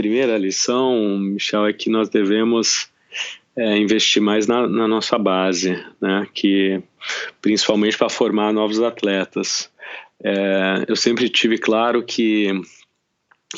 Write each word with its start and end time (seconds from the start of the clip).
primeira 0.00 0.38
lição, 0.38 1.18
Michel, 1.18 1.66
é 1.66 1.74
que 1.74 1.90
nós 1.90 2.08
devemos 2.08 2.88
é, 3.54 3.76
investir 3.76 4.22
mais 4.22 4.46
na, 4.46 4.66
na, 4.66 4.88
nossa 4.88 5.18
base, 5.18 5.72
né? 6.00 6.26
Que 6.32 6.82
principalmente 7.42 7.98
para 7.98 8.08
formar 8.08 8.50
novos 8.50 8.80
atletas. 8.80 9.70
É, 10.24 10.86
eu 10.88 10.96
sempre 10.96 11.28
tive 11.28 11.58
claro 11.58 12.02
que 12.02 12.48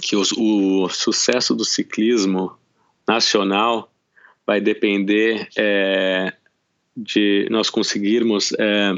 que 0.01 0.17
o, 0.17 0.23
o 0.39 0.89
sucesso 0.89 1.55
do 1.55 1.65
ciclismo 1.65 2.57
nacional 3.07 3.93
vai 4.45 4.61
depender 4.61 5.49
é, 5.57 6.33
de 6.97 7.47
nós 7.51 7.71
conseguirmos 7.71 8.53
é, 8.59 8.95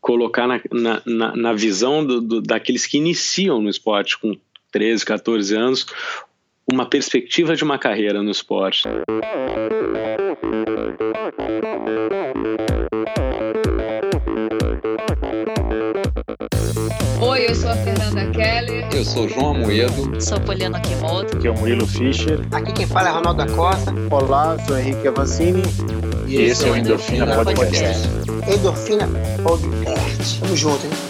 colocar 0.00 0.46
na, 0.46 0.62
na, 1.04 1.36
na 1.36 1.52
visão 1.52 2.02
do, 2.02 2.20
do, 2.20 2.40
daqueles 2.40 2.86
que 2.86 2.96
iniciam 2.96 3.60
no 3.60 3.68
esporte 3.68 4.16
com 4.18 4.34
13, 4.70 5.04
14 5.04 5.54
anos 5.54 5.86
uma 6.72 6.88
perspectiva 6.88 7.56
de 7.56 7.64
uma 7.64 7.78
carreira 7.78 8.22
no 8.22 8.30
esporte. 8.30 8.82
Oi, 17.20 17.46
eu 17.46 17.54
sou 17.54 17.70
a 17.70 17.76
Fernanda 17.76 18.30
Keller. 18.30 18.88
Eu 18.94 19.04
sou 19.04 19.28
João 19.28 19.50
Amoedo. 19.50 20.20
Sou 20.20 20.40
Poliana 20.40 20.80
Kimoto. 20.80 21.36
Aqui 21.36 21.48
é 21.48 21.50
o 21.50 21.58
Murilo 21.58 21.86
Fischer. 21.86 22.40
Aqui 22.52 22.72
quem 22.72 22.86
fala 22.86 23.08
é 23.08 23.12
Ronaldo 23.12 23.44
da 23.44 23.52
Costa. 23.52 23.92
Olá, 24.10 24.56
sou 24.66 24.78
Henrique 24.78 25.08
Avancini. 25.08 25.62
E, 26.26 26.36
e 26.36 26.42
esse 26.42 26.66
é 26.66 26.70
o 26.70 26.76
Endorfina, 26.76 27.24
Endorfina 27.24 27.54
Podcast. 27.54 28.08
Podcast. 28.08 28.58
Endorfina 28.58 29.08
Podcast. 29.42 30.40
Tamo 30.40 30.56
junto, 30.56 30.86
hein? 30.86 31.09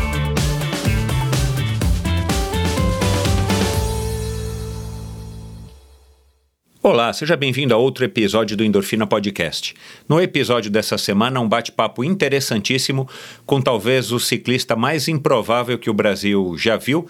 Olá, 6.91 7.13
seja 7.13 7.37
bem-vindo 7.37 7.73
a 7.73 7.77
outro 7.77 8.03
episódio 8.03 8.57
do 8.57 8.65
Endorfina 8.65 9.07
Podcast. 9.07 9.73
No 10.09 10.19
episódio 10.19 10.69
dessa 10.69 10.97
semana, 10.97 11.39
um 11.39 11.47
bate-papo 11.47 12.03
interessantíssimo 12.03 13.07
com 13.45 13.61
talvez 13.61 14.11
o 14.11 14.19
ciclista 14.19 14.75
mais 14.75 15.07
improvável 15.07 15.79
que 15.79 15.89
o 15.89 15.93
Brasil 15.93 16.53
já 16.57 16.75
viu, 16.75 17.07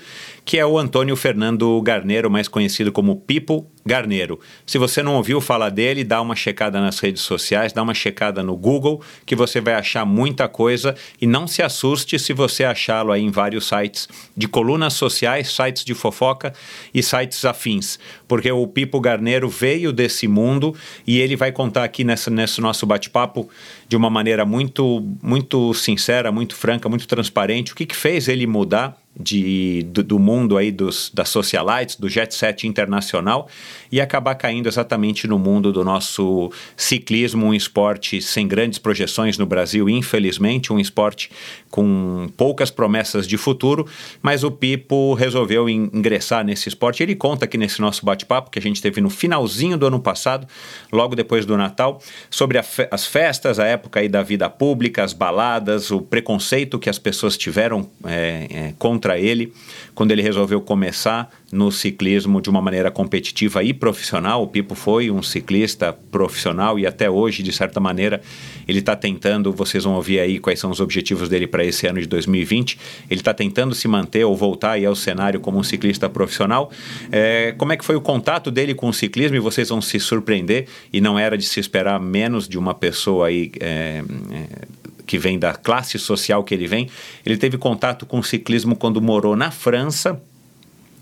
que 0.52 0.60
é 0.60 0.66
o 0.66 0.78
Antônio 0.78 1.16
Fernando 1.16 1.82
Garneiro, 1.82 2.30
mais 2.30 2.50
conhecido 2.50 2.92
como 2.92 3.16
Pipo 3.16 3.66
Garneiro. 3.86 4.38
Se 4.66 4.78
você 4.78 5.02
não 5.02 5.16
ouviu 5.16 5.40
falar 5.40 5.70
dele, 5.70 6.04
dá 6.04 6.22
uma 6.22 6.36
checada 6.36 6.82
nas 6.82 7.00
redes 7.00 7.22
sociais, 7.22 7.72
dá 7.72 7.82
uma 7.82 7.94
checada 7.94 8.44
no 8.44 8.58
Google, 8.58 9.02
que 9.26 9.34
você 9.34 9.62
vai 9.62 9.76
achar 9.76 10.06
muita 10.06 10.50
coisa 10.50 10.94
e 11.22 11.26
não 11.26 11.48
se 11.48 11.64
assuste 11.64 12.20
se 12.20 12.34
você 12.34 12.66
achá-lo 12.66 13.14
aí 13.14 13.24
em 13.24 13.32
vários 13.32 13.66
sites 13.66 14.10
de 14.36 14.46
colunas 14.46 14.92
sociais, 14.94 15.50
sites 15.50 15.86
de 15.86 15.94
fofoca 15.94 16.54
e 16.94 17.02
sites 17.02 17.46
afins, 17.46 17.98
porque 18.28 18.52
o 18.52 18.68
Pipo 18.68 19.00
Garneiro 19.00 19.48
veio 19.48 19.94
desse 19.94 20.28
mundo 20.28 20.76
e 21.08 21.18
ele 21.18 21.38
vai 21.38 21.54
contar 21.54 21.86
aqui 21.86 22.04
nessa, 22.04 22.30
nesse 22.30 22.60
nosso 22.60 22.86
bate-papo 22.86 23.50
de 23.92 23.98
uma 23.98 24.10
maneira 24.10 24.46
muito, 24.46 25.06
muito 25.22 25.74
sincera, 25.74 26.32
muito 26.32 26.56
franca, 26.56 26.88
muito 26.88 27.06
transparente, 27.06 27.74
o 27.74 27.76
que, 27.76 27.86
que 27.86 27.94
fez 27.94 28.30
ele 28.30 28.48
mudar 28.48 28.96
de, 29.20 29.84
do, 29.90 30.02
do, 30.02 30.18
mundo 30.18 30.58
aí 30.58 30.72
dos, 30.72 31.12
das 31.14 31.28
socialites, 31.28 31.98
do 31.98 32.08
jet 32.08 32.34
set 32.34 32.66
internacional 32.66 33.50
e 33.92 34.00
acabar 34.00 34.36
caindo 34.36 34.68
exatamente 34.68 35.28
no 35.28 35.38
mundo 35.38 35.72
do 35.72 35.84
nosso 35.84 36.52
ciclismo, 36.78 37.48
um 37.48 37.54
esporte 37.54 38.22
sem 38.22 38.48
grandes 38.48 38.80
projeções 38.80 39.38
no 39.38 39.46
Brasil, 39.46 39.90
infelizmente, 39.90 40.72
um 40.72 40.80
esporte 40.80 41.30
com 41.70 42.30
poucas 42.38 42.70
promessas 42.70 43.28
de 43.28 43.38
futuro, 43.38 43.88
mas 44.22 44.44
o 44.44 44.52
Pipo 44.52 45.14
resolveu 45.14 45.70
ingressar 45.70 46.46
nesse 46.46 46.70
esporte. 46.70 47.02
Ele 47.02 47.16
conta 47.16 47.46
aqui 47.46 47.58
nesse 47.58 47.82
nosso 47.82 48.06
bate-papo 48.06 48.52
que 48.52 48.60
a 48.60 48.62
gente 48.62 48.82
teve 48.82 49.02
no 49.02 49.10
finalzinho 49.10 49.78
do 49.78 49.88
ano 49.88 50.00
passado, 50.00 50.48
logo 50.92 51.16
depois 51.16 51.46
do 51.46 51.58
Natal, 51.58 52.02
sobre 52.30 52.62
fe 52.62 52.88
as 52.92 53.06
festas, 53.06 53.60
a 53.60 53.66
época 53.66 54.00
aí 54.00 54.10
da 54.10 54.22
vida 54.22 54.50
pública, 54.50 55.04
as 55.04 55.14
baladas, 55.14 55.92
o 55.92 56.02
preconceito 56.02 56.78
que 56.78 56.90
as 56.90 57.00
pessoas 57.00 57.38
tiveram 57.38 57.90
é, 58.06 58.48
é, 58.50 58.74
contra 58.78 59.18
ele 59.18 59.54
quando 59.96 60.12
ele 60.12 60.22
resolveu 60.22 60.62
começar 60.62 61.30
no 61.52 61.72
ciclismo 61.72 62.42
de 62.42 62.50
uma 62.50 62.62
maneira 62.62 62.90
competitiva 62.90 63.64
e 63.64 63.74
profissional. 63.82 64.44
O 64.44 64.48
Pipo 64.48 64.76
foi 64.76 65.10
um 65.10 65.24
ciclista 65.24 65.92
profissional 65.92 66.78
e 66.78 66.86
até 66.86 67.10
hoje, 67.10 67.42
de 67.42 67.52
certa 67.52 67.80
maneira, 67.80 68.22
ele 68.68 68.78
está 68.78 68.96
tentando. 68.96 69.52
Vocês 69.52 69.84
vão 69.84 69.96
ouvir 69.96 70.20
aí 70.20 70.40
quais 70.40 70.60
são 70.60 70.70
os 70.70 70.80
objetivos 70.80 71.28
dele 71.28 71.48
para 71.48 71.66
esse 71.66 71.88
ano 71.88 72.00
de 72.00 72.06
2020. 72.08 72.78
Ele 73.10 73.20
está 73.20 73.34
tentando 73.34 73.74
se 73.74 73.88
manter 73.88 74.24
ou 74.24 74.38
voltar 74.38 74.74
aí 74.74 74.86
ao 74.86 74.96
cenário 74.96 75.40
como 75.40 75.58
um 75.58 75.64
ciclista 75.64 76.08
profissional. 76.08 76.72
É, 77.12 77.54
como 77.58 77.74
é 77.74 77.78
que 77.78 77.84
foi 77.84 77.96
o 77.96 78.02
contato 78.02 78.52
dele 78.52 78.76
com 78.76 78.88
o 78.88 78.94
ciclismo? 78.94 79.36
E 79.36 79.40
vocês 79.40 79.70
vão 79.70 79.82
se 79.82 80.00
surpreender. 80.00 80.68
E 80.94 81.02
não 81.02 81.18
era 81.18 81.36
de 81.36 81.46
se 81.46 81.60
esperar 81.60 82.00
menos 82.00 82.48
de 82.48 82.60
uma 82.60 82.76
pessoa 82.76 83.28
aí. 83.28 83.52
É, 83.60 84.04
é, 84.32 84.82
que 85.08 85.18
vem 85.18 85.38
da 85.38 85.54
classe 85.54 86.00
social 86.00 86.42
que 86.42 86.54
ele 86.54 86.68
vem, 86.68 86.88
ele 87.26 87.36
teve 87.36 87.58
contato 87.58 88.06
com 88.06 88.20
o 88.20 88.24
ciclismo 88.24 88.78
quando 88.78 89.02
morou 89.02 89.36
na 89.36 89.52
França 89.52 90.22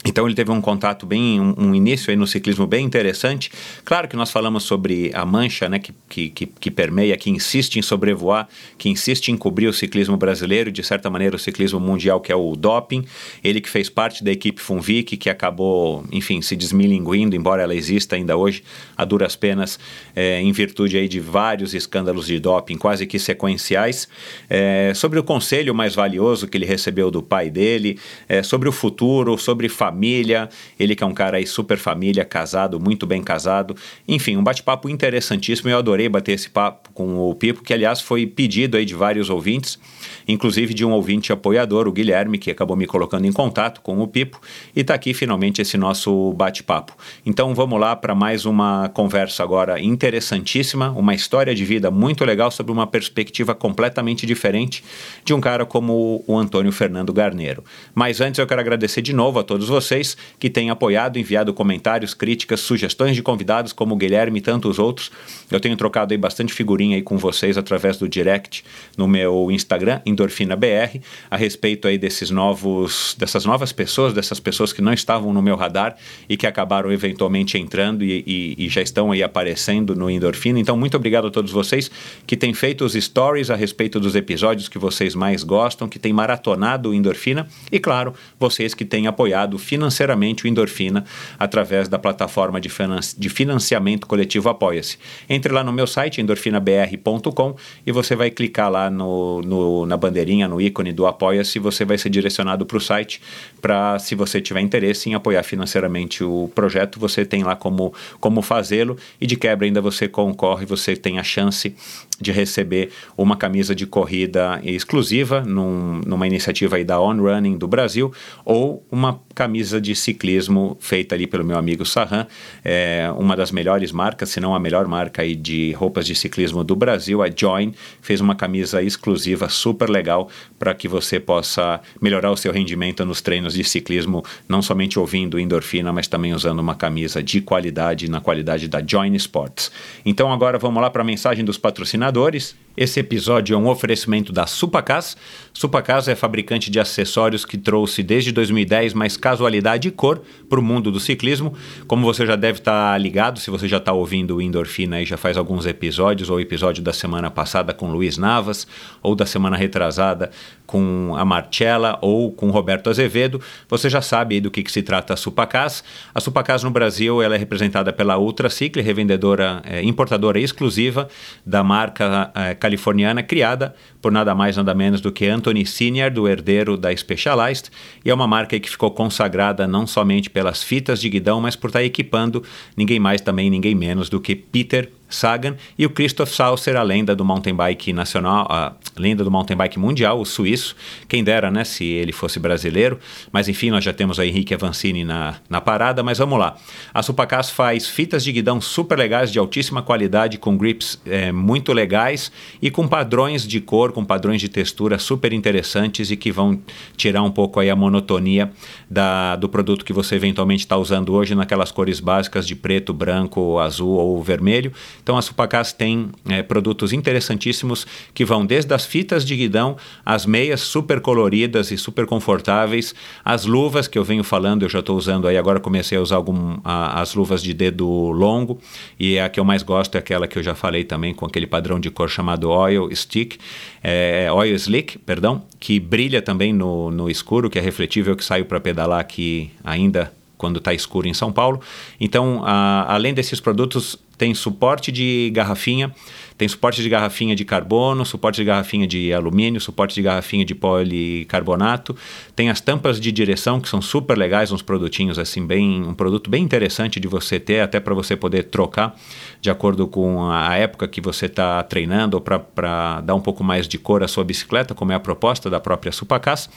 então 0.06 0.26
ele 0.26 0.34
teve 0.34 0.50
um 0.50 0.62
contato 0.62 1.06
bem, 1.06 1.42
um, 1.42 1.54
um, 1.58 1.76
início 1.76 2.10
aí 2.10 2.16
no 2.16 2.26
ciclismo 2.26 2.66
bem 2.66 2.86
interessante. 2.86 3.52
Claro 3.84 4.08
que 4.08 4.16
nós 4.16 4.32
falamos 4.32 4.64
sobre 4.64 5.12
a 5.14 5.26
mancha, 5.26 5.68
né, 5.68 5.78
que, 5.78 5.94
que, 6.30 6.46
que, 6.48 6.72
permeia, 6.72 7.18
que 7.18 7.30
insiste 7.30 7.76
em 7.76 7.82
sobrevoar, 7.82 8.48
que 8.78 8.88
insiste 8.88 9.28
em 9.28 9.36
cobrir 9.36 9.68
o 9.68 9.74
ciclismo 9.74 10.16
brasileiro, 10.16 10.72
de 10.72 10.82
certa 10.84 11.10
maneira 11.10 11.36
o 11.36 11.40
ciclismo 11.40 11.82
mundial, 11.82 12.22
que 12.22 12.32
é 12.32 12.36
o 12.36 12.56
doping. 12.56 13.04
Ele 13.44 13.60
que 13.60 13.70
fez 13.70 13.90
parte 13.90 14.24
da 14.24 14.32
equipe 14.32 14.62
Funvic, 14.62 15.18
que 15.18 15.30
acabou, 15.30 16.06
enfim, 16.14 16.42
se 16.42 16.56
desmilinguindo, 16.56 17.36
embora 17.36 17.64
ela 17.64 17.76
exista 17.76 18.16
ainda 18.16 18.38
hoje, 18.38 18.64
a 18.96 19.04
duras 19.04 19.36
penas, 19.36 19.78
é, 20.16 20.40
em 20.40 20.52
virtude 20.54 20.98
aí 20.98 21.10
de 21.10 21.20
vários 21.20 21.74
escândalos 21.74 22.26
de 22.26 22.40
doping, 22.40 22.78
quase 22.78 23.06
que 23.06 23.20
sequenciais. 23.20 24.08
É, 24.50 24.94
sobre 24.96 25.20
o 25.20 25.24
conselho 25.24 25.76
mais 25.76 25.94
valioso 25.94 26.48
que 26.48 26.58
ele 26.58 26.66
recebeu 26.66 27.12
do 27.12 27.22
pai 27.22 27.50
dele, 27.50 28.00
é, 28.30 28.42
sobre 28.42 28.70
o 28.70 28.72
futuro, 28.72 29.38
sobre 29.38 29.68
família 29.68 29.89
família, 29.90 30.48
ele 30.80 30.96
que 30.96 31.04
é 31.04 31.08
um 31.08 31.14
cara 31.14 31.38
aí 31.38 31.48
super 31.48 31.78
família, 31.78 32.24
casado, 32.24 32.80
muito 32.80 33.08
bem 33.08 33.24
casado. 33.24 33.76
Enfim, 34.08 34.38
um 34.38 34.44
bate-papo 34.44 34.88
interessantíssimo. 34.88 35.70
Eu 35.70 35.80
adorei 35.80 36.08
bater 36.08 36.34
esse 36.34 36.50
papo 36.50 36.92
com 36.94 37.18
o 37.18 37.34
Pipo, 37.34 37.64
que 37.64 37.74
aliás 37.74 38.00
foi 38.00 38.28
pedido 38.28 38.78
aí 38.78 38.86
de 38.86 38.94
vários 38.94 39.30
ouvintes, 39.30 39.80
inclusive 40.28 40.74
de 40.74 40.86
um 40.86 40.92
ouvinte 40.92 41.34
apoiador, 41.34 41.88
o 41.88 41.92
Guilherme, 41.92 42.38
que 42.38 42.52
acabou 42.52 42.78
me 42.78 42.86
colocando 42.86 43.26
em 43.26 43.32
contato 43.32 43.82
com 43.82 44.00
o 44.00 44.08
Pipo, 44.08 44.40
e 44.76 44.82
está 44.82 44.94
aqui 44.94 45.14
finalmente 45.14 45.62
esse 45.62 45.78
nosso 45.78 46.34
bate-papo. 46.34 46.96
Então 47.26 47.56
vamos 47.56 47.80
lá 47.80 47.96
para 47.96 48.14
mais 48.14 48.46
uma 48.46 48.90
conversa 48.90 49.42
agora 49.42 49.80
interessantíssima, 49.80 50.92
uma 50.92 51.16
história 51.16 51.56
de 51.56 51.66
vida 51.66 51.90
muito 51.90 52.24
legal 52.24 52.52
sobre 52.52 52.72
uma 52.72 52.86
perspectiva 52.86 53.56
completamente 53.56 54.26
diferente 54.26 54.84
de 55.26 55.34
um 55.34 55.42
cara 55.42 55.66
como 55.66 56.24
o 56.28 56.38
Antônio 56.38 56.72
Fernando 56.72 57.12
Garneiro. 57.12 57.64
Mas 57.96 58.22
antes 58.22 58.38
eu 58.38 58.46
quero 58.46 58.62
agradecer 58.62 59.02
de 59.02 59.14
novo 59.14 59.40
a 59.40 59.44
todos 59.44 59.68
vocês 59.68 59.79
vocês 59.80 60.18
que 60.38 60.50
têm 60.50 60.70
apoiado, 60.70 61.18
enviado 61.18 61.54
comentários, 61.54 62.14
críticas, 62.14 62.60
sugestões 62.60 63.16
de 63.16 63.24
convidados 63.24 63.72
como 63.72 63.96
o 63.96 63.98
Guilherme 63.98 64.40
e 64.40 64.42
tantos 64.42 64.78
outros. 64.78 65.10
Eu 65.50 65.60
tenho 65.60 65.76
trocado 65.78 66.14
aí 66.14 66.18
bastante 66.18 66.54
figurinha 66.54 66.98
aí 66.98 67.02
com 67.02 67.18
vocês 67.18 67.58
através 67.58 67.98
do 67.98 68.08
direct 68.08 68.64
no 68.98 69.08
meu 69.08 69.50
Instagram, 69.50 70.02
EndorfinaBR, 70.06 71.02
a 71.32 71.38
respeito 71.38 71.88
aí 71.88 71.98
desses 71.98 72.30
novos, 72.30 73.16
dessas 73.18 73.46
novas 73.46 73.72
pessoas, 73.72 74.14
dessas 74.14 74.40
pessoas 74.40 74.74
que 74.74 74.82
não 74.82 74.92
estavam 74.92 75.34
no 75.34 75.42
meu 75.42 75.56
radar 75.56 75.96
e 76.28 76.36
que 76.36 76.46
acabaram 76.46 76.92
eventualmente 76.92 77.58
entrando 77.58 78.04
e, 78.04 78.24
e, 78.28 78.66
e 78.66 78.70
já 78.70 78.82
estão 78.82 79.12
aí 79.12 79.24
aparecendo 79.24 79.96
no 79.96 80.10
Endorfina. 80.10 80.60
Então, 80.60 80.76
muito 80.76 80.98
obrigado 80.98 81.28
a 81.28 81.32
todos 81.32 81.52
vocês 81.52 81.90
que 82.28 82.36
têm 82.36 82.54
feito 82.54 82.84
os 82.84 82.94
stories 82.94 83.50
a 83.50 83.56
respeito 83.56 84.00
dos 84.00 84.16
episódios 84.16 84.68
que 84.68 84.78
vocês 84.78 85.16
mais 85.16 85.44
gostam, 85.44 85.88
que 85.88 85.98
têm 85.98 86.12
maratonado 86.12 86.90
o 86.90 86.94
Endorfina 86.94 87.48
e, 87.72 87.80
claro, 87.80 88.14
vocês 88.38 88.74
que 88.74 88.84
têm 88.84 89.08
apoiado 89.08 89.58
financeiramente 89.70 90.46
o 90.46 90.48
Endorfina 90.48 91.06
através 91.38 91.88
da 91.88 92.00
plataforma 92.00 92.60
de, 92.60 92.70
de 93.18 93.30
financiamento 93.30 94.08
coletivo 94.08 94.50
Apoia-se. 94.50 94.98
Entre 95.30 95.54
lá 95.54 95.64
no 95.64 95.72
meu 95.72 95.86
site, 95.86 96.20
endorfinabr.com, 96.20 97.56
e 97.86 97.92
você 97.92 98.16
vai 98.16 98.32
clicar 98.32 98.72
lá 98.72 98.90
no, 98.90 99.42
no 99.44 99.86
na 99.86 99.96
bandeirinha, 99.96 100.48
no 100.48 100.60
ícone 100.60 100.92
do 100.92 101.06
Apoia-se, 101.06 101.60
você 101.60 101.86
vai 101.86 102.00
ser 102.00 102.10
direcionado 102.10 102.66
para 102.66 102.78
o 102.78 102.82
site 102.82 103.22
para, 103.62 104.00
se 104.00 104.16
você 104.16 104.42
tiver 104.42 104.62
interesse 104.62 105.10
em 105.10 105.14
apoiar 105.14 105.44
financeiramente 105.44 106.24
o 106.24 106.50
projeto, 106.54 107.00
você 107.00 107.26
tem 107.26 107.44
lá 107.44 107.56
como, 107.56 107.94
como 108.20 108.42
fazê-lo. 108.42 108.98
E 109.20 109.28
de 109.28 109.36
quebra 109.36 109.66
ainda 109.66 109.82
você 109.82 110.08
concorre, 110.08 110.66
você 110.66 110.96
tem 110.96 111.20
a 111.20 111.24
chance 111.24 111.76
de 112.20 112.32
receber 112.32 112.90
uma 113.18 113.38
camisa 113.38 113.74
de 113.74 113.86
corrida 113.86 114.60
exclusiva 114.64 115.42
num, 115.42 116.02
numa 116.06 116.28
iniciativa 116.28 116.76
aí 116.76 116.84
da 116.84 117.00
On 117.00 117.16
Running 117.16 117.58
do 117.58 117.68
Brasil 117.68 118.12
ou 118.44 118.86
uma 118.92 119.22
camisa 119.34 119.80
de 119.80 119.96
ciclismo 119.96 120.78
feita 120.82 121.16
ali 121.16 121.26
pelo 121.26 121.46
meu 121.46 121.58
amigo 121.58 121.86
Sarran, 121.86 122.28
é 122.64 123.10
uma 123.18 123.38
das 123.38 123.52
melhores 123.52 123.92
marcas, 123.92 124.30
se 124.30 124.40
não 124.40 124.54
a 124.54 124.60
melhor 124.60 124.86
marca 124.86 125.22
aí 125.22 125.34
de 125.34 125.72
roupas 125.74 126.06
de 126.06 126.14
ciclismo 126.14 126.64
do 126.64 126.76
Brasil, 126.76 127.24
a 127.24 127.30
Join, 127.34 127.74
fez 128.02 128.20
uma 128.20 128.36
camisa 128.36 128.84
exclusiva 128.84 129.48
super 129.48 129.90
legal 129.90 130.30
para 130.58 130.74
que 130.74 130.88
você 130.88 131.20
possa 131.20 131.80
melhorar 132.02 132.32
o 132.32 132.38
seu 132.38 132.52
rendimento 132.52 133.06
nos 133.06 133.22
treinos 133.22 133.49
de 133.54 133.64
ciclismo, 133.64 134.24
não 134.48 134.62
somente 134.62 135.00
ouvindo 135.00 135.40
endorfina, 135.40 135.92
mas 135.92 136.08
também 136.08 136.34
usando 136.34 136.60
uma 136.60 136.76
camisa 136.76 137.22
de 137.22 137.42
qualidade, 137.42 138.10
na 138.10 138.22
qualidade 138.22 138.68
da 138.68 138.84
Join 138.86 139.16
Sports. 139.16 139.72
Então 140.06 140.32
agora 140.32 140.58
vamos 140.58 140.82
lá 140.82 140.90
para 140.90 141.02
a 141.02 141.06
mensagem 141.06 141.44
dos 141.44 141.58
patrocinadores. 141.58 142.56
Esse 142.80 143.02
episódio 143.02 143.56
é 143.56 143.58
um 143.58 143.68
oferecimento 143.68 144.32
da 144.32 144.48
Supacas. 144.48 145.18
Supacas 145.54 146.08
é 146.08 146.16
fabricante 146.16 146.72
de 146.72 146.80
acessórios 146.80 147.44
que 147.44 147.58
trouxe 147.58 148.02
desde 148.02 148.32
2010 148.32 148.94
mais 148.94 149.18
casualidade 149.18 149.90
e 149.90 149.92
cor 149.92 150.22
para 150.48 150.58
o 150.58 150.64
mundo 150.64 150.90
do 150.90 150.98
ciclismo. 150.98 151.54
Como 151.88 152.06
você 152.06 152.26
já 152.26 152.38
deve 152.38 152.60
estar 152.60 152.94
tá 152.94 152.98
ligado, 152.98 153.38
se 153.38 153.52
você 153.52 153.68
já 153.68 153.80
está 153.80 153.92
ouvindo 153.92 154.38
o 154.38 154.42
Endorfina 154.42 154.96
aí 154.96 155.06
já 155.06 155.18
faz 155.18 155.36
alguns 155.36 155.66
episódios, 155.66 156.30
ou 156.30 156.40
episódio 156.40 156.82
da 156.82 156.94
semana 156.94 157.30
passada 157.30 157.74
com 157.74 157.92
Luiz 157.92 158.18
Navas, 158.18 158.66
ou 159.04 159.14
da 159.14 159.26
semana 159.26 159.58
retrasada 159.58 160.32
com 160.66 161.16
a 161.18 161.26
Marcella 161.26 161.98
ou 162.00 162.32
com 162.32 162.52
Roberto 162.52 162.92
Azevedo, 162.92 163.42
você 163.68 163.90
já 163.90 164.02
sabe 164.02 164.40
do 164.40 164.52
que, 164.52 164.62
que, 164.62 164.72
se 164.72 164.84
trata 164.84 165.16
a 165.16 165.18
Supacas. 165.18 165.84
A 166.14 166.22
Supacas 166.22 166.64
no 166.64 166.70
Brasil 166.70 167.24
ela 167.24 167.36
é 167.36 167.38
representada 167.38 167.92
pela 167.92 168.20
Ultracicle, 168.20 168.82
revendedora 168.82 169.64
é, 169.66 169.84
importadora 169.84 170.40
exclusiva 170.40 171.10
da 171.44 171.64
marca 171.64 172.32
é, 172.36 172.54
californiana, 172.70 173.24
criada 173.24 173.76
por 174.02 174.12
nada 174.12 174.36
mais 174.36 174.56
nada 174.56 174.74
menos 174.74 175.02
do 175.02 175.12
que 175.12 175.26
Anthony 175.26 175.66
Senior, 175.66 176.12
do 176.12 176.28
herdeiro 176.28 176.78
da 176.78 176.96
Specialized, 176.96 177.70
e 178.06 178.10
é 178.10 178.14
uma 178.14 178.28
marca 178.28 178.60
que 178.60 178.70
ficou 178.70 178.92
consagrada 178.92 179.68
não 179.68 179.88
somente 179.88 180.30
pelas 180.30 180.62
fitas 180.62 181.02
de 181.02 181.10
guidão, 181.10 181.42
mas 181.42 181.56
por 181.56 181.68
estar 181.68 181.84
equipando 181.84 182.44
ninguém 182.78 183.00
mais 183.00 183.20
também, 183.20 183.50
ninguém 183.50 183.74
menos 183.74 184.10
do 184.10 184.22
que 184.22 184.36
Peter 184.36 184.92
Sagan 185.10 185.56
e 185.78 185.86
o 185.86 185.90
Christoph 185.90 186.30
Saucer, 186.30 186.78
a 186.78 186.84
lenda 186.84 187.16
do 187.16 187.26
mountain 187.26 187.56
bike 187.56 187.92
nacional, 187.92 188.46
a 188.50 188.74
lenda 189.00 189.24
do 189.24 189.32
mountain 189.32 189.56
bike 189.56 189.80
mundial, 189.80 190.20
o 190.20 190.26
suíço. 190.26 190.76
Quem 191.08 191.24
dera, 191.24 191.50
né, 191.50 191.64
se 191.64 191.86
ele 191.86 192.12
fosse 192.12 192.40
brasileiro. 192.40 193.00
Mas 193.32 193.48
enfim, 193.48 193.72
nós 193.72 193.84
já 193.84 193.94
temos 193.94 194.20
a 194.20 194.26
Henrique 194.26 194.54
Avancini 194.54 195.04
na, 195.04 195.36
na 195.50 195.62
parada, 195.62 196.04
mas 196.04 196.18
vamos 196.18 196.38
lá. 196.38 196.56
A 196.94 197.02
Supacas 197.02 197.50
faz 197.50 197.88
fitas 197.88 198.24
de 198.24 198.32
guidão 198.32 198.60
super 198.60 198.98
legais, 198.98 199.32
de 199.32 199.40
altíssima 199.40 199.82
qualidade, 199.82 200.38
com 200.38 200.58
grips 200.58 201.00
é, 201.06 201.32
muito 201.32 201.74
legais 201.74 202.32
e 202.62 202.70
com 202.70 202.88
padrões 202.88 203.48
de 203.48 203.60
cor, 203.60 203.92
com 203.92 204.04
padrões 204.04 204.42
de 204.42 204.50
textura 204.50 205.00
super 205.00 205.34
interessantes 205.34 206.12
e 206.12 206.18
que 206.18 206.32
vão 206.32 206.60
tirar 206.96 207.24
um 207.24 207.32
pouco 207.32 207.60
aí 207.60 207.70
a 207.70 207.76
monotonia 207.76 208.52
da, 208.90 209.36
do 209.36 209.48
produto 209.48 209.86
que 209.86 209.94
você 209.94 210.16
eventualmente 210.16 210.64
está 210.64 210.78
usando 210.78 211.14
hoje 211.14 211.34
naquelas 211.34 211.72
cores 211.72 212.00
básicas 212.00 212.46
de 212.46 212.56
preto, 212.56 212.94
branco, 212.94 213.58
azul 213.60 213.92
ou 213.92 214.22
vermelho 214.22 214.74
então 215.02 215.18
a 215.18 215.22
Supacas 215.22 215.74
tem 215.74 216.10
é, 216.28 216.42
produtos 216.42 216.94
interessantíssimos 216.94 217.86
que 218.14 218.26
vão 218.26 218.46
desde 218.46 218.74
as 218.74 218.86
fitas 218.90 219.24
de 219.24 219.36
guidão, 219.36 219.78
as 220.04 220.26
meias 220.26 220.62
super 220.62 221.00
coloridas 221.00 221.70
e 221.70 221.78
super 221.78 222.08
confortáveis, 222.08 222.96
as 223.24 223.46
luvas 223.46 223.88
que 223.88 223.98
eu 223.98 224.04
venho 224.04 224.24
falando, 224.24 224.64
eu 224.64 224.70
já 224.70 224.80
estou 224.80 224.98
usando 224.98 225.28
aí, 225.28 225.38
agora 225.38 225.60
comecei 225.60 225.98
a 225.98 226.02
usar 226.02 226.16
algum, 226.16 226.58
a, 226.64 227.00
as 227.00 227.14
luvas 227.14 227.44
de 227.44 227.54
dedo 227.54 227.88
longo 227.88 228.60
e 229.00 229.20
a 229.20 229.30
que 229.30 229.40
eu 229.40 229.46
mais 229.46 229.62
gosto 229.62 229.96
é 229.96 230.00
aquela 230.00 230.28
que 230.28 230.40
eu 230.40 230.44
já 230.44 230.56
falei 230.56 230.84
também 230.84 231.14
com 231.14 231.26
aquele 231.26 231.46
padrão 231.46 231.80
de 231.80 231.92
cor 231.92 232.10
chamado 232.10 232.50
Oil 232.50 232.90
Stick, 232.96 233.38
é, 233.84 234.28
Oil 234.32 234.56
Slick, 234.56 234.98
perdão, 234.98 235.44
que 235.60 235.80
brilha 235.80 236.22
também 236.22 236.52
no, 236.52 236.90
no 236.90 237.10
escuro, 237.10 237.50
que 237.50 237.60
é 237.60 237.62
refletível, 237.62 238.16
que 238.16 238.26
saiu 238.26 238.46
para 238.46 238.60
pedalar 238.60 239.00
aqui 239.00 239.52
ainda 239.64 240.12
quando 240.38 240.58
está 240.58 240.74
escuro 240.74 241.06
em 241.08 241.14
São 241.14 241.32
Paulo. 241.32 241.62
Então, 242.00 242.42
a, 242.46 242.94
além 242.94 243.14
desses 243.14 243.40
produtos, 243.40 244.00
tem 244.18 244.34
suporte 244.34 244.92
de 244.92 245.32
garrafinha, 245.34 245.94
tem 246.40 246.48
suporte 246.48 246.82
de 246.82 246.88
garrafinha 246.88 247.36
de 247.36 247.44
carbono, 247.44 248.06
suporte 248.06 248.38
de 248.38 248.46
garrafinha 248.46 248.88
de 248.88 249.12
alumínio, 249.12 249.60
suporte 249.60 249.94
de 249.94 250.02
garrafinha 250.02 250.46
de 250.46 250.56
policarbonato, 250.56 251.94
tem 252.34 252.50
as 252.50 252.62
tampas 252.62 252.98
de 252.98 253.12
direção 253.12 253.60
que 253.60 253.68
são 253.68 253.82
super 253.82 254.18
legais, 254.18 254.50
uns 254.50 254.62
produtinhos 254.62 255.20
assim 255.20 255.46
bem, 255.46 255.84
um 255.84 255.94
produto 255.94 256.30
bem 256.30 256.42
interessante 256.42 256.98
de 256.98 257.10
você 257.10 257.42
ter, 257.42 257.60
até 257.60 257.78
para 257.78 257.94
você 257.94 258.16
poder 258.16 258.44
trocar 258.44 258.96
de 259.42 259.50
acordo 259.50 259.86
com 259.86 260.32
a 260.32 260.56
época 260.56 260.88
que 260.88 261.02
você 261.02 261.26
está 261.26 261.62
treinando 261.62 262.16
ou 262.16 262.22
para 262.22 263.02
dar 263.02 263.16
um 263.16 263.22
pouco 263.22 263.44
mais 263.44 263.68
de 263.68 263.78
cor 263.78 264.02
à 264.02 264.08
sua 264.08 264.24
bicicleta, 264.24 264.74
como 264.74 264.94
é 264.94 264.96
a 264.96 265.00
proposta 265.00 265.50
da 265.50 265.60
própria 265.60 265.92
Supacas, 265.92 266.50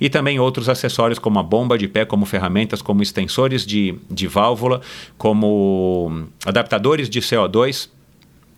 e 0.00 0.08
também 0.08 0.38
outros 0.38 0.68
acessórios 0.68 1.18
como 1.18 1.40
a 1.40 1.42
bomba 1.42 1.76
de 1.76 1.88
pé, 1.88 2.04
como 2.04 2.24
ferramentas, 2.24 2.80
como 2.80 3.02
extensores 3.02 3.66
de, 3.66 3.98
de 4.08 4.28
válvula, 4.28 4.80
como 5.18 6.28
adaptadores 6.46 7.10
de 7.10 7.20
CO2 7.20 7.93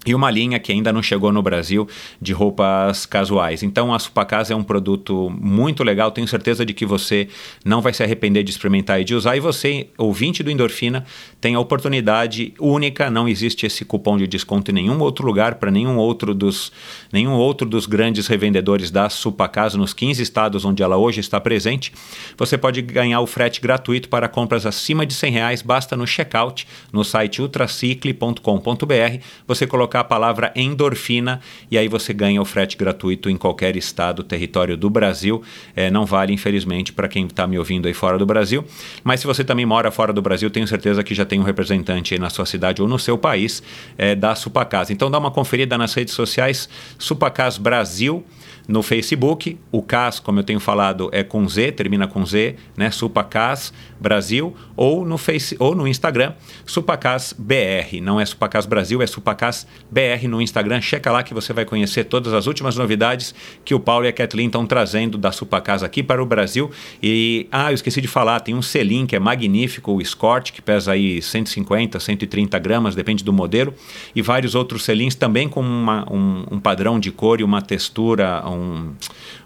e 0.07 0.15
uma 0.15 0.31
linha 0.31 0.59
que 0.59 0.73
ainda 0.73 0.93
não 0.93 1.03
chegou 1.03 1.33
no 1.33 1.43
Brasil 1.43 1.89
de 2.23 2.33
roupas 2.33 3.05
casuais. 3.05 3.63
Então 3.63 3.93
a 3.93 3.99
Supacasa 3.99 4.53
é 4.53 4.57
um 4.57 4.63
produto 4.63 5.29
muito 5.31 5.83
legal, 5.83 6.11
tenho 6.13 6.29
certeza 6.29 6.65
de 6.65 6.73
que 6.73 6.87
você 6.87 7.29
não 7.65 7.83
vai 7.83 7.93
se 7.93 8.03
arrepender 8.03 8.45
de 8.45 8.51
experimentar 8.51 9.01
e 9.01 9.05
de 9.05 9.15
usar. 9.15 9.37
E 9.37 9.41
você, 9.41 9.89
ouvinte 9.99 10.43
do 10.43 10.51
Endorfina, 10.51 11.05
tem 11.47 11.55
a 11.55 11.61
oportunidade 11.61 12.53
única, 12.59 13.09
não 13.09 13.29
existe 13.29 13.67
esse 13.67 13.85
cupom 13.85 14.17
de 14.17 14.27
desconto 14.27 14.73
em 14.73 14.75
nenhum 14.75 14.99
outro 14.99 15.25
lugar 15.25 15.55
para 15.55 15.71
nenhum 15.71 15.97
outro 15.97 16.35
dos 16.35 16.73
nenhum 17.13 17.35
outro 17.35 17.69
dos 17.69 17.87
grandes 17.87 18.27
revendedores 18.27 18.91
da 18.91 19.09
Supacasa 19.09 19.79
nos 19.79 19.95
15 19.95 20.21
estados 20.21 20.65
onde 20.65 20.83
ela 20.83 20.97
hoje 20.97 21.21
está 21.21 21.41
presente. 21.41 21.93
Você 22.37 22.59
pode 22.59 22.83
ganhar 22.83 23.21
o 23.21 23.29
frete 23.29 23.61
gratuito 23.61 24.09
para 24.09 24.27
compras 24.27 24.67
acima 24.67 25.07
de 25.07 25.15
100 25.15 25.33
reais, 25.33 25.63
basta 25.63 25.97
no 25.97 26.05
checkout 26.05 26.67
no 26.93 27.05
site 27.05 27.41
ultracicle.com.br 27.41 29.21
você 29.47 29.69
colocar 29.69 30.01
a 30.01 30.05
palavra 30.05 30.51
endorfina 30.57 31.41
e 31.71 31.79
aí 31.79 31.87
você 31.87 32.13
ganha 32.13 32.43
o 32.43 32.45
frete 32.45 32.77
gratuito 32.77 33.31
em 33.31 33.37
qualquer 33.37 33.77
estado, 33.77 34.25
território 34.25 34.77
do 34.77 34.91
Brasil. 34.91 35.41
É, 35.77 35.93
não 35.93 36.05
vale, 36.05 36.33
infelizmente, 36.33 36.93
para 36.93 37.07
quem 37.07 37.25
está 37.25 37.47
me 37.47 37.57
ouvindo 37.57 37.87
aí 37.87 37.95
fora 37.95 38.19
do 38.19 38.27
Brasil. 38.27 38.65
Mas 39.05 39.21
se 39.21 39.29
você 39.29 39.45
também 39.45 39.65
mora 39.65 39.93
fora 39.93 40.13
do 40.13 40.21
Brasil, 40.21 40.51
tenho 40.51 40.67
certeza 40.67 41.05
que 41.05 41.15
já 41.15 41.25
tem 41.25 41.36
um 41.39 41.43
representante 41.43 42.15
aí 42.15 42.21
na 42.21 42.31
sua 42.31 42.47
cidade 42.47 42.83
ou 42.83 42.89
no 42.89 42.99
seu 42.99 43.17
país 43.17 43.63
é, 43.97 44.15
da 44.15 44.35
Supacas. 44.35 44.91
Então 44.91 45.11
dá 45.11 45.19
uma 45.19 45.31
conferida 45.31 45.77
nas 45.77 45.95
redes 45.95 46.15
sociais, 46.15 46.69
Supacas 46.99 47.59
Brasil 47.59 48.25
no 48.69 48.83
Facebook. 48.83 49.59
O 49.71 49.83
CAS, 49.83 50.19
como 50.19 50.41
eu 50.41 50.45
tenho 50.45 50.61
falado, 50.61 51.09
é 51.13 51.23
com 51.23 51.49
Z, 51.49 51.73
termina 51.73 52.07
com 52.07 52.25
Z, 52.25 52.57
né? 52.77 52.91
Supacas 52.91 53.73
Brasil, 54.01 54.55
ou 54.77 55.05
no, 55.05 55.19
face, 55.19 55.57
ou 55.59 55.75
no 55.75 55.87
Instagram, 55.87 56.35
Supacas 56.65 57.35
BR. 57.37 58.01
Não 58.03 58.21
é 58.21 58.27
Supacas 58.27 58.67
Brasil, 58.67 59.03
é 59.03 59.07
Supacas 59.07 59.67
BR 59.91 60.29
no 60.29 60.41
Instagram. 60.41 60.81
Checa 60.81 61.11
lá 61.11 61.23
que 61.23 61.35
você 61.35 61.53
vai 61.53 61.65
conhecer 61.65 62.05
todas 62.05 62.33
as 62.33 62.47
últimas 62.47 62.77
novidades 62.77 63.35
que 63.65 63.75
o 63.75 63.81
Paulo 63.81 64.07
e 64.07 64.09
a 64.09 64.13
Kathleen 64.13 64.47
estão 64.47 64.67
trazendo 64.67 65.17
da 65.19 65.33
Supacas 65.33 65.83
aqui 65.83 66.03
para 66.03 66.23
o 66.23 66.27
Brasil. 66.27 66.71
E, 67.03 67.47
ah, 67.51 67.71
eu 67.71 67.75
esqueci 67.75 68.01
de 68.01 68.09
falar, 68.09 68.41
tem 68.41 68.55
um 68.55 68.63
selim 68.63 69.07
que 69.07 69.17
é 69.17 69.19
magnífico, 69.19 69.93
o 69.93 70.01
Escort, 70.01 70.53
que 70.53 70.63
pesa 70.63 70.93
aí 70.93 71.21
150, 71.21 71.99
130 71.99 72.59
gramas, 72.59 72.95
depende 72.95 73.25
do 73.25 73.33
modelo, 73.33 73.75
e 74.15 74.23
vários 74.23 74.55
outros 74.55 74.85
selins 74.85 75.15
também 75.15 75.49
com 75.49 75.61
uma, 75.61 76.07
um, 76.13 76.45
um 76.53 76.61
padrão 76.61 76.99
de 76.99 77.11
cor 77.11 77.41
e 77.41 77.45
uma 77.45 77.63
textura, 77.63 78.43
um, 78.49 78.93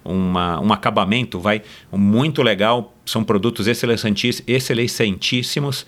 uma, 0.04 0.60
um 0.60 0.72
acabamento, 0.72 1.38
vai, 1.38 1.62
muito 1.92 2.42
legal. 2.42 2.94
São 3.04 3.24
produtos 3.24 3.66
excelentíssimos. 3.66 5.86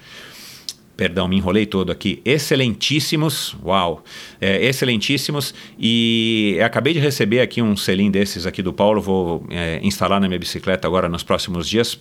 Perdão, 0.97 1.26
me 1.26 1.37
enrolei 1.37 1.64
todo 1.64 1.90
aqui, 1.90 2.21
excelentíssimos, 2.23 3.57
uau, 3.64 4.04
é, 4.40 4.62
excelentíssimos, 4.64 5.54
e 5.78 6.59
acabei 6.62 6.92
de 6.92 7.00
receber 7.00 7.40
aqui 7.40 7.62
um 7.62 7.75
selim 7.76 8.11
desses 8.11 8.47
aqui 8.47 8.62
do 8.62 8.75
Paulo, 8.75 9.00
vou 9.00 9.47
é, 9.50 9.81
instalar 9.83 10.21
na 10.21 10.28
minha 10.28 10.38
bicicleta 10.38 10.87
agora 10.87 11.09
nos 11.09 11.23
próximos 11.23 11.66
dias, 11.66 11.99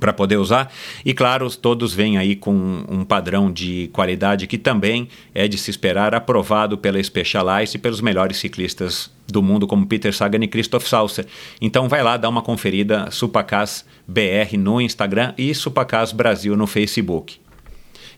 para 0.00 0.12
poder 0.12 0.38
usar. 0.38 0.72
E 1.04 1.14
claro, 1.14 1.48
todos 1.54 1.94
vêm 1.94 2.18
aí 2.18 2.34
com 2.34 2.84
um 2.88 3.04
padrão 3.04 3.52
de 3.52 3.88
qualidade 3.92 4.46
que 4.46 4.58
também 4.58 5.06
é 5.34 5.46
de 5.46 5.58
se 5.58 5.70
esperar, 5.70 6.14
aprovado 6.14 6.78
pela 6.78 7.00
Specialized 7.00 7.76
e 7.76 7.78
pelos 7.78 8.00
melhores 8.00 8.38
ciclistas 8.38 9.10
do 9.28 9.42
mundo, 9.42 9.66
como 9.66 9.86
Peter 9.86 10.12
Sagan 10.12 10.42
e 10.42 10.48
Christoph 10.48 10.86
Saucer. 10.86 11.26
Então 11.60 11.88
vai 11.88 12.02
lá, 12.02 12.16
dá 12.16 12.28
uma 12.28 12.42
conferida, 12.42 13.10
Supacas 13.10 13.84
BR 14.08 14.56
no 14.58 14.80
Instagram 14.80 15.34
e 15.38 15.54
Supacas 15.54 16.10
Brasil 16.12 16.56
no 16.56 16.66
Facebook. 16.66 17.38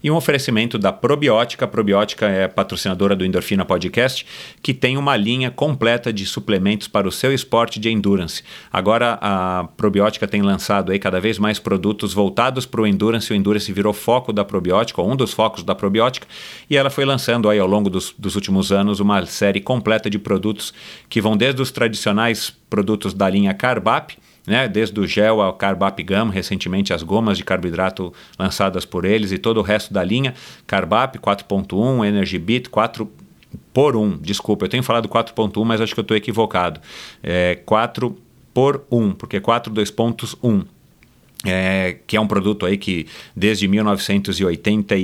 E 0.02 0.10
um 0.10 0.16
oferecimento 0.16 0.78
da 0.78 0.92
Probiótica. 0.92 1.64
A 1.64 1.68
Probiótica 1.68 2.26
é 2.26 2.48
patrocinadora 2.48 3.14
do 3.14 3.24
Endorfina 3.24 3.64
Podcast, 3.64 4.26
que 4.60 4.74
tem 4.74 4.96
uma 4.96 5.16
linha 5.16 5.50
completa 5.50 6.12
de 6.12 6.26
suplementos 6.26 6.88
para 6.88 7.06
o 7.06 7.12
seu 7.12 7.32
esporte 7.32 7.78
de 7.78 7.90
endurance. 7.90 8.42
Agora 8.72 9.18
a 9.20 9.68
Probiótica 9.76 10.26
tem 10.26 10.42
lançado 10.42 10.92
aí 10.92 10.98
cada 10.98 11.20
vez 11.20 11.38
mais 11.38 11.58
produtos 11.58 12.12
voltados 12.12 12.66
para 12.66 12.80
o 12.80 12.86
endurance. 12.86 13.32
O 13.32 13.36
endurance 13.36 13.72
virou 13.72 13.92
foco 13.92 14.32
da 14.32 14.44
Probiótica, 14.44 15.00
ou 15.00 15.10
um 15.10 15.16
dos 15.16 15.32
focos 15.32 15.62
da 15.62 15.74
Probiótica, 15.74 16.26
e 16.68 16.76
ela 16.76 16.90
foi 16.90 17.04
lançando 17.04 17.48
aí 17.48 17.58
ao 17.58 17.68
longo 17.68 17.88
dos, 17.88 18.14
dos 18.18 18.34
últimos 18.34 18.72
anos 18.72 19.00
uma 19.00 19.24
série 19.26 19.60
completa 19.60 20.10
de 20.10 20.18
produtos 20.18 20.72
que 21.08 21.20
vão 21.20 21.36
desde 21.36 21.62
os 21.62 21.70
tradicionais 21.70 22.52
produtos 22.68 23.14
da 23.14 23.28
linha 23.28 23.54
Carbap, 23.54 24.16
né, 24.46 24.68
desde 24.68 24.98
o 24.98 25.06
gel 25.06 25.40
ao 25.40 25.52
Carbap 25.54 26.02
Gum, 26.02 26.28
recentemente 26.28 26.92
as 26.92 27.02
gomas 27.02 27.38
de 27.38 27.44
carboidrato 27.44 28.12
lançadas 28.38 28.84
por 28.84 29.04
eles 29.04 29.32
e 29.32 29.38
todo 29.38 29.58
o 29.58 29.62
resto 29.62 29.92
da 29.92 30.02
linha, 30.02 30.34
Carbap 30.66 31.18
4.1, 31.18 32.06
Energy 32.06 32.38
Beat 32.38 32.68
4 32.68 33.10
por 33.72 33.96
1, 33.96 34.18
desculpa, 34.18 34.64
eu 34.64 34.68
tenho 34.68 34.82
falado 34.82 35.08
4.1, 35.08 35.64
mas 35.64 35.80
acho 35.80 35.94
que 35.94 36.00
eu 36.00 36.02
estou 36.02 36.16
equivocado. 36.16 36.80
É 37.22 37.56
4 37.64 38.16
por 38.52 38.84
1, 38.90 39.12
porque 39.12 39.40
4 39.40 39.72
2 39.72 39.90
pontos 39.90 40.36
1. 40.42 40.64
É, 41.44 41.96
que 42.06 42.16
é 42.16 42.20
um 42.20 42.26
produto 42.26 42.64
aí 42.64 42.78
que 42.78 43.08
desde 43.34 43.66
1980 43.66 44.94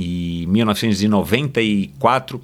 e, 0.00 0.42
e 0.42 0.46
1994 0.46 2.40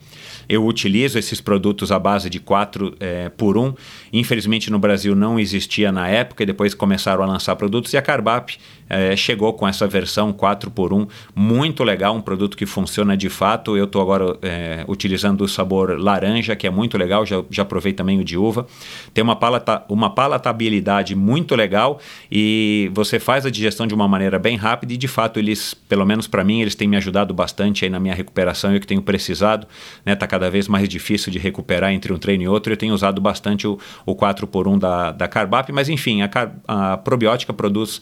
eu 0.49 0.65
utilizo 0.65 1.19
esses 1.19 1.41
produtos 1.41 1.91
à 1.91 1.99
base 1.99 2.31
de 2.31 2.39
4 2.39 2.95
é, 3.01 3.29
por 3.31 3.59
1. 3.59 3.75
Infelizmente 4.13 4.71
no 4.71 4.79
Brasil 4.79 5.17
não 5.17 5.41
existia 5.41 5.91
na 5.91 6.07
época 6.09 6.43
e 6.43 6.47
depois 6.47 6.75
começaram 6.75 7.23
a 7.25 7.27
lançar 7.27 7.57
produtos 7.57 7.93
e 7.93 7.97
a 7.97 8.03
Carbap 8.03 8.57
é, 8.89 9.17
chegou 9.17 9.53
com 9.53 9.67
essa 9.67 9.87
versão 9.87 10.33
4 10.33 10.71
por 10.71 10.93
1 10.93 11.07
muito 11.35 11.83
legal, 11.85 12.15
um 12.15 12.21
produto 12.21 12.57
que 12.57 12.67
funciona 12.67 13.17
de 13.17 13.29
fato. 13.29 13.77
Eu 13.77 13.85
estou 13.85 14.01
agora 14.01 14.37
é, 14.43 14.85
utilizando 14.89 15.43
o 15.43 15.49
sabor 15.49 16.01
laranja, 16.01 16.55
que 16.57 16.67
é 16.67 16.71
muito 16.71 16.97
legal, 16.97 17.25
já, 17.27 17.43
já 17.51 17.65
provei 17.65 17.93
também 17.93 18.21
o 18.21 18.25
de 18.25 18.37
uva. 18.37 18.67
Tem 19.13 19.23
uma, 19.23 19.37
palata, 19.37 19.85
uma 19.89 20.11
palatabilidade 20.11 21.15
muito 21.15 21.55
legal 21.55 22.01
e 22.31 22.91
você 22.95 23.19
faz 23.19 23.45
a 23.47 23.51
digestão 23.51 23.87
de 23.87 23.95
uma 23.95 24.09
maneira 24.09 24.39
bem 24.39 24.57
rápida 24.57 24.93
e 24.93 24.97
de 24.97 25.09
fato 25.09 25.39
eles, 25.39 25.75
pelo 25.75 26.05
menos 26.05 26.27
para 26.27 26.45
mim, 26.45 26.61
eles 26.61 26.75
têm 26.75 26.89
me 26.89 26.97
ajudado 26.97 27.35
bastante 27.35 27.85
aí 27.85 27.91
na 27.91 28.01
minha 28.01 28.15
recuperação 28.15 28.73
e 28.73 28.77
o 28.77 28.81
que 28.81 28.87
tenho 28.87 29.03
precisado. 29.03 29.67
Né, 30.05 30.15
tá 30.15 30.27
cada 30.27 30.51
vez 30.51 30.69
mais 30.69 30.89
difícil 30.89 31.33
de 31.33 31.39
recuperar 31.39 31.93
entre 31.93 32.13
um 32.13 32.19
treino 32.19 32.45
e 32.45 32.49
outro. 32.49 32.73
Eu 32.73 32.77
tenho 32.77 32.95
usado 32.95 33.21
bastante 33.21 33.67
o, 33.67 33.79
o 34.05 34.15
4 34.15 34.47
por 34.47 34.69
1 34.69 34.79
da, 34.79 35.13
da 35.13 35.29
Carbap, 35.29 35.73
mas 35.73 35.89
enfim, 35.89 36.23
a, 36.23 36.31
a 36.67 36.97
probiótica 36.97 37.53
produz 37.53 38.01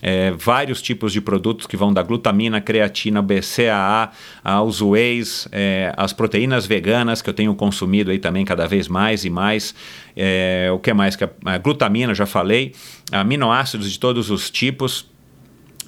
é, 0.00 0.30
vários 0.32 0.80
tipos 0.80 1.12
de 1.12 1.20
produtos 1.20 1.66
que 1.66 1.76
vão 1.76 1.92
da 1.92 2.02
glutamina, 2.02 2.60
creatina, 2.60 3.20
BCAA, 3.20 4.10
aos 4.44 4.80
whey's, 4.80 5.48
é, 5.50 5.92
as 5.96 6.12
proteínas 6.12 6.66
veganas 6.66 7.20
que 7.20 7.28
eu 7.28 7.34
tenho 7.34 7.54
consumido 7.54 8.10
aí 8.10 8.18
também 8.18 8.44
cada 8.44 8.66
vez 8.66 8.88
mais 8.88 9.24
e 9.24 9.30
mais. 9.30 9.74
É, 10.16 10.70
o 10.72 10.78
que 10.78 10.92
mais? 10.92 11.16
A, 11.22 11.54
a 11.54 11.58
glutamina, 11.58 12.14
já 12.14 12.26
falei, 12.26 12.74
aminoácidos 13.10 13.90
de 13.90 13.98
todos 13.98 14.30
os 14.30 14.50
tipos 14.50 15.06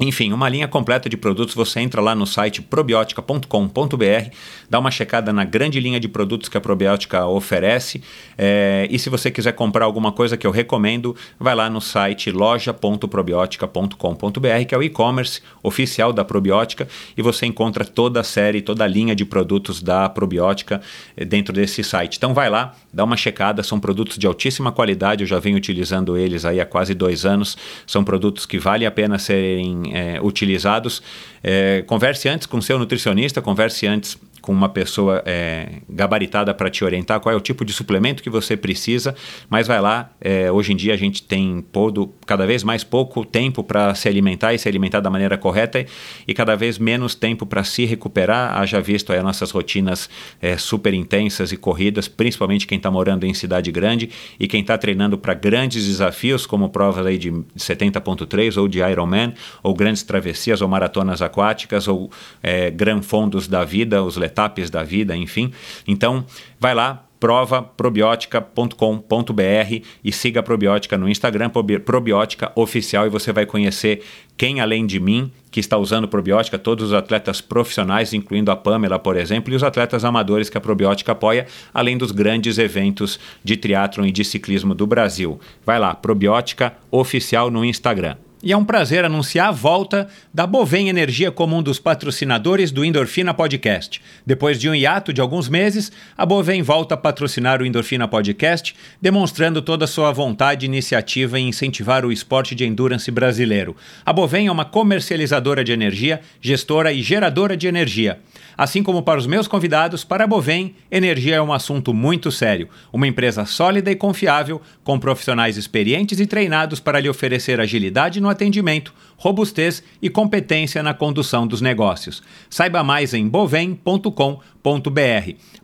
enfim, 0.00 0.32
uma 0.32 0.48
linha 0.48 0.66
completa 0.66 1.10
de 1.10 1.16
produtos, 1.16 1.54
você 1.54 1.78
entra 1.80 2.00
lá 2.00 2.14
no 2.14 2.26
site 2.26 2.62
probiotica.com.br, 2.62 4.30
dá 4.68 4.78
uma 4.78 4.90
checada 4.90 5.30
na 5.30 5.44
grande 5.44 5.78
linha 5.78 6.00
de 6.00 6.08
produtos 6.08 6.48
que 6.48 6.56
a 6.56 6.60
Probiótica 6.60 7.26
oferece. 7.26 8.02
É, 8.38 8.88
e 8.90 8.98
se 8.98 9.10
você 9.10 9.30
quiser 9.30 9.52
comprar 9.52 9.84
alguma 9.84 10.10
coisa 10.10 10.38
que 10.38 10.46
eu 10.46 10.50
recomendo, 10.50 11.14
vai 11.38 11.54
lá 11.54 11.68
no 11.68 11.82
site 11.82 12.30
loja.probiotica.com.br, 12.30 14.64
que 14.66 14.74
é 14.74 14.78
o 14.78 14.82
e-commerce 14.82 15.42
oficial 15.62 16.14
da 16.14 16.24
Probiótica, 16.24 16.88
e 17.14 17.20
você 17.20 17.44
encontra 17.44 17.84
toda 17.84 18.20
a 18.20 18.24
série, 18.24 18.62
toda 18.62 18.84
a 18.84 18.86
linha 18.86 19.14
de 19.14 19.26
produtos 19.26 19.82
da 19.82 20.08
Probiótica 20.08 20.80
é, 21.14 21.26
dentro 21.26 21.52
desse 21.52 21.84
site. 21.84 22.16
Então 22.16 22.32
vai 22.32 22.48
lá, 22.48 22.74
dá 22.90 23.04
uma 23.04 23.18
checada, 23.18 23.62
são 23.62 23.78
produtos 23.78 24.16
de 24.16 24.26
altíssima 24.26 24.72
qualidade, 24.72 25.24
eu 25.24 25.26
já 25.26 25.38
venho 25.38 25.58
utilizando 25.58 26.16
eles 26.16 26.46
aí 26.46 26.58
há 26.58 26.64
quase 26.64 26.94
dois 26.94 27.26
anos, 27.26 27.58
são 27.86 28.02
produtos 28.02 28.46
que 28.46 28.58
vale 28.58 28.86
a 28.86 28.90
pena 28.90 29.18
serem 29.18 29.89
é, 29.94 30.20
utilizados. 30.20 31.02
É, 31.42 31.82
converse 31.86 32.28
antes 32.28 32.46
com 32.46 32.60
seu 32.60 32.78
nutricionista, 32.78 33.40
converse 33.40 33.86
antes 33.86 34.18
com 34.50 34.54
uma 34.54 34.68
pessoa 34.68 35.22
é, 35.24 35.74
gabaritada 35.88 36.52
para 36.52 36.68
te 36.68 36.84
orientar 36.84 37.20
qual 37.20 37.32
é 37.32 37.36
o 37.36 37.40
tipo 37.40 37.64
de 37.64 37.72
suplemento 37.72 38.20
que 38.20 38.28
você 38.28 38.56
precisa, 38.56 39.14
mas 39.48 39.68
vai 39.68 39.80
lá. 39.80 40.10
É, 40.20 40.50
hoje 40.50 40.72
em 40.72 40.76
dia 40.76 40.92
a 40.92 40.96
gente 40.96 41.22
tem 41.22 41.64
podo, 41.70 42.12
cada 42.26 42.44
vez 42.44 42.64
mais 42.64 42.82
pouco 42.82 43.24
tempo 43.24 43.62
para 43.62 43.94
se 43.94 44.08
alimentar 44.08 44.52
e 44.52 44.58
se 44.58 44.68
alimentar 44.68 44.98
da 44.98 45.08
maneira 45.08 45.38
correta 45.38 45.86
e 46.26 46.34
cada 46.34 46.56
vez 46.56 46.80
menos 46.80 47.14
tempo 47.14 47.46
para 47.46 47.62
se 47.62 47.84
recuperar. 47.84 48.58
Haja 48.58 48.80
visto 48.80 49.12
aí 49.12 49.18
as 49.18 49.24
nossas 49.24 49.52
rotinas 49.52 50.10
é, 50.42 50.56
super 50.56 50.94
intensas 50.94 51.52
e 51.52 51.56
corridas, 51.56 52.08
principalmente 52.08 52.66
quem 52.66 52.78
está 52.78 52.90
morando 52.90 53.24
em 53.24 53.34
cidade 53.34 53.70
grande 53.70 54.10
e 54.40 54.48
quem 54.48 54.62
está 54.62 54.76
treinando 54.76 55.16
para 55.16 55.32
grandes 55.32 55.86
desafios, 55.86 56.44
como 56.44 56.70
provas 56.70 57.06
aí 57.06 57.16
de 57.16 57.30
70.3 57.56 58.60
ou 58.60 58.66
de 58.66 58.80
Ironman, 58.80 59.32
ou 59.62 59.72
grandes 59.74 60.02
travessias 60.02 60.60
ou 60.60 60.66
maratonas 60.66 61.22
aquáticas 61.22 61.86
ou 61.86 62.10
é, 62.42 62.68
gran 62.68 63.00
fondos 63.00 63.46
da 63.46 63.64
vida, 63.64 64.02
os 64.02 64.16
etapas 64.40 64.70
da 64.70 64.82
vida, 64.82 65.14
enfim. 65.16 65.52
Então, 65.86 66.24
vai 66.58 66.74
lá, 66.74 67.06
provaprobiótica.com.br 67.18 69.84
e 70.02 70.10
siga 70.10 70.40
a 70.40 70.42
Probiótica 70.42 70.96
no 70.96 71.06
Instagram, 71.08 71.50
Probiótica 71.84 72.50
Oficial, 72.56 73.06
e 73.06 73.10
você 73.10 73.30
vai 73.30 73.44
conhecer 73.44 74.02
quem, 74.38 74.60
além 74.60 74.86
de 74.86 74.98
mim, 74.98 75.30
que 75.50 75.60
está 75.60 75.76
usando 75.76 76.08
probiótica, 76.08 76.58
todos 76.58 76.86
os 76.86 76.94
atletas 76.94 77.42
profissionais, 77.42 78.14
incluindo 78.14 78.50
a 78.50 78.56
Pamela, 78.56 78.98
por 78.98 79.18
exemplo, 79.18 79.52
e 79.52 79.56
os 79.56 79.62
atletas 79.62 80.02
amadores 80.02 80.48
que 80.48 80.56
a 80.56 80.60
probiótica 80.60 81.12
apoia, 81.12 81.46
além 81.74 81.98
dos 81.98 82.10
grandes 82.10 82.56
eventos 82.56 83.20
de 83.44 83.58
triatlon 83.58 84.06
e 84.06 84.12
de 84.12 84.24
ciclismo 84.24 84.74
do 84.74 84.86
Brasil. 84.86 85.38
Vai 85.66 85.78
lá, 85.78 85.94
Probiótica 85.94 86.72
Oficial 86.90 87.50
no 87.50 87.62
Instagram. 87.62 88.16
E 88.42 88.52
é 88.52 88.56
um 88.56 88.64
prazer 88.64 89.04
anunciar 89.04 89.48
a 89.48 89.52
volta 89.52 90.08
da 90.32 90.46
Bovem 90.46 90.88
Energia 90.88 91.30
como 91.30 91.54
um 91.58 91.62
dos 91.62 91.78
patrocinadores 91.78 92.70
do 92.70 92.82
Endorfina 92.82 93.34
Podcast. 93.34 94.00
Depois 94.24 94.58
de 94.58 94.66
um 94.66 94.74
hiato 94.74 95.12
de 95.12 95.20
alguns 95.20 95.46
meses, 95.46 95.92
a 96.16 96.24
Bovem 96.24 96.62
volta 96.62 96.94
a 96.94 96.96
patrocinar 96.96 97.60
o 97.60 97.66
Endorfina 97.66 98.08
Podcast, 98.08 98.74
demonstrando 98.98 99.60
toda 99.60 99.84
a 99.84 99.88
sua 99.88 100.10
vontade 100.10 100.64
e 100.64 100.68
iniciativa 100.68 101.38
em 101.38 101.50
incentivar 101.50 102.06
o 102.06 102.10
esporte 102.10 102.54
de 102.54 102.64
endurance 102.64 103.10
brasileiro. 103.10 103.76
A 104.06 104.12
Bovem 104.12 104.46
é 104.46 104.52
uma 104.52 104.64
comercializadora 104.64 105.62
de 105.62 105.72
energia, 105.72 106.22
gestora 106.40 106.94
e 106.94 107.02
geradora 107.02 107.54
de 107.54 107.66
energia. 107.66 108.20
Assim 108.60 108.82
como 108.82 109.02
para 109.02 109.18
os 109.18 109.26
meus 109.26 109.48
convidados, 109.48 110.04
para 110.04 110.24
a 110.24 110.26
Bovem, 110.26 110.74
energia 110.90 111.36
é 111.36 111.40
um 111.40 111.50
assunto 111.50 111.94
muito 111.94 112.30
sério. 112.30 112.68
Uma 112.92 113.06
empresa 113.06 113.46
sólida 113.46 113.90
e 113.90 113.96
confiável, 113.96 114.60
com 114.84 114.98
profissionais 114.98 115.56
experientes 115.56 116.20
e 116.20 116.26
treinados 116.26 116.78
para 116.78 117.00
lhe 117.00 117.08
oferecer 117.08 117.58
agilidade 117.58 118.20
no 118.20 118.28
atendimento, 118.28 118.92
robustez 119.16 119.82
e 120.02 120.10
competência 120.10 120.82
na 120.82 120.92
condução 120.92 121.46
dos 121.46 121.62
negócios. 121.62 122.22
Saiba 122.50 122.84
mais 122.84 123.14
em 123.14 123.26
bovem.com.br. 123.26 124.10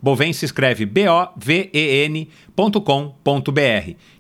Bovem 0.01 0.33
se 0.33 0.47
escreve 0.47 0.87
B-O-V-E-N.com.br. 0.87 2.31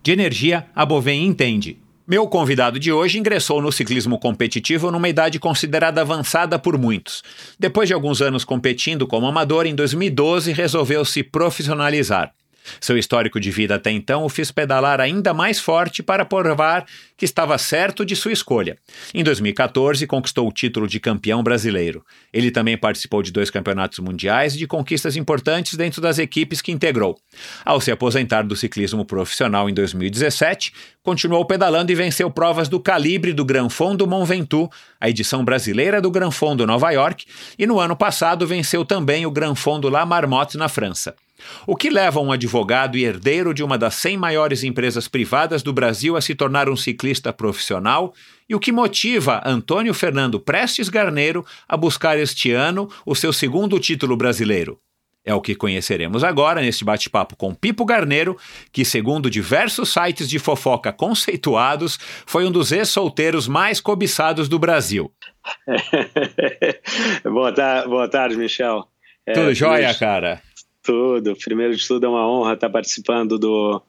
De 0.03 0.13
energia, 0.13 0.67
a 0.75 0.85
Bovem 0.85 1.25
entende. 1.25 1.86
Meu 2.09 2.29
convidado 2.29 2.79
de 2.79 2.93
hoje 2.93 3.19
ingressou 3.19 3.61
no 3.61 3.73
ciclismo 3.73 4.17
competitivo 4.17 4.93
numa 4.93 5.09
idade 5.09 5.41
considerada 5.41 6.03
avançada 6.03 6.57
por 6.57 6.79
muitos. 6.79 7.25
Depois 7.59 7.89
de 7.89 7.95
alguns 7.95 8.23
anos 8.23 8.45
competindo 8.45 9.09
como 9.09 9.27
amador, 9.27 9.67
em 9.67 9.75
2012 9.75 10.53
resolveu 10.53 11.05
se 11.05 11.25
profissionalizar. 11.25 12.33
Seu 12.81 12.97
histórico 12.99 13.41
de 13.41 13.51
vida 13.51 13.77
até 13.77 13.91
então 13.91 14.25
o 14.25 14.29
fez 14.29 14.51
pedalar 14.51 15.01
ainda 15.01 15.33
mais 15.33 15.61
forte 15.61 16.03
para 16.03 16.25
provar 16.25 16.87
que 17.17 17.25
estava 17.25 17.57
certo 17.59 18.05
de 18.05 18.15
sua 18.15 18.33
escolha. 18.33 18.77
Em 19.15 19.25
2014, 19.25 20.07
conquistou 20.07 20.49
o 20.49 20.53
título 20.53 20.87
de 20.87 21.01
campeão 21.01 21.43
brasileiro. 21.43 22.05
Ele 22.33 22.51
também 22.51 22.77
participou 22.77 23.23
de 23.23 23.33
dois 23.33 23.51
campeonatos 23.51 23.99
mundiais 23.99 24.55
e 24.55 24.59
de 24.59 24.67
conquistas 24.67 25.17
importantes 25.17 25.75
dentro 25.75 26.01
das 26.01 26.19
equipes 26.19 26.61
que 26.61 26.73
integrou. 26.73 27.17
Ao 27.65 27.81
se 27.81 27.91
aposentar 27.91 28.43
do 28.43 28.55
ciclismo 28.55 29.05
profissional 29.05 29.69
em 29.71 29.75
2017, 29.75 30.73
continuou 31.03 31.45
pedalando 31.45 31.91
e 31.91 31.95
venceu 31.95 32.31
provas 32.31 32.69
do 32.69 32.81
calibre 32.81 33.33
do 33.33 33.45
Gran 33.45 33.69
Fondo 33.69 34.07
Mont 34.07 34.29
Ventoux, 34.29 34.75
a 35.01 35.09
edição 35.09 35.45
brasileira 35.45 36.01
do 36.01 36.11
Gran 36.11 36.31
Fondo 36.31 36.67
Nova 36.67 36.91
York, 36.91 37.25
e 37.59 37.67
no 37.67 37.79
ano 37.79 37.97
passado 37.97 38.47
venceu 38.47 38.85
também 38.85 39.25
o 39.25 39.31
Gran 39.31 39.55
Fondo 39.55 39.89
La 39.89 40.05
Marmotte 40.05 40.59
na 40.59 40.69
França. 40.69 41.15
O 41.67 41.77
que 41.77 41.91
leva 41.91 42.21
um 42.21 42.33
advogado 42.33 42.97
e 42.97 43.05
herdeiro 43.05 43.53
de 43.53 43.63
uma 43.63 43.77
das 43.77 43.95
100 43.95 44.17
maiores 44.17 44.63
empresas 44.65 45.09
privadas 45.09 45.63
do 45.63 45.73
Brasil 45.73 46.17
a 46.17 46.21
se 46.21 46.35
tornar 46.35 46.69
um 46.69 46.77
ciclista 46.77 47.33
profissional? 47.33 48.15
E 48.49 48.55
o 48.55 48.61
que 48.61 48.73
motiva 48.73 49.43
Antônio 49.45 49.93
Fernando 49.93 50.39
Prestes 50.39 50.89
Garneiro 50.89 51.45
a 51.69 51.77
buscar 51.77 52.19
este 52.19 52.53
ano 52.53 52.89
o 53.05 53.15
seu 53.15 53.33
segundo 53.33 53.79
título 53.79 54.17
brasileiro? 54.17 54.81
É 55.27 55.35
o 55.35 55.41
que 55.41 55.57
conheceremos 55.57 56.23
agora 56.23 56.61
neste 56.61 56.85
bate-papo 56.85 57.35
com 57.35 57.53
Pipo 57.53 57.85
Garneiro, 57.85 58.37
que, 58.71 58.85
segundo 58.85 59.29
diversos 59.29 59.93
sites 59.93 60.29
de 60.29 60.39
fofoca 60.39 60.93
conceituados, 60.93 61.99
foi 62.25 62.47
um 62.47 62.53
dos 62.53 62.71
ex-solteiros 62.71 63.49
mais 63.49 63.81
cobiçados 63.81 64.49
do 64.49 64.57
Brasil. 64.57 65.13
boa, 67.25 67.53
tarde, 67.53 67.89
boa 67.89 68.09
tarde, 68.09 68.37
Michel. 68.37 68.87
É, 69.27 69.33
Tudo 69.33 69.53
jóia, 69.53 69.93
cara? 69.95 70.41
Tudo. 70.87 71.37
Primeiro 71.37 71.75
de 71.75 71.87
tudo, 71.87 72.07
é 72.07 72.09
uma 72.09 72.27
honra 72.29 72.55
estar 72.55 72.71
participando 72.71 73.39
do, 73.39 73.83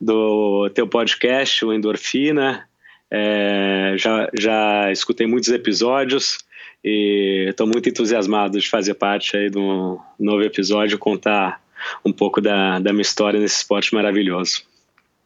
do 0.00 0.70
teu 0.72 0.86
podcast, 0.86 1.64
o 1.64 1.72
Endorfina. 1.72 2.68
É, 3.10 3.94
já, 3.96 4.30
já 4.38 4.92
escutei 4.92 5.26
muitos 5.26 5.48
episódios 5.48 6.38
e 6.84 7.46
estou 7.48 7.66
muito 7.66 7.88
entusiasmado 7.88 8.60
de 8.60 8.68
fazer 8.68 8.94
parte 8.94 9.36
aí 9.36 9.50
do 9.50 10.00
novo 10.18 10.42
episódio, 10.42 10.98
contar 10.98 11.60
um 12.04 12.12
pouco 12.12 12.40
da, 12.40 12.78
da 12.78 12.92
minha 12.92 13.02
história 13.02 13.40
nesse 13.40 13.56
esporte 13.56 13.92
maravilhoso. 13.92 14.62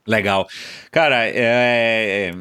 Legal. 0.06 0.48
Cara, 0.90 1.26
é, 1.28 2.32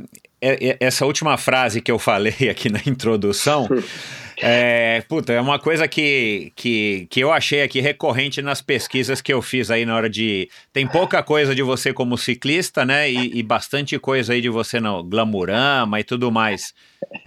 é, 0.41 0.69
é, 0.69 0.77
essa 0.79 1.05
última 1.05 1.37
frase 1.37 1.81
que 1.81 1.91
eu 1.91 1.99
falei 1.99 2.33
aqui 2.49 2.69
na 2.69 2.79
introdução 2.85 3.67
É, 4.41 5.01
puta, 5.01 5.33
é 5.33 5.41
uma 5.41 5.59
coisa 5.59 5.85
que, 5.85 6.53
que, 6.55 7.07
que 7.09 7.19
eu 7.19 7.31
achei 7.31 7.61
aqui 7.61 7.81
recorrente 7.81 8.41
nas 8.41 8.61
pesquisas 8.61 9.21
que 9.21 9.33
eu 9.33 9.41
fiz 9.41 9.69
aí 9.69 9.85
na 9.85 9.95
hora 9.95 10.09
de. 10.09 10.49
Tem 10.71 10.87
pouca 10.87 11.21
coisa 11.21 11.53
de 11.53 11.61
você 11.61 11.91
como 11.91 12.17
ciclista, 12.17 12.85
né? 12.85 13.11
E, 13.11 13.39
e 13.39 13.43
bastante 13.43 13.99
coisa 13.99 14.31
aí 14.31 14.39
de 14.39 14.49
você 14.49 14.79
no 14.79 15.03
glamurama 15.03 15.99
e 15.99 16.05
tudo 16.05 16.31
mais. 16.31 16.73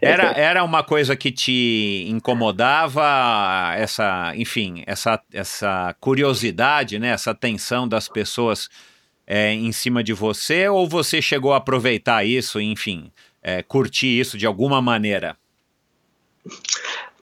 Era, 0.00 0.32
era 0.32 0.64
uma 0.64 0.82
coisa 0.82 1.14
que 1.14 1.30
te 1.30 2.06
incomodava, 2.08 3.74
essa, 3.76 4.32
enfim, 4.36 4.82
essa, 4.86 5.20
essa 5.32 5.94
curiosidade, 6.00 6.98
né? 6.98 7.08
Essa 7.08 7.32
atenção 7.32 7.86
das 7.86 8.08
pessoas 8.08 8.70
é, 9.26 9.52
em 9.52 9.72
cima 9.72 10.02
de 10.02 10.14
você, 10.14 10.66
ou 10.68 10.88
você 10.88 11.20
chegou 11.20 11.52
a 11.52 11.58
aproveitar 11.58 12.24
isso, 12.24 12.58
enfim, 12.58 13.12
é, 13.42 13.62
curtir 13.62 14.18
isso 14.18 14.38
de 14.38 14.46
alguma 14.46 14.80
maneira? 14.80 15.36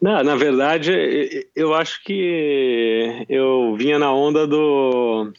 Não, 0.00 0.22
na 0.24 0.34
verdade, 0.34 1.46
eu 1.54 1.74
acho 1.74 2.02
que 2.04 3.26
eu 3.28 3.74
vinha 3.76 3.98
na 3.98 4.12
onda 4.12 4.46
do 4.46 5.32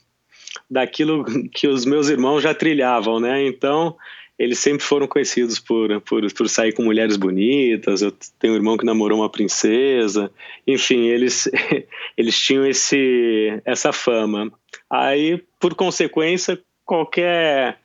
daquilo 0.70 1.26
que 1.52 1.68
os 1.68 1.86
meus 1.86 2.10
irmãos 2.10 2.42
já 2.42 2.54
trilhavam, 2.54 3.20
né? 3.20 3.46
Então, 3.46 3.98
eles 4.40 4.58
sempre 4.58 4.84
foram 4.84 5.06
conhecidos 5.06 5.60
por, 5.60 6.02
por, 6.02 6.34
por 6.34 6.50
sair 6.50 6.74
com 6.74 6.84
mulheres 6.84 7.18
bonitas. 7.18 8.02
Eu 8.02 8.12
tenho 8.40 8.54
um 8.54 8.56
irmão 8.56 8.78
que 8.78 8.86
namorou 8.86 9.20
uma 9.20 9.30
princesa. 9.30 10.32
Enfim, 10.66 11.08
eles, 11.08 11.48
eles 12.18 12.40
tinham 12.40 12.66
esse, 12.66 13.62
essa 13.66 13.92
fama. 13.92 14.52
Aí, 14.90 15.44
por 15.60 15.76
consequência, 15.76 16.60
qualquer 16.84 17.81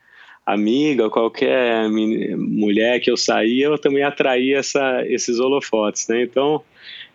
amiga, 0.47 1.11
qualquer 1.11 1.88
mulher 1.91 3.00
que 3.00 3.11
eu 3.11 3.17
saía, 3.17 3.67
eu 3.67 3.79
também 3.79 4.05
atraía 4.05 4.59
essa, 4.59 5.05
esses 5.07 5.41
holofotes, 5.41 6.07
né? 6.07 6.23
Então, 6.23 6.62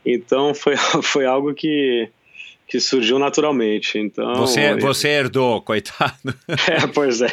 então 0.06 0.54
foi, 0.54 0.76
foi 1.02 1.26
algo 1.26 1.54
que, 1.54 2.10
que 2.68 2.80
surgiu 2.80 3.18
naturalmente. 3.18 3.98
Então, 3.98 4.36
você, 4.36 4.76
você 4.76 5.08
herdou, 5.08 5.62
coitado. 5.62 6.36
É, 6.70 6.86
pois 6.94 7.22
é. 7.22 7.32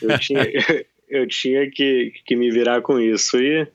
Eu 0.00 0.18
tinha, 0.18 0.46
eu, 1.10 1.28
tinha 1.28 1.70
que, 1.70 2.12
que 2.24 2.34
me 2.34 2.50
virar 2.50 2.80
com 2.80 2.98
isso. 2.98 3.36
E 3.36 3.68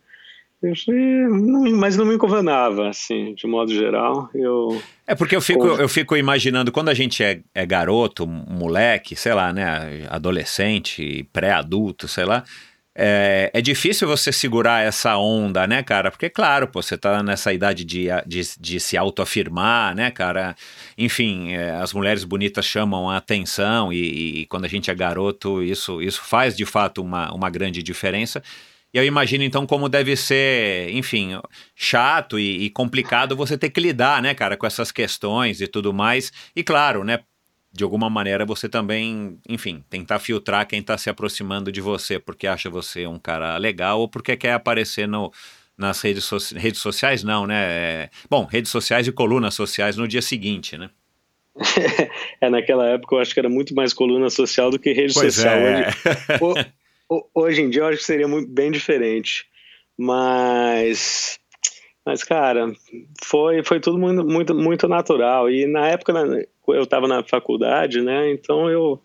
mas 1.77 1.97
não 1.97 2.05
me 2.05 2.17
governava, 2.17 2.87
assim, 2.89 3.33
de 3.33 3.45
modo 3.45 3.73
geral. 3.73 4.29
Eu... 4.33 4.81
É 5.05 5.13
porque 5.13 5.35
eu 5.35 5.41
fico, 5.41 5.67
eu 5.67 5.89
fico 5.89 6.15
imaginando, 6.15 6.71
quando 6.71 6.89
a 6.89 6.93
gente 6.93 7.23
é, 7.23 7.41
é 7.53 7.65
garoto, 7.65 8.25
moleque, 8.25 9.15
sei 9.15 9.33
lá, 9.33 9.51
né, 9.51 10.07
adolescente, 10.09 11.27
pré-adulto, 11.33 12.07
sei 12.07 12.25
lá, 12.25 12.43
é, 12.95 13.49
é, 13.51 13.59
difícil 13.59 14.07
você 14.07 14.31
segurar 14.31 14.85
essa 14.85 15.17
onda, 15.17 15.65
né, 15.65 15.81
cara? 15.81 16.11
Porque, 16.11 16.29
claro, 16.29 16.67
pô, 16.67 16.79
você 16.79 16.95
tá 16.95 17.23
nessa 17.23 17.51
idade 17.51 17.83
de, 17.83 18.05
de, 18.27 18.41
de 18.59 18.79
se 18.79 18.95
autoafirmar, 18.95 19.95
né, 19.95 20.11
cara? 20.11 20.55
Enfim, 20.95 21.53
é, 21.53 21.71
as 21.71 21.91
mulheres 21.91 22.23
bonitas 22.23 22.65
chamam 22.65 23.09
a 23.09 23.17
atenção 23.17 23.91
e, 23.91 24.41
e, 24.41 24.45
quando 24.45 24.65
a 24.65 24.67
gente 24.67 24.91
é 24.91 24.95
garoto, 24.95 25.63
isso, 25.63 26.01
isso 26.03 26.21
faz 26.23 26.55
de 26.55 26.65
fato 26.65 27.01
uma, 27.01 27.33
uma 27.33 27.49
grande 27.49 27.81
diferença. 27.81 28.43
E 28.93 28.97
eu 28.97 29.03
imagino 29.03 29.43
então 29.43 29.65
como 29.65 29.89
deve 29.89 30.15
ser, 30.15 30.89
enfim, 30.91 31.31
chato 31.75 32.37
e, 32.37 32.65
e, 32.65 32.69
complicado 32.69 33.35
você 33.35 33.57
ter 33.57 33.71
que 33.71 33.81
lidar, 33.81 34.21
né, 34.21 34.35
cara, 34.35 34.55
com 34.55 34.67
essas 34.67 34.91
questões 34.91 35.61
e 35.61 35.67
tudo 35.67 35.91
mais. 35.91 36.31
E 36.55 36.63
claro, 36.63 37.03
né, 37.03 37.19
de 37.71 37.83
alguma 37.83 38.07
maneira 38.07 38.45
você 38.45 38.69
também, 38.69 39.39
enfim, 39.49 39.83
tentar 39.89 40.19
filtrar 40.19 40.67
quem 40.67 40.79
está 40.79 40.95
se 40.95 41.09
aproximando 41.09 41.71
de 41.71 41.81
você 41.81 42.19
porque 42.19 42.45
acha 42.45 42.69
você 42.69 43.07
um 43.07 43.17
cara 43.17 43.57
legal 43.57 43.99
ou 43.99 44.07
porque 44.07 44.37
quer 44.37 44.53
aparecer 44.53 45.07
no, 45.07 45.33
nas 45.75 45.99
redes, 46.01 46.23
so 46.23 46.37
redes 46.55 46.79
sociais, 46.79 47.23
não, 47.23 47.47
né? 47.47 47.55
É, 47.55 48.09
bom, 48.29 48.45
redes 48.45 48.71
sociais 48.71 49.07
e 49.07 49.11
colunas 49.11 49.55
sociais 49.55 49.97
no 49.97 50.07
dia 50.07 50.21
seguinte, 50.21 50.77
né? 50.77 50.91
é, 52.41 52.49
naquela 52.49 52.87
época 52.89 53.15
eu 53.15 53.19
acho 53.19 53.33
que 53.33 53.39
era 53.39 53.49
muito 53.49 53.73
mais 53.73 53.91
coluna 53.91 54.29
social 54.29 54.69
do 54.69 54.77
que 54.77 54.93
rede 54.93 55.13
pois 55.15 55.33
social. 55.33 55.55
É. 55.55 55.89
Hoje, 56.41 56.65
hoje 57.33 57.61
em 57.61 57.69
dia 57.69 57.81
eu 57.81 57.87
acho 57.87 57.99
que 57.99 58.05
seria 58.05 58.27
muito, 58.27 58.49
bem 58.49 58.71
diferente. 58.71 59.45
Mas, 59.97 61.39
mas 62.05 62.23
cara, 62.23 62.71
foi, 63.23 63.63
foi 63.63 63.79
tudo 63.79 63.97
muito, 63.97 64.23
muito, 64.23 64.55
muito 64.55 64.87
natural. 64.87 65.49
E 65.49 65.65
na 65.65 65.87
época 65.87 66.13
eu 66.67 66.83
estava 66.83 67.07
na 67.07 67.23
faculdade, 67.23 68.01
né? 68.01 68.31
Então 68.31 68.69
eu, 68.69 69.01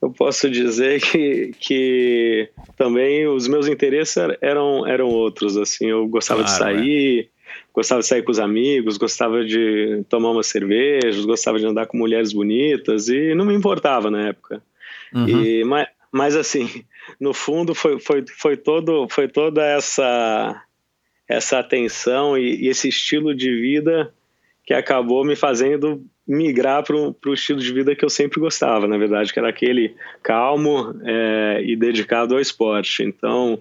eu 0.00 0.10
posso 0.10 0.48
dizer 0.50 1.00
que, 1.00 1.52
que 1.58 2.48
também 2.76 3.26
os 3.26 3.48
meus 3.48 3.66
interesses 3.68 4.16
eram, 4.40 4.86
eram 4.86 5.08
outros. 5.08 5.56
Assim, 5.56 5.86
eu 5.86 6.06
gostava 6.06 6.42
claro, 6.42 6.52
de 6.52 6.58
sair. 6.58 7.30
É. 7.36 7.40
Gostava 7.74 8.00
de 8.00 8.06
sair 8.06 8.22
com 8.22 8.32
os 8.32 8.38
amigos, 8.38 8.96
gostava 8.96 9.44
de 9.44 10.04
tomar 10.08 10.30
umas 10.30 10.46
cervejas, 10.46 11.24
gostava 11.24 11.58
de 11.58 11.66
andar 11.66 11.86
com 11.86 11.96
mulheres 11.96 12.32
bonitas 12.32 13.08
e 13.08 13.34
não 13.34 13.44
me 13.44 13.54
importava 13.54 14.10
na 14.10 14.28
época. 14.28 14.62
Uhum. 15.12 15.28
E, 15.28 15.64
mas, 15.64 15.88
mas 16.12 16.36
assim, 16.36 16.68
no 17.20 17.32
fundo 17.34 17.74
foi, 17.74 17.98
foi, 17.98 18.24
foi, 18.26 18.56
todo, 18.56 19.06
foi 19.10 19.28
toda 19.28 19.64
essa, 19.64 20.62
essa 21.28 21.58
atenção 21.58 22.36
e, 22.36 22.64
e 22.64 22.68
esse 22.68 22.88
estilo 22.88 23.34
de 23.34 23.50
vida 23.60 24.12
que 24.64 24.74
acabou 24.74 25.24
me 25.24 25.34
fazendo 25.34 26.04
migrar 26.26 26.84
para 26.84 26.94
o 26.94 27.34
estilo 27.34 27.58
de 27.58 27.72
vida 27.72 27.96
que 27.96 28.04
eu 28.04 28.08
sempre 28.08 28.38
gostava, 28.38 28.86
na 28.86 28.96
verdade, 28.96 29.32
que 29.32 29.38
era 29.40 29.48
aquele 29.48 29.96
calmo 30.22 30.94
é, 31.04 31.60
e 31.64 31.74
dedicado 31.74 32.34
ao 32.34 32.40
esporte. 32.40 33.02
Então, 33.02 33.60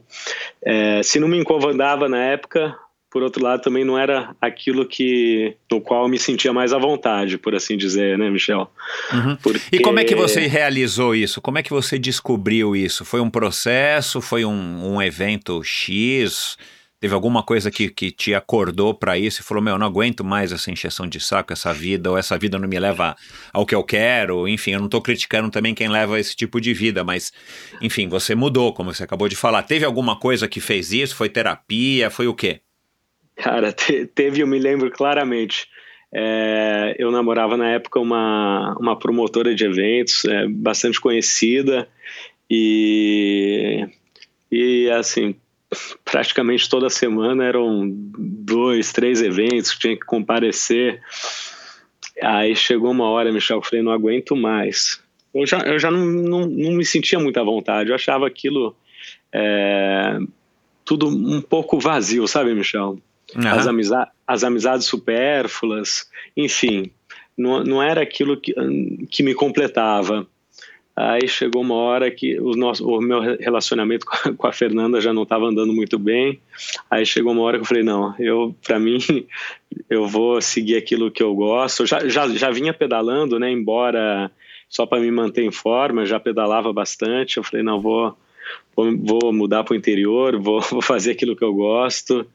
é, 0.62 1.02
se 1.02 1.20
não 1.20 1.28
me 1.28 1.40
incomodava 1.40 2.08
na 2.08 2.24
época, 2.24 2.78
por 3.10 3.24
outro 3.24 3.44
lado, 3.44 3.62
também 3.62 3.84
não 3.84 3.98
era 3.98 4.36
aquilo 4.40 4.86
que 4.86 5.56
no 5.72 5.82
qual 5.82 6.04
eu 6.04 6.10
me 6.10 6.20
sentia 6.20 6.54
mais 6.54 6.72
à 6.72 6.78
vontade, 6.78 7.38
por 7.38 7.56
assim 7.56 7.76
dizer, 7.76 8.18
né, 8.18 8.30
Michel? 8.30 8.70
Uhum. 9.12 9.36
Porque... 9.38 9.78
E 9.78 9.80
como 9.80 10.00
é 10.00 10.04
que 10.04 10.16
você 10.16 10.46
realizou 10.48 11.16
isso? 11.16 11.42
Como 11.42 11.58
é 11.58 11.64
que 11.64 11.72
você 11.72 11.98
descobriu 11.98 12.76
isso? 12.76 13.04
Foi 13.04 13.20
um 13.20 13.30
processo? 13.30 14.22
Foi 14.22 14.46
um, 14.46 14.94
um 14.94 15.02
evento 15.02 15.64
X? 15.64 16.56
Teve 17.00 17.14
alguma 17.14 17.42
coisa 17.42 17.72
que, 17.72 17.90
que 17.90 18.12
te 18.12 18.36
acordou 18.36 18.94
para 18.94 19.18
isso 19.18 19.40
e 19.40 19.44
falou: 19.44 19.64
Meu, 19.64 19.76
eu 19.76 19.80
não 19.80 19.88
aguento 19.88 20.22
mais 20.22 20.52
essa 20.52 20.70
encheção 20.70 21.08
de 21.08 21.20
saco, 21.20 21.54
essa 21.54 21.74
vida, 21.74 22.12
ou 22.12 22.18
essa 22.18 22.38
vida 22.38 22.60
não 22.60 22.68
me 22.68 22.78
leva 22.78 23.16
ao 23.54 23.66
que 23.66 23.74
eu 23.74 23.84
quero. 23.84 24.48
Enfim, 24.50 24.72
eu 24.72 24.80
não 24.80 24.88
estou 24.88 25.02
criticando 25.02 25.50
também 25.50 25.74
quem 25.74 25.88
leva 25.88 26.20
esse 26.20 26.36
tipo 26.36 26.60
de 26.60 26.74
vida, 26.74 27.02
mas, 27.04 27.32
enfim, 27.82 28.10
você 28.10 28.36
mudou, 28.36 28.74
como 28.74 28.94
você 28.94 29.04
acabou 29.04 29.30
de 29.30 29.36
falar. 29.38 29.64
Teve 29.64 29.86
alguma 29.86 30.20
coisa 30.20 30.48
que 30.48 30.60
fez 30.60 30.92
isso? 30.92 31.16
Foi 31.16 31.30
terapia? 31.30 32.10
Foi 32.10 32.28
o 32.28 32.34
quê? 32.34 32.60
Cara, 33.40 33.72
te, 33.74 34.06
teve, 34.06 34.42
eu 34.42 34.48
me 34.48 34.60
lembro 34.60 34.92
claramente. 34.92 35.68
É, 36.12 36.96
eu 36.98 37.12
namorava 37.12 37.56
na 37.56 37.70
época 37.70 38.00
uma, 38.00 38.76
uma 38.80 38.98
promotora 38.98 39.54
de 39.54 39.64
eventos 39.64 40.26
é, 40.26 40.48
bastante 40.48 41.00
conhecida 41.00 41.88
e, 42.50 43.88
e 44.52 44.90
assim, 44.90 45.36
praticamente 46.04 46.68
toda 46.68 46.90
semana 46.90 47.46
eram 47.46 47.88
dois, 47.88 48.92
três 48.92 49.22
eventos 49.22 49.74
que 49.74 49.80
tinha 49.80 49.96
que 49.96 50.06
comparecer. 50.06 51.00
Aí 52.22 52.56
chegou 52.56 52.92
uma 52.92 53.08
hora, 53.10 53.32
Michel, 53.32 53.58
eu 53.58 53.64
falei, 53.64 53.84
não 53.84 53.92
aguento 53.92 54.36
mais. 54.36 55.02
Eu 55.34 55.46
já, 55.46 55.60
eu 55.60 55.78
já 55.78 55.92
não, 55.92 56.04
não, 56.06 56.46
não 56.48 56.72
me 56.72 56.84
sentia 56.84 57.20
muita 57.20 57.44
vontade, 57.44 57.92
eu 57.92 57.96
achava 57.96 58.26
aquilo 58.26 58.76
é, 59.32 60.18
tudo 60.84 61.08
um 61.08 61.40
pouco 61.40 61.80
vazio, 61.80 62.28
sabe, 62.28 62.56
Michel? 62.56 63.00
Uhum. 63.36 63.48
As, 63.48 63.68
amiza 63.68 64.08
as 64.26 64.44
amizades 64.44 64.86
supérfluas, 64.88 66.10
enfim, 66.36 66.92
não, 67.38 67.64
não 67.64 67.84
era 67.84 68.02
aquilo 68.02 68.40
que, 68.40 68.54
que 69.10 69.24
me 69.24 69.34
completava. 69.34 70.28
Aí 70.96 71.30
chegou 71.30 71.62
uma 71.62 71.76
hora 71.76 72.12
que 72.12 72.38
o, 72.42 72.52
nosso, 72.58 72.86
o 72.86 73.00
meu 73.00 73.22
relacionamento 73.22 74.04
com 74.06 74.16
a, 74.16 74.34
com 74.34 74.48
a 74.48 74.52
Fernanda 74.52 75.00
já 75.00 75.14
não 75.14 75.24
estava 75.24 75.46
andando 75.46 75.72
muito 75.72 75.98
bem. 75.98 76.42
Aí 76.92 77.06
chegou 77.06 77.32
uma 77.32 77.42
hora 77.44 77.58
que 77.58 77.62
eu 77.62 77.68
falei: 77.68 77.84
não, 77.84 78.14
eu, 78.20 78.54
para 78.62 78.78
mim, 78.78 78.98
eu 79.90 80.06
vou 80.08 80.42
seguir 80.42 80.76
aquilo 80.76 81.10
que 81.10 81.24
eu 81.24 81.34
gosto. 81.34 81.86
Já, 81.86 82.06
já, 82.06 82.28
já 82.28 82.52
vinha 82.52 82.74
pedalando, 82.74 83.40
né? 83.40 83.50
Embora 83.50 84.30
só 84.68 84.86
para 84.86 85.00
me 85.00 85.10
manter 85.10 85.44
em 85.44 85.52
forma, 85.52 86.06
já 86.06 86.20
pedalava 86.20 86.74
bastante. 86.74 87.38
Eu 87.38 87.44
falei: 87.44 87.64
não, 87.64 87.80
vou, 87.80 88.18
vou, 88.76 88.98
vou 88.98 89.34
mudar 89.34 89.64
para 89.64 89.74
o 89.74 89.78
interior, 89.78 90.40
vou, 90.40 90.62
vou 90.70 90.82
fazer 90.82 91.12
aquilo 91.12 91.36
que 91.36 91.44
eu 91.44 91.54
gosto. 91.54 92.26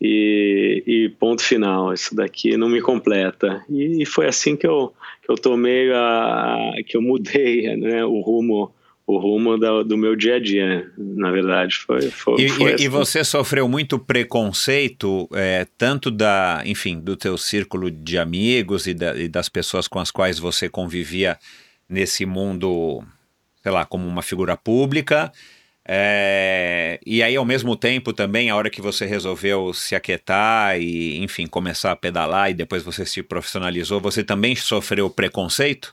E, 0.00 0.82
e, 0.86 1.08
ponto 1.10 1.42
final, 1.42 1.92
isso 1.92 2.14
daqui 2.14 2.56
não 2.56 2.68
me 2.68 2.80
completa. 2.80 3.64
E, 3.68 4.02
e 4.02 4.06
foi 4.06 4.26
assim 4.26 4.56
que 4.56 4.66
eu, 4.66 4.92
que 5.22 5.30
eu 5.30 5.36
tomei, 5.36 5.92
a, 5.92 6.72
que 6.86 6.96
eu 6.96 7.02
mudei 7.02 7.76
né, 7.76 8.04
o 8.04 8.20
rumo 8.20 8.72
o 9.10 9.18
rumo 9.18 9.58
da, 9.58 9.82
do 9.82 9.98
meu 9.98 10.14
dia 10.14 10.36
a 10.36 10.38
dia, 10.38 10.88
na 10.96 11.32
verdade. 11.32 11.78
Foi, 11.78 12.00
foi, 12.10 12.42
e, 12.42 12.48
foi 12.48 12.74
assim. 12.74 12.84
e 12.84 12.88
você 12.88 13.24
sofreu 13.24 13.68
muito 13.68 13.98
preconceito, 13.98 15.28
é, 15.34 15.66
tanto 15.76 16.12
da, 16.12 16.62
enfim, 16.64 17.00
do 17.00 17.16
teu 17.16 17.36
círculo 17.36 17.90
de 17.90 18.16
amigos 18.16 18.86
e, 18.86 18.94
da, 18.94 19.16
e, 19.16 19.26
das 19.26 19.48
pessoas 19.48 19.88
com 19.88 19.98
as 19.98 20.12
quais 20.12 20.38
você 20.38 20.68
convivia 20.68 21.36
nesse 21.88 22.24
mundo, 22.24 23.02
sei 23.62 23.72
lá, 23.72 23.84
como 23.84 24.06
uma 24.06 24.22
figura 24.22 24.56
pública, 24.56 25.32
é, 25.92 27.00
e 27.04 27.20
aí, 27.20 27.34
ao 27.34 27.44
mesmo 27.44 27.74
tempo, 27.74 28.12
também, 28.12 28.48
a 28.48 28.54
hora 28.54 28.70
que 28.70 28.80
você 28.80 29.04
resolveu 29.06 29.74
se 29.74 29.96
aquietar 29.96 30.80
e, 30.80 31.18
enfim, 31.18 31.48
começar 31.48 31.90
a 31.90 31.96
pedalar 31.96 32.48
e 32.48 32.54
depois 32.54 32.84
você 32.84 33.04
se 33.04 33.24
profissionalizou, 33.24 34.00
você 34.00 34.22
também 34.22 34.54
sofreu 34.54 35.10
preconceito? 35.10 35.92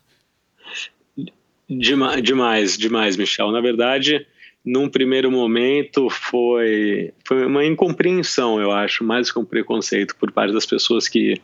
Demais, 1.68 2.22
demais, 2.22 2.78
demais, 2.78 3.18
Michel. 3.18 3.52
Na 3.52 3.60
verdade, 3.60 4.24
num 4.64 4.88
primeiro 4.88 5.32
momento 5.32 6.12
foi, 6.12 7.12
foi 7.26 7.48
uma 7.48 7.66
incompreensão, 7.66 8.62
eu 8.62 8.72
acho, 8.72 9.04
mais 9.04 9.32
que 9.32 9.40
um 9.40 9.46
preconceito 9.46 10.16
por 10.16 10.32
parte 10.32 10.54
das 10.54 10.68
pessoas 10.68 11.08
que, 11.08 11.42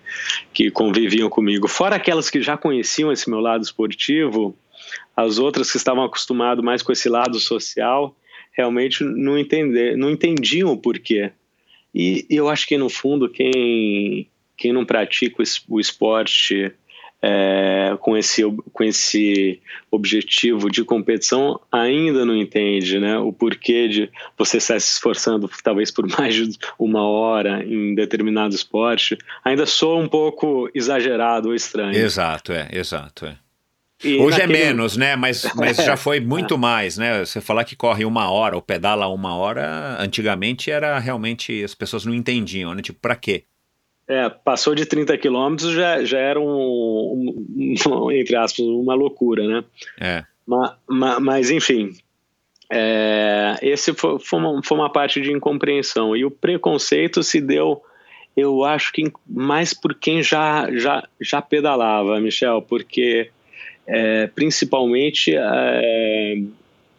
que 0.54 0.70
conviviam 0.70 1.28
comigo. 1.28 1.68
Fora 1.68 1.96
aquelas 1.96 2.30
que 2.30 2.39
já 2.39 2.56
conheciam 2.56 3.12
esse 3.12 3.28
meu 3.32 3.39
lado 3.39 3.63
esportivo, 3.63 4.56
as 5.18 5.39
outras 5.39 5.72
que 5.72 5.78
estavam 5.78 6.04
acostumadas 6.04 6.63
mais 6.63 6.84
com 6.84 6.92
esse 6.92 7.10
lado 7.10 7.39
social 7.39 8.16
realmente 8.54 9.04
não, 9.04 9.38
entender, 9.38 9.98
não 9.98 10.12
entendiam 10.12 10.72
o 10.72 10.78
porquê. 10.78 11.32
E 11.94 12.26
eu 12.30 12.50
acho 12.50 12.68
que, 12.68 12.78
no 12.78 12.89
fundo, 12.89 13.30
quem, 13.30 14.28
quem 14.58 14.72
não 14.74 14.86
pratica 14.86 15.44
o 15.70 15.80
esporte 15.80 16.74
é, 17.26 17.96
com, 18.02 18.18
esse, 18.18 18.44
com 18.74 18.84
esse 18.84 19.62
objetivo 19.89 20.70
de 20.70 20.84
competição 20.84 21.58
ainda 21.72 22.26
não 22.26 22.36
entende 22.36 23.00
né, 23.00 23.18
o 23.18 23.32
porquê 23.32 23.88
de 23.88 24.12
você 24.38 24.58
estar 24.58 24.78
se 24.82 24.96
esforçando 24.96 25.50
talvez 25.63 25.89
por 25.89 26.06
mais 26.20 26.36
de 26.36 26.58
uma 26.78 27.08
hora 27.08 27.63
em 27.63 27.96
determinado 27.96 28.54
esporte, 28.54 29.18
ainda 29.44 29.66
soa 29.66 30.04
um 30.04 30.08
pouco 30.08 30.70
exagerado 30.76 31.48
ou 31.48 31.56
estranho. 31.56 31.96
Exato, 31.96 32.52
é, 32.52 32.68
exato, 32.74 33.26
é. 33.26 33.38
E 34.04 34.18
Hoje 34.18 34.42
é 34.42 34.48
naquele... 34.48 34.63
é 34.63 34.66
menos, 34.66 34.98
né? 34.98 35.16
Mas, 35.16 35.44
mas 35.56 35.78
já 35.78 35.96
foi 35.96 36.20
muito 36.20 36.58
mais, 36.58 36.98
né? 36.98 37.26
Você 37.26 37.39
falar 37.39 37.63
que 37.63 37.76
corre 37.76 38.06
uma 38.06 38.30
hora 38.30 38.56
ou 38.56 38.62
pedala 38.62 39.08
uma 39.08 39.36
hora, 39.36 39.98
antigamente 40.00 40.70
era 40.70 41.00
realmente 41.00 41.63
as 41.63 41.74
pessoas 41.74 42.06
não 42.06 42.13
entendiam, 42.13 42.74
né? 42.74 42.82
Tipo, 42.82 43.00
para 43.00 43.16
quê? 43.16 43.44
É, 44.08 44.30
passou 44.30 44.76
de 44.76 44.86
30 44.86 45.18
quilômetros 45.18 45.72
já, 45.72 46.04
já 46.04 46.20
era 46.20 46.39
um, 46.39 46.46
um, 46.46 47.76
um, 47.89 48.12
entre 48.12 48.36
aspas, 48.36 48.66
uma 48.66 48.94
loucura, 48.94 49.48
né? 49.48 49.63
É. 50.00 50.24
Mas, 50.46 50.72
mas, 50.88 51.20
mas 51.20 51.50
enfim, 51.50 51.94
é, 52.72 53.58
esse 53.62 53.94
foi, 53.94 54.20
foi, 54.20 54.39
uma, 54.39 54.62
foi 54.63 54.78
uma 54.78 54.92
parte 54.92 55.22
de 55.22 55.32
incompreensão. 55.32 56.16
E 56.16 56.26
o 56.26 56.32
preconceito 56.32 57.22
se 57.22 57.39
deu, 57.39 57.82
eu 58.36 58.63
acho 58.63 58.92
que 58.92 59.12
mais 59.28 59.74
por 59.74 59.94
quem 59.94 60.24
já, 60.24 60.68
já, 60.76 61.08
já 61.22 61.42
pedalava, 61.42 62.20
Michel, 62.20 62.62
porque 62.62 63.30
é, 63.86 64.28
principalmente 64.28 65.34
é, 65.36 66.41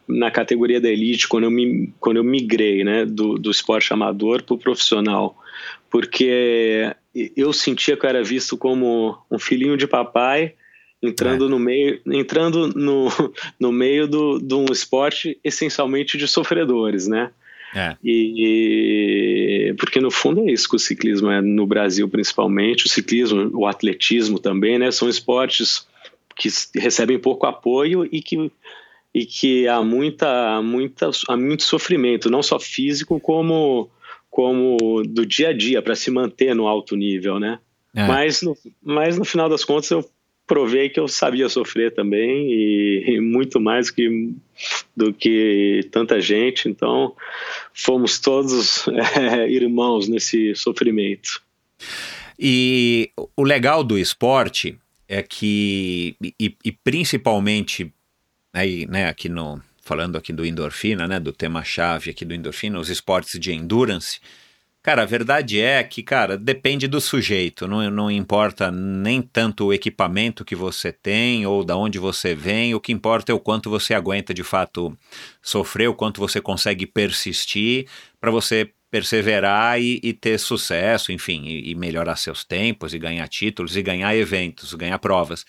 na 0.06 0.30
categoria 0.30 0.80
da 0.80 0.88
elite, 0.88 1.28
quando 1.28 1.44
eu, 1.44 1.50
me, 1.50 1.92
quando 1.98 2.18
eu 2.18 2.24
migrei 2.24 2.84
né, 2.84 3.04
do, 3.04 3.34
do 3.34 3.50
esporte 3.50 3.92
amador 3.92 4.42
para 4.42 4.54
o 4.54 4.58
profissional, 4.58 5.36
porque 5.90 6.94
eu 7.36 7.52
sentia 7.52 7.96
que 7.96 8.04
eu 8.04 8.10
era 8.10 8.22
visto 8.22 8.56
como 8.56 9.16
um 9.30 9.38
filhinho 9.38 9.76
de 9.76 9.86
papai 9.86 10.54
entrando 11.02 11.46
é. 11.46 11.48
no 11.48 11.58
meio 11.58 12.00
entrando 12.06 12.68
no, 12.68 13.08
no 13.60 13.70
meio 13.70 14.08
do, 14.08 14.38
de 14.38 14.54
um 14.54 14.66
esporte 14.70 15.38
essencialmente 15.44 16.16
de 16.16 16.26
sofredores, 16.26 17.06
né? 17.06 17.30
É. 17.74 17.96
E, 18.04 19.70
e, 19.70 19.74
porque 19.74 20.00
no 20.00 20.10
fundo 20.10 20.48
é 20.48 20.52
isso 20.52 20.68
que 20.68 20.76
o 20.76 20.78
ciclismo 20.78 21.30
é 21.30 21.40
no 21.40 21.66
Brasil 21.66 22.08
principalmente, 22.08 22.86
o 22.86 22.88
ciclismo, 22.88 23.50
o 23.52 23.66
atletismo 23.66 24.38
também, 24.38 24.78
né? 24.78 24.90
São 24.90 25.08
esportes 25.08 25.86
que 26.36 26.48
recebem 26.76 27.18
pouco 27.18 27.46
apoio 27.46 28.08
e 28.10 28.20
que, 28.22 28.50
e 29.12 29.24
que 29.24 29.68
há, 29.68 29.82
muita, 29.82 30.60
muita, 30.62 31.10
há 31.28 31.36
muito 31.36 31.62
sofrimento, 31.62 32.30
não 32.30 32.42
só 32.42 32.58
físico, 32.58 33.20
como, 33.20 33.90
como 34.30 35.02
do 35.06 35.24
dia 35.24 35.50
a 35.50 35.52
dia, 35.52 35.82
para 35.82 35.94
se 35.94 36.10
manter 36.10 36.54
no 36.54 36.66
alto 36.66 36.96
nível, 36.96 37.38
né? 37.38 37.58
É. 37.94 38.06
Mas, 38.06 38.42
no, 38.42 38.56
mas 38.82 39.16
no 39.16 39.24
final 39.24 39.48
das 39.48 39.64
contas 39.64 39.90
eu 39.90 40.04
provei 40.46 40.88
que 40.88 41.00
eu 41.00 41.08
sabia 41.08 41.48
sofrer 41.48 41.94
também 41.94 42.50
e, 42.50 43.04
e, 43.06 43.20
muito 43.20 43.60
mais 43.60 43.90
que, 43.90 44.34
do 44.96 45.12
que 45.12 45.88
tanta 45.90 46.20
gente. 46.20 46.68
Então, 46.68 47.14
fomos 47.72 48.18
todos 48.18 48.86
é, 49.16 49.48
irmãos 49.48 50.08
nesse 50.08 50.54
sofrimento. 50.54 51.42
E 52.38 53.10
o 53.36 53.42
legal 53.42 53.84
do 53.84 53.98
esporte 53.98 54.76
é 55.08 55.22
que, 55.22 56.16
e, 56.20 56.56
e 56.64 56.72
principalmente, 56.72 57.92
aí, 58.52 58.86
né, 58.86 59.08
aqui 59.08 59.28
no, 59.28 59.60
falando 59.82 60.16
aqui 60.16 60.32
do 60.32 60.44
endorfina, 60.44 61.06
né, 61.06 61.20
do 61.20 61.32
tema-chave 61.32 62.10
aqui 62.10 62.24
do 62.24 62.34
endorfina, 62.34 62.78
os 62.78 62.88
esportes 62.88 63.38
de 63.38 63.52
endurance, 63.52 64.20
Cara, 64.84 65.00
a 65.00 65.06
verdade 65.06 65.58
é 65.58 65.82
que, 65.82 66.02
cara, 66.02 66.36
depende 66.36 66.86
do 66.86 67.00
sujeito, 67.00 67.66
não, 67.66 67.90
não 67.90 68.10
importa 68.10 68.70
nem 68.70 69.22
tanto 69.22 69.64
o 69.64 69.72
equipamento 69.72 70.44
que 70.44 70.54
você 70.54 70.92
tem 70.92 71.46
ou 71.46 71.64
da 71.64 71.74
onde 71.74 71.98
você 71.98 72.34
vem, 72.34 72.74
o 72.74 72.80
que 72.80 72.92
importa 72.92 73.32
é 73.32 73.34
o 73.34 73.40
quanto 73.40 73.70
você 73.70 73.94
aguenta 73.94 74.34
de 74.34 74.44
fato 74.44 74.94
sofrer, 75.40 75.88
o 75.88 75.94
quanto 75.94 76.20
você 76.20 76.38
consegue 76.38 76.86
persistir 76.86 77.86
para 78.20 78.30
você 78.30 78.70
perseverar 78.94 79.80
e, 79.82 79.98
e, 80.04 80.12
ter 80.12 80.38
sucesso, 80.38 81.10
enfim, 81.10 81.42
e, 81.46 81.72
e, 81.72 81.74
melhorar 81.74 82.14
seus 82.14 82.44
tempos, 82.44 82.94
e 82.94 82.98
ganhar 83.00 83.26
títulos, 83.26 83.76
e 83.76 83.82
ganhar 83.82 84.14
eventos, 84.14 84.72
ganhar 84.74 85.00
provas. 85.00 85.44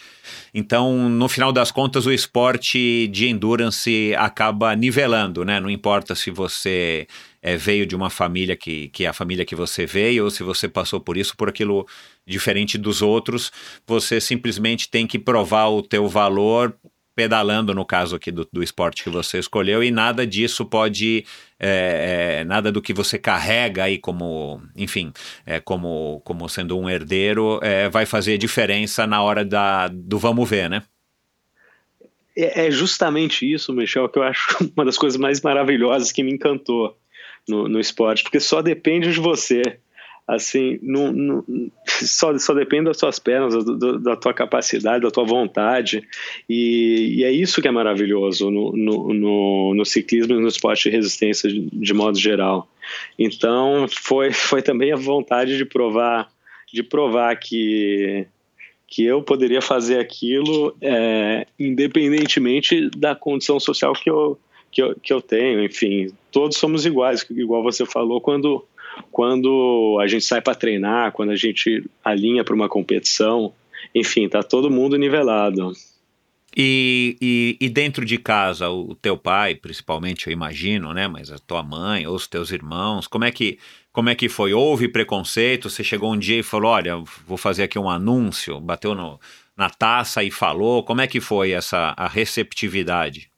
Então, 0.52 1.08
no 1.08 1.30
final 1.30 1.52
das 1.52 1.70
contas, 1.70 2.08
o 2.08 2.12
esporte 2.12 3.08
de 3.10 3.28
endurance 3.28 4.16
acaba 4.18 4.76
nivelando, 4.76 5.46
né? 5.46 5.60
Não 5.60 5.70
importa 5.70 6.16
se 6.16 6.32
você 6.32 7.06
é, 7.40 7.56
veio 7.56 7.86
de 7.86 7.96
uma 7.96 8.10
família 8.10 8.56
que, 8.56 8.88
que 8.88 9.06
é 9.06 9.10
a 9.10 9.14
família 9.14 9.46
que 9.46 9.56
você 9.56 9.86
veio, 9.86 10.24
ou 10.24 10.32
se 10.32 10.42
você 10.42 10.68
passou 10.68 11.00
por 11.00 11.16
isso, 11.16 11.38
por 11.38 11.48
aquilo 11.48 11.86
diferente 12.26 12.80
dos 12.80 13.04
outros, 13.04 13.52
você 13.86 14.20
simplesmente 14.20 14.90
tem 14.90 15.06
que 15.06 15.20
provar 15.20 15.68
o 15.68 15.84
teu 15.84 16.08
valor 16.08 16.76
pedalando, 17.16 17.74
no 17.74 17.86
caso 17.86 18.16
aqui 18.16 18.30
do, 18.30 18.48
do 18.52 18.62
esporte 18.62 19.04
que 19.04 19.10
você 19.10 19.40
escolheu, 19.40 19.82
e 19.82 19.90
nada 19.90 20.28
disso 20.28 20.66
pode, 20.66 21.26
é, 21.60 22.40
é, 22.40 22.44
nada 22.44 22.72
do 22.72 22.82
que 22.82 22.94
você 22.94 23.18
carrega 23.18 23.84
aí 23.84 23.98
como, 23.98 24.62
enfim, 24.76 25.12
é, 25.46 25.60
como, 25.60 26.22
como 26.26 26.50
sendo 26.50 26.78
um 26.78 26.90
herdeiro, 26.90 27.60
é, 27.62 27.90
vai 27.90 28.06
fazer 28.06 28.38
diferença 28.38 29.08
na 29.08 29.22
hora 29.22 29.46
da, 29.46 29.88
do 29.88 30.20
vamos 30.20 30.50
ver, 30.50 30.70
né? 30.70 30.84
É, 32.38 32.68
é 32.68 32.72
justamente 32.72 33.50
isso, 33.50 33.74
Michel, 33.74 34.10
que 34.10 34.20
eu 34.20 34.24
acho 34.24 34.46
uma 34.76 34.86
das 34.86 34.98
coisas 34.98 35.20
mais 35.20 35.42
maravilhosas 35.42 36.12
que 36.12 36.24
me 36.24 36.34
encantou 36.34 36.98
no, 37.48 37.70
no 37.70 37.80
esporte, 37.80 38.24
porque 38.24 38.40
só 38.40 38.62
depende 38.62 39.12
de 39.14 39.20
você 39.20 39.80
assim, 40.28 40.80
só, 41.86 42.36
só 42.38 42.54
depende 42.54 42.86
das 42.86 42.98
suas 42.98 43.20
pernas, 43.20 43.64
do, 43.64 44.00
da 44.00 44.16
tua 44.16 44.34
capacidade, 44.34 45.04
da 45.04 45.12
tua 45.12 45.24
vontade, 45.24 46.08
e, 46.50 47.18
e 47.18 47.24
é 47.24 47.32
isso 47.32 47.62
que 47.62 47.68
é 47.68 47.72
maravilhoso 47.72 48.50
no, 48.50 48.72
no, 48.76 49.14
no, 49.14 49.74
no 49.76 49.86
ciclismo 49.86 50.34
e 50.34 50.42
no 50.42 50.48
esporte 50.48 50.90
de 50.90 50.96
resistência 50.96 51.48
de, 51.48 51.70
de, 51.72 51.94
modo 51.94 52.18
geral. 52.18 52.68
Então, 53.20 53.86
foi, 53.88 54.32
foi 54.32 54.62
também 54.62 54.92
a 54.92 54.98
vontade 54.98 55.58
de 55.58 55.66
provar, 55.66 56.30
de 56.74 56.82
provar 56.82 57.36
que 57.36 58.26
que 58.88 59.04
eu 59.04 59.22
poderia 59.22 59.62
fazer 59.64 60.00
aquilo 60.00 60.76
é, 60.80 61.48
independentemente 61.60 62.88
da 62.92 63.16
condição 63.16 63.60
social 63.60 63.94
que 63.94 64.10
eu, 64.10 64.40
que 64.72 64.82
eu, 64.82 64.96
que 65.02 65.12
eu 65.12 65.22
tenho, 65.22 65.64
enfim, 65.66 66.14
todos 66.32 66.58
somos 66.58 66.86
iguais, 66.86 67.26
igual 67.32 67.64
você 67.64 67.86
falou, 67.86 68.22
quando 68.22 68.64
quando 69.12 69.98
a 70.02 70.08
gente 70.08 70.26
sai 70.26 70.42
para 70.42 70.56
treinar, 70.56 71.12
quando 71.12 71.32
a 71.32 71.36
gente 71.36 71.84
alinha 72.04 72.44
para 72.44 72.56
uma 72.56 72.70
competição, 72.70 73.54
enfim, 73.94 74.28
tá 74.28 74.44
todo 74.44 74.72
mundo 74.72 74.98
nivelado. 74.98 75.72
E, 76.58 77.18
e, 77.22 77.58
e, 77.60 77.70
dentro 77.70 78.06
de 78.06 78.18
casa, 78.18 78.70
o 78.70 78.96
teu 78.96 79.18
pai, 79.18 79.56
principalmente, 79.56 80.28
eu 80.28 80.34
imagino, 80.34 80.94
né? 80.94 81.06
Mas 81.06 81.30
a 81.30 81.38
tua 81.38 81.62
mãe 81.62 82.08
ou 82.08 82.16
os 82.16 82.28
teus 82.28 82.50
irmãos, 82.50 83.08
como 83.08 83.26
é 83.26 83.32
que 83.32 83.60
como 83.92 84.10
é 84.10 84.16
que 84.16 84.28
foi? 84.28 84.54
Houve 84.54 84.90
preconceito? 84.90 85.70
Você 85.70 85.82
chegou 85.82 86.12
um 86.12 86.20
dia 86.20 86.40
e 86.40 86.44
falou, 86.44 86.72
olha, 86.72 86.98
vou 87.26 87.38
fazer 87.38 87.64
aqui 87.64 87.80
um 87.80 87.90
anúncio, 87.90 88.60
bateu 88.60 88.94
no, 88.94 89.18
na 89.56 89.70
taça 89.70 90.22
e 90.22 90.30
falou. 90.30 90.84
Como 90.84 91.00
é 91.00 91.08
que 91.08 91.22
foi 91.22 91.52
essa 91.52 91.94
a 91.96 92.06
receptividade? 92.06 93.32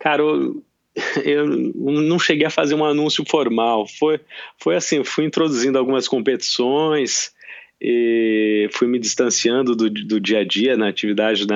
Cara, 0.00 0.20
eu, 0.20 0.64
eu 1.24 1.46
não 1.46 2.18
cheguei 2.18 2.46
a 2.46 2.50
fazer 2.50 2.74
um 2.74 2.84
anúncio 2.84 3.24
formal. 3.28 3.86
Foi, 3.86 4.20
foi 4.58 4.76
assim, 4.76 5.02
fui 5.02 5.24
introduzindo 5.24 5.78
algumas 5.78 6.06
competições 6.06 7.32
e 7.80 8.68
fui 8.72 8.86
me 8.86 8.98
distanciando 8.98 9.74
do, 9.74 9.90
do 9.90 10.20
dia 10.20 10.40
a 10.40 10.44
dia 10.44 10.76
na 10.76 10.88
atividade 10.88 11.46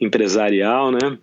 empresarial, 0.00 0.90
né? 0.90 1.18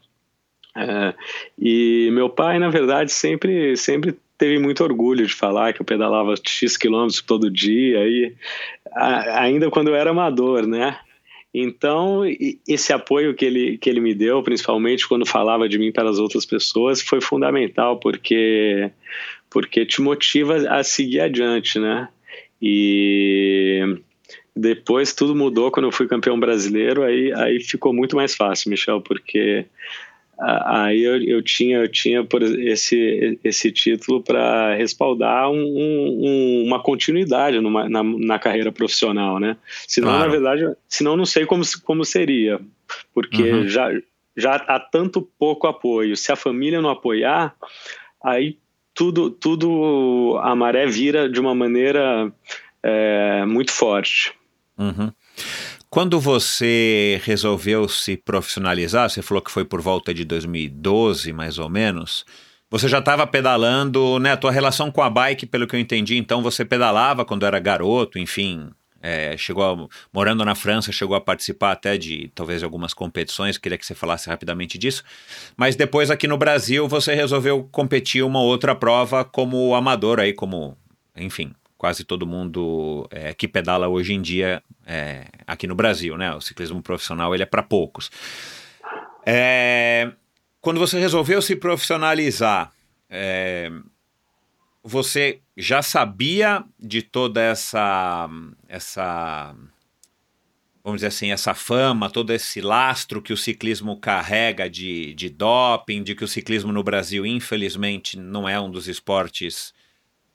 É, 0.77 1.13
e 1.57 2.09
meu 2.11 2.29
pai, 2.29 2.59
na 2.59 2.69
verdade, 2.69 3.11
sempre, 3.11 3.75
sempre 3.75 4.15
teve 4.37 4.57
muito 4.59 4.83
orgulho 4.83 5.25
de 5.25 5.33
falar 5.33 5.73
que 5.73 5.81
eu 5.81 5.85
pedalava 5.85 6.35
X 6.41 6.77
quilômetros 6.77 7.21
todo 7.21 7.51
dia, 7.51 8.07
e, 8.07 8.33
a, 8.93 9.41
ainda 9.41 9.69
quando 9.69 9.89
eu 9.89 9.95
era 9.95 10.11
amador, 10.11 10.65
né? 10.65 10.97
Então, 11.53 12.21
esse 12.67 12.93
apoio 12.93 13.33
que 13.33 13.43
ele, 13.43 13.77
que 13.77 13.89
ele 13.89 13.99
me 13.99 14.13
deu, 14.13 14.41
principalmente 14.43 15.07
quando 15.07 15.25
falava 15.25 15.67
de 15.67 15.79
mim 15.79 15.91
para 15.91 16.09
as 16.09 16.19
outras 16.19 16.45
pessoas, 16.45 17.01
foi 17.01 17.19
fundamental, 17.19 17.99
porque, 17.99 18.91
porque 19.49 19.85
te 19.85 20.01
motiva 20.01 20.57
a 20.69 20.83
seguir 20.83 21.21
adiante, 21.21 21.79
né? 21.79 22.07
E 22.61 23.97
depois 24.55 25.13
tudo 25.13 25.35
mudou 25.35 25.71
quando 25.71 25.85
eu 25.87 25.91
fui 25.91 26.07
campeão 26.07 26.39
brasileiro, 26.39 27.01
aí, 27.01 27.33
aí 27.33 27.59
ficou 27.61 27.93
muito 27.93 28.15
mais 28.15 28.35
fácil, 28.35 28.69
Michel, 28.69 29.01
porque 29.01 29.65
aí 30.39 31.03
eu, 31.03 31.21
eu 31.21 31.43
tinha 31.43 31.79
eu 31.79 31.87
tinha 31.89 32.23
por 32.23 32.41
esse 32.41 33.37
esse 33.43 33.71
título 33.71 34.23
para 34.23 34.73
respaldar 34.75 35.49
um, 35.49 35.61
um, 35.61 36.63
uma 36.65 36.81
continuidade 36.81 37.59
numa, 37.59 37.89
na, 37.89 38.01
na, 38.01 38.39
carreira 38.39 38.71
profissional 38.71 39.37
né 39.37 39.57
senão 39.85 40.09
claro. 40.09 40.23
na 40.23 40.31
verdade 40.31 40.77
senão 40.87 41.17
não 41.17 41.25
sei 41.25 41.45
como 41.45 41.63
como 41.83 42.05
seria 42.05 42.59
porque 43.13 43.51
uhum. 43.51 43.67
já 43.67 43.89
já 44.37 44.55
há 44.55 44.79
tanto 44.79 45.21
pouco 45.37 45.67
apoio 45.67 46.15
se 46.15 46.31
a 46.31 46.37
família 46.37 46.81
não 46.81 46.89
apoiar 46.89 47.53
aí 48.23 48.57
tudo 48.93 49.29
tudo 49.29 50.39
a 50.41 50.55
maré 50.55 50.87
vira 50.87 51.29
de 51.29 51.39
uma 51.39 51.53
maneira 51.53 52.31
é, 52.81 53.43
muito 53.45 53.73
forte 53.73 54.33
uhum. 54.77 55.11
Quando 55.89 56.19
você 56.19 57.19
resolveu 57.23 57.89
se 57.89 58.15
profissionalizar, 58.15 59.09
você 59.09 59.23
falou 59.23 59.41
que 59.41 59.49
foi 59.49 59.65
por 59.65 59.81
volta 59.81 60.13
de 60.13 60.23
2012, 60.23 61.33
mais 61.33 61.57
ou 61.57 61.67
menos. 61.67 62.25
Você 62.69 62.87
já 62.87 62.99
estava 62.99 63.25
pedalando, 63.25 64.19
né? 64.19 64.33
A 64.33 64.37
tua 64.37 64.51
relação 64.51 64.91
com 64.91 65.01
a 65.01 65.09
bike, 65.09 65.47
pelo 65.47 65.65
que 65.65 65.75
eu 65.75 65.79
entendi, 65.79 66.15
então 66.15 66.43
você 66.43 66.63
pedalava 66.63 67.25
quando 67.25 67.43
era 67.43 67.59
garoto, 67.59 68.19
enfim, 68.19 68.69
é, 69.01 69.35
chegou 69.35 69.63
a, 69.63 69.87
morando 70.13 70.45
na 70.45 70.53
França, 70.53 70.91
chegou 70.91 71.15
a 71.15 71.21
participar 71.21 71.71
até 71.71 71.97
de 71.97 72.31
talvez 72.35 72.61
algumas 72.61 72.93
competições, 72.93 73.57
queria 73.57 73.77
que 73.77 73.85
você 73.85 73.95
falasse 73.95 74.29
rapidamente 74.29 74.77
disso. 74.77 75.03
Mas 75.57 75.75
depois 75.75 76.11
aqui 76.11 76.27
no 76.27 76.37
Brasil 76.37 76.87
você 76.87 77.15
resolveu 77.15 77.67
competir 77.71 78.23
uma 78.23 78.41
outra 78.41 78.75
prova 78.75 79.25
como 79.25 79.73
amador 79.73 80.19
aí, 80.19 80.33
como, 80.33 80.77
enfim, 81.17 81.51
quase 81.79 82.03
todo 82.03 82.27
mundo 82.27 83.07
é, 83.09 83.33
que 83.33 83.47
pedala 83.47 83.87
hoje 83.87 84.13
em 84.13 84.21
dia 84.21 84.61
é, 84.85 85.27
aqui 85.47 85.65
no 85.65 85.73
Brasil, 85.73 86.17
né? 86.17 86.35
O 86.35 86.41
ciclismo 86.41 86.83
profissional 86.83 87.33
ele 87.33 87.41
é 87.41 87.45
para 87.45 87.63
poucos. 87.63 88.11
É, 89.25 90.11
quando 90.59 90.77
você 90.77 90.99
resolveu 90.99 91.41
se 91.41 91.55
profissionalizar, 91.55 92.73
é, 93.09 93.71
você 94.83 95.39
já 95.55 95.81
sabia 95.81 96.65
de 96.77 97.01
toda 97.01 97.41
essa 97.41 98.29
essa 98.67 99.55
vamos 100.83 100.97
dizer 100.97 101.07
assim, 101.07 101.31
essa 101.31 101.53
fama, 101.53 102.09
todo 102.09 102.33
esse 102.33 102.59
lastro 102.59 103.21
que 103.21 103.31
o 103.31 103.37
ciclismo 103.37 103.97
carrega 103.97 104.69
de, 104.69 105.13
de 105.13 105.29
doping, 105.29 106.03
de 106.03 106.13
que 106.13 106.25
o 106.25 106.27
ciclismo 106.27 106.73
no 106.73 106.83
Brasil, 106.83 107.25
infelizmente, 107.25 108.17
não 108.17 108.49
é 108.49 108.59
um 108.59 108.69
dos 108.69 108.87
esportes 108.87 109.73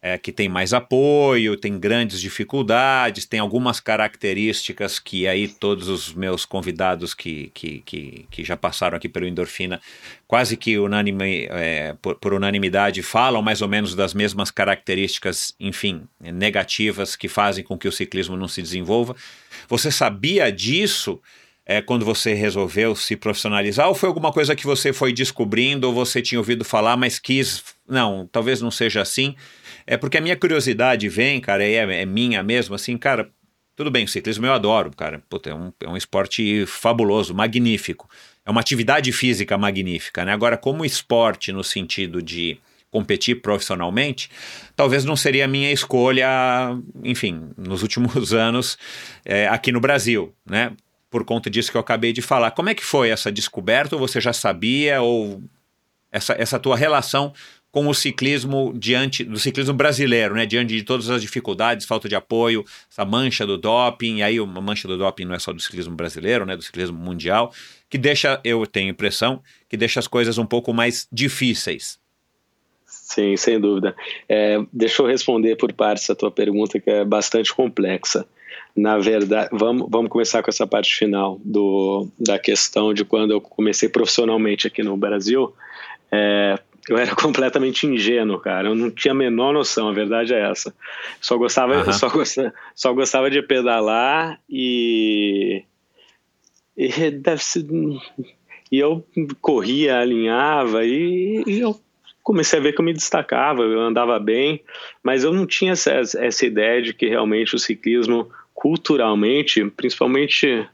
é, 0.07 0.19
que 0.19 0.31
tem 0.31 0.51
mais 0.51 0.75
apoio, 0.75 1.57
tem 1.57 1.79
grandes 1.79 2.21
dificuldades, 2.21 3.25
tem 3.25 3.41
algumas 3.41 3.81
características 3.81 4.99
que 4.99 5.27
aí 5.27 5.49
todos 5.49 5.89
os 5.89 6.13
meus 6.13 6.45
convidados 6.45 7.15
que, 7.15 7.51
que, 7.55 7.81
que, 7.87 8.27
que 8.31 8.45
já 8.45 8.55
passaram 8.55 8.99
aqui 8.99 9.09
pelo 9.09 9.27
Endorfina, 9.27 9.81
quase 10.29 10.59
que 10.59 10.79
unanime, 10.79 11.49
é, 11.49 11.97
por, 12.03 12.17
por, 12.17 12.35
unanimidade, 12.35 13.01
falam 13.01 13.41
mais 13.41 13.63
ou 13.63 13.69
menos 13.69 13.95
das 13.95 14.13
mesmas 14.13 14.51
características, 14.51 15.55
enfim, 15.59 16.03
negativas 16.21 17.17
que 17.17 17.27
fazem 17.27 17.65
com 17.65 17.79
que 17.79 17.89
o 17.89 17.93
ciclismo 17.93 18.37
não 18.37 18.47
se 18.47 18.61
desenvolva. 18.61 19.17
Você 19.71 19.91
sabia 19.91 20.53
disso? 20.53 21.19
É, 21.67 21.81
quando 21.81 22.05
você 22.05 22.35
resolveu 22.35 22.95
se 22.95 23.17
profissionalizar 23.17 23.89
ou 23.89 23.95
foi 23.95 24.07
alguma 24.07 24.31
coisa 24.31 24.55
que 24.55 24.67
você 24.67 24.93
foi 24.93 25.15
descobrindo 25.15 25.87
ou 25.87 25.95
você 25.95 26.21
tinha 26.21 26.39
ouvido 26.39 26.63
falar, 26.63 26.95
mas 26.95 27.19
quis, 27.19 27.65
não, 27.89 28.29
talvez 28.31 28.61
não 28.61 28.71
seja 28.71 29.01
assim, 29.01 29.35
é 29.87 29.97
porque 29.97 30.19
a 30.19 30.21
minha 30.21 30.37
curiosidade 30.37 31.09
vem, 31.09 31.41
cara, 31.41 31.65
é, 31.65 32.03
é 32.03 32.07
minha 32.07 32.43
mesmo, 32.43 32.75
assim, 32.75 32.97
cara, 32.97 33.31
tudo 33.77 33.91
bem, 33.91 34.05
o 34.05 34.09
ciclismo 34.09 34.47
eu 34.47 34.53
adoro, 34.53 34.91
cara. 34.97 35.21
Puta, 35.29 35.51
é, 35.51 35.55
um, 35.55 35.73
é 35.81 35.89
um 35.89 35.97
esporte 35.97 36.65
fabuloso, 36.67 37.35
magnífico. 37.35 38.09
É 38.45 38.51
uma 38.51 38.61
atividade 38.61 39.11
física 39.11 39.59
magnífica, 39.59 40.25
né? 40.25 40.33
Agora, 40.33 40.57
como 40.57 40.85
esporte 40.85 41.51
no 41.51 41.65
sentido 41.65 42.23
de 42.23 42.59
competir 42.91 43.43
profissionalmente, 43.43 44.31
talvez 44.77 45.05
não 45.05 45.17
seria 45.17 45.47
a 45.47 45.49
minha 45.49 45.73
escolha, 45.73 46.29
enfim, 47.03 47.51
nos 47.57 47.83
últimos 47.83 48.33
anos 48.33 48.79
é, 49.25 49.49
aqui 49.49 49.73
no 49.73 49.81
Brasil, 49.81 50.33
né? 50.47 50.73
Por 51.11 51.25
conta 51.25 51.51
disso 51.51 51.73
que 51.73 51.77
eu 51.77 51.81
acabei 51.81 52.13
de 52.13 52.23
falar. 52.23 52.53
Como 52.53 52.69
é 52.69 52.75
que 52.75 52.85
foi 52.85 53.11
essa 53.11 53.33
descoberta? 53.33 53.97
Ou 53.97 54.01
você 54.01 54.21
já 54.21 54.33
sabia? 54.33 55.03
Ou 55.03 55.43
essa, 56.13 56.35
essa 56.39 56.59
tua 56.59 56.77
relação 56.77 57.33
com 57.75 57.89
o 57.89 57.93
ciclismo 57.93 58.73
diante 58.73 59.25
do 59.25 59.37
ciclismo 59.37 59.75
brasileiro, 59.75 60.37
né? 60.37 60.47
Diante 60.47 60.77
de 60.77 60.85
todas 60.85 61.11
as 61.11 61.21
dificuldades, 61.21 61.85
falta 61.85 62.09
de 62.09 62.15
apoio, 62.15 62.65
essa 62.89 63.05
mancha 63.05 63.45
do 63.45 63.59
doping, 63.59 64.23
aí 64.23 64.39
uma 64.39 64.61
mancha 64.61 64.87
do 64.87 64.97
doping 64.97 65.25
não 65.25 65.35
é 65.35 65.41
só 65.41 65.53
do 65.53 65.61
ciclismo 65.61 65.97
brasileiro, 65.97 66.47
né? 66.47 66.57
Do 66.57 66.63
ciclismo 66.63 66.97
mundial, 66.97 67.53
que 67.91 67.99
deixa, 67.99 68.41
eu 68.45 68.65
tenho 68.65 68.91
impressão, 68.91 69.43
que 69.69 69.77
deixa 69.77 69.99
as 69.99 70.07
coisas 70.07 70.39
um 70.39 70.47
pouco 70.47 70.73
mais 70.73 71.09
difíceis. 71.11 71.99
Sim, 72.87 73.37
sem 73.37 73.59
dúvida. 73.59 73.97
É, 74.29 74.57
deixa 74.73 75.03
eu 75.03 75.07
responder 75.09 75.57
por 75.57 75.73
partes 75.73 76.09
a 76.09 76.15
tua 76.15 76.31
pergunta, 76.31 76.79
que 76.79 76.89
é 76.89 77.05
bastante 77.05 77.53
complexa. 77.53 78.25
Na 78.77 78.99
verdade, 78.99 79.49
vamos, 79.51 79.89
vamos 79.91 80.13
começar 80.13 80.45
com 80.45 80.51
essa 80.51 80.65
parte 80.65 80.95
final 80.95 81.41
do, 81.45 82.07
da 82.21 82.39
questão 82.39 82.95
de 82.95 83.05
quando 83.05 83.33
eu 83.33 83.41
comecei 83.41 83.89
profissionalmente 83.89 84.69
aqui 84.69 84.85
no 84.85 84.97
Brasil. 84.97 85.53
É, 86.13 86.57
eu 86.89 86.99
era 86.99 87.15
completamente 87.17 87.87
ingênuo, 87.87 88.39
cara. 88.39 88.69
Eu 88.69 88.75
não 88.75 88.91
tinha 88.91 89.13
a 89.13 89.17
menor 89.17 89.53
noção, 89.53 89.89
a 89.89 89.93
verdade 89.93 90.35
é 90.35 90.51
essa. 90.51 90.75
Só 91.21 91.37
gostava, 91.37 91.85
uhum. 91.85 91.93
só 91.93 92.09
gostava, 92.09 92.55
só 92.75 92.93
gostava 92.93 93.31
de 93.31 93.43
pedalar 93.43 94.41
e, 94.49 95.65
e 96.77 97.11
deve 97.11 97.43
ser, 97.43 97.65
e 98.71 98.79
eu 98.79 99.07
corria, 99.41 99.99
alinhava 99.99 100.85
e, 100.85 101.43
e, 101.47 101.61
eu 101.61 101.79
comecei 102.23 102.59
a 102.59 102.63
ver 102.63 102.73
que 102.73 102.81
eu 102.81 102.85
me 102.85 102.93
destacava, 102.93 103.63
eu 103.63 103.81
andava 103.81 104.19
bem, 104.19 104.63
mas 105.03 105.25
eu 105.25 105.33
não 105.33 105.47
tinha 105.47 105.73
essa, 105.73 105.93
essa 105.93 106.47
ideia 106.47 106.81
de 106.81 106.95
que 106.95 107.07
realmente 107.07 107.55
o 107.55 107.59
ciclismo 107.59 108.31
culturalmente, 108.55 109.65
principalmente 109.71 110.67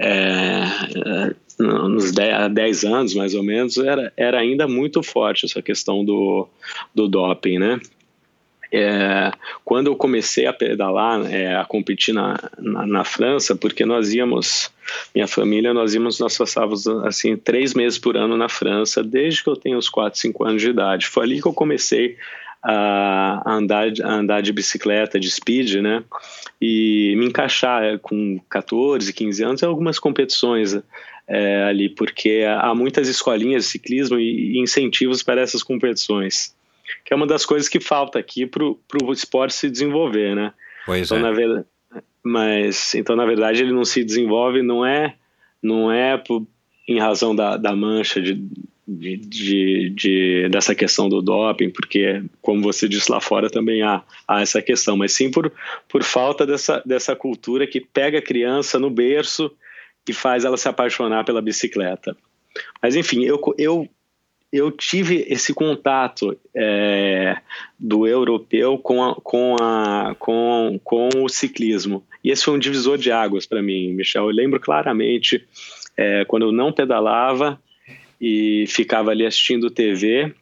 é, 0.00 0.64
nos 1.58 2.12
10, 2.12 2.52
10 2.52 2.84
anos 2.84 3.14
mais 3.14 3.34
ou 3.34 3.42
menos, 3.42 3.76
era, 3.78 4.12
era 4.16 4.38
ainda 4.38 4.68
muito 4.68 5.02
forte 5.02 5.44
essa 5.44 5.60
questão 5.60 6.04
do, 6.04 6.48
do 6.94 7.08
doping, 7.08 7.58
né? 7.58 7.80
É, 8.70 9.32
quando 9.64 9.86
eu 9.86 9.96
comecei 9.96 10.46
a 10.46 10.52
pedalar, 10.52 11.24
é, 11.32 11.56
a 11.56 11.64
competir 11.64 12.12
na, 12.12 12.36
na, 12.58 12.86
na, 12.86 13.04
França, 13.04 13.56
porque 13.56 13.86
nós 13.86 14.12
íamos, 14.12 14.70
minha 15.14 15.26
família, 15.26 15.72
nós 15.72 15.94
íamos, 15.94 16.20
nós 16.20 16.36
passávamos 16.36 16.86
assim 16.86 17.34
três 17.34 17.72
meses 17.72 17.98
por 17.98 18.14
ano 18.14 18.36
na 18.36 18.48
França, 18.48 19.02
desde 19.02 19.42
que 19.42 19.48
eu 19.48 19.56
tenho 19.56 19.78
uns 19.78 19.88
4, 19.88 20.20
5 20.20 20.44
anos 20.44 20.60
de 20.60 20.68
idade. 20.68 21.06
Foi 21.06 21.24
ali 21.24 21.40
que 21.40 21.48
eu 21.48 21.54
comecei 21.54 22.18
a 22.62 23.42
andar, 23.46 23.88
a 24.02 24.12
andar 24.12 24.42
de 24.42 24.52
bicicleta, 24.52 25.18
de 25.18 25.30
speed, 25.30 25.76
né? 25.76 26.02
E 26.60 27.14
me 27.16 27.26
encaixar 27.26 27.98
com 28.00 28.40
14, 28.48 29.12
15 29.12 29.44
anos 29.44 29.62
em 29.62 29.66
algumas 29.66 29.98
competições 29.98 30.76
é, 31.26 31.62
ali, 31.64 31.88
porque 31.88 32.44
há 32.46 32.74
muitas 32.74 33.08
escolinhas 33.08 33.64
de 33.64 33.70
ciclismo 33.70 34.18
e 34.18 34.58
incentivos 34.58 35.22
para 35.22 35.40
essas 35.40 35.62
competições, 35.62 36.54
que 37.04 37.12
é 37.12 37.16
uma 37.16 37.26
das 37.26 37.46
coisas 37.46 37.68
que 37.68 37.80
falta 37.80 38.18
aqui 38.18 38.46
para 38.46 38.64
o 38.64 39.12
esporte 39.12 39.54
se 39.54 39.70
desenvolver, 39.70 40.34
né? 40.34 40.52
Pois 40.84 41.10
então, 41.10 41.26
é. 41.26 41.32
Verdade, 41.32 41.66
mas, 42.22 42.94
então, 42.94 43.14
na 43.14 43.24
verdade, 43.24 43.62
ele 43.62 43.72
não 43.72 43.84
se 43.84 44.02
desenvolve, 44.04 44.62
não 44.62 44.84
é 44.84 45.14
não 45.62 45.90
é 45.90 46.16
por, 46.16 46.46
em 46.86 46.98
razão 46.98 47.34
da, 47.34 47.56
da 47.56 47.74
mancha 47.74 48.20
de, 48.20 48.34
de, 48.88 49.16
de, 49.18 49.90
de, 49.90 50.48
dessa 50.48 50.74
questão 50.74 51.10
do 51.10 51.20
doping, 51.20 51.68
porque, 51.68 52.22
como 52.40 52.62
você 52.62 52.88
disse 52.88 53.12
lá 53.12 53.20
fora, 53.20 53.50
também 53.50 53.82
há, 53.82 54.02
há 54.26 54.40
essa 54.40 54.62
questão, 54.62 54.96
mas 54.96 55.12
sim 55.12 55.30
por, 55.30 55.52
por 55.86 56.02
falta 56.02 56.46
dessa, 56.46 56.82
dessa 56.86 57.14
cultura 57.14 57.66
que 57.66 57.80
pega 57.82 58.18
a 58.18 58.22
criança 58.22 58.78
no 58.78 58.88
berço 58.88 59.50
e 60.08 60.12
faz 60.14 60.46
ela 60.46 60.56
se 60.56 60.66
apaixonar 60.68 61.24
pela 61.24 61.42
bicicleta. 61.42 62.16
Mas, 62.82 62.96
enfim, 62.96 63.24
eu, 63.24 63.38
eu 63.58 63.86
eu 64.50 64.70
tive 64.70 65.26
esse 65.28 65.52
contato 65.52 66.34
é, 66.56 67.36
do 67.78 68.06
europeu 68.06 68.78
com, 68.78 69.04
a, 69.04 69.14
com, 69.16 69.56
a, 69.60 70.16
com, 70.18 70.80
com 70.82 71.08
o 71.22 71.28
ciclismo. 71.28 72.02
E 72.24 72.30
esse 72.30 72.44
foi 72.44 72.54
um 72.54 72.58
divisor 72.58 72.96
de 72.96 73.12
águas 73.12 73.44
para 73.44 73.60
mim, 73.60 73.92
Michel. 73.92 74.24
Eu 74.24 74.34
lembro 74.34 74.58
claramente 74.58 75.46
é, 75.94 76.24
quando 76.24 76.46
eu 76.46 76.52
não 76.52 76.72
pedalava 76.72 77.60
e 78.20 78.64
ficava 78.68 79.10
ali 79.10 79.24
assistindo 79.24 79.70
TV 79.70 80.34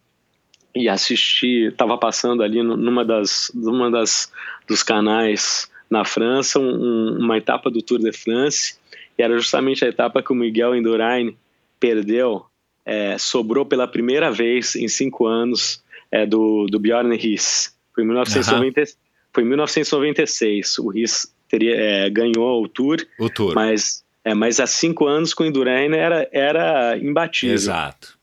e 0.75 0.89
assisti, 0.89 1.69
estava 1.69 1.97
passando 1.97 2.43
ali 2.43 2.63
numa 2.63 3.05
das, 3.05 3.51
numa 3.55 3.91
das 3.91 4.31
dos 4.69 4.83
canais 4.83 5.71
na 5.89 6.05
França 6.05 6.59
um, 6.59 7.19
uma 7.19 7.39
etapa 7.39 7.71
do 7.71 7.81
Tour 7.81 7.99
de 7.99 8.13
France 8.13 8.77
e 9.19 9.23
era 9.23 9.37
justamente 9.39 9.85
a 9.85 9.89
etapa 9.89 10.23
que 10.23 10.33
o 10.33 10.37
Miguel 10.37 10.75
Indurain 10.75 11.37
perdeu 11.79 12.45
é, 12.87 13.19
sobrou 13.19 13.67
pela 13.67 13.89
primeira 13.89 14.31
vez 14.31 14.77
em 14.77 14.87
cinco 14.87 15.27
anos 15.27 15.83
é, 16.11 16.25
do, 16.25 16.67
do 16.67 16.79
Bjorn 16.79 17.15
Riss. 17.17 17.75
Foi 17.93 18.05
em, 18.05 18.07
1990, 18.07 18.81
uhum. 18.81 18.87
foi 19.33 19.43
em 19.43 19.47
1996. 19.47 20.79
O 20.79 20.89
Riss 20.89 21.35
teria, 21.49 21.75
é, 21.75 22.11
ganhou 22.11 22.63
o 22.63 22.69
Tour, 22.69 22.99
o 23.19 23.29
tour. 23.29 23.55
Mas, 23.55 24.05
é, 24.27 24.35
mas 24.35 24.59
há 24.59 24.67
cinco 24.67 25.07
anos 25.07 25.33
com 25.33 25.45
o 25.45 25.47
Indurain 25.47 25.95
era, 25.95 26.29
era 26.33 26.99
imbatível. 26.99 27.55
Exato. 27.55 28.19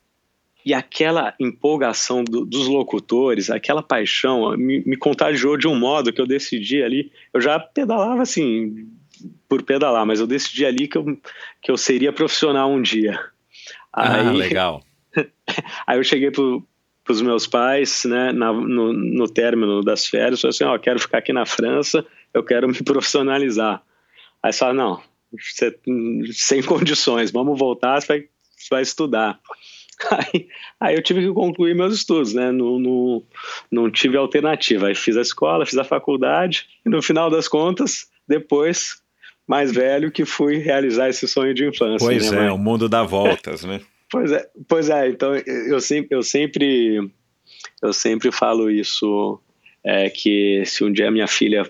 E 0.65 0.73
aquela 0.73 1.33
empolgação 1.39 2.25
do, 2.25 2.43
dos 2.45 2.67
locutores, 2.67 3.49
aquela 3.49 3.81
paixão, 3.81 4.51
me, 4.57 4.83
me 4.85 4.97
contagiou 4.97 5.55
de 5.55 5.65
um 5.65 5.79
modo 5.79 6.11
que 6.11 6.19
eu 6.19 6.27
decidi 6.27 6.83
ali. 6.83 7.09
Eu 7.33 7.39
já 7.39 7.57
pedalava 7.57 8.21
assim, 8.21 8.85
por 9.47 9.63
pedalar, 9.63 10.05
mas 10.05 10.19
eu 10.19 10.27
decidi 10.27 10.65
ali 10.65 10.89
que 10.89 10.97
eu, 10.97 11.05
que 11.61 11.71
eu 11.71 11.77
seria 11.77 12.11
profissional 12.11 12.69
um 12.69 12.81
dia. 12.81 13.17
Ah, 13.93 14.29
aí, 14.29 14.35
legal. 14.35 14.83
aí 15.87 15.97
eu 15.97 16.03
cheguei 16.03 16.31
para 16.31 16.43
os 17.13 17.21
meus 17.21 17.47
pais, 17.47 18.03
né, 18.03 18.33
na, 18.33 18.51
no, 18.51 18.91
no 18.91 19.29
término 19.29 19.81
das 19.81 20.05
férias, 20.05 20.41
falei 20.41 20.49
assim, 20.49 20.65
ó, 20.65 20.75
oh, 20.75 20.79
quero 20.79 20.99
ficar 20.99 21.19
aqui 21.19 21.31
na 21.31 21.45
França, 21.45 22.05
eu 22.33 22.43
quero 22.43 22.67
me 22.67 22.83
profissionalizar. 22.83 23.81
Aí 24.41 24.51
falaram, 24.51 24.77
não, 24.77 25.12
você, 25.39 25.77
sem 26.31 26.61
condições, 26.63 27.31
vamos 27.31 27.57
voltar, 27.57 28.01
você 28.01 28.07
vai, 28.07 28.19
você 28.57 28.67
vai 28.69 28.81
estudar. 28.81 29.39
Aí, 30.11 30.47
aí, 30.79 30.95
eu 30.95 31.03
tive 31.03 31.21
que 31.21 31.33
concluir 31.33 31.75
meus 31.75 31.93
estudos, 31.93 32.33
né? 32.33 32.51
Não, 32.51 32.79
não, 32.79 33.23
não 33.71 33.91
tive 33.91 34.17
alternativa. 34.17 34.87
Aí 34.87 34.95
fiz 34.95 35.15
a 35.15 35.21
escola, 35.21 35.65
fiz 35.65 35.77
a 35.77 35.83
faculdade, 35.83 36.67
e 36.85 36.89
no 36.89 37.01
final 37.01 37.29
das 37.29 37.47
contas, 37.47 38.07
depois 38.27 39.01
mais 39.47 39.71
velho 39.71 40.11
que 40.11 40.25
fui 40.25 40.57
realizar 40.57 41.09
esse 41.09 41.27
sonho 41.27 41.53
de 41.53 41.65
infância. 41.65 42.05
Pois 42.05 42.31
né, 42.31 42.47
é, 42.47 42.51
o 42.51 42.57
mundo 42.57 42.87
dá 42.89 43.03
voltas, 43.03 43.63
né? 43.63 43.81
Pois 44.11 44.31
é, 44.31 44.47
pois 44.67 44.89
é. 44.91 45.09
Então 45.09 45.33
eu 45.33 45.81
sempre, 45.81 46.15
eu 46.15 46.21
sempre, 46.21 47.11
eu 47.81 47.91
sempre 47.91 48.31
falo 48.31 48.69
isso 48.69 49.39
é, 49.83 50.07
que 50.07 50.63
se 50.67 50.83
um 50.83 50.93
dia 50.93 51.09
minha 51.09 51.27
filha 51.27 51.67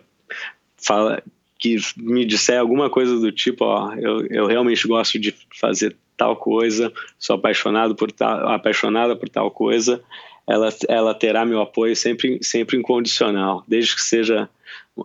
fala 0.76 1.24
que 1.64 1.78
me 1.96 2.26
disser 2.26 2.60
alguma 2.60 2.90
coisa 2.90 3.18
do 3.18 3.32
tipo, 3.32 3.64
ó, 3.64 3.94
eu, 3.94 4.28
eu 4.28 4.46
realmente 4.46 4.86
gosto 4.86 5.18
de 5.18 5.34
fazer 5.58 5.96
tal 6.18 6.36
coisa, 6.36 6.92
sou 7.18 7.38
apaixonado 7.38 7.96
por 7.96 8.12
tal, 8.12 8.50
apaixonada 8.50 9.16
por 9.16 9.30
tal 9.30 9.50
coisa, 9.50 10.04
ela, 10.46 10.70
ela 10.90 11.14
terá 11.16 11.46
meu 11.46 11.62
apoio 11.62 11.96
sempre, 11.96 12.38
sempre 12.42 12.78
incondicional, 12.78 13.64
desde 13.66 13.96
que 13.96 14.02
seja 14.02 14.50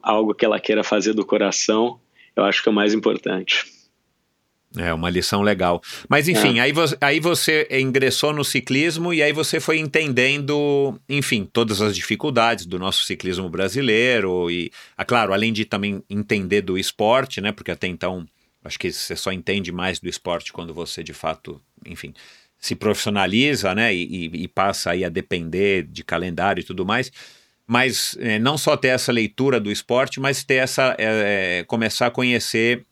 algo 0.03 0.35
que 0.35 0.45
ela 0.45 0.59
queira 0.59 0.83
fazer 0.83 1.15
do 1.15 1.25
coração 1.25 2.01
eu 2.39 2.45
acho 2.45 2.63
que 2.63 2.69
é 2.69 2.73
o 2.73 2.75
mais 2.75 2.95
importante. 2.95 3.65
É 4.77 4.93
uma 4.93 5.09
lição 5.09 5.41
legal. 5.41 5.81
Mas 6.09 6.29
enfim, 6.29 6.59
é. 6.59 6.63
aí, 6.63 6.73
você, 6.73 6.97
aí 7.01 7.21
você 7.21 7.67
ingressou 7.71 8.33
no 8.33 8.45
ciclismo 8.45 9.15
e 9.15 9.23
aí 9.23 9.33
você 9.33 9.59
foi 9.59 9.79
entendendo, 9.79 11.01
enfim, 11.09 11.49
todas 11.51 11.81
as 11.81 11.97
dificuldades 11.97 12.67
do 12.67 12.79
nosso 12.79 13.05
ciclismo 13.05 13.49
brasileiro 13.49 14.51
e, 14.51 14.71
ah, 14.97 15.05
claro, 15.05 15.33
além 15.33 15.53
de 15.53 15.65
também 15.65 16.03
entender 16.09 16.61
do 16.61 16.77
esporte, 16.77 17.41
né? 17.41 17.51
Porque 17.51 17.71
até 17.71 17.87
então 17.87 18.27
acho 18.63 18.79
que 18.79 18.93
você 18.93 19.17
só 19.17 19.33
entende 19.33 19.73
mais 19.73 19.99
do 19.99 20.09
esporte 20.09 20.53
quando 20.53 20.75
você 20.75 21.03
de 21.03 21.15
fato, 21.15 21.61
enfim, 21.87 22.13
se 22.59 22.75
profissionaliza, 22.75 23.75
né? 23.75 23.95
E, 23.95 24.05
e, 24.05 24.43
e 24.43 24.49
passa 24.49 24.91
aí 24.91 25.03
a 25.03 25.09
depender 25.09 25.85
de 25.85 26.05
calendário 26.05 26.61
e 26.61 26.65
tudo 26.65 26.85
mais 26.85 27.11
mas 27.71 28.17
é, 28.19 28.39
não 28.39 28.57
só 28.57 28.79
ter 28.79 28.89
essa 28.89 29.13
leitura 29.13 29.61
do 29.61 29.71
esporte, 29.71 30.19
mas 30.19 30.43
ter 30.43 30.55
essa 30.55 30.97
é, 30.99 31.63
começar 31.69 32.07
a 32.07 32.11
conhecer 32.11 32.87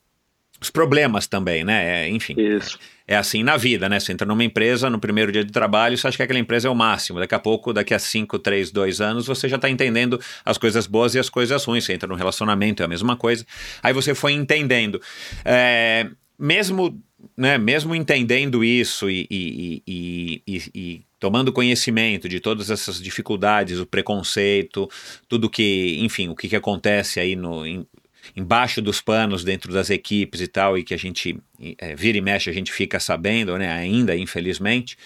os 0.60 0.70
problemas 0.70 1.26
também, 1.26 1.64
né? 1.64 2.04
É, 2.04 2.08
enfim. 2.08 2.34
Isso. 2.38 2.78
É 3.08 3.16
assim 3.16 3.44
na 3.44 3.56
vida, 3.56 3.88
né? 3.88 4.00
Você 4.00 4.12
entra 4.12 4.26
numa 4.26 4.42
empresa, 4.42 4.90
no 4.90 4.98
primeiro 4.98 5.30
dia 5.30 5.44
de 5.44 5.52
trabalho, 5.52 5.96
você 5.96 6.08
acha 6.08 6.16
que 6.16 6.22
aquela 6.22 6.40
empresa 6.40 6.66
é 6.66 6.70
o 6.70 6.74
máximo. 6.74 7.20
Daqui 7.20 7.34
a 7.34 7.38
pouco, 7.38 7.72
daqui 7.72 7.94
a 7.94 7.98
5, 7.98 8.38
3, 8.38 8.72
2 8.72 9.00
anos, 9.00 9.26
você 9.26 9.48
já 9.48 9.56
está 9.56 9.70
entendendo 9.70 10.20
as 10.44 10.58
coisas 10.58 10.86
boas 10.86 11.14
e 11.14 11.18
as 11.18 11.28
coisas 11.28 11.64
ruins. 11.64 11.84
Você 11.84 11.92
entra 11.92 12.08
no 12.08 12.16
relacionamento, 12.16 12.82
é 12.82 12.86
a 12.86 12.88
mesma 12.88 13.16
coisa. 13.16 13.46
Aí 13.82 13.92
você 13.92 14.12
foi 14.12 14.32
entendendo. 14.32 15.00
É, 15.44 16.08
mesmo, 16.38 17.00
né, 17.36 17.58
mesmo 17.58 17.94
entendendo 17.94 18.64
isso 18.64 19.08
e, 19.08 19.26
e, 19.30 19.82
e, 19.86 20.62
e 20.74 21.02
tomando 21.18 21.52
conhecimento 21.52 22.28
de 22.28 22.40
todas 22.40 22.70
essas 22.70 23.00
dificuldades, 23.00 23.78
o 23.78 23.86
preconceito, 23.86 24.88
tudo 25.28 25.48
que, 25.48 25.98
enfim, 26.00 26.28
o 26.28 26.36
que, 26.36 26.48
que 26.48 26.56
acontece 26.56 27.20
aí 27.20 27.34
no, 27.34 27.66
em, 27.66 27.86
embaixo 28.34 28.80
dos 28.80 29.00
panos 29.00 29.44
dentro 29.44 29.72
das 29.72 29.90
equipes 29.90 30.40
e 30.40 30.46
tal, 30.46 30.76
e 30.76 30.82
que 30.82 30.94
a 30.94 30.96
gente 30.96 31.38
é, 31.78 31.94
vira 31.94 32.18
e 32.18 32.20
mexe, 32.20 32.50
a 32.50 32.52
gente 32.52 32.72
fica 32.72 32.98
sabendo, 32.98 33.56
né, 33.58 33.70
ainda, 33.70 34.16
infelizmente. 34.16 34.96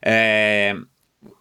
É, 0.00 0.76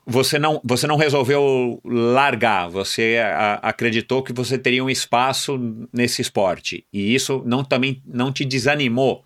você 0.06 0.38
não, 0.38 0.62
você 0.64 0.86
não 0.86 0.98
resolveu 0.98 1.80
largar, 1.86 2.68
você 2.68 3.18
a, 3.24 3.54
acreditou 3.56 4.22
que 4.24 4.34
você 4.34 4.58
teria 4.58 4.84
um 4.84 4.90
espaço 4.90 5.60
nesse 5.94 6.22
esporte. 6.22 6.86
E 6.92 7.14
isso 7.14 7.42
não 7.46 7.64
também 7.64 8.02
não 8.06 8.32
te 8.32 8.46
desanimou 8.46 9.24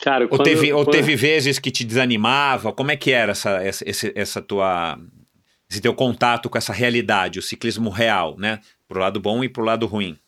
Cara, 0.00 0.26
ou, 0.30 0.38
teve, 0.38 0.72
ou 0.72 0.86
teve 0.86 1.14
vezes 1.14 1.58
que 1.58 1.70
te 1.70 1.84
desanimava? 1.84 2.72
Como 2.72 2.90
é 2.90 2.96
que 2.96 3.10
era 3.10 3.32
essa, 3.32 3.62
essa, 3.62 3.84
essa 4.14 4.40
tua, 4.40 4.98
esse 5.70 5.80
teu 5.80 5.94
contato 5.94 6.48
com 6.48 6.56
essa 6.56 6.72
realidade, 6.72 7.38
o 7.38 7.42
ciclismo 7.42 7.90
real, 7.90 8.36
né? 8.38 8.60
Pro 8.90 8.98
lado 8.98 9.20
bom 9.20 9.44
e 9.44 9.48
pro 9.48 9.62
lado 9.62 9.86
ruim. 9.86 10.18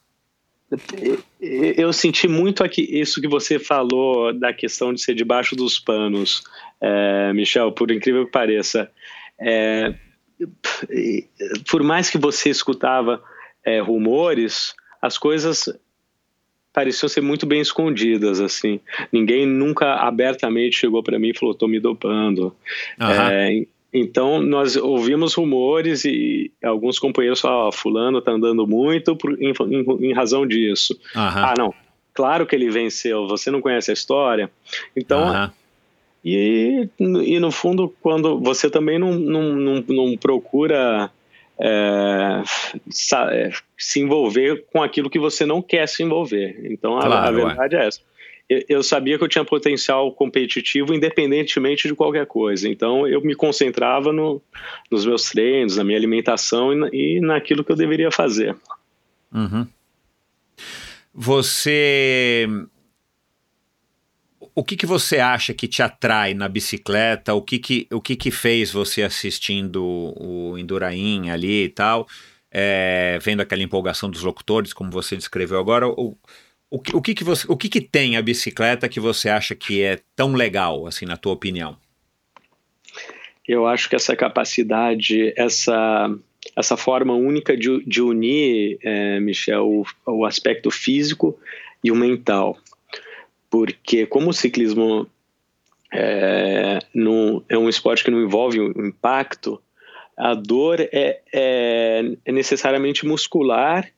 Eu 1.41 1.93
senti 1.93 2.29
muito 2.29 2.63
aqui 2.63 2.81
isso 2.81 3.21
que 3.21 3.27
você 3.27 3.59
falou 3.59 4.33
da 4.33 4.53
questão 4.53 4.95
de 4.95 5.03
ser 5.03 5.17
debaixo 5.17 5.57
dos 5.57 5.81
panos, 5.81 6.45
é, 6.81 7.33
Michel, 7.33 7.73
por 7.73 7.91
incrível 7.91 8.25
que 8.25 8.31
pareça. 8.31 8.89
É, 9.37 9.93
por 11.69 11.83
mais 11.83 12.09
que 12.09 12.17
você 12.17 12.51
escutava 12.51 13.21
é, 13.65 13.81
rumores, 13.81 14.77
as 15.03 15.19
coisas 15.19 15.69
pareciam 16.73 17.09
ser 17.09 17.21
muito 17.21 17.45
bem 17.45 17.61
escondidas, 17.61 18.41
assim. 18.41 18.79
Ninguém 19.13 19.45
nunca 19.45 19.97
abertamente 19.97 20.77
chegou 20.77 21.03
para 21.03 21.19
mim 21.19 21.31
e 21.31 21.37
falou, 21.37 21.53
tô 21.53 21.67
me 21.67 21.81
dopando. 21.81 22.55
Uhum. 23.01 23.67
É, 23.93 23.99
então, 23.99 24.41
nós 24.41 24.77
ouvimos 24.77 25.35
rumores 25.35 26.05
e 26.05 26.51
alguns 26.63 26.99
companheiros 26.99 27.41
falaram, 27.41 27.69
oh, 27.69 27.73
fulano 27.73 28.21
tá 28.21 28.33
andando 28.33 28.67
muito 28.67 29.15
por, 29.15 29.41
em, 29.41 29.53
em, 30.01 30.13
razão 30.13 30.47
disso. 30.47 30.95
Uhum. 31.15 31.23
Ah, 31.23 31.55
não, 31.59 31.75
claro 32.15 32.47
que 32.47 32.57
ele 32.57 32.71
venceu, 32.71 33.27
você 33.29 33.51
não 33.51 33.61
conhece 33.61 33.91
a 33.91 33.95
história. 33.95 34.51
Então... 34.97 35.29
Uhum. 35.29 35.51
E, 36.25 36.89
e 37.01 37.41
no 37.41 37.51
fundo, 37.51 37.93
quando 38.01 38.39
você 38.39 38.71
também 38.71 38.97
não, 38.97 39.13
não, 39.13 39.43
não, 39.57 39.85
não 39.89 40.17
procura 40.17 41.11
é, 41.61 42.43
é, 43.31 43.51
se 43.77 44.01
envolver 44.01 44.65
com 44.73 44.83
aquilo 44.83 45.11
que 45.11 45.19
você 45.19 45.45
não 45.45 45.61
quer 45.61 45.89
se 45.89 46.03
envolver. 46.03 46.61
Então, 46.65 46.97
a, 46.97 47.07
claro, 47.07 47.27
a 47.27 47.31
verdade 47.47 47.77
é 47.77 47.87
essa. 47.87 48.01
Eu, 48.49 48.83
sabia 48.83 49.17
que 49.17 49.25
eu 49.25 49.29
tinha 49.29 49.45
potencial 49.45 50.13
competitivo 50.13 50.93
independentemente 50.93 51.89
de 51.89 51.95
qualquer 51.95 52.27
coisa. 52.27 52.69
Então, 52.69 53.07
eu 53.07 53.21
me 53.23 53.35
concentrava 53.35 54.13
no, 54.13 54.43
nos 54.91 55.07
meus 55.07 55.31
treinos, 55.31 55.77
na 55.77 55.85
minha 55.85 55.97
alimentação 55.97 56.73
e, 56.93 57.17
e 57.17 57.21
naquilo 57.21 57.65
que 57.65 57.73
eu 57.73 57.77
deveria 57.77 58.11
fazer. 58.11 58.55
Uhum. 59.33 59.67
Você 61.15 62.47
o 64.55 64.63
que, 64.63 64.77
que 64.77 64.87
você 64.87 65.19
acha 65.19 65.55
que 65.55 65.67
te 65.67 65.83
atrai 65.83 66.35
na 66.35 66.49
bicicleta? 66.49 67.35
O 67.35 67.41
que 67.41 67.59
que, 67.59 67.87
o 67.91 68.01
que, 68.01 68.15
que 68.17 68.31
fez 68.31 68.71
você 68.71 69.03
assistindo 69.03 69.83
o 69.83 70.59
Endurain 70.59 71.31
ali 71.31 71.65
e 71.65 71.69
tal? 71.69 72.07
É, 72.51 73.19
vendo 73.23 73.41
aquela 73.41 73.63
empolgação 73.63 74.11
dos 74.11 74.23
locutores, 74.23 74.75
como 74.75 74.91
você 74.91 75.17
descreveu 75.17 75.59
agora, 75.59 75.89
o, 75.89 76.17
O 76.73 76.79
que, 76.79 76.97
o 76.97 77.03
que, 77.03 77.15
que, 77.15 77.23
você, 77.23 77.45
o 77.51 77.55
que, 77.55 77.69
que 77.69 77.83
tem 77.83 78.17
a 78.17 78.23
bicicleta 78.23 78.89
que 78.89 78.99
você 78.99 79.29
acha 79.29 79.55
que 79.55 79.83
é 79.83 79.99
tão 80.17 80.33
legal, 80.33 80.87
assim, 80.87 81.05
na 81.05 81.19
tua 81.19 81.35
opinião? 81.35 81.77
Eu 83.47 83.67
acho 83.67 83.91
que 83.91 83.95
essa 83.95 84.17
capacidade, 84.17 85.35
essa, 85.37 86.11
essa 86.57 86.75
forma 86.75 87.13
única 87.13 87.55
de, 87.55 87.85
de 87.85 88.01
unir, 88.01 88.79
é, 88.83 89.21
Michel, 89.21 89.69
o, 89.69 89.85
o 90.07 90.25
aspecto 90.25 90.71
físico 90.71 91.39
e 91.85 91.93
o 91.93 91.95
mental. 91.95 92.57
Porque 93.51 94.07
como 94.07 94.31
o 94.31 94.33
ciclismo 94.33 95.07
é, 95.93 96.79
não, 96.95 97.45
é 97.51 97.59
um 97.59 97.69
esporte 97.69 98.03
que 98.03 98.11
não 98.11 98.23
envolve 98.23 98.59
o 98.59 98.87
impacto, 98.87 99.61
a 100.17 100.33
dor 100.33 100.81
é, 100.81 101.21
é, 101.35 102.13
é 102.25 102.33
necessariamente 102.33 103.05
muscular 103.05 103.93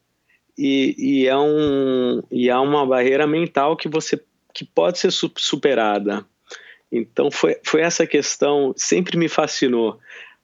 e, 0.56 0.94
e, 0.98 1.26
é 1.26 1.36
um, 1.36 2.22
e 2.30 2.50
uma 2.50 2.86
barreira 2.86 3.26
mental 3.26 3.76
que 3.76 3.88
você 3.88 4.20
que 4.52 4.64
pode 4.64 4.98
ser 5.00 5.10
superada. 5.10 6.24
Então 6.90 7.28
foi, 7.28 7.56
foi 7.64 7.80
essa 7.80 8.06
questão 8.06 8.72
sempre 8.76 9.18
me 9.18 9.28
fascinou. 9.28 9.98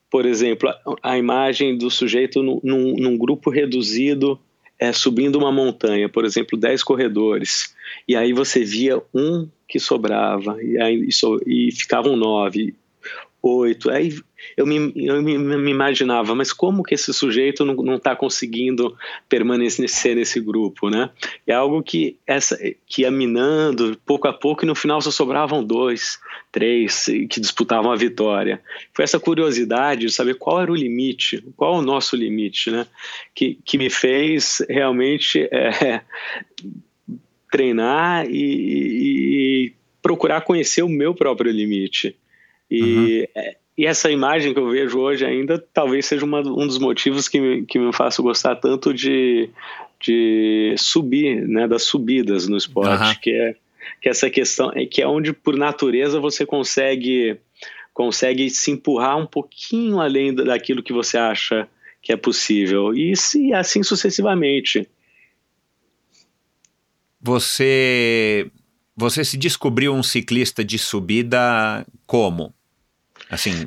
Por 0.09 0.25
exemplo, 0.25 0.67
a, 0.67 0.77
a 1.01 1.17
imagem 1.17 1.77
do 1.77 1.89
sujeito 1.89 2.43
no, 2.43 2.59
num, 2.61 2.95
num, 2.97 3.17
grupo 3.17 3.49
reduzido 3.49 4.37
é, 4.77 4.91
subindo 4.91 5.37
uma 5.37 5.51
montanha, 5.51 6.09
por 6.09 6.25
exemplo, 6.25 6.59
10 6.59 6.83
corredores, 6.83 7.73
e 8.07 8.15
aí 8.15 8.33
você 8.33 8.65
via 8.65 9.01
um 9.13 9.47
que 9.67 9.79
sobrava, 9.79 10.61
e, 10.61 10.77
aí, 10.81 11.07
e, 11.07 11.67
e 11.67 11.71
ficavam 11.71 12.17
nove, 12.17 12.75
oito. 13.41 13.89
Aí 13.89 14.13
eu 14.55 14.65
me, 14.65 14.91
eu 14.95 15.21
me, 15.21 15.37
me, 15.37 15.71
imaginava, 15.71 16.35
mas 16.35 16.51
como 16.51 16.83
que 16.83 16.93
esse 16.93 17.13
sujeito 17.13 17.65
não 17.65 17.95
está 17.95 18.15
conseguindo 18.15 18.95
permanecer 19.29 20.15
nesse 20.15 20.39
grupo, 20.39 20.89
né? 20.89 21.09
É 21.47 21.53
algo 21.53 21.81
que 21.81 22.17
essa 22.27 22.57
que 22.85 23.03
ia 23.03 23.11
minando 23.11 23.97
pouco 24.05 24.27
a 24.27 24.33
pouco 24.33 24.63
e 24.63 24.67
no 24.67 24.75
final 24.75 25.01
só 25.01 25.11
sobravam 25.11 25.63
dois, 25.63 26.19
três 26.51 27.05
que 27.29 27.39
disputavam 27.39 27.91
a 27.91 27.95
vitória. 27.95 28.61
Foi 28.93 29.03
essa 29.03 29.19
curiosidade 29.19 30.01
de 30.01 30.11
saber 30.11 30.35
qual 30.35 30.61
era 30.61 30.71
o 30.71 30.75
limite, 30.75 31.43
qual 31.55 31.75
é 31.75 31.77
o 31.79 31.81
nosso 31.81 32.15
limite, 32.15 32.71
né? 32.71 32.85
Que, 33.33 33.57
que 33.65 33.77
me 33.77 33.89
fez 33.89 34.63
realmente 34.69 35.47
é, 35.51 36.01
treinar 37.51 38.25
e, 38.29 39.67
e 39.67 39.73
procurar 40.01 40.41
conhecer 40.41 40.81
o 40.81 40.89
meu 40.89 41.13
próprio 41.13 41.51
limite. 41.51 42.15
E 42.69 43.29
uhum. 43.35 43.51
E 43.77 43.85
essa 43.85 44.11
imagem 44.11 44.53
que 44.53 44.59
eu 44.59 44.69
vejo 44.69 44.99
hoje 44.99 45.25
ainda 45.25 45.57
talvez 45.73 46.05
seja 46.05 46.25
uma, 46.25 46.39
um 46.39 46.67
dos 46.67 46.77
motivos 46.77 47.27
que 47.27 47.39
me, 47.39 47.65
que 47.65 47.79
me 47.79 47.93
faça 47.93 48.21
gostar 48.21 48.55
tanto 48.57 48.93
de, 48.93 49.49
de 49.99 50.75
subir, 50.77 51.47
né, 51.47 51.67
das 51.67 51.83
subidas 51.83 52.47
no 52.47 52.57
esporte, 52.57 53.03
uhum. 53.03 53.15
que 53.21 53.31
é 53.31 53.55
que 54.01 54.09
é 54.09 54.11
essa 54.11 54.29
questão 54.29 54.71
é 54.75 54.85
que 54.85 55.01
é 55.01 55.07
onde 55.07 55.33
por 55.33 55.55
natureza 55.55 56.19
você 56.19 56.45
consegue 56.45 57.37
consegue 57.93 58.49
se 58.49 58.71
empurrar 58.71 59.17
um 59.17 59.25
pouquinho 59.25 59.99
além 59.99 60.33
daquilo 60.33 60.83
que 60.83 60.93
você 60.93 61.17
acha 61.17 61.67
que 62.01 62.11
é 62.11 62.17
possível 62.17 62.95
e, 62.95 63.13
e 63.35 63.53
assim 63.53 63.83
sucessivamente. 63.83 64.87
Você 67.19 68.49
você 68.95 69.23
se 69.23 69.37
descobriu 69.37 69.93
um 69.93 70.03
ciclista 70.03 70.63
de 70.63 70.77
subida 70.77 71.85
como? 72.05 72.53
Assim, 73.31 73.65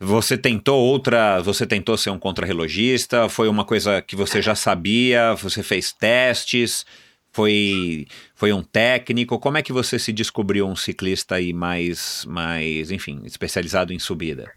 você 0.00 0.36
tentou 0.36 0.80
outra, 0.80 1.40
você 1.40 1.64
tentou 1.64 1.96
ser 1.96 2.10
um 2.10 2.18
contrarrelogista? 2.18 3.28
Foi 3.28 3.48
uma 3.48 3.64
coisa 3.64 4.02
que 4.02 4.16
você 4.16 4.42
já 4.42 4.56
sabia? 4.56 5.34
Você 5.34 5.62
fez 5.62 5.92
testes? 5.92 6.84
Foi, 7.32 8.06
foi 8.34 8.52
um 8.52 8.62
técnico? 8.62 9.38
Como 9.38 9.56
é 9.56 9.62
que 9.62 9.72
você 9.72 9.98
se 9.98 10.12
descobriu 10.12 10.66
um 10.66 10.74
ciclista 10.74 11.36
aí 11.36 11.52
mais, 11.52 12.24
mais, 12.26 12.90
enfim, 12.90 13.20
especializado 13.24 13.92
em 13.92 13.98
subida? 14.00 14.50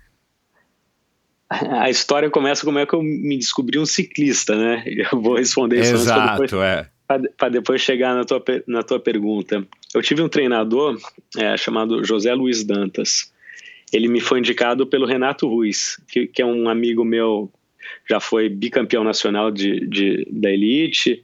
A 1.49 1.89
história 1.91 2.31
começa 2.31 2.65
como 2.65 2.79
é 2.79 2.85
que 2.87 2.95
eu 2.95 3.03
me 3.03 3.37
descobri 3.37 3.77
um 3.77 3.85
ciclista, 3.85 4.55
né? 4.55 4.83
Eu 4.87 5.21
vou 5.21 5.35
responder 5.35 5.81
isso 5.81 5.93
Exato, 5.93 6.63
é. 6.63 6.89
Para 7.37 7.49
depois 7.49 7.81
chegar 7.81 8.15
na 8.15 8.23
tua, 8.23 8.43
na 8.65 8.81
tua 8.81 8.99
pergunta. 8.99 9.63
Eu 9.93 10.01
tive 10.01 10.23
um 10.23 10.29
treinador 10.29 10.97
é, 11.37 11.55
chamado 11.55 12.03
José 12.03 12.33
Luiz 12.33 12.63
Dantas 12.63 13.32
ele 13.93 14.07
me 14.07 14.19
foi 14.19 14.39
indicado 14.39 14.87
pelo 14.87 15.05
Renato 15.05 15.47
Ruiz, 15.47 16.01
que, 16.07 16.25
que 16.25 16.41
é 16.41 16.45
um 16.45 16.67
amigo 16.67 17.05
meu, 17.05 17.51
já 18.09 18.19
foi 18.19 18.49
bicampeão 18.49 19.03
nacional 19.03 19.51
de, 19.51 19.87
de 19.87 20.27
da 20.31 20.49
elite, 20.49 21.21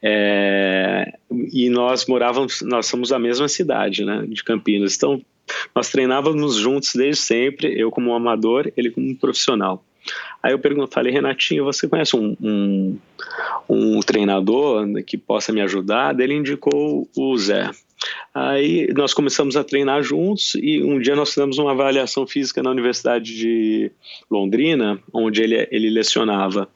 é, 0.00 1.12
e 1.52 1.68
nós 1.68 2.06
morávamos, 2.06 2.62
nós 2.62 2.86
somos 2.86 3.10
a 3.10 3.18
mesma 3.18 3.48
cidade, 3.48 4.04
né, 4.04 4.24
de 4.28 4.44
Campinas. 4.44 4.96
Então, 4.96 5.20
nós 5.74 5.90
treinávamos 5.90 6.54
juntos 6.54 6.94
desde 6.94 7.20
sempre, 7.20 7.78
eu 7.78 7.90
como 7.90 8.14
amador, 8.14 8.72
ele 8.76 8.90
como 8.90 9.14
profissional. 9.16 9.84
Aí 10.42 10.52
eu 10.52 10.58
pergunto, 10.58 10.92
falei, 10.92 11.12
Renatinho, 11.12 11.64
você 11.64 11.88
conhece 11.88 12.14
um, 12.14 12.36
um, 12.40 12.98
um 13.68 14.00
treinador 14.00 14.86
que 15.06 15.16
possa 15.16 15.52
me 15.52 15.62
ajudar? 15.62 16.18
Ele 16.20 16.34
indicou 16.34 17.08
o 17.16 17.36
Zé. 17.38 17.70
Aí 18.34 18.92
nós 18.94 19.14
começamos 19.14 19.56
a 19.56 19.62
treinar 19.62 20.02
juntos 20.02 20.54
e 20.56 20.82
um 20.82 20.98
dia 20.98 21.14
nós 21.14 21.30
fizemos 21.30 21.58
uma 21.58 21.70
avaliação 21.70 22.26
física 22.26 22.62
na 22.62 22.70
Universidade 22.70 23.36
de 23.36 23.92
Londrina, 24.30 25.00
onde 25.12 25.42
ele, 25.42 25.68
ele 25.70 25.90
lecionava. 25.90 26.68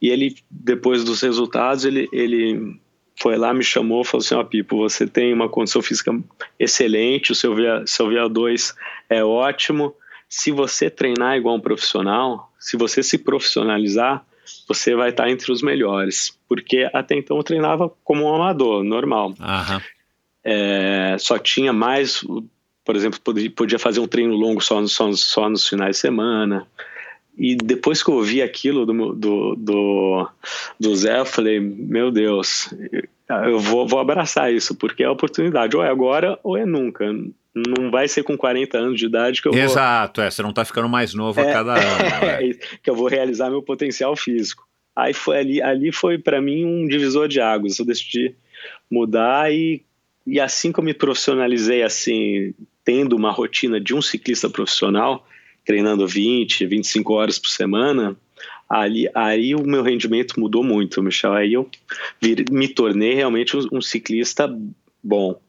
E 0.00 0.10
ele, 0.10 0.36
depois 0.50 1.02
dos 1.04 1.22
resultados, 1.22 1.84
ele, 1.84 2.08
ele 2.12 2.78
foi 3.20 3.36
lá, 3.36 3.52
me 3.52 3.64
chamou, 3.64 4.04
falou 4.04 4.24
assim, 4.24 4.34
ó 4.34 4.40
oh, 4.40 4.44
Pipo, 4.44 4.76
você 4.76 5.06
tem 5.06 5.32
uma 5.32 5.48
condição 5.48 5.82
física 5.82 6.12
excelente, 6.58 7.32
o 7.32 7.34
seu, 7.34 7.54
VA, 7.54 7.84
seu 7.86 8.06
VA2 8.06 8.74
é 9.08 9.24
ótimo, 9.24 9.94
se 10.28 10.52
você 10.52 10.90
treinar 10.90 11.36
igual 11.36 11.56
um 11.56 11.60
profissional, 11.60 12.52
se 12.58 12.76
você 12.76 13.02
se 13.02 13.18
profissionalizar, 13.18 14.24
você 14.68 14.94
vai 14.94 15.10
estar 15.10 15.28
entre 15.28 15.50
os 15.50 15.62
melhores. 15.62 16.38
Porque 16.46 16.88
até 16.92 17.16
então 17.16 17.36
eu 17.38 17.42
treinava 17.42 17.90
como 18.04 18.24
um 18.24 18.34
amador, 18.34 18.84
normal. 18.84 19.34
Aham 19.40 19.80
é, 20.50 21.16
só 21.18 21.38
tinha 21.38 21.74
mais, 21.74 22.24
por 22.82 22.96
exemplo, 22.96 23.20
podia, 23.54 23.78
fazer 23.78 24.00
um 24.00 24.08
treino 24.08 24.34
longo 24.34 24.62
só, 24.62 24.84
só, 24.86 25.12
só 25.12 25.50
nos 25.50 25.68
finais 25.68 25.96
de 25.96 26.00
semana. 26.00 26.66
E 27.36 27.54
depois 27.54 28.02
que 28.02 28.08
eu 28.08 28.14
ouvi 28.14 28.40
aquilo 28.40 28.86
do, 28.86 29.14
do, 29.14 29.54
do, 29.56 30.28
do 30.80 30.96
Zé, 30.96 31.20
eu 31.20 31.26
falei: 31.26 31.60
Meu 31.60 32.10
Deus, 32.10 32.72
eu 33.46 33.60
vou, 33.60 33.86
vou 33.86 34.00
abraçar 34.00 34.50
isso, 34.50 34.74
porque 34.74 35.02
é 35.02 35.06
a 35.06 35.12
oportunidade. 35.12 35.76
Ou 35.76 35.84
é 35.84 35.90
agora 35.90 36.38
ou 36.42 36.56
é 36.56 36.64
nunca. 36.64 37.04
Não 37.54 37.90
vai 37.90 38.08
ser 38.08 38.22
com 38.22 38.36
40 38.36 38.78
anos 38.78 38.98
de 38.98 39.04
idade 39.04 39.42
que 39.42 39.48
eu 39.48 39.52
Exato, 39.52 39.66
vou. 39.66 39.72
Exato, 39.72 40.20
é, 40.22 40.30
você 40.30 40.42
não 40.42 40.50
está 40.50 40.64
ficando 40.64 40.88
mais 40.88 41.12
novo 41.12 41.38
é, 41.38 41.50
a 41.50 41.52
cada 41.52 41.74
ano. 41.74 41.82
É, 42.24 42.38
que 42.82 42.88
eu 42.88 42.94
vou 42.94 43.06
realizar 43.06 43.50
meu 43.50 43.62
potencial 43.62 44.16
físico. 44.16 44.66
Aí 44.96 45.12
foi 45.12 45.38
ali, 45.38 45.62
ali 45.62 45.92
foi 45.92 46.18
para 46.18 46.40
mim 46.40 46.64
um 46.64 46.88
divisor 46.88 47.28
de 47.28 47.38
águas. 47.38 47.78
Eu 47.78 47.84
decidi 47.84 48.34
mudar 48.90 49.52
e 49.52 49.84
e 50.28 50.38
assim 50.38 50.70
que 50.70 50.78
eu 50.78 50.84
me 50.84 50.92
profissionalizei, 50.92 51.82
assim, 51.82 52.54
tendo 52.84 53.16
uma 53.16 53.30
rotina 53.30 53.80
de 53.80 53.94
um 53.94 54.02
ciclista 54.02 54.48
profissional, 54.48 55.26
treinando 55.64 56.06
20, 56.06 56.66
25 56.66 57.14
horas 57.14 57.38
por 57.38 57.48
semana, 57.48 58.16
ali, 58.68 59.08
aí 59.14 59.54
o 59.54 59.62
meu 59.62 59.82
rendimento 59.82 60.38
mudou 60.38 60.62
muito, 60.62 61.02
Michel. 61.02 61.32
Aí 61.32 61.54
eu 61.54 61.68
vir, 62.20 62.44
me 62.50 62.68
tornei 62.68 63.14
realmente 63.14 63.56
um, 63.56 63.66
um 63.72 63.80
ciclista 63.80 64.54
bom. 65.02 65.40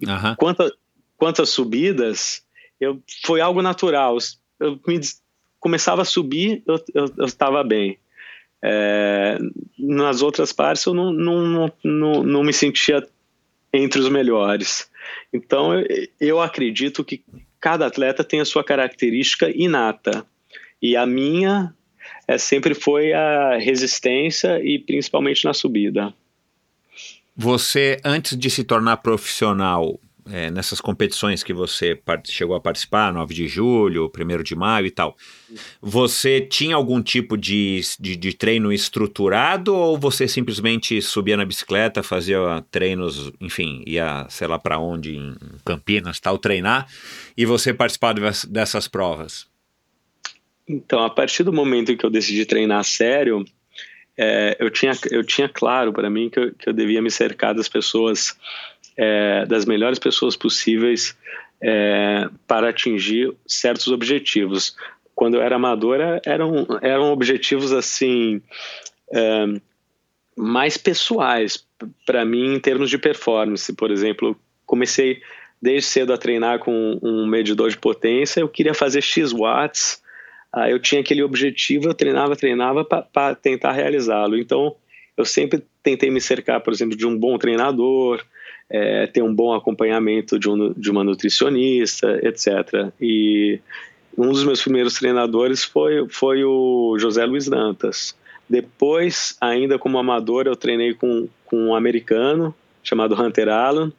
Uhum. 0.00 0.34
Quanto, 0.36 0.76
quanto 1.18 1.42
às 1.42 1.50
subidas, 1.50 2.42
eu, 2.80 3.02
foi 3.26 3.42
algo 3.42 3.60
natural. 3.60 4.16
Eu 4.58 4.80
me, 4.86 4.98
começava 5.60 6.02
a 6.02 6.06
subir, 6.06 6.62
eu 6.94 7.26
estava 7.26 7.62
bem. 7.62 7.98
É, 8.64 9.38
nas 9.78 10.22
outras 10.22 10.52
partes, 10.52 10.86
eu 10.86 10.94
não, 10.94 11.12
não, 11.12 11.72
não, 11.84 12.22
não 12.22 12.42
me 12.42 12.52
sentia 12.52 13.06
entre 13.72 14.00
os 14.00 14.08
melhores. 14.08 14.90
Então, 15.32 15.72
eu 16.20 16.40
acredito 16.40 17.04
que 17.04 17.24
cada 17.60 17.86
atleta 17.86 18.24
tem 18.24 18.40
a 18.40 18.44
sua 18.44 18.64
característica 18.64 19.50
inata. 19.50 20.26
E 20.80 20.96
a 20.96 21.06
minha 21.06 21.72
é, 22.26 22.36
sempre 22.36 22.74
foi 22.74 23.12
a 23.12 23.56
resistência 23.56 24.60
e 24.62 24.78
principalmente 24.78 25.44
na 25.44 25.54
subida. 25.54 26.12
Você, 27.36 27.98
antes 28.04 28.36
de 28.36 28.50
se 28.50 28.64
tornar 28.64 28.98
profissional, 28.98 29.98
é, 30.30 30.50
nessas 30.50 30.80
competições 30.80 31.42
que 31.42 31.52
você 31.52 32.00
chegou 32.24 32.54
a 32.54 32.60
participar, 32.60 33.12
9 33.12 33.34
de 33.34 33.48
julho, 33.48 34.10
1 34.14 34.42
de 34.42 34.54
maio 34.54 34.86
e 34.86 34.90
tal, 34.90 35.16
você 35.80 36.40
tinha 36.40 36.76
algum 36.76 37.02
tipo 37.02 37.36
de, 37.36 37.80
de, 37.98 38.16
de, 38.16 38.32
treino 38.32 38.72
estruturado 38.72 39.74
ou 39.74 39.98
você 39.98 40.28
simplesmente 40.28 41.00
subia 41.02 41.36
na 41.36 41.44
bicicleta, 41.44 42.02
fazia 42.02 42.64
treinos, 42.70 43.32
enfim, 43.40 43.82
ia 43.86 44.26
sei 44.28 44.46
lá 44.46 44.58
para 44.58 44.78
onde, 44.78 45.16
em 45.16 45.34
Campinas, 45.64 46.20
tal, 46.20 46.38
treinar, 46.38 46.86
e 47.36 47.44
você 47.44 47.74
participava 47.74 48.20
dessas 48.48 48.86
provas? 48.86 49.46
Então, 50.68 51.04
a 51.04 51.10
partir 51.10 51.42
do 51.42 51.52
momento 51.52 51.92
em 51.92 51.96
que 51.96 52.06
eu 52.06 52.10
decidi 52.10 52.46
treinar 52.46 52.84
sério, 52.84 53.44
é, 54.16 54.56
eu, 54.60 54.70
tinha, 54.70 54.92
eu 55.10 55.24
tinha 55.24 55.48
claro 55.48 55.92
para 55.92 56.10
mim 56.10 56.28
que 56.28 56.38
eu, 56.38 56.54
que 56.54 56.68
eu 56.68 56.72
devia 56.72 57.00
me 57.00 57.10
cercar 57.10 57.54
das 57.54 57.68
pessoas, 57.68 58.36
é, 58.96 59.46
das 59.46 59.64
melhores 59.64 59.98
pessoas 59.98 60.36
possíveis 60.36 61.16
é, 61.62 62.28
para 62.46 62.68
atingir 62.70 63.34
certos 63.46 63.88
objetivos. 63.88 64.76
Quando 65.14 65.34
eu 65.34 65.42
era 65.42 65.56
amadora, 65.56 66.20
eram, 66.24 66.66
eram 66.80 67.12
objetivos 67.12 67.72
assim 67.72 68.42
é, 69.12 69.46
mais 70.36 70.76
pessoais 70.76 71.64
para 72.06 72.24
mim 72.24 72.54
em 72.54 72.60
termos 72.60 72.90
de 72.90 72.98
performance. 72.98 73.72
Por 73.72 73.90
exemplo, 73.90 74.36
comecei 74.66 75.20
desde 75.60 75.88
cedo 75.88 76.12
a 76.12 76.18
treinar 76.18 76.58
com 76.58 76.98
um 77.02 77.26
medidor 77.26 77.70
de 77.70 77.78
potência, 77.78 78.40
eu 78.40 78.48
queria 78.48 78.74
fazer 78.74 79.00
X 79.00 79.32
watts, 79.32 80.02
eu 80.68 80.78
tinha 80.78 81.00
aquele 81.00 81.22
objetivo, 81.22 81.88
eu 81.88 81.94
treinava, 81.94 82.36
treinava 82.36 82.84
para 82.84 83.34
tentar 83.34 83.72
realizá-lo. 83.72 84.36
Então, 84.36 84.74
eu 85.16 85.24
sempre 85.24 85.62
tentei 85.82 86.10
me 86.10 86.20
cercar, 86.20 86.60
por 86.60 86.72
exemplo, 86.72 86.96
de 86.96 87.06
um 87.06 87.16
bom 87.16 87.38
treinador, 87.38 88.22
é, 88.72 89.06
ter 89.06 89.22
um 89.22 89.34
bom 89.34 89.52
acompanhamento 89.52 90.38
de, 90.38 90.48
um, 90.48 90.72
de 90.72 90.90
uma 90.90 91.04
nutricionista, 91.04 92.18
etc. 92.26 92.90
E 92.98 93.60
um 94.16 94.30
dos 94.30 94.44
meus 94.44 94.62
primeiros 94.62 94.94
treinadores 94.94 95.62
foi, 95.62 96.08
foi 96.08 96.42
o 96.42 96.96
José 96.98 97.26
Luiz 97.26 97.46
Dantas. 97.46 98.16
Depois, 98.48 99.36
ainda 99.38 99.78
como 99.78 99.98
amador, 99.98 100.46
eu 100.46 100.56
treinei 100.56 100.94
com, 100.94 101.28
com 101.44 101.66
um 101.66 101.74
americano 101.74 102.54
chamado 102.82 103.14
Hunter 103.14 103.50
Allen, 103.50 103.92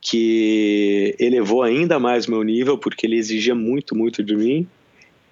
que 0.00 1.14
elevou 1.20 1.62
ainda 1.62 2.00
mais 2.00 2.26
meu 2.26 2.42
nível, 2.42 2.76
porque 2.76 3.06
ele 3.06 3.16
exigia 3.16 3.54
muito, 3.54 3.94
muito 3.94 4.20
de 4.22 4.34
mim. 4.34 4.66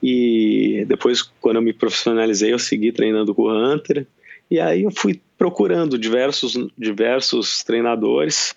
E 0.01 0.85
depois, 0.87 1.23
quando 1.41 1.57
eu 1.57 1.63
me 1.63 1.73
profissionalizei, 1.73 2.53
eu 2.53 2.59
segui 2.59 2.93
treinando 2.93 3.35
com 3.35 3.43
o 3.43 3.51
Hunter. 3.51 4.07
E 4.49 4.61
aí 4.61 4.85
eu 4.85 4.93
fui 4.93 5.21
procurando 5.37 5.99
diversos, 5.99 6.57
diversos 6.79 7.65
treinadores 7.65 8.55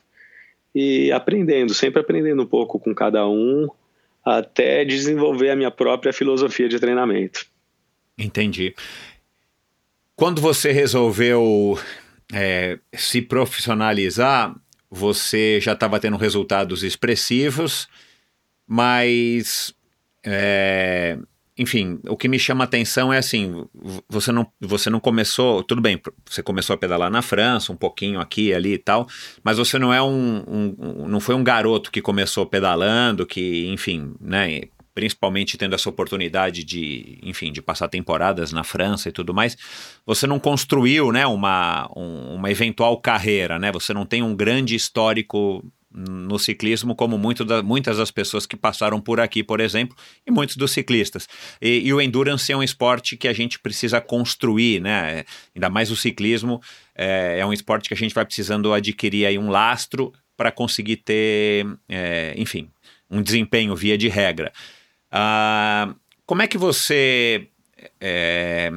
e 0.74 1.12
aprendendo, 1.12 1.74
sempre 1.74 2.02
aprendendo 2.02 2.44
um 2.44 2.48
pouco 2.48 2.80
com 2.80 2.94
cada 2.94 3.28
um, 3.28 3.68
até 4.26 4.84
desenvolver 4.86 5.50
a 5.50 5.56
minha 5.56 5.72
própria 5.72 6.14
filosofia 6.14 6.68
de 6.68 6.80
treinamento. 6.80 7.46
Entendi. 8.18 8.74
Quando 10.16 10.42
você 10.42 10.72
resolveu 10.72 11.78
é, 12.34 12.80
se 12.94 13.22
profissionalizar, 13.22 14.56
você 14.90 15.60
já 15.60 15.74
estava 15.74 16.00
tendo 16.00 16.18
resultados 16.18 16.84
expressivos, 16.84 17.88
mas 18.68 19.74
é, 20.24 21.18
enfim, 21.58 22.00
o 22.08 22.18
que 22.18 22.28
me 22.28 22.40
chama 22.40 22.64
a 22.64 22.66
atenção 22.66 23.14
é 23.14 23.18
assim, 23.20 23.64
você 24.10 24.32
não, 24.32 24.48
você 24.60 24.90
não 24.90 25.00
começou, 25.00 25.64
tudo 25.64 25.82
bem, 25.82 26.02
você 26.28 26.42
começou 26.42 26.74
a 26.74 26.78
pedalar 26.78 27.12
na 27.12 27.22
França, 27.22 27.72
um 27.72 27.76
pouquinho 27.76 28.20
aqui, 28.20 28.54
ali 28.54 28.74
e 28.74 28.78
tal, 28.78 29.08
mas 29.44 29.58
você 29.58 29.78
não 29.78 29.94
é 29.94 30.02
um, 30.02 30.44
um 30.48 31.08
não 31.08 31.20
foi 31.20 31.36
um 31.36 31.44
garoto 31.44 31.92
que 31.92 32.02
começou 32.02 32.46
pedalando, 32.46 33.26
que, 33.26 33.68
enfim, 33.68 34.16
né, 34.20 34.62
principalmente 34.96 35.58
tendo 35.58 35.76
essa 35.76 35.90
oportunidade 35.90 36.64
de, 36.64 37.20
enfim, 37.22 37.52
de 37.52 37.62
passar 37.62 37.88
temporadas 37.88 38.52
na 38.52 38.64
França 38.64 39.10
e 39.10 39.12
tudo 39.12 39.34
mais, 39.34 39.56
você 40.06 40.26
não 40.26 40.40
construiu, 40.40 41.12
né, 41.12 41.28
uma, 41.28 41.88
um, 41.96 42.36
uma 42.36 42.50
eventual 42.50 42.98
carreira, 42.98 43.60
né, 43.60 43.72
você 43.72 43.94
não 43.94 44.08
tem 44.08 44.24
um 44.24 44.36
grande 44.36 44.76
histórico 44.76 45.64
no 45.94 46.40
ciclismo, 46.40 46.96
como 46.96 47.18
muito 47.18 47.46
da, 47.46 47.62
muitas 47.62 47.98
das 47.98 48.10
pessoas 48.10 48.46
que 48.46 48.56
passaram 48.56 49.00
por 49.00 49.20
aqui, 49.20 49.44
por 49.44 49.60
exemplo, 49.60 49.96
e 50.26 50.32
muitos 50.32 50.56
dos 50.56 50.72
ciclistas. 50.72 51.28
E, 51.62 51.88
e, 51.88 51.94
o 51.94 52.02
endurance 52.02 52.52
é 52.52 52.58
um 52.58 52.64
esporte 52.64 53.16
que 53.16 53.28
a 53.28 53.34
gente 53.34 53.60
precisa 53.60 54.02
construir, 54.02 54.82
né? 54.82 55.24
Ainda 55.56 55.70
mais 55.70 55.92
o 55.92 55.96
ciclismo 55.96 56.62
é, 56.96 57.38
é 57.40 57.46
um 57.46 57.54
esporte 57.54 57.88
que 57.88 57.94
a 57.94 57.98
gente 57.98 58.16
vai 58.16 58.26
precisando 58.26 58.74
adquirir 58.74 59.26
aí 59.26 59.38
um 59.38 59.50
lastro 59.50 60.12
para 60.36 60.52
conseguir 60.52 60.98
ter, 60.98 61.66
é, 61.88 62.34
enfim, 62.38 62.70
um 63.10 63.22
desempenho 63.22 63.76
via 63.76 63.98
de 63.98 64.08
regra. 64.08 64.52
Ah, 65.12 65.94
como 66.26 66.42
é 66.42 66.48
que 66.48 66.58
você 66.58 67.48
é, 68.02 68.72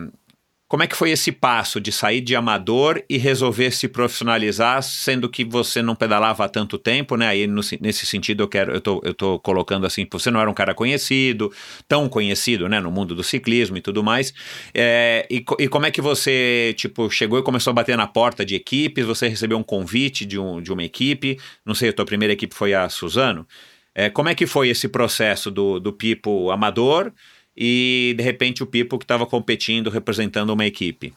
como 0.69 0.83
é 0.83 0.87
que 0.89 0.97
foi 0.97 1.11
esse 1.11 1.31
passo 1.31 1.81
de 1.81 1.93
sair 1.93 2.21
de 2.21 2.35
amador 2.35 3.01
e 3.09 3.17
resolver 3.17 3.71
se 3.71 3.87
profissionalizar, 3.87 4.83
sendo 4.83 5.29
que 5.29 5.45
você 5.45 5.81
não 5.81 5.95
pedalava 5.95 6.45
há 6.45 6.49
tanto 6.49 6.77
tempo, 6.77 7.17
né? 7.17 7.29
Aí 7.29 7.47
no, 7.47 7.61
nesse 7.81 8.05
sentido 8.05 8.43
eu 8.43 8.49
quero, 8.49 8.73
eu 8.73 8.81
tô, 8.81 9.01
eu 9.05 9.15
tô 9.15 9.39
colocando 9.39 9.87
assim, 9.87 10.05
você 10.11 10.29
não 10.29 10.41
era 10.41 10.51
um 10.51 10.55
cara 10.55 10.75
conhecido, 10.75 11.53
tão 11.87 12.09
conhecido, 12.09 12.69
né, 12.69 12.81
no 12.81 12.91
mundo 12.91 13.15
do 13.15 13.23
ciclismo 13.23 13.77
e 13.77 13.81
tudo 13.81 14.03
mais. 14.03 14.35
É, 14.75 15.25
e, 15.31 15.45
e, 15.61 15.69
como 15.69 15.87
é 15.87 15.91
que 15.93 16.01
você, 16.01 16.75
tipo, 16.77 17.09
chegou 17.11 17.39
e 17.39 17.43
começou 17.45 17.71
a 17.71 17.75
bater 17.75 17.97
na 17.97 18.09
porta 18.09 18.45
de 18.45 18.57
equipes? 18.57 19.05
Você 19.07 19.29
recebeu 19.29 19.59
um 19.59 19.63
convite 19.63 20.25
de, 20.25 20.39
um, 20.39 20.61
de 20.61 20.73
uma 20.73 20.83
equipe? 20.83 21.39
Não 21.65 21.75
sei, 21.77 21.91
a 21.91 21.93
tua 21.93 22.05
primeira 22.05 22.33
equipe 22.33 22.55
foi 22.55 22.75
a 22.75 22.89
Suzano. 22.89 23.47
É, 23.95 24.11
como 24.11 24.29
é 24.29 24.35
que 24.35 24.47
foi 24.47 24.69
esse 24.69 24.89
processo 24.89 25.51
do, 25.51 25.81
do 25.81 25.93
Pipo 25.93 26.51
amador? 26.51 27.13
E 27.57 28.15
de 28.17 28.23
repente 28.23 28.63
o 28.63 28.67
Pipo 28.67 28.99
que 28.99 29.05
estava 29.05 29.27
competindo, 29.27 29.91
representando 29.91 30.51
uma 30.51 30.67
equipe? 30.67 31.15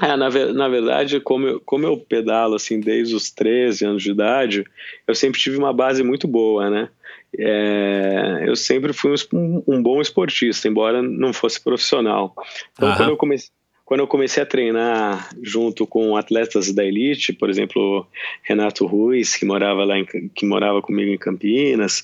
É, 0.00 0.16
na, 0.16 0.30
na 0.30 0.68
verdade, 0.68 1.20
como 1.20 1.46
eu, 1.46 1.60
como 1.60 1.84
eu 1.86 1.96
pedalo 1.96 2.54
assim 2.54 2.78
desde 2.78 3.14
os 3.14 3.30
13 3.30 3.84
anos 3.84 4.02
de 4.02 4.10
idade, 4.12 4.64
eu 5.06 5.14
sempre 5.14 5.40
tive 5.40 5.56
uma 5.56 5.72
base 5.72 6.02
muito 6.04 6.28
boa, 6.28 6.70
né? 6.70 6.88
É, 7.36 8.44
eu 8.46 8.56
sempre 8.56 8.92
fui 8.92 9.12
um, 9.32 9.62
um, 9.66 9.82
bom 9.82 10.00
esportista, 10.00 10.68
embora 10.68 11.02
não 11.02 11.32
fosse 11.32 11.60
profissional. 11.60 12.32
Então, 12.72 12.94
quando 12.96 13.10
eu 13.10 13.16
comecei 13.16 13.50
quando 13.88 14.00
eu 14.00 14.06
comecei 14.06 14.42
a 14.42 14.46
treinar 14.46 15.30
junto 15.42 15.86
com 15.86 16.14
atletas 16.14 16.70
da 16.74 16.84
elite, 16.84 17.32
por 17.32 17.48
exemplo, 17.48 18.06
Renato 18.42 18.84
Ruiz, 18.84 19.34
que 19.34 19.46
morava 19.46 19.82
lá 19.82 19.98
em, 19.98 20.04
que 20.04 20.44
morava 20.44 20.82
comigo 20.82 21.10
em 21.10 21.16
Campinas, 21.16 22.02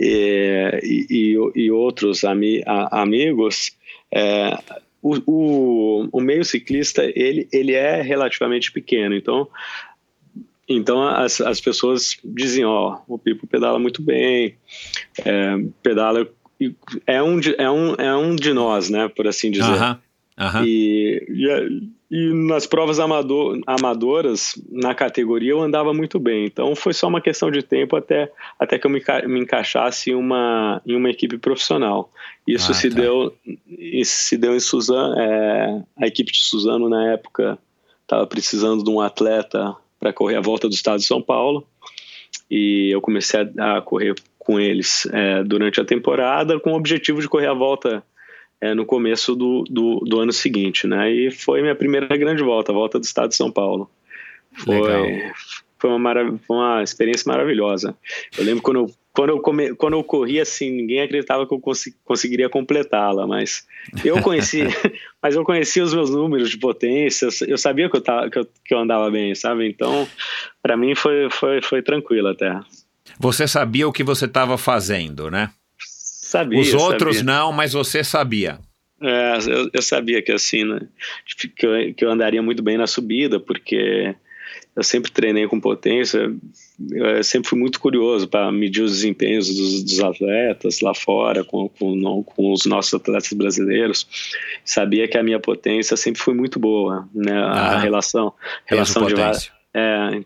e, 0.00 0.80
e, 1.10 1.36
e 1.54 1.70
outros 1.70 2.24
ami, 2.24 2.62
a, 2.64 3.02
amigos, 3.02 3.76
é, 4.10 4.56
o, 5.02 5.16
o, 5.26 6.08
o, 6.12 6.18
meio 6.18 6.42
ciclista 6.46 7.04
ele, 7.14 7.46
ele 7.52 7.74
é 7.74 8.00
relativamente 8.00 8.72
pequeno, 8.72 9.14
então 9.14 9.46
então 10.66 11.06
as, 11.06 11.42
as 11.42 11.60
pessoas 11.60 12.16
diziam, 12.24 12.70
ó, 12.70 13.00
o 13.06 13.18
Pipo 13.18 13.46
pedala 13.46 13.78
muito 13.78 14.00
bem, 14.00 14.56
é, 15.26 15.58
pedala 15.82 16.26
é 17.06 17.22
um, 17.22 17.38
é, 17.58 17.70
um, 17.70 17.94
é 17.96 18.16
um 18.16 18.34
de 18.34 18.54
nós, 18.54 18.88
né, 18.88 19.08
por 19.08 19.28
assim 19.28 19.50
dizer. 19.50 19.74
Uh. 19.74 20.07
Uhum. 20.38 20.64
E, 20.64 21.26
e, 21.28 21.90
e, 22.10 22.32
nas 22.32 22.64
provas 22.64 23.00
amador, 23.00 23.60
amadoras, 23.66 24.54
na 24.70 24.94
categoria, 24.94 25.50
eu 25.50 25.60
andava 25.60 25.92
muito 25.92 26.20
bem. 26.20 26.46
Então 26.46 26.76
foi 26.76 26.94
só 26.94 27.08
uma 27.08 27.20
questão 27.20 27.50
de 27.50 27.60
tempo 27.60 27.96
até, 27.96 28.30
até 28.58 28.78
que 28.78 28.86
eu 28.86 28.90
me, 28.90 29.02
me 29.26 29.40
encaixasse 29.40 30.10
em 30.10 30.14
uma, 30.14 30.80
em 30.86 30.94
uma 30.94 31.10
equipe 31.10 31.36
profissional. 31.38 32.12
Isso 32.46 32.70
ah, 32.70 32.74
se, 32.74 32.88
tá. 32.88 33.00
deu, 33.00 33.34
se 34.04 34.36
deu 34.36 34.54
em 34.54 34.60
Suzano. 34.60 35.18
É, 35.18 35.82
a 36.00 36.06
equipe 36.06 36.30
de 36.30 36.38
Suzano, 36.38 36.88
na 36.88 37.12
época, 37.12 37.58
estava 38.02 38.24
precisando 38.26 38.84
de 38.84 38.90
um 38.90 39.00
atleta 39.00 39.74
para 39.98 40.12
correr 40.12 40.36
a 40.36 40.40
volta 40.40 40.68
do 40.68 40.74
estado 40.74 41.00
de 41.00 41.04
São 41.04 41.20
Paulo. 41.20 41.66
E 42.48 42.90
eu 42.92 43.00
comecei 43.00 43.40
a, 43.58 43.78
a 43.78 43.82
correr 43.82 44.14
com 44.38 44.60
eles 44.60 45.06
é, 45.12 45.42
durante 45.42 45.80
a 45.80 45.84
temporada 45.84 46.58
com 46.60 46.72
o 46.72 46.76
objetivo 46.76 47.20
de 47.20 47.28
correr 47.28 47.48
a 47.48 47.54
volta 47.54 48.02
é, 48.60 48.74
no 48.74 48.84
começo 48.84 49.34
do, 49.34 49.64
do, 49.64 50.00
do, 50.00 50.20
ano 50.20 50.32
seguinte, 50.32 50.86
né? 50.86 51.10
E 51.10 51.30
foi 51.30 51.62
minha 51.62 51.74
primeira 51.74 52.16
grande 52.16 52.42
volta, 52.42 52.72
a 52.72 52.74
volta 52.74 52.98
do 52.98 53.04
estado 53.04 53.28
de 53.28 53.36
São 53.36 53.50
Paulo. 53.50 53.90
Foi, 54.52 55.32
foi, 55.78 55.90
uma, 55.90 56.12
uma 56.48 56.82
experiência 56.82 57.30
maravilhosa. 57.30 57.96
Eu 58.36 58.44
lembro 58.44 58.62
quando 58.62 58.80
eu, 58.80 58.90
quando 59.12 59.30
eu, 59.30 59.40
come, 59.40 59.74
quando 59.74 59.94
eu 59.94 60.04
corri 60.04 60.40
assim, 60.40 60.70
ninguém 60.70 61.00
acreditava 61.00 61.46
que 61.46 61.52
eu 61.52 61.60
cons 61.60 61.84
conseguiria 62.04 62.48
completá-la, 62.48 63.26
mas 63.26 63.66
eu 64.04 64.20
conheci, 64.22 64.62
mas 65.22 65.34
eu 65.34 65.44
conhecia 65.44 65.82
os 65.82 65.94
meus 65.94 66.10
números 66.10 66.50
de 66.50 66.58
potência, 66.58 67.28
eu 67.46 67.58
sabia 67.58 67.88
que 67.88 67.96
eu, 67.96 68.00
tava, 68.00 68.30
que 68.30 68.38
eu, 68.38 68.48
que 68.64 68.74
eu 68.74 68.78
andava 68.78 69.10
bem, 69.10 69.34
sabe? 69.34 69.68
Então, 69.68 70.06
para 70.62 70.76
mim 70.76 70.94
foi, 70.94 71.28
foi, 71.30 71.62
foi 71.62 71.82
tranquilo 71.82 72.28
até. 72.28 72.60
Você 73.18 73.48
sabia 73.48 73.88
o 73.88 73.92
que 73.92 74.04
você 74.04 74.26
estava 74.26 74.56
fazendo, 74.56 75.30
né? 75.30 75.50
Sabia. 76.28 76.60
Os 76.60 76.74
outros 76.74 77.16
sabia. 77.16 77.32
não, 77.32 77.52
mas 77.52 77.72
você 77.72 78.04
sabia. 78.04 78.58
É, 79.00 79.38
eu, 79.48 79.70
eu, 79.72 79.80
sabia 79.80 80.20
que 80.20 80.30
assim, 80.30 80.62
né, 80.62 80.80
que, 81.56 81.66
eu, 81.66 81.94
que 81.94 82.04
eu 82.04 82.10
andaria 82.10 82.42
muito 82.42 82.62
bem 82.62 82.76
na 82.76 82.86
subida, 82.86 83.40
porque 83.40 84.14
eu 84.76 84.82
sempre 84.82 85.10
treinei 85.10 85.48
com 85.48 85.58
potência, 85.58 86.30
eu 86.90 87.24
sempre 87.24 87.48
fui 87.48 87.58
muito 87.58 87.80
curioso 87.80 88.28
para 88.28 88.52
medir 88.52 88.82
os 88.82 88.92
desempenhos 88.92 89.48
dos, 89.48 89.82
dos, 89.82 90.00
atletas 90.00 90.82
lá 90.82 90.94
fora, 90.94 91.42
com, 91.44 91.66
com, 91.66 92.22
com, 92.22 92.52
os 92.52 92.66
nossos 92.66 92.92
atletas 92.92 93.32
brasileiros. 93.32 94.06
Sabia 94.62 95.08
que 95.08 95.16
a 95.16 95.22
minha 95.22 95.40
potência 95.40 95.96
sempre 95.96 96.20
foi 96.20 96.34
muito 96.34 96.58
boa, 96.58 97.08
né? 97.14 97.32
A 97.32 97.78
relação, 97.78 98.34
relação 98.66 99.06
de 99.06 99.14
é, 99.74 100.22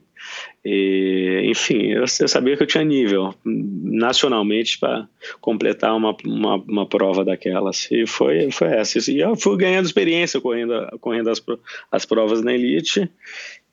E, 0.65 1.43
enfim, 1.47 1.89
eu, 1.89 2.03
eu, 2.03 2.29
sabia 2.29 2.57
que 2.57 2.63
eu 2.63 2.67
tinha 2.67 2.85
nível 2.85 3.35
nacionalmente 3.45 4.79
para 4.79 5.09
completar 5.41 5.97
uma, 5.97 6.17
uma, 6.25 6.55
uma, 6.57 6.87
prova 6.87 7.25
daquelas. 7.25 7.89
E 7.91 8.07
foi, 8.07 8.51
foi 8.51 8.69
essa. 8.69 9.11
E 9.11 9.19
eu 9.19 9.35
fui 9.35 9.57
ganhando 9.57 9.87
experiência 9.87 10.41
correndo, 10.41 10.75
correndo 11.01 11.31
as, 11.31 11.43
as 11.91 12.05
provas 12.05 12.43
na 12.43 12.55
Elite, 12.55 13.11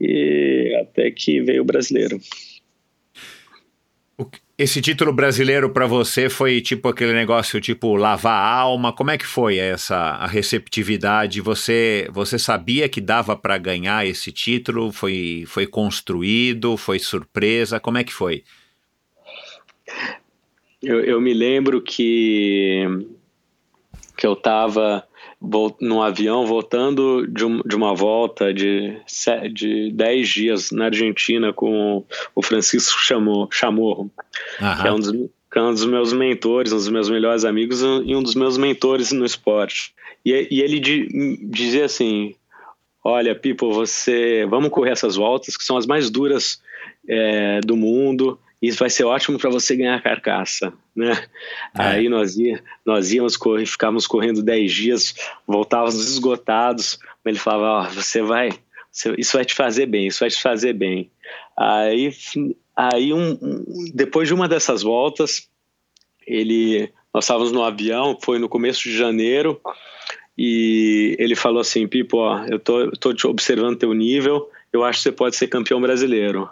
e 0.01 0.75
até 0.81 1.11
que 1.11 1.41
veio 1.41 1.61
o 1.61 1.65
brasileiro. 1.65 2.19
Esse 4.60 4.82
título 4.82 5.14
brasileiro 5.14 5.70
para 5.70 5.88
você 5.88 6.28
foi 6.28 6.60
tipo 6.60 6.89
aquele 6.89 7.14
negócio 7.14 7.62
tipo 7.62 7.95
lavar 7.95 8.34
a 8.34 8.55
alma. 8.57 8.91
Como 8.91 9.10
é 9.10 9.18
que 9.18 9.26
foi 9.26 9.57
essa 9.57 9.95
a 9.95 10.28
receptividade? 10.28 11.39
Você 11.39 12.10
você 12.12 12.38
sabia 12.38 12.89
que 12.89 12.99
dava 12.99 13.38
para 13.38 13.57
ganhar 13.57 14.05
esse 14.05 14.34
título? 14.34 14.91
Foi 14.91 15.45
foi 15.47 15.66
construído? 15.66 16.76
Foi 16.76 16.99
surpresa? 16.99 17.80
Como 17.80 17.99
é 17.99 18.03
que 18.03 18.12
foi? 18.14 18.43
Eu, 20.84 21.05
eu 21.05 21.22
me 21.22 21.34
lembro 21.34 21.82
que 21.82 22.84
que 24.20 24.28
eu 24.28 24.34
estava 24.34 25.07
no 25.80 26.03
avião 26.03 26.45
voltando 26.45 27.26
de, 27.26 27.45
um, 27.45 27.61
de 27.61 27.74
uma 27.74 27.95
volta 27.95 28.53
de, 28.53 28.97
de 29.53 29.93
10 29.93 30.28
dias 30.28 30.72
na 30.72 30.86
Argentina 30.86 31.53
com 31.53 32.03
o 32.36 32.43
Francisco 32.43 32.99
Chamorro, 33.49 34.11
que 34.82 34.88
é 34.88 34.91
um 34.91 34.99
dos, 34.99 35.11
que 35.49 35.57
é 35.57 35.61
um 35.61 35.72
dos 35.72 35.86
meus 35.86 36.11
mentores, 36.11 36.74
um 36.74 36.76
dos 36.76 36.89
meus 36.89 37.09
melhores 37.09 37.45
amigos 37.45 37.82
e 37.82 38.13
um 38.13 38.22
dos 38.22 38.36
meus 38.36 38.57
mentores 38.57 39.13
no 39.13 39.24
esporte. 39.24 39.93
E, 40.26 40.49
e 40.51 40.61
ele 40.61 40.82
di, 40.82 41.39
dizia 41.49 41.86
assim: 41.86 42.36
Olha, 43.01 43.34
Pipo, 43.34 43.72
você 43.72 44.45
vamos 44.49 44.70
correr 44.70 44.91
essas 44.91 45.15
voltas 45.15 45.55
que 45.55 45.63
são 45.63 45.78
as 45.78 45.88
mais 45.88 46.09
duras 46.09 46.61
é, 47.07 47.61
do 47.61 47.78
mundo 47.78 48.38
isso 48.62 48.80
vai 48.80 48.89
ser 48.89 49.05
ótimo 49.05 49.38
para 49.38 49.49
você 49.49 49.76
ganhar 49.76 50.01
carcaça, 50.01 50.74
né? 50.95 51.12
É. 51.78 51.82
Aí 51.82 52.10
nós, 52.10 52.38
ia, 52.38 52.62
nós 52.86 53.14
íamos 53.14 53.38
correr, 53.38 53.66
ficávamos 53.66 54.05
correndo 54.05 54.43
10 54.43 54.72
dias, 54.72 55.16
voltávamos 55.47 56.10
esgotados, 56.10 56.99
mas 57.24 57.34
ele 57.34 57.39
falava, 57.39 57.88
oh, 57.88 57.93
você 57.93 58.22
vai, 58.22 58.49
isso 59.18 59.38
vai 59.38 59.45
te 59.45 59.53
fazer 59.53 59.86
bem, 59.86 60.07
isso 60.07 60.20
vai 60.20 60.30
te 60.30 60.41
fazer 60.41 60.74
bem. 60.74 61.10
Aí, 61.57 62.12
aí 62.76 63.14
um, 63.14 63.32
um, 63.32 63.91
depois 63.93 64.28
de 64.28 64.34
uma 64.34 64.47
dessas 64.47 64.82
voltas, 64.82 65.47
ele, 66.28 66.91
nós 67.14 67.24
estávamos 67.24 67.53
no 67.53 67.64
avião, 67.64 68.18
foi 68.22 68.39
no 68.39 68.49
começo 68.49 68.84
de 68.84 68.97
janeiro, 68.97 69.62
e 70.38 71.16
ele 71.18 71.36
falou 71.36 71.62
assim, 71.62 71.88
Pipo, 71.88 72.18
ó, 72.18 72.45
eu 72.45 72.60
tô, 72.60 72.91
tô 72.91 73.14
te 73.14 73.26
observando 73.26 73.78
teu 73.78 73.93
nível, 73.93 74.49
eu 74.72 74.84
acho 74.84 74.99
que 74.99 75.03
você 75.03 75.12
pode 75.14 75.36
ser 75.38 75.47
campeão 75.47 75.80
brasileiro. 75.80 76.49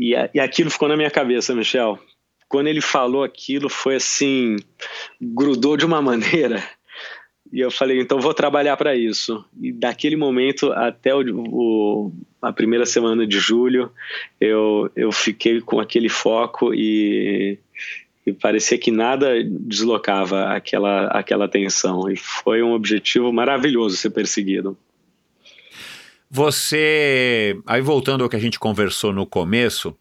E, 0.00 0.14
e 0.32 0.40
aquilo 0.40 0.70
ficou 0.70 0.88
na 0.88 0.96
minha 0.96 1.10
cabeça, 1.10 1.54
Michel. 1.54 1.98
Quando 2.48 2.68
ele 2.68 2.80
falou 2.80 3.22
aquilo, 3.22 3.68
foi 3.68 3.96
assim, 3.96 4.56
grudou 5.20 5.76
de 5.76 5.84
uma 5.84 6.00
maneira. 6.02 6.64
E 7.52 7.60
eu 7.60 7.70
falei, 7.70 8.00
então 8.00 8.18
vou 8.18 8.32
trabalhar 8.32 8.76
para 8.78 8.96
isso. 8.96 9.44
E 9.60 9.72
daquele 9.72 10.16
momento 10.16 10.72
até 10.72 11.14
o, 11.14 11.20
o, 11.36 12.12
a 12.40 12.52
primeira 12.52 12.86
semana 12.86 13.26
de 13.26 13.38
julho, 13.38 13.92
eu, 14.40 14.90
eu 14.96 15.12
fiquei 15.12 15.60
com 15.60 15.80
aquele 15.80 16.08
foco 16.08 16.72
e, 16.72 17.58
e 18.24 18.32
parecia 18.32 18.78
que 18.78 18.90
nada 18.90 19.42
deslocava 19.44 20.44
aquela, 20.44 21.08
aquela 21.08 21.44
atenção. 21.44 22.08
E 22.08 22.16
foi 22.16 22.62
um 22.62 22.72
objetivo 22.72 23.32
maravilhoso 23.32 23.96
ser 23.96 24.10
perseguido. 24.10 24.78
Você, 26.30 27.58
aí 27.66 27.80
voltando 27.80 28.22
ao 28.22 28.30
que 28.30 28.36
a 28.36 28.40
gente 28.40 28.58
conversou 28.58 29.12
no 29.12 29.26
começo, 29.26 29.96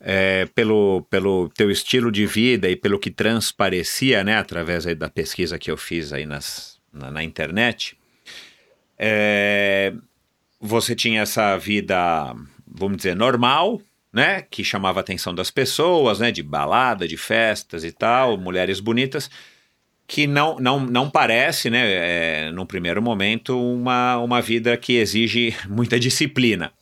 é, 0.00 0.46
pelo, 0.54 1.02
pelo 1.10 1.48
teu 1.48 1.70
estilo 1.70 2.12
de 2.12 2.24
vida 2.26 2.68
e 2.68 2.76
pelo 2.76 2.98
que 2.98 3.10
transparecia, 3.10 4.22
né, 4.22 4.36
através 4.36 4.84
da 4.96 5.08
pesquisa 5.08 5.58
que 5.58 5.70
eu 5.70 5.76
fiz 5.76 6.12
aí 6.12 6.24
nas, 6.24 6.78
na, 6.92 7.10
na 7.10 7.24
internet, 7.24 7.98
é, 8.96 9.92
você 10.60 10.94
tinha 10.94 11.22
essa 11.22 11.56
vida, 11.56 12.34
vamos 12.66 12.98
dizer, 12.98 13.16
normal, 13.16 13.80
né, 14.12 14.42
que 14.42 14.62
chamava 14.62 15.00
a 15.00 15.02
atenção 15.02 15.34
das 15.34 15.50
pessoas, 15.50 16.20
né, 16.20 16.30
de 16.30 16.42
balada, 16.42 17.06
de 17.06 17.16
festas 17.16 17.82
e 17.84 17.90
tal, 17.90 18.38
mulheres 18.38 18.80
bonitas, 18.80 19.30
que 20.08 20.26
não, 20.26 20.58
não, 20.58 20.80
não 20.80 21.10
parece, 21.10 21.68
né, 21.68 21.82
é, 21.84 22.50
num 22.50 22.64
primeiro 22.64 23.02
momento, 23.02 23.60
uma, 23.60 24.16
uma 24.16 24.40
vida 24.40 24.74
que 24.78 24.94
exige 24.94 25.54
muita 25.68 26.00
disciplina. 26.00 26.72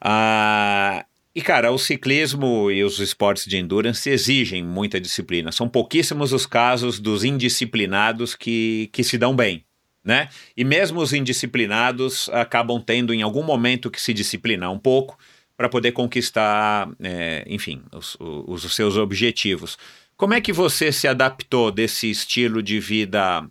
Ah, 0.00 1.06
e, 1.32 1.40
cara, 1.40 1.70
o 1.70 1.78
ciclismo 1.78 2.68
e 2.68 2.82
os 2.82 2.98
esportes 2.98 3.46
de 3.46 3.56
endurance 3.56 4.10
exigem 4.10 4.62
muita 4.62 5.00
disciplina. 5.00 5.52
São 5.52 5.68
pouquíssimos 5.68 6.32
os 6.32 6.44
casos 6.44 6.98
dos 6.98 7.22
indisciplinados 7.22 8.34
que, 8.34 8.90
que 8.92 9.04
se 9.04 9.16
dão 9.16 9.34
bem, 9.34 9.64
né? 10.04 10.28
E 10.56 10.64
mesmo 10.64 11.00
os 11.00 11.12
indisciplinados 11.12 12.28
acabam 12.30 12.82
tendo, 12.84 13.14
em 13.14 13.22
algum 13.22 13.44
momento, 13.44 13.90
que 13.90 14.02
se 14.02 14.12
disciplinar 14.12 14.72
um 14.72 14.78
pouco 14.78 15.16
para 15.56 15.68
poder 15.68 15.92
conquistar, 15.92 16.90
é, 17.00 17.44
enfim, 17.46 17.82
os, 17.92 18.16
os, 18.20 18.64
os 18.64 18.74
seus 18.74 18.96
objetivos. 18.96 19.78
Como 20.22 20.34
é 20.34 20.40
que 20.40 20.52
você 20.52 20.92
se 20.92 21.08
adaptou 21.08 21.72
desse 21.72 22.08
estilo 22.08 22.62
de 22.62 22.78
vida? 22.78 23.44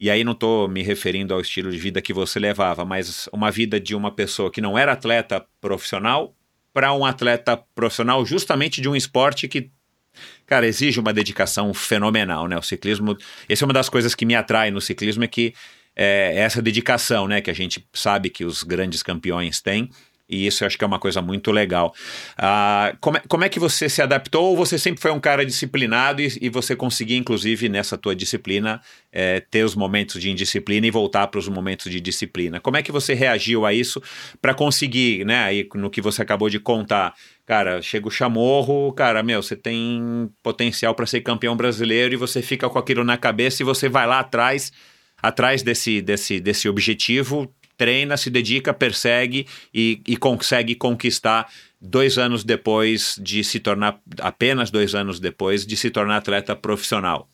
E 0.00 0.10
aí 0.10 0.24
não 0.24 0.32
estou 0.32 0.66
me 0.66 0.82
referindo 0.82 1.32
ao 1.32 1.40
estilo 1.40 1.70
de 1.70 1.78
vida 1.78 2.02
que 2.02 2.12
você 2.12 2.40
levava, 2.40 2.84
mas 2.84 3.28
uma 3.32 3.48
vida 3.48 3.78
de 3.78 3.94
uma 3.94 4.10
pessoa 4.10 4.50
que 4.50 4.60
não 4.60 4.76
era 4.76 4.90
atleta 4.90 5.46
profissional 5.60 6.34
para 6.74 6.92
um 6.92 7.06
atleta 7.06 7.56
profissional 7.76 8.26
justamente 8.26 8.80
de 8.80 8.88
um 8.88 8.96
esporte 8.96 9.46
que 9.46 9.70
cara, 10.44 10.66
exige 10.66 10.98
uma 10.98 11.12
dedicação 11.12 11.72
fenomenal, 11.72 12.48
né? 12.48 12.58
O 12.58 12.62
ciclismo, 12.62 13.16
essa 13.48 13.62
é 13.62 13.64
uma 13.64 13.72
das 13.72 13.88
coisas 13.88 14.12
que 14.12 14.26
me 14.26 14.34
atrai 14.34 14.72
no 14.72 14.80
ciclismo 14.80 15.22
é 15.22 15.28
que 15.28 15.54
é 15.94 16.38
essa 16.38 16.60
dedicação, 16.60 17.28
né, 17.28 17.40
que 17.40 17.50
a 17.50 17.54
gente 17.54 17.86
sabe 17.94 18.30
que 18.30 18.44
os 18.44 18.64
grandes 18.64 19.00
campeões 19.00 19.62
têm. 19.62 19.88
E 20.28 20.46
isso 20.46 20.64
eu 20.64 20.66
acho 20.66 20.76
que 20.76 20.82
é 20.82 20.86
uma 20.86 20.98
coisa 20.98 21.22
muito 21.22 21.52
legal. 21.52 21.94
Ah, 22.36 22.96
como, 23.00 23.16
é, 23.16 23.22
como 23.28 23.44
é 23.44 23.48
que 23.48 23.60
você 23.60 23.88
se 23.88 24.02
adaptou? 24.02 24.44
Ou 24.46 24.56
você 24.56 24.78
sempre 24.78 25.00
foi 25.00 25.12
um 25.12 25.20
cara 25.20 25.46
disciplinado 25.46 26.20
e, 26.20 26.38
e 26.40 26.48
você 26.48 26.74
conseguia, 26.74 27.16
inclusive, 27.16 27.68
nessa 27.68 27.96
tua 27.96 28.14
disciplina, 28.14 28.80
é, 29.12 29.40
ter 29.40 29.64
os 29.64 29.74
momentos 29.74 30.20
de 30.20 30.30
indisciplina 30.30 30.86
e 30.86 30.90
voltar 30.90 31.28
para 31.28 31.38
os 31.38 31.48
momentos 31.48 31.90
de 31.90 32.00
disciplina? 32.00 32.60
Como 32.60 32.76
é 32.76 32.82
que 32.82 32.90
você 32.90 33.14
reagiu 33.14 33.64
a 33.64 33.72
isso 33.72 34.02
para 34.42 34.52
conseguir, 34.52 35.24
né, 35.24 35.44
aí 35.44 35.68
no 35.74 35.90
que 35.90 36.00
você 36.00 36.22
acabou 36.22 36.50
de 36.50 36.58
contar? 36.58 37.14
Cara, 37.46 37.80
chega 37.80 38.08
o 38.08 38.10
chamorro, 38.10 38.92
cara, 38.92 39.22
meu, 39.22 39.40
você 39.40 39.54
tem 39.54 40.28
potencial 40.42 40.94
para 40.94 41.06
ser 41.06 41.20
campeão 41.20 41.56
brasileiro 41.56 42.14
e 42.14 42.16
você 42.16 42.42
fica 42.42 42.68
com 42.68 42.78
aquilo 42.78 43.04
na 43.04 43.16
cabeça 43.16 43.62
e 43.62 43.64
você 43.64 43.88
vai 43.88 44.06
lá 44.06 44.18
atrás 44.18 44.72
atrás 45.22 45.62
desse, 45.62 46.00
desse, 46.02 46.38
desse 46.40 46.68
objetivo, 46.68 47.52
treina, 47.76 48.16
se 48.16 48.30
dedica, 48.30 48.72
persegue 48.72 49.46
e, 49.72 50.00
e 50.06 50.16
consegue 50.16 50.74
conquistar 50.74 51.50
dois 51.80 52.18
anos 52.18 52.44
depois 52.44 53.18
de 53.20 53.44
se 53.44 53.60
tornar, 53.60 54.00
apenas 54.20 54.70
dois 54.70 54.94
anos 54.94 55.20
depois 55.20 55.66
de 55.66 55.76
se 55.76 55.90
tornar 55.90 56.16
atleta 56.16 56.56
profissional. 56.56 57.28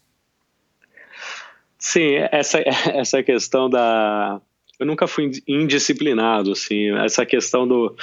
Sim, 1.79 2.15
essa, 2.31 2.61
essa 2.95 3.23
questão 3.23 3.69
da, 3.69 4.41
eu 4.83 4.87
nunca 4.87 5.07
fui 5.07 5.31
indisciplinado, 5.47 6.53
assim, 6.53 6.91
essa 6.99 7.25
questão 7.25 7.67
do, 7.67 7.95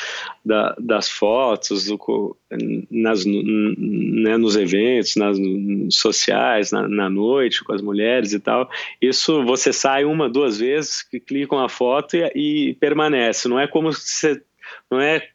da, 0.43 0.73
das 0.80 1.09
fotos, 1.09 1.86
do, 1.86 2.38
nas, 2.89 3.25
né, 3.25 4.38
nos 4.38 4.55
eventos, 4.55 5.17
nas 5.17 5.38
sociais, 5.89 6.71
na, 6.71 6.88
na, 6.88 7.09
noite 7.09 7.63
com 7.65 7.73
as 7.73 7.82
mulheres 7.82 8.32
e 8.32 8.39
tal, 8.39 8.69
isso 9.01 9.43
você 9.43 9.73
sai 9.73 10.05
uma, 10.05 10.30
duas 10.30 10.57
vezes, 10.57 11.03
clica 11.27 11.53
uma 11.53 11.67
foto 11.67 12.15
e, 12.15 12.69
e 12.69 12.73
permanece, 12.75 13.49
não 13.49 13.59
é 13.59 13.67
como 13.67 13.91
você, 13.91 14.41
não 14.89 15.01
é 15.01 15.27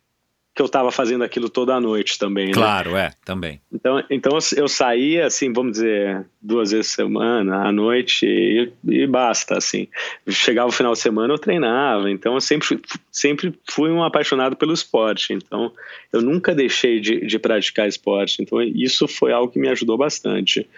que 0.54 0.62
eu 0.62 0.66
estava 0.66 0.92
fazendo 0.92 1.24
aquilo 1.24 1.48
toda 1.48 1.74
a 1.74 1.80
noite 1.80 2.16
também. 2.16 2.46
Né? 2.46 2.52
Claro, 2.52 2.96
é, 2.96 3.10
também. 3.24 3.60
Então, 3.72 4.04
então 4.08 4.38
eu 4.56 4.68
saía, 4.68 5.26
assim, 5.26 5.52
vamos 5.52 5.72
dizer, 5.72 6.24
duas 6.40 6.70
vezes 6.70 6.92
por 6.92 7.02
semana, 7.02 7.66
à 7.66 7.72
noite, 7.72 8.24
e, 8.24 8.72
e, 8.84 9.06
basta, 9.06 9.58
assim. 9.58 9.88
Chegava 10.28 10.68
o 10.68 10.72
final 10.72 10.92
de 10.92 11.00
semana, 11.00 11.34
eu 11.34 11.38
treinava, 11.38 12.08
então 12.08 12.34
eu 12.34 12.40
sempre, 12.40 12.80
sempre 13.10 13.52
fui 13.68 13.90
um 13.90 14.04
apaixonado 14.04 14.54
pelo 14.54 14.72
esporte, 14.72 15.32
então 15.32 15.72
eu 16.12 16.22
nunca 16.22 16.54
deixei 16.54 17.00
de, 17.00 17.26
de 17.26 17.38
praticar 17.38 17.88
esporte, 17.88 18.40
então 18.40 18.62
isso 18.62 19.08
foi 19.08 19.32
algo 19.32 19.52
que 19.52 19.58
me 19.58 19.68
ajudou 19.68 19.98
bastante. 19.98 20.68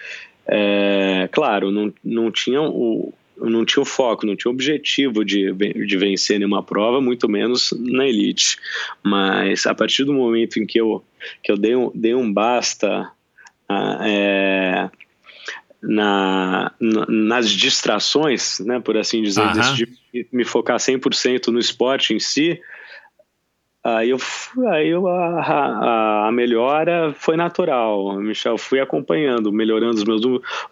É, 0.46 1.28
claro, 1.30 1.70
não, 1.70 1.92
não 2.02 2.30
tinha 2.30 2.62
o, 2.62 3.12
não 3.39 3.64
tinha 3.64 3.82
o 3.82 3.87
foco, 3.87 4.26
não 4.26 4.37
tinha 4.37 4.51
o 4.51 4.55
objetivo 4.55 5.24
de, 5.24 5.53
de 5.53 5.97
vencer 5.97 6.39
nenhuma 6.39 6.62
prova, 6.62 7.01
muito 7.01 7.28
menos 7.28 7.72
na 7.78 8.07
elite. 8.07 8.57
Mas 9.03 9.66
a 9.66 9.74
partir 9.74 10.05
do 10.05 10.12
momento 10.12 10.59
em 10.59 10.66
que 10.66 10.80
eu, 10.80 11.05
que 11.43 11.53
eu 11.53 11.57
dei, 11.57 11.76
um, 11.76 11.91
dei 11.95 12.14
um 12.14 12.32
basta 12.32 13.11
ah, 13.68 13.99
é, 14.03 14.91
na, 15.82 16.72
na, 16.80 17.07
nas 17.09 17.51
distrações, 17.51 18.61
né, 18.61 18.80
por 18.80 18.97
assim 18.97 19.22
dizer, 19.22 19.53
decidi 19.53 19.89
me 20.32 20.45
focar 20.45 20.78
100% 20.78 21.49
no 21.49 21.59
esporte 21.59 22.14
em 22.14 22.18
si, 22.18 22.61
Aí, 23.87 24.11
eu, 24.11 24.18
aí 24.68 24.89
eu, 24.89 25.07
a, 25.07 26.26
a, 26.26 26.32
melhora 26.32 27.14
foi 27.16 27.37
natural, 27.37 28.18
Michel. 28.18 28.59
Fui 28.59 28.80
acompanhando, 28.80 29.53
melhorando 29.53 29.95
os 29.95 30.03
meus, 30.03 30.22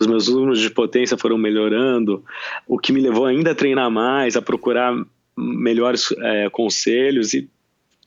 os 0.01 0.07
meus 0.09 0.27
números 0.27 0.59
de 0.59 0.69
potência 0.69 1.17
foram 1.17 1.39
melhorando, 1.39 2.25
o 2.67 2.77
que 2.77 2.93
me 2.93 3.01
levou 3.01 3.27
ainda 3.27 3.53
a 3.53 3.55
treinar 3.55 3.89
mais, 3.89 4.37
a 4.37 4.43
procurar 4.43 4.93
melhores 5.37 6.12
é, 6.19 6.51
conselhos 6.51 7.35
e 7.35 7.49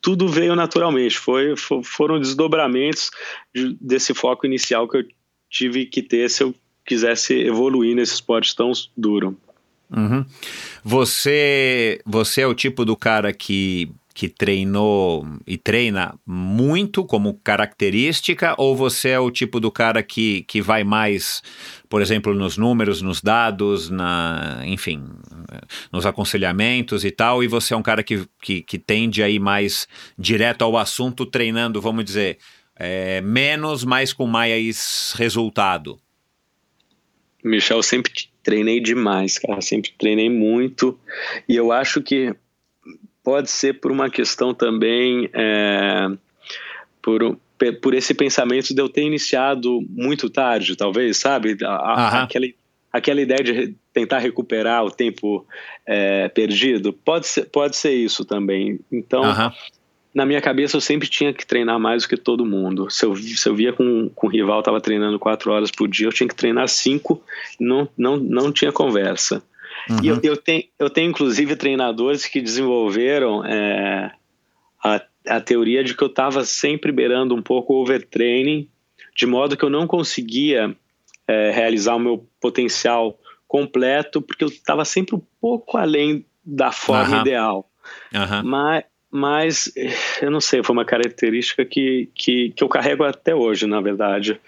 tudo 0.02 0.28
veio 0.28 0.54
naturalmente. 0.54 1.18
Foi, 1.18 1.56
for, 1.56 1.82
foram 1.82 2.20
desdobramentos 2.20 3.10
de, 3.54 3.78
desse 3.80 4.12
foco 4.12 4.44
inicial 4.44 4.86
que 4.86 4.98
eu 4.98 5.06
tive 5.48 5.86
que 5.86 6.02
ter 6.02 6.28
se 6.28 6.42
eu 6.42 6.54
quisesse 6.84 7.32
evoluir 7.32 7.96
nesse 7.96 8.12
esporte 8.12 8.54
tão 8.54 8.72
duro. 8.94 9.34
Uhum. 9.90 10.22
Você, 10.84 11.98
você 12.04 12.42
é 12.42 12.46
o 12.46 12.54
tipo 12.54 12.84
do 12.84 12.94
cara 12.94 13.32
que 13.32 13.90
que 14.18 14.28
treinou 14.28 15.24
e 15.46 15.56
treina 15.56 16.18
muito 16.26 17.04
como 17.04 17.34
característica, 17.34 18.52
ou 18.58 18.74
você 18.74 19.10
é 19.10 19.20
o 19.20 19.30
tipo 19.30 19.60
do 19.60 19.70
cara 19.70 20.02
que, 20.02 20.42
que 20.48 20.60
vai 20.60 20.82
mais, 20.82 21.40
por 21.88 22.02
exemplo, 22.02 22.34
nos 22.34 22.56
números, 22.58 23.00
nos 23.00 23.22
dados, 23.22 23.88
na, 23.88 24.60
enfim, 24.64 25.04
nos 25.92 26.04
aconselhamentos 26.04 27.04
e 27.04 27.12
tal, 27.12 27.44
e 27.44 27.46
você 27.46 27.74
é 27.74 27.76
um 27.76 27.82
cara 27.82 28.02
que, 28.02 28.26
que, 28.42 28.60
que 28.60 28.76
tende 28.76 29.22
a 29.22 29.30
ir 29.30 29.38
mais 29.38 29.86
direto 30.18 30.62
ao 30.62 30.76
assunto, 30.76 31.24
treinando, 31.24 31.80
vamos 31.80 32.04
dizer, 32.04 32.38
é, 32.74 33.20
menos, 33.20 33.84
mas 33.84 34.12
com 34.12 34.26
mais 34.26 35.14
resultado? 35.16 35.96
Michel, 37.44 37.84
sempre 37.84 38.10
treinei 38.42 38.80
demais, 38.80 39.38
cara, 39.38 39.60
sempre 39.60 39.92
treinei 39.96 40.28
muito, 40.28 40.98
e 41.48 41.54
eu 41.54 41.70
acho 41.70 42.02
que 42.02 42.34
pode 43.28 43.50
ser 43.50 43.74
por 43.78 43.92
uma 43.92 44.08
questão 44.08 44.54
também 44.54 45.28
é, 45.34 46.08
por, 47.02 47.38
por 47.82 47.92
esse 47.92 48.14
pensamento 48.14 48.74
de 48.74 48.80
eu 48.80 48.88
ter 48.88 49.02
iniciado 49.02 49.84
muito 49.90 50.30
tarde, 50.30 50.74
talvez, 50.74 51.18
sabe? 51.18 51.54
A, 51.62 52.22
aquela, 52.22 52.46
aquela 52.90 53.20
ideia 53.20 53.44
de 53.44 53.74
tentar 53.92 54.20
recuperar 54.20 54.82
o 54.82 54.90
tempo 54.90 55.46
é, 55.86 56.30
perdido, 56.30 56.90
pode 56.90 57.26
ser, 57.26 57.44
pode 57.50 57.76
ser 57.76 57.92
isso 57.92 58.24
também. 58.24 58.80
Então, 58.90 59.22
na 60.14 60.24
minha 60.24 60.40
cabeça, 60.40 60.78
eu 60.78 60.80
sempre 60.80 61.06
tinha 61.06 61.30
que 61.30 61.46
treinar 61.46 61.78
mais 61.78 62.04
do 62.04 62.08
que 62.08 62.16
todo 62.16 62.46
mundo. 62.46 62.90
Se 62.90 63.04
eu, 63.04 63.14
se 63.14 63.46
eu 63.46 63.54
via 63.54 63.74
com, 63.74 64.08
com 64.14 64.26
um 64.26 64.30
rival 64.30 64.60
estava 64.60 64.80
treinando 64.80 65.18
quatro 65.18 65.52
horas 65.52 65.70
por 65.70 65.86
dia, 65.86 66.06
eu 66.06 66.12
tinha 66.14 66.28
que 66.28 66.34
treinar 66.34 66.66
cinco, 66.66 67.22
não, 67.60 67.86
não, 67.94 68.16
não 68.16 68.50
tinha 68.50 68.72
conversa. 68.72 69.42
Uhum. 69.88 69.98
E 70.02 70.08
eu, 70.08 70.20
eu, 70.22 70.36
tenho, 70.36 70.64
eu 70.78 70.90
tenho, 70.90 71.10
inclusive, 71.10 71.56
treinadores 71.56 72.26
que 72.26 72.40
desenvolveram 72.40 73.44
é, 73.44 74.12
a, 74.84 75.02
a 75.26 75.40
teoria 75.40 75.82
de 75.82 75.94
que 75.94 76.02
eu 76.02 76.08
estava 76.08 76.44
sempre 76.44 76.92
beirando 76.92 77.34
um 77.34 77.42
pouco 77.42 77.74
o 77.74 77.82
overtraining, 77.82 78.68
de 79.16 79.26
modo 79.26 79.56
que 79.56 79.64
eu 79.64 79.70
não 79.70 79.86
conseguia 79.86 80.76
é, 81.26 81.50
realizar 81.50 81.94
o 81.94 82.00
meu 82.00 82.26
potencial 82.40 83.18
completo, 83.46 84.20
porque 84.20 84.44
eu 84.44 84.48
estava 84.48 84.84
sempre 84.84 85.16
um 85.16 85.22
pouco 85.40 85.78
além 85.78 86.24
da 86.44 86.70
forma 86.70 87.16
uhum. 87.16 87.20
ideal. 87.22 87.70
Uhum. 88.12 88.42
Mas, 88.44 88.84
mas, 89.10 89.72
eu 90.20 90.30
não 90.30 90.40
sei, 90.40 90.62
foi 90.62 90.74
uma 90.74 90.84
característica 90.84 91.64
que, 91.64 92.10
que, 92.14 92.50
que 92.50 92.62
eu 92.62 92.68
carrego 92.68 93.04
até 93.04 93.34
hoje, 93.34 93.66
na 93.66 93.80
verdade. 93.80 94.38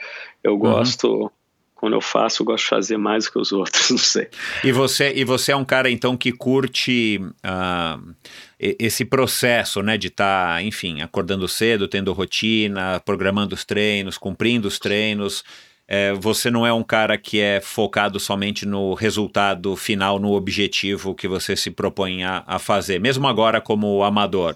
Eu 0.45 0.53
uhum. 0.53 0.59
gosto 0.59 1.33
quando 1.81 1.95
eu 1.95 2.01
faço, 2.01 2.43
eu 2.43 2.47
gosto 2.47 2.65
de 2.65 2.69
fazer 2.69 2.99
mais 2.99 3.25
do 3.25 3.33
que 3.33 3.39
os 3.39 3.51
outros, 3.53 3.91
não 3.91 3.99
sei. 3.99 4.29
E 4.63 4.71
você, 4.71 5.15
e 5.17 5.25
você 5.25 5.53
é 5.53 5.57
um 5.57 5.65
cara, 5.65 5.91
então, 5.91 6.15
que 6.15 6.31
curte 6.31 7.19
uh, 7.19 8.15
esse 8.59 9.05
processo, 9.05 9.83
né, 9.83 9.97
de 9.97 10.09
estar, 10.09 10.57
tá, 10.57 10.63
enfim, 10.63 11.01
acordando 11.01 11.49
cedo, 11.49 11.89
tendo 11.89 12.13
rotina, 12.13 13.01
programando 13.01 13.55
os 13.55 13.65
treinos, 13.65 14.19
cumprindo 14.19 14.69
os 14.69 14.79
treinos. 14.79 15.43
É, 15.89 16.13
você 16.13 16.51
não 16.51 16.67
é 16.67 16.73
um 16.73 16.85
cara 16.85 17.17
que 17.17 17.41
é 17.41 17.61
focado 17.61 18.21
somente 18.21 18.67
no 18.67 18.95
resultado 18.95 19.75
final, 19.75 20.21
no 20.21 20.33
objetivo 20.33 21.15
que 21.15 21.27
você 21.27 21.57
se 21.57 21.71
propõe 21.71 22.23
a, 22.23 22.45
a 22.47 22.59
fazer, 22.59 23.01
mesmo 23.01 23.27
agora 23.27 23.61
como 23.61 24.05
amador. 24.05 24.55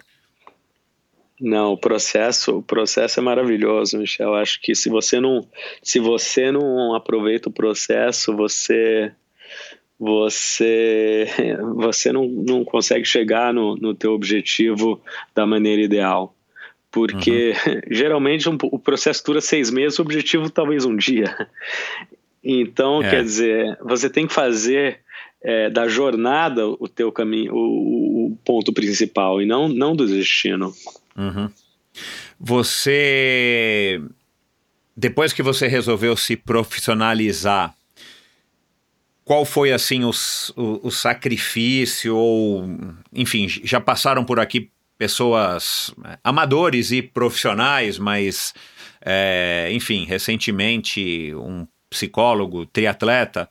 Não, 1.44 1.74
o 1.74 1.76
processo, 1.76 2.56
o 2.56 2.62
processo 2.62 3.20
é 3.20 3.22
maravilhoso, 3.22 3.98
Michel. 3.98 4.34
Acho 4.34 4.58
que 4.62 4.74
se 4.74 4.88
você 4.88 5.20
não, 5.20 5.46
se 5.82 6.00
você 6.00 6.50
não 6.50 6.94
aproveita 6.94 7.50
o 7.50 7.52
processo, 7.52 8.34
você 8.34 9.12
você 10.00 11.26
você 11.76 12.10
não, 12.12 12.26
não 12.26 12.64
consegue 12.64 13.04
chegar 13.04 13.52
no, 13.52 13.76
no 13.76 13.94
teu 13.94 14.12
objetivo 14.12 14.98
da 15.34 15.44
maneira 15.44 15.82
ideal. 15.82 16.34
Porque 16.90 17.52
uhum. 17.66 17.80
geralmente 17.94 18.48
um, 18.48 18.56
o 18.62 18.78
processo 18.78 19.22
dura 19.22 19.42
seis 19.42 19.70
meses, 19.70 19.98
o 19.98 20.02
objetivo 20.02 20.48
talvez 20.48 20.86
um 20.86 20.96
dia. 20.96 21.46
Então, 22.42 23.02
é. 23.02 23.10
quer 23.10 23.22
dizer, 23.22 23.76
você 23.82 24.08
tem 24.08 24.26
que 24.26 24.32
fazer 24.32 25.00
é, 25.42 25.68
da 25.68 25.88
jornada 25.88 26.66
o 26.66 26.88
teu 26.88 27.12
caminho, 27.12 27.54
o, 27.54 28.28
o 28.28 28.38
ponto 28.46 28.72
principal, 28.72 29.42
e 29.42 29.46
não, 29.46 29.68
não 29.68 29.94
do 29.94 30.06
destino. 30.06 30.72
Uhum. 31.16 31.50
Você, 32.38 34.00
depois 34.96 35.32
que 35.32 35.42
você 35.42 35.66
resolveu 35.68 36.16
se 36.16 36.36
profissionalizar, 36.36 37.74
qual 39.24 39.44
foi 39.44 39.72
assim 39.72 40.04
o, 40.04 40.10
o, 40.56 40.88
o, 40.88 40.90
sacrifício 40.90 42.14
ou, 42.14 42.68
enfim, 43.12 43.48
já 43.48 43.80
passaram 43.80 44.24
por 44.24 44.38
aqui 44.38 44.70
pessoas 44.98 45.94
é, 46.04 46.18
amadores 46.22 46.92
e 46.92 47.00
profissionais, 47.00 47.98
mas, 47.98 48.52
é, 49.00 49.68
enfim, 49.72 50.04
recentemente 50.04 51.34
um 51.34 51.66
psicólogo, 51.88 52.66
triatleta, 52.66 53.48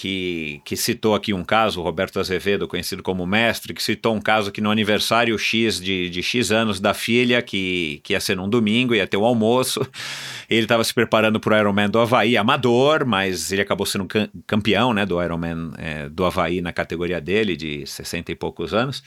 que, 0.00 0.62
que 0.64 0.78
citou 0.78 1.14
aqui 1.14 1.34
um 1.34 1.44
caso, 1.44 1.82
Roberto 1.82 2.18
Azevedo, 2.18 2.66
conhecido 2.66 3.02
como 3.02 3.26
mestre, 3.26 3.74
que 3.74 3.82
citou 3.82 4.14
um 4.14 4.20
caso 4.20 4.50
que 4.50 4.62
no 4.62 4.70
aniversário 4.70 5.36
X 5.38 5.78
de, 5.78 6.08
de 6.08 6.22
X 6.22 6.50
anos 6.50 6.80
da 6.80 6.94
filha, 6.94 7.42
que, 7.42 8.00
que 8.02 8.14
ia 8.14 8.20
ser 8.20 8.34
num 8.34 8.48
domingo, 8.48 8.94
ia 8.94 9.06
ter 9.06 9.18
um 9.18 9.26
almoço, 9.26 9.86
ele 10.48 10.62
estava 10.62 10.82
se 10.84 10.94
preparando 10.94 11.38
para 11.38 11.54
o 11.54 11.60
Ironman 11.60 11.90
do 11.90 11.98
Havaí, 11.98 12.34
amador, 12.34 13.04
mas 13.04 13.52
ele 13.52 13.60
acabou 13.60 13.84
sendo 13.84 14.08
campeão 14.46 14.94
né, 14.94 15.04
do 15.04 15.22
Ironman 15.22 15.72
é, 15.76 16.08
do 16.08 16.24
Havaí 16.24 16.62
na 16.62 16.72
categoria 16.72 17.20
dele, 17.20 17.54
de 17.54 17.86
60 17.86 18.32
e 18.32 18.34
poucos 18.34 18.72
anos. 18.72 19.02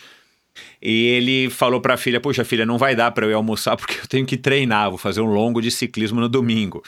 E 0.80 1.08
ele 1.08 1.50
falou 1.50 1.82
para 1.82 1.96
a 1.96 1.98
filha: 1.98 2.22
Puxa, 2.22 2.46
filha, 2.46 2.68
não 2.68 2.78
vai 2.78 2.96
dar 2.96 3.10
para 3.10 3.26
eu 3.26 3.32
ir 3.32 3.34
almoçar 3.34 3.76
porque 3.76 3.96
eu 4.00 4.08
tenho 4.08 4.28
que 4.28 4.38
treinar, 4.38 4.92
vou 4.92 5.00
fazer 5.00 5.22
um 5.22 5.34
longo 5.34 5.60
de 5.60 5.72
ciclismo 5.72 6.22
no 6.22 6.30
domingo. 6.30 6.84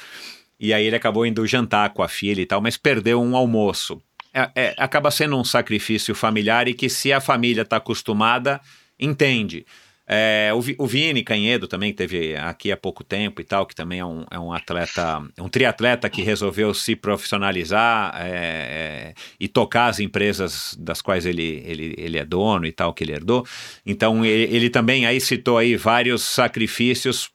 E 0.60 0.74
aí 0.74 0.86
ele 0.86 0.96
acabou 0.96 1.26
indo 1.26 1.46
jantar 1.46 1.92
com 1.94 2.02
a 2.02 2.08
filha 2.08 2.42
e 2.42 2.46
tal, 2.46 2.62
mas 2.62 2.78
perdeu 2.78 3.22
um 3.22 3.36
almoço. 3.36 4.02
É, 4.34 4.52
é, 4.56 4.76
acaba 4.78 5.12
sendo 5.12 5.38
um 5.38 5.44
sacrifício 5.44 6.14
familiar 6.14 6.68
e 6.68 6.74
que 6.74 6.90
se 6.90 7.14
a 7.14 7.22
família 7.22 7.62
está 7.62 7.78
acostumada, 7.78 8.60
entende. 9.00 9.66
É, 10.08 10.52
o, 10.54 10.84
o 10.84 10.86
Vini 10.86 11.24
Canhedo 11.24 11.68
também 11.68 11.92
teve 11.92 12.36
aqui 12.36 12.72
há 12.72 12.78
pouco 12.78 13.04
tempo 13.04 13.42
e 13.42 13.44
tal, 13.44 13.66
que 13.66 13.74
também 13.74 14.00
é 14.00 14.06
um, 14.06 14.24
é 14.30 14.38
um 14.38 14.54
atleta, 14.54 15.24
um 15.40 15.50
triatleta 15.50 16.10
que 16.10 16.22
resolveu 16.22 16.74
se 16.76 16.96
profissionalizar 16.96 18.14
é, 18.16 18.30
é, 18.30 19.14
e 19.40 19.48
tocar 19.48 19.88
as 19.88 20.00
empresas 20.00 20.76
das 20.80 21.02
quais 21.02 21.26
ele, 21.26 21.64
ele, 21.66 21.96
ele 21.98 22.20
é 22.20 22.26
dono 22.26 22.68
e 22.68 22.72
tal, 22.72 22.94
que 22.94 23.04
ele 23.04 23.14
herdou. 23.14 23.48
Então 23.84 24.24
ele, 24.24 24.56
ele 24.56 24.70
também 24.70 25.08
aí 25.08 25.20
citou 25.20 25.58
aí 25.58 25.76
vários 25.76 26.22
sacrifícios 26.22 27.32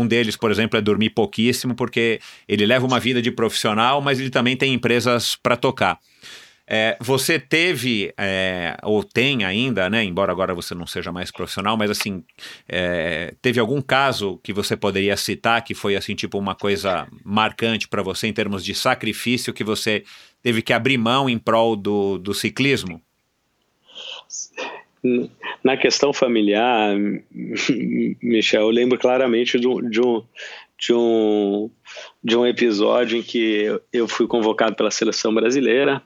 um 0.00 0.06
deles, 0.06 0.36
por 0.36 0.50
exemplo, 0.50 0.78
é 0.78 0.82
dormir 0.82 1.10
pouquíssimo, 1.10 1.74
porque 1.74 2.20
ele 2.48 2.66
leva 2.66 2.86
uma 2.86 3.00
vida 3.00 3.20
de 3.20 3.30
profissional, 3.30 4.00
mas 4.00 4.18
ele 4.18 4.30
também 4.30 4.56
tem 4.56 4.74
empresas 4.74 5.36
para 5.36 5.56
tocar. 5.56 5.98
É, 6.72 6.96
você 7.00 7.36
teve, 7.36 8.14
é, 8.16 8.76
ou 8.84 9.02
tem 9.02 9.44
ainda, 9.44 9.90
né, 9.90 10.04
embora 10.04 10.30
agora 10.30 10.54
você 10.54 10.72
não 10.72 10.86
seja 10.86 11.10
mais 11.10 11.28
profissional, 11.32 11.76
mas 11.76 11.90
assim, 11.90 12.22
é, 12.68 13.34
teve 13.42 13.58
algum 13.58 13.82
caso 13.82 14.38
que 14.40 14.52
você 14.52 14.76
poderia 14.76 15.16
citar 15.16 15.64
que 15.64 15.74
foi 15.74 15.96
assim, 15.96 16.14
tipo 16.14 16.38
uma 16.38 16.54
coisa 16.54 17.08
marcante 17.24 17.88
para 17.88 18.04
você 18.04 18.28
em 18.28 18.32
termos 18.32 18.64
de 18.64 18.72
sacrifício 18.72 19.52
que 19.52 19.64
você 19.64 20.04
teve 20.44 20.62
que 20.62 20.72
abrir 20.72 20.96
mão 20.96 21.28
em 21.28 21.38
prol 21.38 21.74
do, 21.74 22.18
do 22.18 22.32
ciclismo? 22.32 23.02
Na 25.64 25.76
questão 25.76 26.12
familiar, 26.12 26.94
Michel, 28.22 28.62
eu 28.62 28.70
lembro 28.70 28.98
claramente 28.98 29.58
de 29.58 29.66
um, 29.66 29.88
de 29.88 30.00
um, 30.00 30.22
de 30.78 30.92
um, 30.92 31.70
de 32.22 32.36
um 32.36 32.46
episódio 32.46 33.18
em 33.18 33.22
que 33.22 33.80
eu 33.92 34.06
fui 34.06 34.26
convocado 34.26 34.76
pela 34.76 34.90
seleção 34.90 35.34
brasileira 35.34 36.02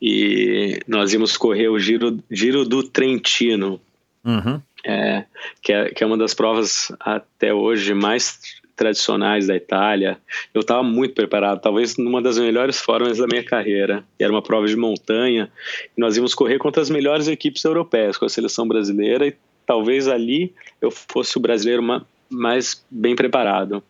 e 0.00 0.78
nós 0.86 1.12
íamos 1.12 1.36
correr 1.36 1.68
o 1.68 1.78
Giro, 1.78 2.22
Giro 2.30 2.64
do 2.64 2.82
Trentino, 2.82 3.80
uhum. 4.24 4.60
é, 4.84 5.24
que, 5.62 5.72
é, 5.72 5.90
que 5.90 6.02
é 6.02 6.06
uma 6.06 6.18
das 6.18 6.34
provas 6.34 6.92
até 7.00 7.52
hoje 7.52 7.94
mais 7.94 8.38
tradicionais 8.76 9.46
da 9.46 9.56
Itália. 9.56 10.18
Eu 10.52 10.60
estava 10.60 10.82
muito 10.82 11.14
preparado, 11.14 11.60
talvez 11.60 11.96
numa 11.96 12.20
das 12.20 12.38
melhores 12.38 12.78
formas 12.78 13.18
da 13.18 13.26
minha 13.26 13.42
carreira. 13.42 14.04
Era 14.18 14.30
uma 14.30 14.42
prova 14.42 14.66
de 14.66 14.76
montanha 14.76 15.50
e 15.96 16.00
nós 16.00 16.16
íamos 16.16 16.34
correr 16.34 16.58
contra 16.58 16.82
as 16.82 16.90
melhores 16.90 17.26
equipes 17.26 17.64
europeias, 17.64 18.16
com 18.16 18.26
a 18.26 18.28
seleção 18.28 18.68
brasileira 18.68 19.26
e 19.26 19.34
talvez 19.66 20.06
ali 20.06 20.54
eu 20.80 20.90
fosse 20.90 21.36
o 21.38 21.40
brasileiro 21.40 21.82
mais 22.30 22.84
bem 22.90 23.16
preparado. 23.16 23.82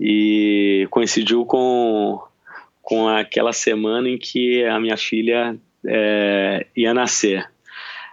E 0.00 0.86
coincidiu 0.90 1.44
com, 1.44 2.20
com 2.80 3.08
aquela 3.08 3.52
semana 3.52 4.08
em 4.08 4.16
que 4.16 4.64
a 4.64 4.80
minha 4.80 4.96
filha 4.96 5.56
é, 5.86 6.66
ia 6.74 6.94
nascer. 6.94 7.48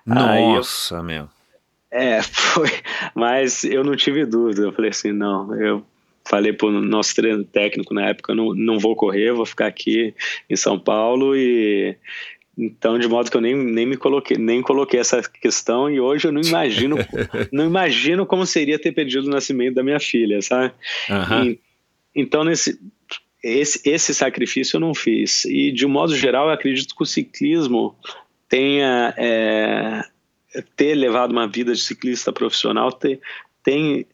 Nossa, 0.06 0.96
eu, 0.98 1.04
meu. 1.04 1.35
É, 1.96 2.22
foi. 2.22 2.70
Mas 3.16 3.64
eu 3.64 3.84
não 3.84 3.96
tive 3.96 4.26
dúvida. 4.26 4.64
Eu 4.64 4.74
falei 4.74 4.92
assim: 4.92 5.14
não, 5.14 5.56
eu 5.56 5.84
falei 6.28 6.52
para 6.52 6.68
o 6.68 6.72
nosso 6.72 7.16
treino 7.16 7.44
técnico 7.46 7.94
na 7.94 8.10
época: 8.10 8.36
não, 8.36 8.54
não 8.54 8.78
vou 8.78 8.96
correr, 8.96 9.32
vou 9.32 9.46
ficar 9.46 9.68
aqui 9.68 10.14
em 10.50 10.56
São 10.56 10.78
Paulo 10.78 11.36
e. 11.36 11.96
Então, 12.58 12.98
de 12.98 13.06
modo 13.06 13.30
que 13.30 13.36
eu 13.36 13.42
nem, 13.42 13.54
nem 13.54 13.86
me 13.86 13.98
coloquei, 13.98 14.38
nem 14.38 14.62
coloquei 14.62 14.98
essa 14.98 15.22
questão 15.22 15.90
e 15.90 16.00
hoje 16.00 16.30
eu 16.30 16.32
não 16.32 16.40
imagino, 16.40 16.96
não 17.52 17.66
imagino 17.66 18.26
como 18.26 18.46
seria 18.46 18.80
ter 18.80 18.94
perdido 18.94 19.28
o 19.28 19.30
nascimento 19.30 19.76
da 19.76 19.84
minha 19.84 20.00
filha, 20.00 20.42
sabe? 20.42 20.74
Uhum. 21.10 21.44
E, 21.44 21.60
então, 22.16 22.46
nesse, 22.46 22.80
esse, 23.44 23.82
esse 23.84 24.14
sacrifício 24.14 24.78
eu 24.78 24.80
não 24.80 24.96
fiz. 24.96 25.44
E, 25.44 25.70
de 25.74 25.86
um 25.86 25.90
modo 25.90 26.16
geral, 26.16 26.48
eu 26.48 26.54
acredito 26.54 26.96
que 26.96 27.04
o 27.04 27.06
ciclismo 27.06 27.94
tenha 28.48 29.14
é, 29.18 30.06
ter 30.76 30.96
levado 30.96 31.32
uma 31.32 31.48
vida 31.48 31.74
de 31.74 31.82
ciclista 31.82 32.32
profissional 32.32 32.92
ter, 32.92 33.20
tem 33.64 34.06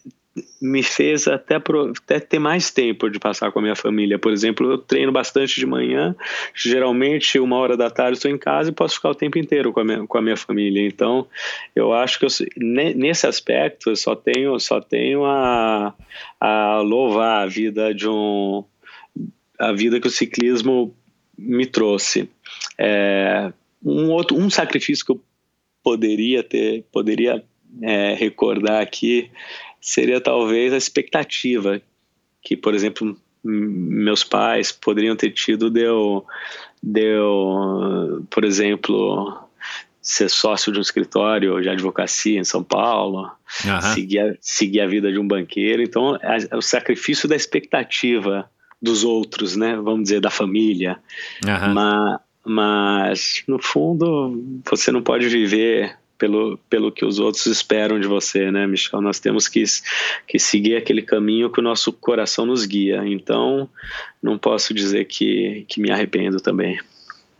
me 0.62 0.82
fez 0.82 1.28
até, 1.28 1.60
pro, 1.60 1.92
até 1.92 2.20
ter 2.20 2.39
mais 2.39 2.72
tempo 2.72 3.10
de 3.10 3.20
passar 3.20 3.52
com 3.52 3.60
a 3.60 3.62
minha 3.62 3.76
família. 3.76 4.18
Por 4.18 4.32
exemplo, 4.32 4.72
eu 4.72 4.78
treino 4.78 5.12
bastante 5.12 5.60
de 5.60 5.66
manhã, 5.66 6.16
geralmente 6.56 7.38
uma 7.39 7.58
hora 7.58 7.76
da 7.76 7.89
tarde 7.89 8.18
estou 8.18 8.32
em 8.32 8.38
casa 8.38 8.70
e 8.70 8.74
posso 8.74 8.96
ficar 8.96 9.10
o 9.10 9.16
tempo 9.16 9.38
inteiro 9.38 9.74
com 9.74 9.82
a 9.82 9.84
minha, 9.84 10.08
com 10.08 10.18
a 10.18 10.22
minha 10.22 10.38
família. 10.38 10.86
Então, 10.88 11.28
eu 11.76 11.92
acho 11.94 12.18
que 12.18 12.26
eu, 12.26 12.30
nesse 12.96 13.28
aspecto 13.28 13.89
eu 13.89 13.96
só 13.96 14.16
tenho, 14.16 14.58
só 14.60 14.80
tenho 14.80 15.26
a, 15.26 15.94
a 16.39 16.78
louvar 16.78 17.44
a 17.44 17.48
vida 17.48 17.94
de 17.94 18.08
um 18.08 18.64
a 19.60 19.72
vida 19.74 20.00
que 20.00 20.08
o 20.08 20.12
ciclismo 20.12 20.96
me 21.38 21.68
trouxe. 21.68 22.28
É, 22.80 23.52
um 23.84 24.10
outro 24.10 24.38
um 24.38 24.50
sacrifício 24.50 25.06
que 25.06 25.12
eu 25.12 25.22
poderia 25.84 26.43
ter 26.43 26.86
poderia 26.91 27.43
é, 27.82 28.13
recordar 28.13 28.82
aqui 28.82 29.29
seria 29.79 30.21
talvez 30.21 30.71
a 30.71 30.77
expectativa 30.77 31.82
que, 32.43 32.55
por 32.55 32.73
exemplo, 32.73 33.17
meus 33.43 34.23
pais 34.23 34.71
poderiam 34.71 35.15
ter 35.15 35.32
tido 35.32 35.69
de 35.69 35.82
eu, 35.82 36.25
de 36.82 37.17
eu 37.17 38.25
por 38.29 38.45
exemplo, 38.45 39.49
ser 40.01 40.29
sócio 40.29 40.71
de 40.71 40.77
um 40.77 40.82
escritório 40.82 41.59
de 41.61 41.69
advocacia 41.69 42.39
em 42.39 42.43
São 42.43 42.63
Paulo, 42.63 43.32
uhum. 43.65 43.93
seguir, 43.93 44.19
a, 44.19 44.36
seguir 44.39 44.82
a 44.82 44.88
vida 44.88 45.11
de 45.11 45.19
um 45.19 45.27
banqueiro. 45.27 45.82
Então, 45.82 46.17
o 46.53 46.61
sacrifício 46.61 47.27
da 47.27 47.36
expectativa 47.36 48.49
dos 48.82 49.03
outros, 49.03 49.55
né? 49.55 49.75
Vamos 49.75 50.03
dizer, 50.03 50.19
da 50.19 50.32
família. 50.32 50.99
Uhum. 51.45 51.73
Mas, 51.73 52.19
mas, 52.46 53.44
no 53.48 53.62
fundo, 53.62 54.62
você 54.70 54.92
não 54.92 55.02
pode 55.02 55.28
viver 55.30 55.98
pelo, 56.18 56.58
pelo 56.70 56.92
que 56.92 57.04
os 57.04 57.20
outros 57.20 57.48
esperam 57.48 58.00
de 58.00 58.08
você, 58.08 58.52
né, 58.52 58.68
Michel? 58.68 59.02
Nós 59.02 59.20
temos 59.20 59.48
que, 59.48 59.64
que 60.28 60.38
seguir 60.38 60.76
aquele 60.76 61.02
caminho 61.02 61.50
que 61.50 61.60
o 61.60 61.64
nosso 61.64 61.92
coração 61.92 62.46
nos 62.46 62.66
guia. 62.66 63.02
Então, 63.06 63.68
não 64.22 64.38
posso 64.38 64.74
dizer 64.74 65.06
que, 65.06 65.66
que 65.68 65.82
me 65.82 65.92
arrependo 65.92 66.39
também. 66.39 66.80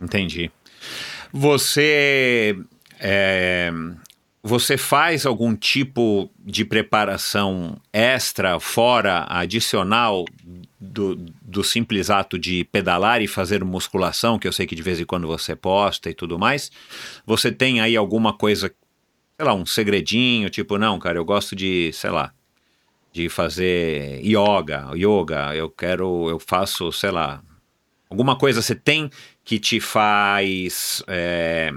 Entendi. 0.00 0.50
Você. 1.32 2.56
É, 2.98 3.72
você 4.42 4.76
faz 4.76 5.24
algum 5.24 5.54
tipo 5.54 6.28
de 6.40 6.64
preparação 6.64 7.76
extra, 7.92 8.58
fora, 8.58 9.24
adicional 9.28 10.24
do, 10.82 11.14
do 11.40 11.62
simples 11.62 12.10
ato 12.10 12.36
de 12.36 12.64
pedalar 12.64 13.22
e 13.22 13.28
fazer 13.28 13.62
musculação, 13.62 14.38
que 14.38 14.48
eu 14.48 14.52
sei 14.52 14.66
que 14.66 14.74
de 14.74 14.82
vez 14.82 14.98
em 14.98 15.04
quando 15.04 15.28
você 15.28 15.54
posta 15.54 16.10
e 16.10 16.14
tudo 16.14 16.38
mais, 16.38 16.72
você 17.24 17.52
tem 17.52 17.80
aí 17.80 17.96
alguma 17.96 18.32
coisa, 18.32 18.74
sei 19.36 19.46
lá, 19.46 19.54
um 19.54 19.64
segredinho, 19.64 20.50
tipo, 20.50 20.76
não, 20.78 20.98
cara, 20.98 21.18
eu 21.18 21.24
gosto 21.24 21.54
de, 21.54 21.92
sei 21.92 22.10
lá, 22.10 22.32
de 23.12 23.28
fazer 23.28 24.20
yoga, 24.24 24.90
yoga, 24.96 25.54
eu 25.54 25.70
quero, 25.70 26.28
eu 26.28 26.40
faço, 26.40 26.90
sei 26.90 27.12
lá, 27.12 27.40
alguma 28.10 28.36
coisa 28.36 28.60
você 28.60 28.74
tem 28.74 29.08
que 29.44 29.60
te 29.60 29.78
faz, 29.78 31.02
é, 31.06 31.70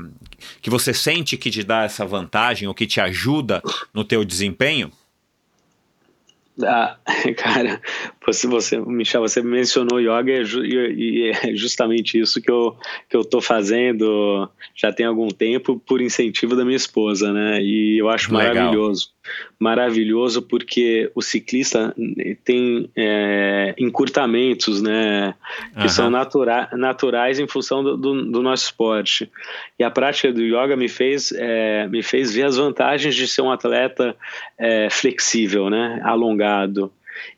que 0.61 0.69
você 0.69 0.93
sente 0.93 1.37
que 1.37 1.51
te 1.51 1.63
dá 1.63 1.83
essa 1.83 2.05
vantagem 2.05 2.67
ou 2.67 2.73
que 2.73 2.87
te 2.87 2.99
ajuda 2.99 3.61
no 3.93 4.03
teu 4.03 4.25
desempenho? 4.25 4.91
Ah, 6.63 6.97
cara, 7.37 7.81
você, 8.25 8.47
você, 8.47 8.79
Michel, 8.79 9.21
você 9.21 9.41
mencionou 9.41 9.99
yoga 9.99 10.31
e, 10.31 10.43
e, 10.63 11.31
é 11.31 11.55
justamente 11.55 12.19
isso 12.19 12.41
que 12.41 12.49
eu, 12.49 12.75
que 13.09 13.17
eu 13.17 13.25
tô 13.25 13.41
fazendo 13.41 14.49
já 14.73 14.91
tem 14.91 15.05
algum 15.05 15.27
tempo 15.27 15.79
por 15.79 16.01
incentivo 16.01 16.55
da 16.55 16.63
minha 16.63 16.77
esposa, 16.77 17.33
né? 17.33 17.61
E 17.61 17.97
eu 17.99 18.09
acho 18.09 18.33
Legal. 18.33 18.53
maravilhoso 18.53 19.14
maravilhoso 19.59 20.41
porque 20.41 21.11
o 21.15 21.21
ciclista 21.21 21.95
tem 22.43 22.89
é, 22.95 23.73
encurtamentos, 23.77 24.81
né, 24.81 25.33
que 25.75 25.83
uhum. 25.83 25.89
são 25.89 26.09
natura 26.09 26.69
naturais 26.73 27.39
em 27.39 27.47
função 27.47 27.83
do, 27.83 27.97
do, 27.97 28.25
do, 28.31 28.41
nosso 28.41 28.65
esporte. 28.65 29.31
E 29.79 29.83
a 29.83 29.91
prática 29.91 30.31
do 30.31 30.41
yoga 30.41 30.75
me 30.75 30.87
fez, 30.87 31.31
é, 31.31 31.87
me 31.87 32.03
fez 32.03 32.33
ver 32.33 32.45
as 32.45 32.57
vantagens 32.57 33.15
de 33.15 33.27
ser 33.27 33.41
um 33.41 33.51
atleta 33.51 34.15
é, 34.57 34.89
flexível, 34.89 35.69
né, 35.69 36.01
alongado. 36.03 36.91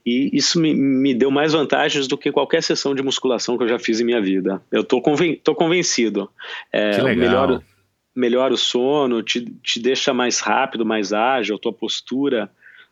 E 0.06 0.30
isso 0.34 0.60
me, 0.60 0.74
me, 0.74 1.14
deu 1.14 1.30
mais 1.30 1.54
vantagens 1.54 2.08
do 2.08 2.18
que 2.18 2.32
qualquer 2.32 2.64
sessão 2.64 2.96
de 2.96 3.04
musculação 3.04 3.58
que 3.58 3.64
eu 3.64 3.68
já 3.68 3.78
fiz 3.78 4.00
em 4.00 4.06
minha 4.06 4.22
vida. 4.22 4.62
Eu 4.72 4.84
tô, 4.84 5.02
conven 5.02 5.36
tô 5.36 5.54
convencido. 5.54 6.30
É, 6.72 6.92
que 6.92 7.02
legal. 7.02 7.48
melhor, 7.48 7.62
melhora 8.18 8.54
o 8.54 8.58
sono, 8.58 9.22
te, 9.22 9.46
te 9.64 9.80
deixa 9.80 10.14
mais 10.14 10.40
rápido, 10.40 10.86
mais 10.86 11.14
ágil, 11.14 11.60
tua 11.60 11.72
postura, 11.72 12.50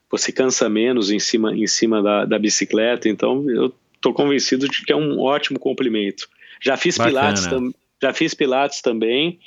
você 0.09 0.31
cansa 0.31 0.69
menos 0.69 1.09
em 1.09 1.19
cima, 1.19 1.55
em 1.55 1.67
cima 1.67 2.01
da, 2.01 2.25
da 2.25 2.39
bicicleta. 2.39 3.09
Então, 3.09 3.49
eu 3.49 3.73
estou 3.95 4.13
convencido 4.13 4.69
de 4.69 4.85
que 4.85 4.93
é 4.93 4.95
um 4.95 5.19
ótimo 5.19 5.59
complemento. 5.59 6.29
Já 6.61 6.77
fiz 6.77 6.97
Bacana. 6.97 7.19
pilates 7.19 7.47
também. 7.47 7.75
Já 8.01 8.13
fiz 8.13 8.33
Pilates 8.33 8.81
também 8.81 9.39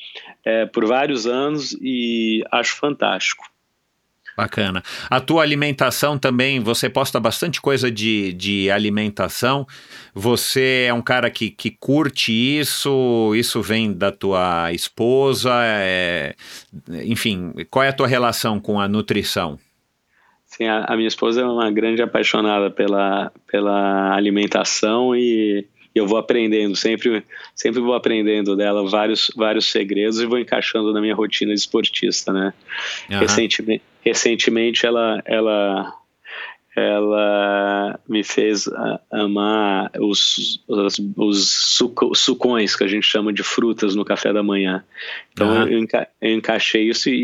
é, 0.45 0.65
por 0.67 0.87
vários 0.87 1.27
anos 1.27 1.77
e 1.81 2.43
acho 2.51 2.77
fantástico. 2.77 3.45
Bacana. 4.39 4.85
A 5.11 5.19
tua 5.19 5.43
alimentação 5.43 6.17
também, 6.17 6.61
você 6.61 6.89
posta 6.89 7.19
bastante 7.19 7.61
coisa 7.61 7.91
de, 7.91 8.33
de 8.35 8.71
alimentação. 8.71 9.67
Você 10.15 10.87
é 10.89 10.95
um 10.95 11.03
cara 11.03 11.29
que, 11.29 11.51
que 11.51 11.73
curte 11.73 12.31
isso? 12.33 13.35
Isso 13.35 13.61
vem 13.61 13.93
da 13.93 14.13
tua 14.13 14.73
esposa? 14.73 15.51
É, 15.65 16.37
enfim, 17.05 17.53
qual 17.69 17.83
é 17.83 17.89
a 17.89 17.93
tua 17.93 18.07
relação 18.07 18.61
com 18.61 18.81
a 18.81 18.87
nutrição? 18.87 19.59
Sim, 20.47 20.67
a, 20.69 20.85
a 20.85 20.95
minha 20.95 21.09
esposa 21.09 21.41
é 21.41 21.45
uma 21.45 21.69
grande 21.73 22.01
apaixonada 22.01 22.71
pela, 22.71 23.33
pela 23.51 24.15
alimentação 24.15 25.17
e 25.17 25.67
eu 25.99 26.07
vou 26.07 26.17
aprendendo, 26.19 26.77
sempre, 26.77 27.25
sempre 27.55 27.81
vou 27.81 27.95
aprendendo 27.95 28.57
dela 28.57 28.89
vários, 28.89 29.31
vários 29.37 29.71
segredos 29.71 30.21
e 30.21 30.27
vou 30.27 30.39
encaixando 30.39 30.93
na 30.93 31.01
minha 31.01 31.15
rotina 31.15 31.53
de 31.53 31.59
esportista, 31.59 32.33
né? 32.33 32.55
Uhum. 33.11 33.19
Recentemente, 33.19 33.83
recentemente 34.09 34.87
ela, 34.87 35.23
ela, 35.27 35.95
ela 36.75 38.01
me 38.09 38.25
fez 38.25 38.69
amar 39.11 39.91
os, 39.99 40.63
os, 40.67 41.01
os 41.17 41.51
suco, 41.51 42.15
sucões, 42.15 42.75
que 42.75 42.85
a 42.85 42.89
gente 42.89 43.07
chama 43.07 43.33
de 43.33 43.43
frutas 43.43 43.95
no 43.95 44.05
café 44.05 44.33
da 44.33 44.43
manhã. 44.43 44.83
Então 45.33 45.49
uhum. 45.49 45.69
eu, 45.69 45.79
enca, 45.79 46.09
eu, 46.21 46.35
encaixei 46.35 46.89
isso 46.89 47.11
e, 47.11 47.15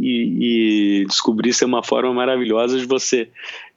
e, 0.00 1.02
e, 1.02 1.06
descobri 1.06 1.52
ser 1.52 1.64
uma 1.64 1.82
forma 1.82 2.12
maravilhosa 2.12 2.78
de 2.78 2.86
você 2.86 3.28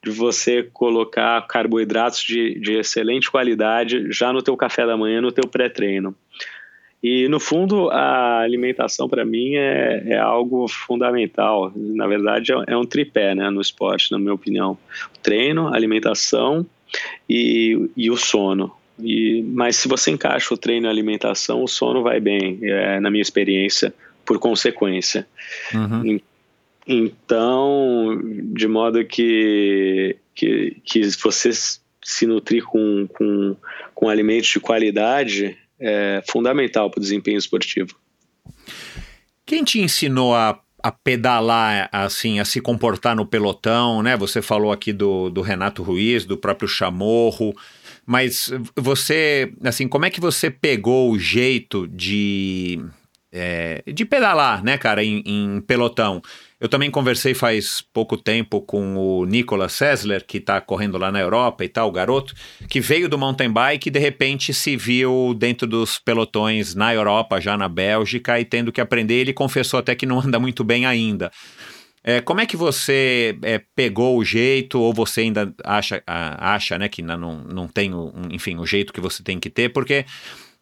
de 0.03 0.11
você 0.11 0.61
colocar 0.61 1.41
carboidratos 1.47 2.21
de, 2.21 2.59
de 2.59 2.73
excelente 2.73 3.31
qualidade 3.31 4.11
já 4.11 4.31
no 4.31 4.43
teu 4.43 4.55
café 4.55 4.85
da 4.85 4.95
manhã, 4.95 5.19
no 5.19 5.31
teu 5.31 5.49
pré-treino. 5.49 6.15
E, 7.07 7.27
no 7.27 7.39
fundo, 7.39 7.91
a 7.91 8.39
alimentação 8.39 9.07
para 9.07 9.23
mim 9.23 9.53
é, 9.53 10.05
é, 10.07 10.17
algo 10.17 10.67
fundamental. 10.67 11.71
Na 11.75 12.07
verdade, 12.07 12.51
é, 12.51 12.73
é, 12.73 12.75
um 12.75 12.83
tripé 12.83 13.35
né, 13.35 13.47
no 13.51 13.61
esporte, 13.61 14.11
na 14.11 14.17
minha 14.17 14.33
opinião: 14.33 14.75
o 15.13 15.19
treino, 15.19 15.67
a 15.67 15.75
alimentação 15.75 16.65
e, 17.29 17.91
e 17.95 18.09
o 18.09 18.17
sono. 18.17 18.71
E, 18.99 19.43
mas 19.53 19.75
se 19.75 19.87
você 19.87 20.09
encaixa 20.09 20.51
o 20.51 20.57
treino 20.57 20.87
e 20.87 20.89
a 20.89 20.89
alimentação, 20.89 21.63
o 21.63 21.67
sono 21.67 22.01
vai 22.01 22.19
bem, 22.19 22.57
é, 22.63 22.99
na 22.99 23.11
minha 23.11 23.21
experiência, 23.21 23.93
por 24.25 24.39
consequência. 24.39 25.27
Uhum. 25.75 26.19
Então, 26.87 28.19
de 28.51 28.67
modo 28.67 29.05
que, 29.05 30.15
que, 30.33 30.77
que 30.83 31.01
você 31.21 31.51
se 31.53 32.25
nutrir 32.25 32.63
com, 32.63 33.07
com, 33.13 33.55
com 33.93 34.09
alimentos 34.09 34.49
de 34.49 34.59
qualidade 34.59 35.55
é 35.79 36.23
fundamental 36.29 36.89
para 36.89 36.99
o 36.99 37.01
desempenho 37.01 37.37
esportivo. 37.37 37.95
Quem 39.45 39.63
te 39.63 39.79
ensinou 39.79 40.35
a, 40.35 40.59
a 40.81 40.91
pedalar, 40.91 41.89
assim, 41.91 42.39
a 42.39 42.45
se 42.45 42.59
comportar 42.61 43.15
no 43.15 43.25
pelotão, 43.25 44.01
né? 44.01 44.17
Você 44.17 44.41
falou 44.41 44.71
aqui 44.71 44.91
do, 44.91 45.29
do 45.29 45.41
Renato 45.41 45.83
Ruiz, 45.83 46.25
do 46.25 46.37
próprio 46.37 46.67
Chamorro, 46.67 47.55
mas 48.05 48.51
você, 48.75 49.51
assim, 49.63 49.87
como 49.87 50.05
é 50.05 50.09
que 50.09 50.21
você 50.21 50.49
pegou 50.49 51.11
o 51.11 51.19
jeito 51.19 51.87
de, 51.87 52.83
é, 53.31 53.83
de 53.91 54.05
pedalar, 54.05 54.63
né, 54.63 54.77
cara, 54.77 55.03
em, 55.03 55.23
em 55.25 55.61
pelotão? 55.61 56.21
Eu 56.59 56.69
também 56.69 56.89
conversei 56.89 57.33
faz 57.33 57.83
pouco 57.93 58.15
tempo 58.15 58.61
com 58.61 58.95
o 58.95 59.25
Nicolas 59.25 59.73
Sessler, 59.73 60.25
que 60.25 60.37
está 60.37 60.61
correndo 60.61 60.97
lá 60.97 61.11
na 61.11 61.19
Europa 61.19 61.65
e 61.65 61.67
tal, 61.67 61.89
o 61.89 61.91
garoto, 61.91 62.33
que 62.69 62.79
veio 62.79 63.09
do 63.09 63.17
mountain 63.17 63.51
bike 63.51 63.89
e 63.89 63.91
de 63.91 63.99
repente 63.99 64.53
se 64.53 64.77
viu 64.77 65.35
dentro 65.37 65.67
dos 65.67 65.99
pelotões 65.99 66.73
na 66.73 66.93
Europa, 66.93 67.41
já 67.41 67.57
na 67.57 67.67
Bélgica, 67.67 68.39
e 68.39 68.45
tendo 68.45 68.71
que 68.71 68.79
aprender. 68.79 69.15
Ele 69.15 69.33
confessou 69.33 69.79
até 69.79 69.93
que 69.95 70.05
não 70.05 70.19
anda 70.23 70.39
muito 70.39 70.63
bem 70.63 70.85
ainda. 70.85 71.29
É, 72.01 72.21
como 72.21 72.39
é 72.39 72.45
que 72.45 72.55
você 72.55 73.37
é, 73.41 73.59
pegou 73.75 74.17
o 74.17 74.23
jeito, 74.23 74.79
ou 74.79 74.93
você 74.93 75.21
ainda 75.21 75.53
acha, 75.63 76.01
acha 76.05 76.77
né, 76.77 76.87
que 76.87 77.01
não, 77.01 77.17
não 77.17 77.67
tem, 77.67 77.93
o, 77.93 78.13
enfim, 78.29 78.57
o 78.57 78.65
jeito 78.65 78.93
que 78.93 79.01
você 79.01 79.23
tem 79.23 79.39
que 79.39 79.49
ter? 79.49 79.69
Porque 79.69 80.05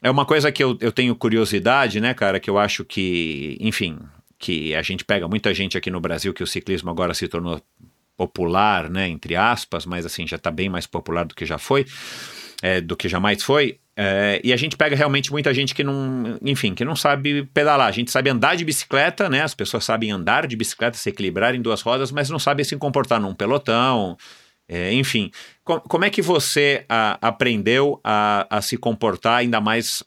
é 0.02 0.10
uma 0.10 0.26
coisa 0.26 0.52
que 0.52 0.64
eu, 0.64 0.76
eu 0.82 0.91
tenho 0.91 1.14
curiosidade, 1.16 2.00
né, 2.00 2.14
cara, 2.14 2.39
que 2.39 2.50
eu 2.50 2.58
acho 2.58 2.84
que, 2.84 3.58
enfim, 3.60 4.00
que 4.44 4.76
a 4.76 4.82
gente 4.82 5.06
pega 5.06 5.26
muita 5.26 5.54
gente 5.54 5.78
aqui 5.78 5.89
no 5.89 6.02
Brasil 6.02 6.34
que 6.34 6.44
o 6.44 6.48
ciclismo 6.48 6.89
agora 6.89 7.14
se 7.14 7.30
tornou 7.30 7.62
popular, 8.18 8.89
né, 8.89 9.08
entre 9.08 9.38
aspas, 9.38 9.86
mas 9.86 10.06
assim, 10.06 10.28
já 10.28 10.36
está 10.36 10.52
bem 10.52 10.68
mais 10.68 10.86
popular 10.86 11.24
do 11.24 11.34
que 11.34 11.46
já 11.46 11.58
foi, 11.58 11.86
é, 12.62 12.82
do 12.82 12.98
que 12.98 13.08
jamais 13.08 13.41
foi. 13.41 13.80
É, 13.96 14.41
e 14.44 14.52
a 14.52 14.58
gente 14.58 14.76
pega 14.76 14.98
realmente 14.98 15.32
muita 15.32 15.54
gente 15.54 15.74
que 15.74 15.82
não, 15.82 16.38
enfim, 16.41 16.76
que 16.76 16.84
não 16.84 16.96
sabe 16.96 17.46
pedalar. 17.54 17.88
A 17.88 17.91
gente 17.91 18.12
sabe 18.12 18.30
andar 18.30 18.58
de 18.58 18.66
bicicleta, 18.66 19.30
né? 19.30 19.44
As 19.44 19.56
pessoas 19.56 19.86
sabem 19.86 20.12
andar 20.12 20.46
de 20.46 20.58
bicicleta, 20.58 20.98
se 20.98 21.10
equilibrar 21.10 21.56
em 21.56 21.62
duas 21.62 21.82
rodas, 21.82 22.12
mas 22.12 22.30
não 22.30 22.39
sabem 22.39 22.66
se 22.66 22.76
comportar 22.76 23.22
num 23.22 23.34
pelotão. 23.34 24.18
É, 24.68 24.94
enfim, 24.94 25.32
com, 25.64 25.80
como 25.80 26.04
é 26.04 26.10
que 26.10 26.22
você 26.22 26.86
a, 26.89 27.18
aprendeu 27.22 28.02
a, 28.04 28.46
a 28.50 28.62
se 28.62 28.76
comportar 28.76 29.38
ainda 29.38 29.62
mais 29.62 30.04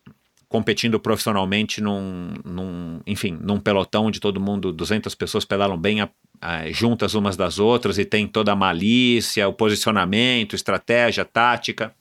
competindo 0.48 1.00
profissionalmente 1.00 1.80
num, 1.80 2.34
num, 2.44 3.00
enfim, 3.06 3.36
num 3.40 3.58
pelotão 3.58 4.10
de 4.10 4.20
todo 4.20 4.40
mundo, 4.40 4.72
200 4.72 5.14
pessoas 5.14 5.44
pedalam 5.44 5.76
bem 5.76 6.00
a, 6.00 6.08
a, 6.40 6.70
juntas 6.70 7.14
umas 7.14 7.36
das 7.36 7.58
outras 7.58 7.98
e 7.98 8.04
tem 8.04 8.26
toda 8.26 8.52
a 8.52 8.56
malícia, 8.56 9.48
o 9.48 9.52
posicionamento, 9.52 10.54
estratégia, 10.54 11.24
tática. 11.24 11.94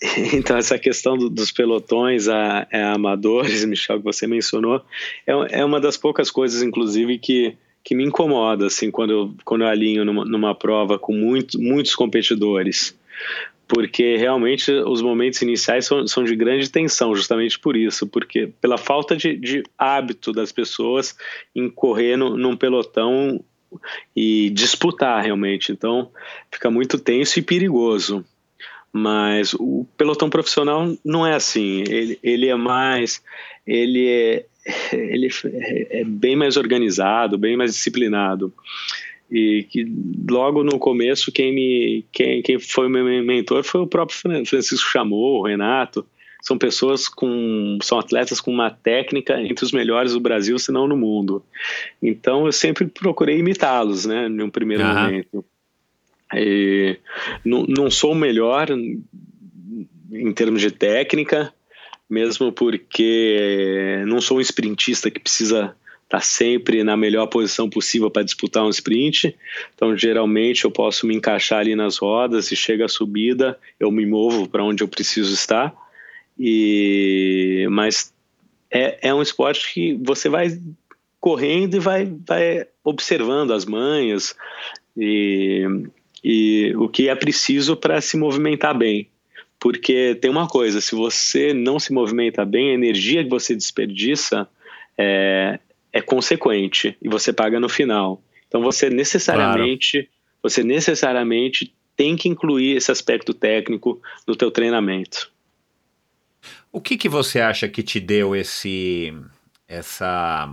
Então, 0.34 0.56
essa 0.56 0.76
questão 0.80 1.16
do, 1.16 1.30
dos 1.30 1.52
pelotões 1.52 2.26
a, 2.26 2.66
a, 2.72 2.92
amadores, 2.94 3.62
Michel, 3.66 3.98
que 3.98 4.04
você 4.04 4.26
mencionou, 4.26 4.82
é, 5.24 5.60
é 5.60 5.64
uma 5.64 5.80
das 5.80 5.96
poucas 5.96 6.28
coisas, 6.28 6.60
inclusive, 6.60 7.18
que, 7.20 7.56
que 7.84 7.94
me 7.94 8.04
incomoda, 8.04 8.66
assim, 8.66 8.90
quando 8.90 9.12
eu, 9.12 9.34
quando 9.44 9.62
eu 9.62 9.68
alinho 9.68 10.04
numa, 10.04 10.24
numa 10.24 10.54
prova 10.56 10.98
com 10.98 11.14
muito, 11.14 11.56
muitos 11.60 11.94
competidores 11.94 12.98
porque 13.74 14.18
realmente 14.18 14.70
os 14.70 15.00
momentos 15.00 15.40
iniciais 15.40 15.86
são, 15.86 16.06
são 16.06 16.24
de 16.24 16.36
grande 16.36 16.70
tensão, 16.70 17.14
justamente 17.14 17.58
por 17.58 17.74
isso, 17.74 18.06
porque 18.06 18.52
pela 18.60 18.76
falta 18.76 19.16
de, 19.16 19.34
de 19.34 19.62
hábito 19.78 20.30
das 20.30 20.52
pessoas 20.52 21.16
em 21.56 21.70
correr 21.70 22.18
no, 22.18 22.36
num 22.36 22.54
pelotão 22.54 23.42
e 24.14 24.50
disputar 24.50 25.24
realmente. 25.24 25.72
Então 25.72 26.10
fica 26.50 26.70
muito 26.70 26.98
tenso 26.98 27.38
e 27.38 27.42
perigoso. 27.42 28.22
Mas 28.92 29.54
o 29.54 29.86
pelotão 29.96 30.28
profissional 30.28 30.94
não 31.02 31.26
é 31.26 31.32
assim. 31.32 31.82
Ele, 31.88 32.18
ele 32.22 32.48
é 32.48 32.54
mais. 32.54 33.22
Ele 33.66 34.06
é, 34.06 34.44
ele 34.92 35.30
é 35.88 36.04
bem 36.04 36.36
mais 36.36 36.58
organizado, 36.58 37.38
bem 37.38 37.56
mais 37.56 37.72
disciplinado 37.72 38.52
e 39.32 39.62
que 39.64 39.90
logo 40.30 40.62
no 40.62 40.78
começo 40.78 41.32
quem 41.32 41.54
me 41.54 42.04
quem, 42.12 42.42
quem 42.42 42.58
foi 42.58 42.86
meu 42.86 43.02
mentor 43.24 43.64
foi 43.64 43.80
o 43.80 43.86
próprio 43.86 44.44
Francisco 44.44 44.90
Chamou, 44.90 45.40
o 45.40 45.46
Renato. 45.46 46.06
São 46.42 46.58
pessoas 46.58 47.08
com 47.08 47.78
são 47.82 47.98
atletas 47.98 48.40
com 48.40 48.50
uma 48.50 48.70
técnica 48.70 49.40
entre 49.40 49.64
os 49.64 49.72
melhores 49.72 50.12
do 50.12 50.20
Brasil 50.20 50.58
se 50.58 50.70
não 50.70 50.86
no 50.86 50.98
mundo. 50.98 51.42
Então 52.02 52.44
eu 52.44 52.52
sempre 52.52 52.86
procurei 52.86 53.38
imitá-los 53.38 54.04
né 54.04 54.28
num 54.28 54.50
primeiro 54.50 54.84
uhum. 54.84 54.94
momento. 54.94 55.44
E, 56.34 56.98
não, 57.42 57.64
não 57.66 57.90
sou 57.90 58.12
o 58.12 58.16
melhor 58.16 58.68
em 58.70 60.32
termos 60.34 60.60
de 60.60 60.70
técnica 60.70 61.54
mesmo 62.12 62.52
porque 62.52 64.04
não 64.06 64.20
sou 64.20 64.36
um 64.36 64.40
sprintista 64.42 65.10
que 65.10 65.18
precisa 65.18 65.74
está 66.12 66.20
sempre 66.20 66.84
na 66.84 66.94
melhor 66.94 67.26
posição 67.26 67.70
possível 67.70 68.10
para 68.10 68.22
disputar 68.22 68.62
um 68.64 68.68
sprint. 68.68 69.34
Então, 69.74 69.96
geralmente, 69.96 70.66
eu 70.66 70.70
posso 70.70 71.06
me 71.06 71.14
encaixar 71.14 71.60
ali 71.60 71.74
nas 71.74 71.96
rodas 71.96 72.52
e 72.52 72.56
chega 72.56 72.84
a 72.84 72.88
subida, 72.88 73.58
eu 73.80 73.90
me 73.90 74.04
movo 74.04 74.46
para 74.46 74.62
onde 74.62 74.84
eu 74.84 74.88
preciso 74.88 75.32
estar. 75.32 75.74
E 76.38 77.66
mas 77.70 78.12
é, 78.70 79.08
é 79.08 79.14
um 79.14 79.22
esporte 79.22 79.72
que 79.72 79.94
você 80.02 80.28
vai 80.28 80.48
correndo 81.18 81.76
e 81.76 81.80
vai, 81.80 82.12
vai 82.26 82.66
observando 82.84 83.52
as 83.52 83.64
manhas 83.64 84.36
e, 84.94 85.64
e 86.22 86.74
o 86.76 86.88
que 86.90 87.08
é 87.08 87.14
preciso 87.14 87.74
para 87.74 88.02
se 88.02 88.18
movimentar 88.18 88.76
bem. 88.76 89.08
Porque 89.58 90.14
tem 90.16 90.30
uma 90.30 90.48
coisa, 90.48 90.80
se 90.80 90.94
você 90.94 91.54
não 91.54 91.78
se 91.78 91.92
movimenta 91.92 92.44
bem, 92.44 92.70
a 92.70 92.74
energia 92.74 93.22
que 93.22 93.30
você 93.30 93.54
desperdiça 93.54 94.48
é, 94.98 95.58
é 95.92 96.00
consequente 96.00 96.96
e 97.02 97.08
você 97.08 97.32
paga 97.32 97.60
no 97.60 97.68
final. 97.68 98.22
Então 98.48 98.62
você 98.62 98.88
necessariamente, 98.88 100.02
claro. 100.02 100.08
você 100.42 100.62
necessariamente 100.62 101.74
tem 101.96 102.16
que 102.16 102.28
incluir 102.28 102.76
esse 102.76 102.90
aspecto 102.90 103.34
técnico 103.34 104.00
no 104.26 104.34
teu 104.34 104.50
treinamento. 104.50 105.30
O 106.70 106.80
que 106.80 106.96
que 106.96 107.08
você 107.08 107.40
acha 107.40 107.68
que 107.68 107.82
te 107.82 108.00
deu 108.00 108.34
esse 108.34 109.12
essa 109.68 110.48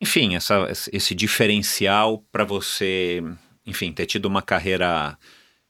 enfim, 0.00 0.36
essa, 0.36 0.68
esse 0.92 1.14
diferencial 1.14 2.24
para 2.30 2.44
você, 2.44 3.22
enfim, 3.66 3.92
ter 3.92 4.06
tido 4.06 4.26
uma 4.26 4.42
carreira 4.42 5.18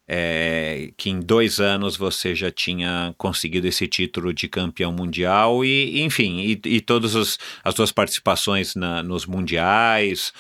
é, 0.08 0.90
que 0.96 1.10
em 1.10 1.20
dois 1.20 1.60
anos 1.60 1.96
você 1.96 2.34
já 2.34 2.50
tinha 2.50 3.14
conseguido 3.18 3.66
esse 3.66 3.86
título 3.86 4.32
de 4.32 4.48
campeão 4.48 4.90
mundial 4.90 5.62
e, 5.62 6.00
enfim, 6.00 6.40
e, 6.40 6.60
e 6.64 6.80
todas 6.80 7.14
as, 7.14 7.38
as 7.62 7.74
suas 7.74 7.92
participações 7.92 8.74
na, 8.74 9.02
nos 9.02 9.26
mundiais, 9.26 10.32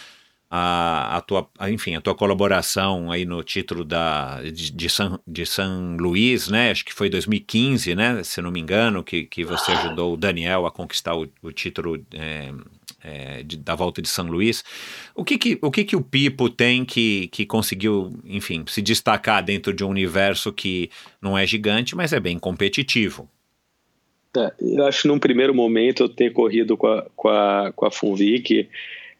a, 0.50 1.18
a 1.18 1.20
tua, 1.20 1.48
a, 1.58 1.70
enfim, 1.70 1.94
a 1.94 2.00
tua 2.00 2.14
colaboração 2.14 3.12
aí 3.12 3.26
no 3.26 3.42
título 3.42 3.84
da, 3.84 4.40
de, 4.42 4.72
de, 4.72 4.88
de 5.26 5.44
Luís, 6.00 6.48
né? 6.48 6.70
Acho 6.70 6.84
que 6.84 6.94
foi 6.94 7.10
2015, 7.10 7.94
né? 7.94 8.22
Se 8.24 8.40
não 8.40 8.50
me 8.50 8.60
engano, 8.60 9.04
que, 9.04 9.24
que 9.24 9.44
você 9.44 9.72
ajudou 9.72 10.14
o 10.14 10.16
Daniel 10.16 10.64
a 10.64 10.70
conquistar 10.70 11.14
o, 11.14 11.28
o 11.42 11.52
título 11.52 12.02
é, 12.14 12.52
é, 13.02 13.42
de, 13.42 13.56
da 13.56 13.74
volta 13.74 14.02
de 14.02 14.08
São 14.08 14.26
Luís. 14.26 14.64
O 15.14 15.24
que 15.24 15.38
que 15.38 15.58
o, 15.62 15.70
que 15.70 15.84
que 15.84 15.96
o 15.96 16.02
Pipo 16.02 16.48
tem 16.48 16.84
que, 16.84 17.28
que 17.28 17.46
conseguiu, 17.46 18.12
enfim, 18.24 18.64
se 18.66 18.82
destacar 18.82 19.42
dentro 19.42 19.72
de 19.72 19.84
um 19.84 19.88
universo 19.88 20.52
que 20.52 20.90
não 21.20 21.36
é 21.36 21.46
gigante, 21.46 21.96
mas 21.96 22.12
é 22.12 22.20
bem 22.20 22.38
competitivo? 22.38 23.28
É, 24.36 24.52
eu 24.60 24.86
acho 24.86 25.02
que 25.02 25.08
num 25.08 25.18
primeiro 25.18 25.54
momento 25.54 26.04
eu 26.04 26.08
ter 26.08 26.32
corrido 26.32 26.76
com 26.76 26.86
a, 26.86 27.06
com 27.16 27.28
a, 27.28 27.72
com 27.74 27.86
a 27.86 27.90
Funvic 27.90 28.68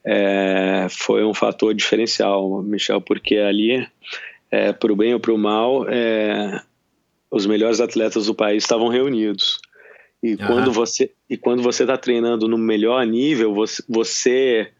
é, 0.04 0.86
foi 0.90 1.24
um 1.24 1.34
fator 1.34 1.74
diferencial, 1.74 2.62
Michel, 2.62 3.00
porque 3.00 3.36
ali, 3.36 3.86
é, 4.50 4.72
para 4.72 4.92
o 4.92 4.96
bem 4.96 5.14
ou 5.14 5.20
para 5.20 5.32
o 5.32 5.38
mal, 5.38 5.86
é, 5.88 6.62
os 7.30 7.46
melhores 7.46 7.80
atletas 7.80 8.26
do 8.26 8.34
país 8.34 8.62
estavam 8.62 8.88
reunidos. 8.88 9.60
E 10.22 10.32
uhum. 10.32 10.46
quando 10.46 10.72
você 10.72 11.10
e 11.30 11.36
quando 11.36 11.62
você 11.62 11.84
está 11.84 11.96
treinando 11.96 12.48
no 12.48 12.58
melhor 12.58 13.04
nível, 13.06 13.54
você 13.54 13.82
você, 13.88 14.72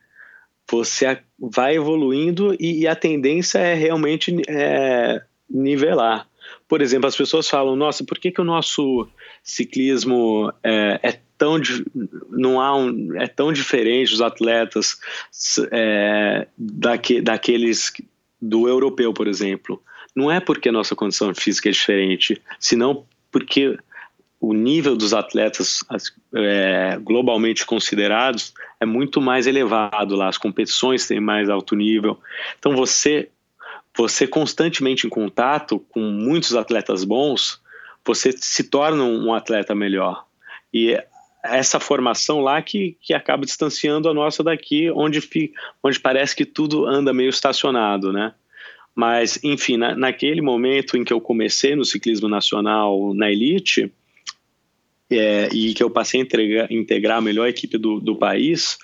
você 0.71 1.19
vai 1.39 1.77
evoluindo 1.77 2.55
e, 2.59 2.81
e 2.81 2.87
a 2.87 2.97
tendência 2.97 3.59
é 3.59 3.75
realmente 3.75 4.35
é, 4.49 5.23
nivelar. 5.49 6.29
Por 6.69 6.83
exemplo, 6.83 7.07
as 7.07 7.17
pessoas 7.17 7.49
falam: 7.49 7.77
Nossa, 7.77 8.05
por 8.05 8.19
que, 8.19 8.31
que 8.31 8.41
o 8.41 8.45
nosso 8.45 9.09
ciclismo 9.43 10.53
é, 10.63 11.01
é 11.03 11.21
tão 11.37 11.61
não 12.31 12.61
há 12.61 12.77
um, 12.77 13.17
é 13.17 13.27
tão 13.27 13.53
diferente 13.53 14.13
os 14.13 14.21
atletas 14.21 14.99
é, 15.71 16.47
daque, 16.59 17.21
daqueles 17.21 17.93
do 18.41 18.69
europeu, 18.69 19.13
por 19.15 19.29
exemplo? 19.29 19.83
Não 20.15 20.31
é 20.31 20.41
porque 20.41 20.69
a 20.69 20.73
nossa 20.73 20.97
condição 20.97 21.33
física 21.35 21.69
é 21.69 21.73
diferente, 21.73 22.41
senão 22.59 23.07
porque 23.31 23.79
o 24.41 24.53
nível 24.53 24.97
dos 24.97 25.13
atletas 25.13 25.85
é, 26.35 26.99
globalmente 27.03 27.67
considerados 27.67 28.55
é 28.79 28.87
muito 28.87 29.21
mais 29.21 29.47
elevado 29.47 30.15
lá, 30.15 30.29
as 30.29 30.39
competições 30.39 31.07
têm 31.07 31.21
mais 31.21 31.49
alto 31.49 31.75
nível. 31.75 32.19
Então 32.59 32.75
você 32.77 33.29
você 33.97 34.29
constantemente 34.29 35.09
em 35.09 35.11
contato 35.11 35.81
com 35.89 36.01
muitos 36.01 36.55
atletas 36.55 37.03
bons, 37.03 37.61
você 38.05 38.31
se 38.33 38.63
torna 38.63 39.03
um 39.03 39.35
atleta 39.35 39.75
melhor. 39.75 40.25
E 40.73 40.97
essa 41.43 41.81
formação 41.81 42.41
lá 42.41 42.63
que, 42.63 42.97
que 43.01 43.13
acaba 43.13 43.45
distanciando 43.45 44.09
a 44.09 44.15
nossa 44.15 44.45
daqui, 44.45 44.89
onde, 44.93 45.21
onde 45.83 45.99
parece 45.99 46.37
que 46.37 46.45
tudo 46.45 46.87
anda 46.87 47.13
meio 47.13 47.31
estacionado, 47.31 48.13
né? 48.13 48.35
Mas, 48.95 49.39
enfim, 49.43 49.77
na, 49.77 49.95
naquele 49.95 50.41
momento 50.41 50.97
em 50.97 51.05
que 51.05 51.13
eu 51.13 51.21
comecei 51.21 51.75
no 51.75 51.85
ciclismo 51.85 52.29
nacional 52.29 53.15
na 53.15 53.31
elite, 53.31 53.93
é, 55.11 55.49
e 55.53 55.75
que 55.75 55.83
eu 55.83 55.91
passei 55.91 56.21
a 56.21 56.25
entregar, 56.25 56.73
integrar 56.73 57.19
a 57.19 57.23
melhor 57.23 57.49
equipe 57.49 57.79
do, 57.79 58.01
do 58.01 58.17
país, 58.17 58.79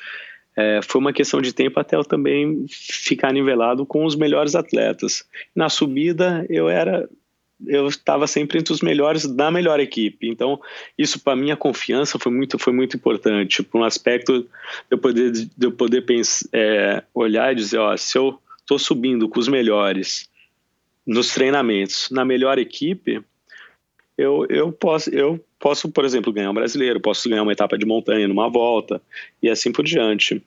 é, 0.57 0.81
foi 0.83 1.01
uma 1.01 1.13
questão 1.13 1.41
de 1.41 1.53
tempo 1.53 1.79
até 1.81 1.97
eu 1.97 2.05
também 2.05 2.65
ficar 2.69 3.33
nivelado 3.33 3.85
com 3.85 4.05
os 4.05 4.15
melhores 4.15 4.55
atletas. 4.55 5.25
Na 5.55 5.69
subida, 5.69 6.47
eu 6.49 6.69
era 6.69 7.09
eu 7.67 7.87
estava 7.87 8.27
sempre 8.27 8.59
entre 8.59 8.73
os 8.73 8.81
melhores 8.81 9.27
da 9.27 9.51
melhor 9.51 9.81
equipe. 9.81 10.29
Então, 10.29 10.61
isso 10.99 11.21
para 11.21 11.37
minha 11.37 11.57
confiança 11.57 12.19
foi 12.19 12.33
muito, 12.33 12.59
foi 12.59 12.73
muito 12.73 12.97
importante. 12.97 13.63
Por 13.63 13.81
um 13.81 13.85
aspecto 13.85 14.43
de 14.43 14.49
eu 14.91 14.99
poder, 14.99 15.31
de 15.31 15.49
eu 15.61 15.73
poder 15.73 16.03
pensar, 16.03 16.49
é, 16.53 17.03
olhar 17.15 17.53
e 17.53 17.57
dizer: 17.57 17.79
ó, 17.79 17.97
se 17.97 18.19
eu 18.19 18.39
estou 18.61 18.79
subindo 18.79 19.29
com 19.29 19.39
os 19.39 19.49
melhores 19.49 20.29
nos 21.07 21.33
treinamentos, 21.33 22.09
na 22.11 22.25
melhor 22.25 22.59
equipe, 22.59 23.23
eu, 24.17 24.47
eu, 24.49 24.73
posso, 24.73 25.11
eu 25.11 25.43
posso, 25.65 25.91
por 25.91 26.05
exemplo, 26.05 26.31
ganhar 26.31 26.51
um 26.51 26.55
brasileiro, 26.55 27.01
posso 27.01 27.27
ganhar 27.27 27.43
uma 27.43 27.53
etapa 27.53 27.79
de 27.79 27.87
montanha 27.87 28.29
numa 28.29 28.51
volta 28.51 29.01
e 29.43 29.49
assim 29.49 29.73
por 29.73 29.83
diante. 29.83 30.45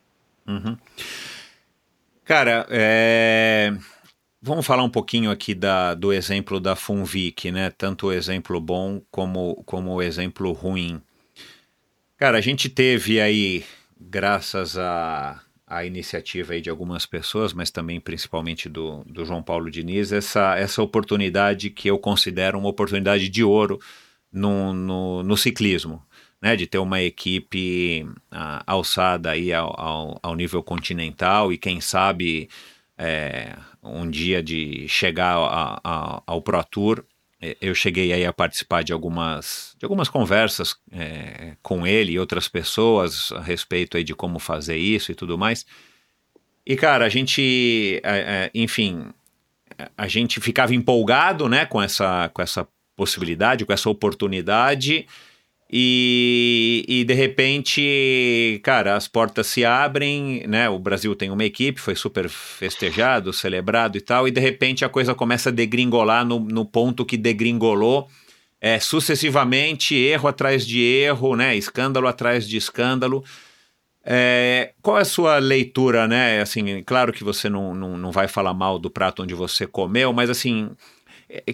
Uhum. 0.47 0.77
Cara, 2.23 2.67
é... 2.69 3.75
vamos 4.39 4.63
falar 4.63 4.83
um 4.83 4.89
pouquinho 4.91 5.31
aqui 5.31 5.55
da, 5.55 5.95
do 5.95 6.13
exemplo 6.13 6.59
da 6.59 6.75
Funvic, 6.75 7.49
né? 7.49 7.71
Tanto 7.71 8.07
o 8.07 8.13
exemplo 8.13 8.61
bom 8.61 9.01
como, 9.09 9.63
como 9.65 9.95
o 9.95 10.03
exemplo 10.03 10.51
ruim. 10.51 11.01
Cara, 12.15 12.37
a 12.37 12.41
gente 12.41 12.69
teve 12.69 13.19
aí, 13.19 13.63
graças 13.99 14.77
a, 14.77 15.41
a 15.65 15.83
iniciativa 15.83 16.53
aí 16.53 16.61
de 16.61 16.69
algumas 16.69 17.07
pessoas, 17.07 17.53
mas 17.53 17.71
também 17.71 17.99
principalmente 17.99 18.69
do, 18.69 19.03
do 19.03 19.25
João 19.25 19.41
Paulo 19.41 19.71
Diniz, 19.71 20.11
essa, 20.11 20.55
essa 20.59 20.79
oportunidade 20.83 21.71
que 21.71 21.89
eu 21.89 21.97
considero 21.97 22.59
uma 22.59 22.69
oportunidade 22.69 23.29
de 23.29 23.43
ouro 23.43 23.79
no, 24.37 24.73
no, 24.73 25.23
no 25.23 25.37
ciclismo. 25.37 26.03
Né, 26.39 26.55
de 26.55 26.67
ter 26.67 26.77
uma 26.77 27.01
equipe 27.01 28.07
uh, 28.31 28.61
alçada 28.67 29.31
aí 29.31 29.51
ao, 29.51 29.73
ao, 29.75 30.19
ao, 30.21 30.35
nível 30.35 30.61
continental 30.61 31.51
e 31.51 31.57
quem 31.57 31.81
sabe 31.81 32.47
é, 32.95 33.57
um 33.81 34.07
dia 34.07 34.43
de 34.43 34.87
chegar 34.87 35.35
a, 35.35 35.81
a, 35.83 36.23
ao 36.27 36.39
Pro 36.43 36.63
Tour 36.63 37.03
eu 37.61 37.75
cheguei 37.75 38.11
aí 38.11 38.25
a 38.25 38.33
participar 38.33 38.83
de 38.83 38.91
algumas, 38.91 39.75
de 39.77 39.85
algumas 39.85 40.09
conversas 40.09 40.75
é, 40.91 41.55
com 41.61 41.85
ele 41.85 42.13
e 42.13 42.19
outras 42.19 42.47
pessoas 42.47 43.31
a 43.31 43.41
respeito 43.41 43.95
aí 43.95 44.03
de 44.03 44.15
como 44.15 44.39
fazer 44.39 44.77
isso 44.77 45.11
e 45.11 45.15
tudo 45.15 45.37
mais. 45.37 45.65
E, 46.65 46.75
cara, 46.75 47.05
a 47.05 47.09
gente, 47.09 48.01
é, 48.03 48.17
é, 48.17 48.51
enfim, 48.55 49.13
a 49.95 50.07
gente 50.07 50.41
ficava 50.41 50.73
empolgado, 50.73 51.47
né, 51.47 51.65
com 51.65 51.81
essa, 51.81 52.29
com 52.33 52.41
essa 52.41 52.67
possibilidade, 52.97 53.65
com 53.65 53.71
essa 53.71 53.89
oportunidade, 53.89 55.05
e, 55.71 56.85
e 56.87 57.03
de 57.03 57.13
repente, 57.13 58.59
cara, 58.63 58.95
as 58.95 59.07
portas 59.07 59.47
se 59.47 59.63
abrem, 59.63 60.45
né? 60.47 60.69
O 60.69 60.79
Brasil 60.79 61.13
tem 61.13 61.29
uma 61.29 61.43
equipe, 61.43 61.79
foi 61.79 61.95
super 61.95 62.27
festejado, 62.29 63.31
celebrado 63.31 63.97
e 63.97 64.01
tal, 64.01 64.27
e 64.27 64.31
de 64.31 64.39
repente 64.39 64.83
a 64.83 64.89
coisa 64.89 65.13
começa 65.13 65.49
a 65.49 65.51
degringolar 65.51 66.25
no, 66.25 66.39
no 66.39 66.65
ponto 66.65 67.05
que 67.05 67.17
degringolou 67.17 68.07
é, 68.61 68.79
sucessivamente, 68.79 69.93
erro 69.93 70.27
atrás 70.27 70.65
de 70.65 70.81
erro, 70.81 71.35
né? 71.35 71.55
Escândalo 71.55 72.07
atrás 72.07 72.47
de 72.47 72.57
escândalo. 72.57 73.23
É, 74.05 74.71
qual 74.81 74.97
é 74.97 75.01
a 75.01 75.05
sua 75.05 75.37
leitura, 75.37 76.07
né? 76.07 76.39
Assim, 76.39 76.81
claro 76.83 77.11
que 77.11 77.25
você 77.25 77.49
não, 77.49 77.75
não, 77.75 77.97
não 77.97 78.11
vai 78.11 78.29
falar 78.29 78.53
mal 78.53 78.79
do 78.79 78.89
prato 78.89 79.21
onde 79.21 79.33
você 79.33 79.67
comeu, 79.67 80.13
mas 80.13 80.29
assim, 80.29 80.69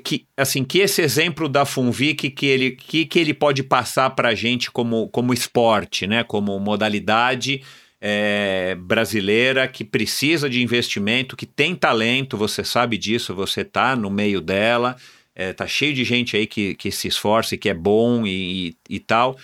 que 0.04 0.26
assim 0.38 0.64
que 0.64 0.80
esse 0.80 1.02
exemplo 1.02 1.50
da 1.50 1.66
Funvic 1.66 2.30
que 2.30 2.46
ele 2.46 2.72
que, 2.72 3.06
que 3.06 3.20
ele 3.20 3.34
pode 3.34 3.64
passar 3.64 4.12
para 4.12 4.30
a 4.30 4.36
gente 4.36 4.70
como, 4.70 5.08
como 5.10 5.34
esporte, 5.34 6.06
né, 6.06 6.24
como 6.24 6.60
modalidade 6.60 7.62
é, 8.06 8.76
brasileira 8.76 9.66
que 9.66 9.86
precisa 9.86 10.50
de 10.50 10.62
investimento, 10.62 11.38
que 11.38 11.46
tem 11.46 11.74
talento, 11.74 12.36
você 12.36 12.62
sabe 12.64 12.98
disso, 12.98 13.34
você 13.34 13.62
está 13.62 13.96
no 13.96 14.10
meio 14.10 14.42
dela, 14.42 14.98
é, 15.34 15.54
tá 15.54 15.66
cheio 15.66 15.94
de 15.94 16.04
gente 16.04 16.36
aí 16.36 16.46
que, 16.46 16.76
que 16.76 16.92
se 16.92 17.08
esforça 17.08 17.56
e 17.56 17.58
que 17.58 17.70
é 17.70 17.74
bom 17.74 18.28
e, 18.28 18.76
e, 18.90 18.96
e 18.96 19.00
tal. 19.00 19.38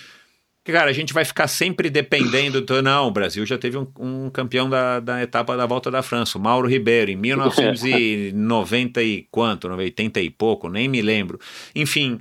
Cara, 0.72 0.89
a 0.89 0.93
gente 0.93 1.13
vai 1.13 1.26
ficar 1.26 1.47
sempre 1.47 1.89
dependendo. 1.89 2.61
Do... 2.61 2.82
Não, 2.82 3.07
o 3.07 3.11
Brasil 3.11 3.45
já 3.45 3.57
teve 3.57 3.78
um, 3.78 3.88
um, 3.97 4.30
campeão 4.30 4.70
da, 4.70 4.99
da 4.99 5.22
etapa 5.22 5.55
da 5.55 5.65
volta 5.65 5.89
da 5.89 6.01
França, 6.01 6.38
o 6.38 6.41
Mauro 6.41 6.67
Ribeiro, 6.67 7.11
em 7.11 7.15
1990 7.17 9.01
e 9.01 9.28
quanto? 9.32 9.67
80 9.67 10.22
e 10.22 10.30
pouco, 10.30 10.70
nem 10.70 10.88
me 10.88 11.01
lembro. 11.01 11.39
Enfim, 11.76 12.20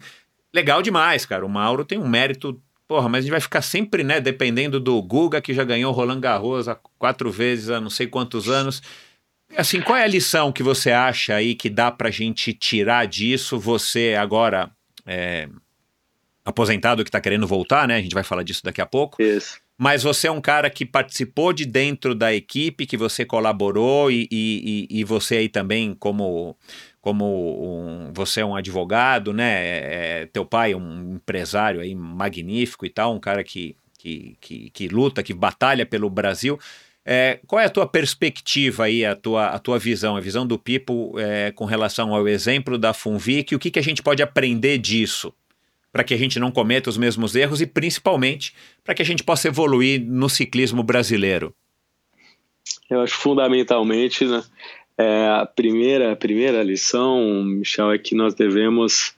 legal 0.55 0.83
demais, 0.83 1.25
cara. 1.27 1.45
O 1.45 1.49
Mauro 1.49 1.85
tem 1.85 1.99
um 1.99 2.09
mérito. 2.09 2.61
Porra, 2.87 3.09
mas 3.09 3.19
a 3.19 3.23
gente 3.23 3.31
vai 3.31 3.41
ficar 3.41 3.61
sempre, 3.61 4.03
né, 4.03 4.19
dependendo 4.19 4.81
do 4.81 5.01
Guga, 5.03 5.43
que 5.43 5.53
já 5.53 5.63
ganhou 5.63 5.93
Roland 5.93 6.21
Garros 6.21 6.69
há 6.69 6.75
quatro 6.99 7.31
vezes 7.31 7.69
há 7.69 7.79
não 7.81 7.91
sei 7.91 8.07
quantos 8.07 8.49
anos. 8.49 8.83
Assim, 9.57 9.81
qual 9.81 9.97
é 9.99 10.05
a 10.05 10.09
lição 10.09 10.51
que 10.51 10.63
você 10.63 10.91
acha 10.91 11.35
aí 11.35 11.55
que 11.55 11.69
dá 11.69 11.91
pra 11.91 12.11
gente 12.11 12.53
tirar 12.53 13.07
disso? 13.07 13.59
Você 13.59 14.15
agora. 14.19 14.71
É 15.07 15.49
aposentado 16.49 17.05
que 17.05 17.09
está 17.11 17.21
querendo 17.21 17.47
voltar, 17.47 17.87
né? 17.87 17.97
A 17.97 18.01
gente 18.01 18.15
vai 18.15 18.25
falar 18.25 18.43
disso 18.43 18.65
daqui 18.65 18.81
a 18.81 18.87
pouco. 18.87 19.23
Isso. 19.23 19.61
Mas 19.77 20.03
você 20.03 20.27
é 20.27 20.31
um 20.31 20.41
cara 20.41 20.71
que 20.71 20.85
participou 20.85 21.53
de 21.53 21.67
dentro 21.67 22.15
da 22.15 22.35
equipe, 22.35 22.87
que 22.87 22.97
você 22.97 23.25
colaborou 23.25 24.11
e, 24.11 24.27
e, 24.33 24.89
e 24.91 25.05
você 25.05 25.37
aí 25.37 25.49
também 25.49 25.95
como 25.95 26.57
como 27.01 27.25
um, 27.25 28.13
você 28.13 28.41
é 28.41 28.45
um 28.45 28.57
advogado, 28.57 29.33
né? 29.33 29.65
É, 29.65 30.23
é, 30.23 30.27
teu 30.27 30.45
pai 30.45 30.73
é 30.73 30.77
um 30.77 31.15
empresário 31.15 31.81
aí 31.81 31.95
magnífico 31.95 32.85
e 32.85 32.91
tal, 32.91 33.15
um 33.15 33.21
cara 33.21 33.45
que, 33.45 33.77
que, 33.99 34.37
que, 34.41 34.71
que 34.71 34.89
luta, 34.89 35.23
que 35.23 35.33
batalha 35.33 35.87
pelo 35.87 36.11
Brasil. 36.11 36.59
É, 37.05 37.41
qual 37.47 37.61
é 37.61 37.65
a 37.65 37.71
tua 37.71 37.87
perspectiva 37.87 38.85
aí, 38.85 39.05
a 39.05 39.15
tua, 39.15 39.47
a 39.47 39.59
tua 39.59 39.79
visão, 39.79 40.17
a 40.17 40.21
visão 40.21 40.47
do 40.47 40.59
Pipo 40.59 41.15
é, 41.19 41.51
com 41.53 41.65
relação 41.65 42.15
ao 42.15 42.27
exemplo 42.27 42.77
da 42.77 42.93
Funvic? 42.93 43.55
O 43.55 43.59
que, 43.59 43.71
que 43.71 43.79
a 43.79 43.83
gente 43.83 44.03
pode 44.03 44.23
aprender 44.23 44.77
disso? 44.77 45.33
Para 45.93 46.05
que 46.05 46.15
a 46.15 46.17
gente 46.17 46.39
não 46.39 46.51
cometa 46.51 46.91
os 46.91 46.97
mesmos 46.97 47.35
erros 47.35 47.61
e 47.61 47.67
principalmente 47.67 48.55
para 48.85 48.95
que 48.95 49.03
a 49.03 49.05
gente 49.05 49.25
possa 49.25 49.49
evoluir 49.49 50.01
no 50.01 50.29
ciclismo 50.29 50.83
brasileiro? 50.83 51.55
Eu 52.91 53.01
acho 53.01 53.15
fundamentalmente 53.15 54.25
né, 54.25 54.43
é, 54.97 55.29
a 55.29 55.47
primeira 55.47 56.13
a 56.13 56.17
primeira 56.17 56.63
lição, 56.63 57.45
Michel, 57.45 57.93
é 57.93 57.99
que 57.99 58.15
nós 58.15 58.35
devemos 58.35 59.15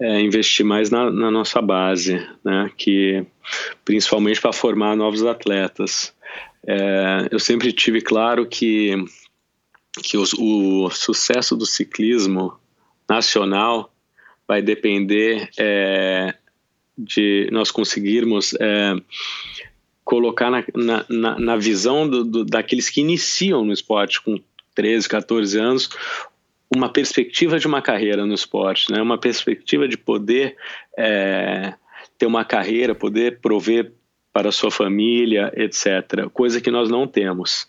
é, 0.00 0.20
investir 0.20 0.64
mais 0.64 0.90
na, 0.90 1.10
na, 1.10 1.30
nossa 1.30 1.60
base, 1.62 2.14
né, 2.44 2.70
que 2.76 3.24
principalmente 3.84 4.40
para 4.40 4.52
formar 4.52 4.94
novos 4.96 5.24
atletas. 5.24 6.14
É, 6.66 7.28
eu 7.30 7.38
sempre 7.38 7.72
tive 7.72 8.00
claro 8.00 8.46
que 8.46 8.94
que 10.02 10.18
os, 10.18 10.34
o 10.34 10.90
sucesso 10.90 11.56
do 11.56 11.64
ciclismo 11.64 12.58
nacional 13.08 13.90
vai 14.46 14.62
depender 14.62 15.48
é, 15.58 16.34
de 16.96 17.48
nós 17.52 17.70
conseguirmos 17.70 18.54
é, 18.60 18.94
colocar 20.04 20.50
na, 20.50 20.64
na, 21.08 21.38
na 21.38 21.56
visão 21.56 22.08
do, 22.08 22.24
do, 22.24 22.44
daqueles 22.44 22.88
que 22.88 23.00
iniciam 23.00 23.64
no 23.64 23.72
esporte 23.72 24.22
com 24.22 24.38
13, 24.74 25.08
14 25.08 25.58
anos 25.58 25.90
uma 26.74 26.88
perspectiva 26.88 27.58
de 27.58 27.66
uma 27.66 27.80
carreira 27.80 28.26
no 28.26 28.34
esporte, 28.34 28.90
né? 28.90 29.00
uma 29.00 29.18
perspectiva 29.18 29.86
de 29.86 29.96
poder 29.96 30.56
é, 30.98 31.74
ter 32.18 32.26
uma 32.26 32.44
carreira, 32.44 32.94
poder 32.94 33.40
prover 33.40 33.92
para 34.32 34.48
a 34.48 34.52
sua 34.52 34.70
família, 34.70 35.52
etc. 35.56 36.28
Coisa 36.32 36.60
que 36.60 36.70
nós 36.70 36.90
não 36.90 37.06
temos. 37.06 37.68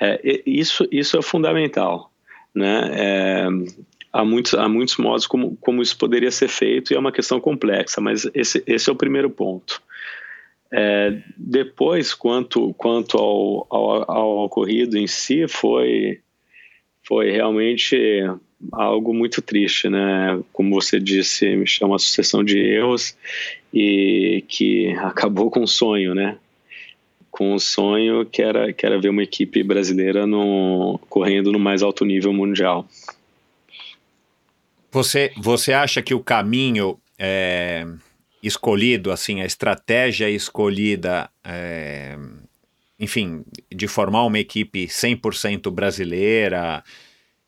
É, 0.00 0.42
isso, 0.44 0.86
isso 0.90 1.16
é 1.16 1.22
fundamental. 1.22 2.10
Né? 2.54 2.90
É, 2.92 3.48
há 4.12 4.24
muitos, 4.24 4.54
há 4.54 4.68
muitos 4.68 4.96
modos 4.96 5.26
como, 5.26 5.56
como 5.56 5.82
isso 5.82 5.96
poderia 5.96 6.30
ser 6.30 6.48
feito 6.48 6.92
e 6.92 6.96
é 6.96 6.98
uma 6.98 7.12
questão 7.12 7.40
complexa, 7.40 8.00
mas 8.00 8.28
esse, 8.34 8.62
esse 8.66 8.90
é 8.90 8.92
o 8.92 8.96
primeiro 8.96 9.30
ponto. 9.30 9.82
É, 10.70 11.18
depois, 11.36 12.14
quanto, 12.14 12.72
quanto 12.74 13.18
ao, 13.18 13.66
ao, 13.70 14.10
ao, 14.10 14.38
ocorrido 14.44 14.96
em 14.96 15.06
si, 15.06 15.46
foi, 15.46 16.20
foi 17.06 17.30
realmente 17.30 17.96
algo 18.72 19.12
muito 19.12 19.42
triste, 19.42 19.90
né? 19.90 20.42
Como 20.50 20.74
você 20.74 20.98
disse, 20.98 21.56
me 21.56 21.66
chama 21.66 21.98
sucessão 21.98 22.42
de 22.42 22.58
erros 22.58 23.16
e 23.72 24.44
que 24.48 24.94
acabou 25.00 25.50
com 25.50 25.62
o 25.62 25.68
sonho, 25.68 26.14
né? 26.14 26.38
Com 27.30 27.54
o 27.54 27.60
sonho 27.60 28.24
que 28.24 28.40
era, 28.40 28.72
que 28.72 28.86
era 28.86 28.98
ver 28.98 29.10
uma 29.10 29.22
equipe 29.22 29.62
brasileira 29.62 30.26
no, 30.26 30.98
correndo 31.10 31.52
no 31.52 31.58
mais 31.58 31.82
alto 31.82 32.04
nível 32.04 32.32
mundial. 32.32 32.88
Você, 34.92 35.32
você 35.38 35.72
acha 35.72 36.02
que 36.02 36.12
o 36.12 36.22
caminho 36.22 37.00
é, 37.18 37.86
escolhido, 38.42 39.10
assim, 39.10 39.40
a 39.40 39.46
estratégia 39.46 40.28
escolhida, 40.28 41.30
é, 41.42 42.14
enfim, 43.00 43.42
de 43.74 43.88
formar 43.88 44.24
uma 44.24 44.38
equipe 44.38 44.86
100% 44.86 45.70
brasileira 45.70 46.84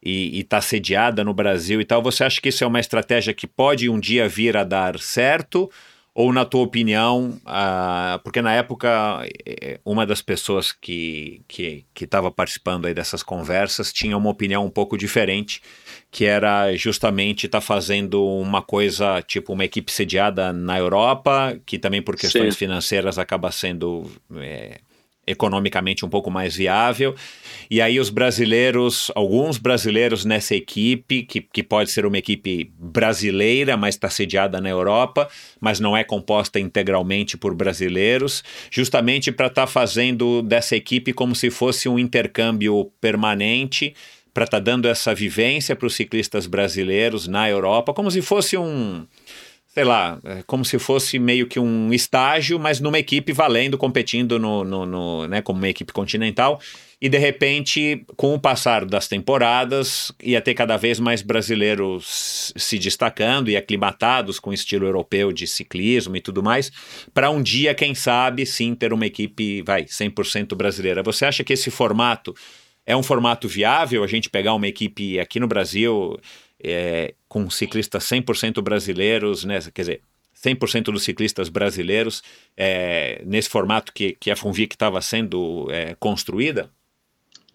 e 0.02 0.40
está 0.40 0.60
sediada 0.60 1.22
no 1.22 1.34
Brasil 1.34 1.80
e 1.80 1.84
tal, 1.84 2.02
você 2.02 2.24
acha 2.24 2.40
que 2.40 2.48
isso 2.48 2.64
é 2.64 2.66
uma 2.66 2.80
estratégia 2.80 3.34
que 3.34 3.46
pode 3.46 3.90
um 3.90 4.00
dia 4.00 4.26
vir 4.26 4.56
a 4.56 4.64
dar 4.64 4.98
certo? 4.98 5.70
Ou, 6.14 6.32
na 6.32 6.44
tua 6.44 6.62
opinião, 6.62 7.40
ah, 7.44 8.20
porque 8.22 8.40
na 8.40 8.52
época 8.52 9.26
eh, 9.44 9.80
uma 9.84 10.06
das 10.06 10.22
pessoas 10.22 10.70
que 10.70 11.42
estava 12.00 12.30
que, 12.30 12.36
participando 12.36 12.86
aí 12.86 12.94
dessas 12.94 13.20
conversas 13.20 13.92
tinha 13.92 14.16
uma 14.16 14.30
opinião 14.30 14.64
um 14.64 14.70
pouco 14.70 14.96
diferente, 14.96 15.60
que 16.12 16.24
era 16.24 16.72
justamente 16.76 17.46
estar 17.46 17.58
tá 17.58 17.66
fazendo 17.66 18.24
uma 18.24 18.62
coisa, 18.62 19.20
tipo 19.22 19.52
uma 19.52 19.64
equipe 19.64 19.90
sediada 19.90 20.52
na 20.52 20.78
Europa, 20.78 21.58
que 21.66 21.80
também 21.80 22.00
por 22.00 22.14
questões 22.14 22.54
Sim. 22.54 22.60
financeiras 22.60 23.18
acaba 23.18 23.50
sendo 23.50 24.08
é, 24.36 24.78
economicamente 25.26 26.04
um 26.04 26.08
pouco 26.08 26.30
mais 26.30 26.56
viável. 26.56 27.14
E 27.70 27.80
aí 27.80 27.98
os 27.98 28.10
brasileiros, 28.10 29.10
alguns 29.14 29.58
brasileiros 29.58 30.24
nessa 30.24 30.54
equipe, 30.54 31.22
que, 31.22 31.40
que 31.40 31.62
pode 31.62 31.90
ser 31.90 32.06
uma 32.06 32.18
equipe 32.18 32.70
brasileira, 32.78 33.76
mas 33.76 33.94
está 33.94 34.10
sediada 34.10 34.60
na 34.60 34.68
Europa, 34.68 35.28
mas 35.60 35.80
não 35.80 35.96
é 35.96 36.04
composta 36.04 36.60
integralmente 36.60 37.36
por 37.36 37.54
brasileiros, 37.54 38.44
justamente 38.70 39.32
para 39.32 39.46
estar 39.46 39.62
tá 39.62 39.66
fazendo 39.66 40.42
dessa 40.42 40.76
equipe 40.76 41.12
como 41.12 41.34
se 41.34 41.50
fosse 41.50 41.88
um 41.88 41.98
intercâmbio 41.98 42.90
permanente, 43.00 43.94
para 44.34 44.44
estar 44.44 44.58
tá 44.58 44.64
dando 44.64 44.88
essa 44.88 45.14
vivência 45.14 45.76
para 45.76 45.86
os 45.86 45.94
ciclistas 45.94 46.48
brasileiros 46.48 47.28
na 47.28 47.48
Europa, 47.48 47.94
como 47.94 48.10
se 48.10 48.20
fosse 48.20 48.56
um 48.56 49.06
sei 49.74 49.82
lá, 49.82 50.20
é 50.22 50.44
como 50.46 50.64
se 50.64 50.78
fosse 50.78 51.18
meio 51.18 51.48
que 51.48 51.58
um 51.58 51.92
estágio, 51.92 52.60
mas 52.60 52.78
numa 52.78 52.96
equipe 52.96 53.32
valendo, 53.32 53.76
competindo 53.76 54.38
no, 54.38 54.62
no, 54.62 54.86
no, 54.86 55.26
né, 55.26 55.42
como 55.42 55.58
uma 55.58 55.68
equipe 55.68 55.92
continental. 55.92 56.60
E 57.00 57.08
de 57.08 57.18
repente, 57.18 58.06
com 58.16 58.32
o 58.34 58.38
passar 58.38 58.84
das 58.84 59.08
temporadas, 59.08 60.12
ia 60.22 60.40
ter 60.40 60.54
cada 60.54 60.76
vez 60.76 61.00
mais 61.00 61.22
brasileiros 61.22 62.52
se 62.56 62.78
destacando 62.78 63.50
e 63.50 63.56
aclimatados 63.56 64.38
com 64.38 64.50
o 64.50 64.54
estilo 64.54 64.86
europeu 64.86 65.32
de 65.32 65.44
ciclismo 65.44 66.14
e 66.14 66.20
tudo 66.20 66.40
mais, 66.40 66.70
para 67.12 67.28
um 67.28 67.42
dia, 67.42 67.74
quem 67.74 67.96
sabe, 67.96 68.46
sim 68.46 68.76
ter 68.76 68.92
uma 68.92 69.06
equipe, 69.06 69.60
vai, 69.62 69.86
100% 69.86 70.54
brasileira. 70.54 71.02
Você 71.02 71.26
acha 71.26 71.42
que 71.42 71.52
esse 71.52 71.68
formato 71.68 72.32
é 72.86 72.96
um 72.96 73.02
formato 73.02 73.48
viável? 73.48 74.04
A 74.04 74.06
gente 74.06 74.30
pegar 74.30 74.54
uma 74.54 74.68
equipe 74.68 75.18
aqui 75.18 75.40
no 75.40 75.48
Brasil, 75.48 76.16
é, 76.64 77.14
com 77.28 77.48
ciclistas 77.50 78.04
100% 78.04 78.62
brasileiros, 78.62 79.44
né? 79.44 79.60
quer 79.72 79.82
dizer, 79.82 80.00
100% 80.44 80.84
dos 80.84 81.02
ciclistas 81.02 81.48
brasileiros 81.48 82.22
é, 82.56 83.22
nesse 83.24 83.48
formato 83.48 83.92
que, 83.92 84.16
que 84.18 84.30
a 84.30 84.36
Funvic 84.36 84.74
estava 84.74 85.00
sendo 85.00 85.68
é, 85.70 85.94
construída? 85.98 86.70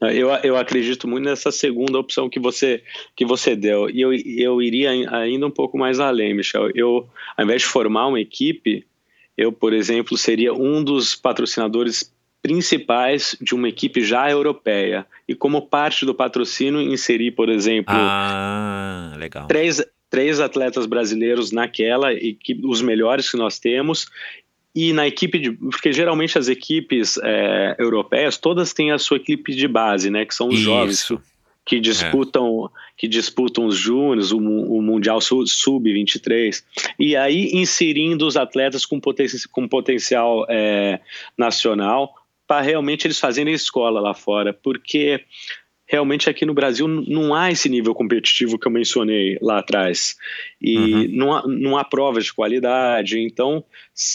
Eu, 0.01 0.29
eu 0.43 0.55
acredito 0.55 1.07
muito 1.07 1.25
nessa 1.25 1.51
segunda 1.51 1.99
opção 1.99 2.29
que 2.29 2.39
você, 2.39 2.81
que 3.15 3.25
você 3.25 3.53
deu. 3.53 3.89
E 3.89 3.99
eu, 3.99 4.13
eu 4.13 4.61
iria 4.61 4.91
ainda 4.91 5.45
um 5.45 5.51
pouco 5.51 5.77
mais 5.77 5.99
além, 5.99 6.33
Michel. 6.33 6.71
Eu, 6.73 7.09
ao 7.35 7.43
invés 7.43 7.63
de 7.63 7.67
formar 7.67 8.07
uma 8.07 8.19
equipe, 8.19 8.85
eu, 9.37 9.51
por 9.51 9.73
exemplo, 9.73 10.17
seria 10.17 10.53
um 10.53 10.81
dos 10.81 11.15
patrocinadores 11.15 12.13
principais 12.41 13.35
de 13.41 13.53
uma 13.53 13.67
equipe 13.67 14.01
já 14.01 14.29
europeia. 14.29 15.05
E 15.27 15.35
como 15.35 15.61
parte 15.61 16.05
do 16.05 16.13
patrocínio, 16.13 16.81
inserir, 16.81 17.31
por 17.31 17.49
exemplo, 17.49 17.93
ah. 17.95 19.13
Três, 19.47 19.83
três 20.09 20.39
atletas 20.39 20.85
brasileiros 20.85 21.51
naquela, 21.51 22.13
equipe, 22.13 22.65
os 22.65 22.81
melhores 22.81 23.29
que 23.29 23.37
nós 23.37 23.59
temos. 23.59 24.07
E 24.73 24.93
na 24.93 25.07
equipe 25.07 25.39
de. 25.39 25.51
Porque 25.51 25.91
geralmente 25.91 26.37
as 26.37 26.47
equipes 26.47 27.17
é, 27.23 27.75
europeias 27.79 28.37
todas 28.37 28.71
têm 28.71 28.91
a 28.91 28.99
sua 28.99 29.17
equipe 29.17 29.53
de 29.53 29.67
base, 29.67 30.09
né? 30.09 30.25
Que 30.25 30.33
são 30.33 30.47
os 30.47 30.55
Isso. 30.55 30.63
jovens 30.63 31.09
que 31.69 31.79
disputam 31.79 32.65
é. 32.65 32.79
que 32.97 33.07
disputam 33.07 33.67
os 33.67 33.77
júniores, 33.77 34.31
o, 34.31 34.37
o 34.37 34.81
Mundial 34.81 35.21
Sub-23, 35.21 36.63
e 36.97 37.15
aí 37.15 37.51
inserindo 37.53 38.25
os 38.25 38.35
atletas 38.35 38.87
com, 38.87 38.99
poten 38.99 39.27
com 39.51 39.67
potencial 39.67 40.47
é, 40.49 40.99
nacional 41.37 42.15
para 42.49 42.61
realmente 42.61 43.05
eles 43.05 43.19
fazerem 43.19 43.53
escola 43.53 44.01
lá 44.01 44.15
fora, 44.15 44.51
porque 44.51 45.23
realmente 45.85 46.27
aqui 46.27 46.47
no 46.47 46.53
Brasil 46.53 46.87
não 46.87 47.35
há 47.35 47.51
esse 47.51 47.69
nível 47.69 47.93
competitivo 47.93 48.57
que 48.57 48.67
eu 48.67 48.71
mencionei 48.71 49.37
lá 49.39 49.59
atrás. 49.59 50.17
E 50.59 50.75
uhum. 50.75 51.07
não, 51.11 51.33
há, 51.33 51.47
não 51.47 51.77
há 51.77 51.83
provas 51.83 52.25
de 52.25 52.33
qualidade. 52.33 53.19
Então, 53.19 53.63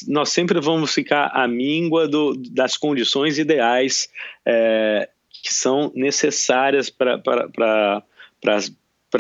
nós 0.08 0.30
sempre 0.30 0.60
vamos 0.60 0.92
ficar 0.92 1.26
à 1.32 1.46
míngua 1.46 2.08
do, 2.08 2.34
das 2.50 2.76
condições 2.76 3.38
ideais 3.38 4.08
é, 4.44 5.08
que 5.30 5.54
são 5.54 5.92
necessárias 5.94 6.90
para 6.90 8.02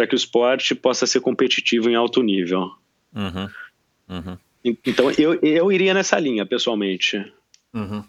que 0.08 0.14
o 0.14 0.16
esporte 0.16 0.74
possa 0.74 1.06
ser 1.06 1.20
competitivo 1.20 1.88
em 1.88 1.94
alto 1.94 2.20
nível. 2.20 2.68
Uhum. 3.14 3.48
Uhum. 4.08 4.38
Então, 4.64 5.08
eu, 5.12 5.34
eu 5.40 5.70
iria 5.70 5.94
nessa 5.94 6.18
linha, 6.18 6.44
pessoalmente. 6.44 7.24
Uhum. 7.74 8.04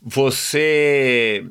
Você. 0.00 1.44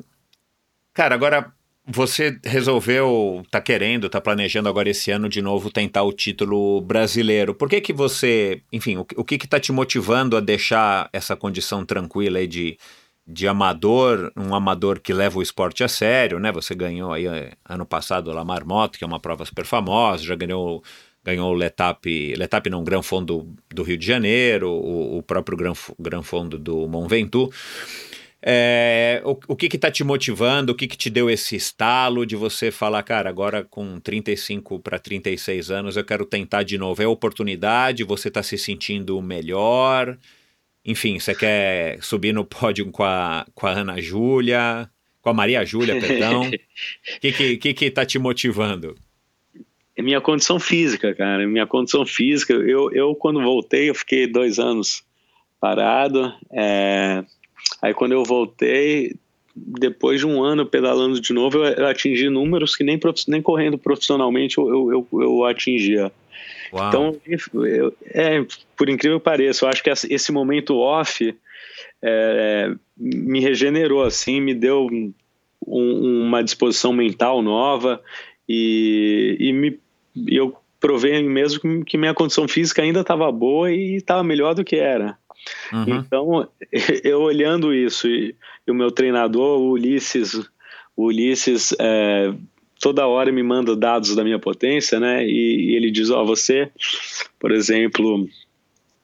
Cara, 0.94 1.14
agora 1.14 1.52
você 1.86 2.38
resolveu, 2.44 3.42
tá 3.50 3.60
querendo, 3.60 4.08
tá 4.10 4.20
planejando 4.20 4.68
agora 4.68 4.90
esse 4.90 5.10
ano 5.10 5.28
de 5.28 5.40
novo 5.40 5.70
tentar 5.70 6.02
o 6.02 6.12
título 6.12 6.80
brasileiro. 6.82 7.54
Por 7.54 7.68
que 7.68 7.80
que 7.80 7.92
você, 7.92 8.62
enfim, 8.72 8.96
o, 8.98 9.06
o 9.16 9.24
que 9.24 9.38
que 9.38 9.46
tá 9.48 9.60
te 9.60 9.72
motivando 9.72 10.36
a 10.36 10.40
deixar 10.40 11.08
essa 11.12 11.36
condição 11.36 11.84
tranquila 11.86 12.38
aí 12.40 12.46
de, 12.46 12.78
de 13.26 13.48
amador, 13.48 14.32
um 14.36 14.54
amador 14.54 15.00
que 15.00 15.14
leva 15.14 15.38
o 15.38 15.42
esporte 15.42 15.84
a 15.84 15.88
sério, 15.88 16.38
né? 16.38 16.52
Você 16.52 16.74
ganhou 16.74 17.12
aí 17.12 17.26
eh, 17.26 17.52
ano 17.66 17.86
passado 17.86 18.30
a 18.36 18.44
Marmota, 18.44 18.98
que 18.98 19.04
é 19.04 19.06
uma 19.06 19.20
prova 19.20 19.44
super 19.46 19.64
famosa, 19.64 20.24
já 20.24 20.34
ganhou 20.34 20.82
ganhou 21.28 21.50
o 21.50 21.54
Letap, 21.54 22.34
Letap 22.36 22.70
não, 22.70 22.82
Gran 22.82 23.02
Fondo 23.02 23.54
do 23.68 23.82
Rio 23.82 23.98
de 23.98 24.06
Janeiro, 24.06 24.70
o, 24.70 25.18
o 25.18 25.22
próprio 25.22 25.56
Gran, 25.56 25.72
Gran 25.98 26.22
Fondo 26.22 26.58
do 26.58 26.88
Mont 26.88 27.08
Ventoux. 27.08 27.54
É, 28.40 29.20
o, 29.24 29.36
o 29.48 29.56
que 29.56 29.66
está 29.66 29.90
te 29.90 30.04
motivando? 30.04 30.72
O 30.72 30.74
que, 30.74 30.86
que 30.86 30.96
te 30.96 31.10
deu 31.10 31.28
esse 31.28 31.56
estalo 31.56 32.24
de 32.24 32.36
você 32.36 32.70
falar, 32.70 33.02
cara, 33.02 33.28
agora 33.28 33.64
com 33.64 33.98
35 33.98 34.78
para 34.78 34.98
36 34.98 35.70
anos 35.70 35.96
eu 35.96 36.04
quero 36.04 36.24
tentar 36.24 36.62
de 36.62 36.78
novo? 36.78 37.02
É 37.02 37.06
oportunidade? 37.06 38.04
Você 38.04 38.28
está 38.28 38.42
se 38.42 38.56
sentindo 38.56 39.20
melhor? 39.20 40.16
Enfim, 40.84 41.18
você 41.18 41.34
quer 41.34 42.02
subir 42.02 42.32
no 42.32 42.44
pódio 42.44 42.90
com 42.90 43.04
a, 43.04 43.44
com 43.54 43.66
a 43.66 43.72
Ana 43.72 44.00
Júlia, 44.00 44.88
com 45.20 45.28
a 45.30 45.34
Maria 45.34 45.64
Júlia, 45.64 46.00
perdão? 46.00 46.48
O 46.48 46.50
que, 47.20 47.32
que, 47.32 47.56
que, 47.58 47.74
que 47.74 47.90
tá 47.90 48.06
te 48.06 48.18
motivando? 48.18 48.94
É 49.98 50.02
minha 50.02 50.20
condição 50.20 50.58
física, 50.58 51.12
cara. 51.14 51.46
Minha 51.46 51.66
condição 51.66 52.06
física. 52.06 52.54
Eu, 52.54 52.90
eu 52.92 53.14
quando 53.14 53.42
voltei, 53.42 53.90
eu 53.90 53.94
fiquei 53.94 54.26
dois 54.26 54.58
anos 54.58 55.02
parado. 55.60 56.32
É, 56.52 57.24
Aí 57.82 57.94
quando 57.94 58.12
eu 58.12 58.24
voltei, 58.24 59.14
depois 59.54 60.20
de 60.20 60.26
um 60.26 60.42
ano 60.42 60.66
pedalando 60.66 61.20
de 61.20 61.32
novo, 61.32 61.64
eu, 61.64 61.86
atingi 61.86 62.28
números 62.28 62.76
que 62.76 62.84
nem, 62.84 62.98
nem 63.28 63.42
correndo 63.42 63.78
profissionalmente 63.78 64.58
eu, 64.58 64.68
eu, 64.68 64.90
eu, 65.12 65.22
eu 65.22 65.44
atingia. 65.44 66.10
Uau. 66.72 66.88
Então, 66.88 67.16
eu, 67.54 67.94
é, 68.06 68.44
por 68.76 68.88
incrível 68.88 69.18
que 69.18 69.24
pareça, 69.24 69.64
eu 69.64 69.68
acho 69.68 69.82
que 69.82 69.90
esse 69.90 70.32
momento 70.32 70.76
off 70.76 71.34
é, 72.02 72.74
me 72.96 73.40
regenerou, 73.40 74.02
assim, 74.02 74.40
me 74.40 74.54
deu 74.54 74.86
um, 75.66 76.22
uma 76.26 76.42
disposição 76.42 76.92
mental 76.92 77.42
nova 77.42 78.02
e, 78.48 79.36
e 79.40 79.52
me, 79.52 79.78
eu 80.26 80.56
provei 80.80 81.22
mesmo 81.22 81.84
que, 81.84 81.98
minha 81.98 82.14
condição 82.14 82.46
física 82.46 82.82
ainda 82.82 83.00
estava 83.00 83.30
boa 83.32 83.70
e 83.70 83.96
estava 83.96 84.22
melhor 84.22 84.54
do 84.54 84.64
que 84.64 84.76
era. 84.76 85.18
Uhum. 85.72 85.98
Então, 85.98 86.48
eu 87.04 87.20
olhando 87.20 87.74
isso 87.74 88.08
e, 88.08 88.34
e, 88.66 88.70
o 88.70 88.74
meu 88.74 88.90
treinador, 88.90 89.60
o 89.60 89.70
Ulisses, 89.70 90.34
o 90.96 91.06
Ulisses 91.06 91.74
é, 91.78 92.32
toda 92.80 93.06
hora 93.06 93.32
me 93.32 93.42
manda 93.42 93.76
dados 93.76 94.14
da 94.14 94.24
minha 94.24 94.38
potência, 94.38 95.00
né? 95.00 95.24
E, 95.26 95.70
e 95.70 95.76
ele 95.76 95.90
diz, 95.90 96.10
ó, 96.10 96.22
oh, 96.22 96.26
você, 96.26 96.70
por 97.38 97.50
exemplo, 97.50 98.28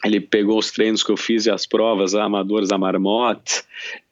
ele 0.05 0.21
pegou 0.21 0.59
os 0.59 0.71
treinos 0.71 1.03
que 1.03 1.11
eu 1.11 1.17
fiz 1.17 1.47
e 1.47 1.51
as 1.51 1.67
provas 1.67 2.15
amadoras 2.15 2.69
da 2.69 2.79
Marmotte, 2.79 3.63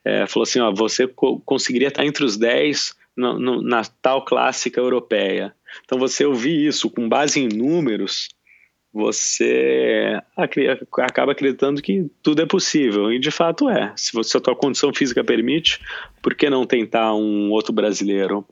é, 0.03 0.25
falou 0.27 0.43
assim, 0.43 0.59
ó, 0.59 0.71
você 0.71 1.07
co 1.07 1.39
conseguiria 1.45 1.87
estar 1.87 2.05
entre 2.05 2.25
os 2.25 2.35
10 2.35 2.95
no, 3.15 3.39
no, 3.39 3.61
na 3.61 3.83
tal 4.01 4.25
clássica 4.25 4.81
europeia. 4.81 5.53
Então 5.83 5.97
você 5.97 6.25
ouvir 6.25 6.67
isso 6.67 6.89
com 6.89 7.07
base 7.07 7.39
em 7.39 7.47
números, 7.47 8.29
você 8.93 10.21
acaba 10.99 11.31
acreditando 11.31 11.81
que 11.81 12.09
tudo 12.21 12.43
é 12.43 12.45
possível. 12.45 13.11
E 13.11 13.17
de 13.17 13.31
fato 13.31 13.67
é. 13.67 13.91
Se, 13.95 14.13
você, 14.13 14.37
a 14.37 14.41
tua 14.41 14.55
condição 14.55 14.93
física 14.93 15.23
permite, 15.23 15.79
por 16.21 16.35
que 16.35 16.49
não 16.49 16.65
tentar 16.65 17.15
um 17.15 17.49
outro 17.49 17.73
brasileiro? 17.73 18.45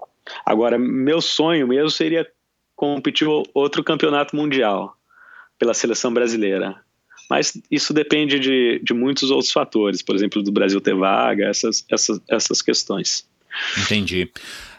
Agora, 0.46 0.80
meu 0.80 1.22
sonho 1.22 1.68
mesmo 1.68 1.92
seria 1.92 2.28
competir 2.76 3.28
outro 3.54 3.84
campeonato 3.84 4.36
mundial 4.36 4.96
pela 5.60 5.76
seleção 5.76 6.12
brasileira. 6.12 6.76
Mas 7.30 7.54
isso 7.70 7.94
depende 7.94 8.40
de, 8.40 8.82
de 8.84 8.94
muitos 8.94 9.30
outros 9.30 9.52
fatores, 9.52 10.02
por 10.02 10.16
exemplo, 10.16 10.42
do 10.42 10.52
Brasil 10.52 10.82
ter 10.82 10.96
vaga, 10.96 11.46
essas, 11.46 11.86
essas, 11.90 12.20
essas 12.28 12.62
questões. 12.62 13.30
Entendi. 13.78 14.30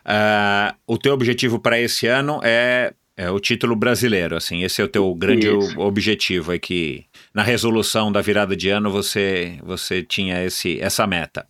Uh, 0.05 0.75
o 0.87 0.99
teu 0.99 1.15
objetivo 1.15 1.61
para 1.61 1.81
esse 1.81 2.07
ano 2.07 2.41
é, 2.43 2.93
é, 3.17 3.31
o 3.31 3.39
título 3.39 3.77
brasileiro, 3.77 4.37
assim, 4.37 4.63
esse 4.63 4.81
é 4.81 4.85
o 4.85 4.89
teu 4.89 5.15
grande 5.15 5.49
Isso. 5.49 5.79
objetivo, 5.79 6.53
é 6.53 6.59
que 6.59 7.05
na 7.33 7.43
resolução 7.43 8.11
da 8.11 8.21
virada 8.21 8.57
de 8.57 8.69
ano 8.69 8.91
você, 8.91 9.59
você 9.63 10.03
tinha 10.03 10.43
esse, 10.45 10.81
essa 10.81 11.07
meta. 11.07 11.47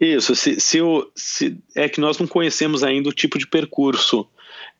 Isso, 0.00 0.34
se, 0.34 0.60
se, 0.60 0.80
o, 0.80 1.10
se 1.14 1.58
é 1.76 1.88
que 1.88 2.00
nós 2.00 2.18
não 2.18 2.26
conhecemos 2.26 2.82
ainda 2.82 3.08
o 3.08 3.12
tipo 3.12 3.38
de 3.38 3.46
percurso 3.46 4.26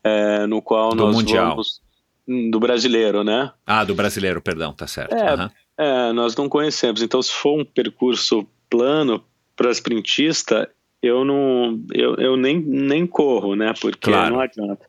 é, 0.02 0.46
no 0.46 0.62
qual 0.62 0.90
do 0.90 1.04
nós 1.04 1.16
mundial. 1.16 1.50
vamos 1.50 1.80
hum, 2.28 2.50
do 2.50 2.60
brasileiro, 2.60 3.24
né? 3.24 3.50
Ah, 3.66 3.84
do 3.84 3.94
brasileiro, 3.94 4.40
perdão, 4.40 4.72
tá 4.72 4.86
certo. 4.86 5.14
É, 5.14 5.34
uhum. 5.34 5.50
é, 5.78 6.12
nós 6.12 6.36
não 6.36 6.48
conhecemos. 6.48 7.02
Então, 7.02 7.20
se 7.22 7.32
for 7.32 7.58
um 7.58 7.64
percurso 7.64 8.46
plano 8.68 9.24
para 9.56 9.70
sprintista, 9.70 10.70
eu 11.04 11.24
não 11.24 11.80
eu, 11.92 12.14
eu 12.16 12.36
nem, 12.36 12.60
nem 12.60 13.06
corro, 13.06 13.54
né? 13.54 13.72
Porque 13.80 14.10
claro. 14.10 14.34
não 14.34 14.40
adianta. 14.40 14.86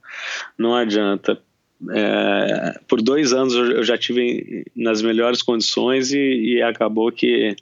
Não 0.57 0.75
adianta. 0.75 1.41
É, 1.91 2.79
por 2.87 3.01
dois 3.01 3.33
anos 3.33 3.53
eu 3.53 3.83
já 3.83 3.97
tive 3.97 4.65
nas 4.75 5.01
melhores 5.01 5.41
condições 5.41 6.11
e, 6.11 6.17
e 6.55 6.61
acabou 6.61 7.11
que, 7.11 7.55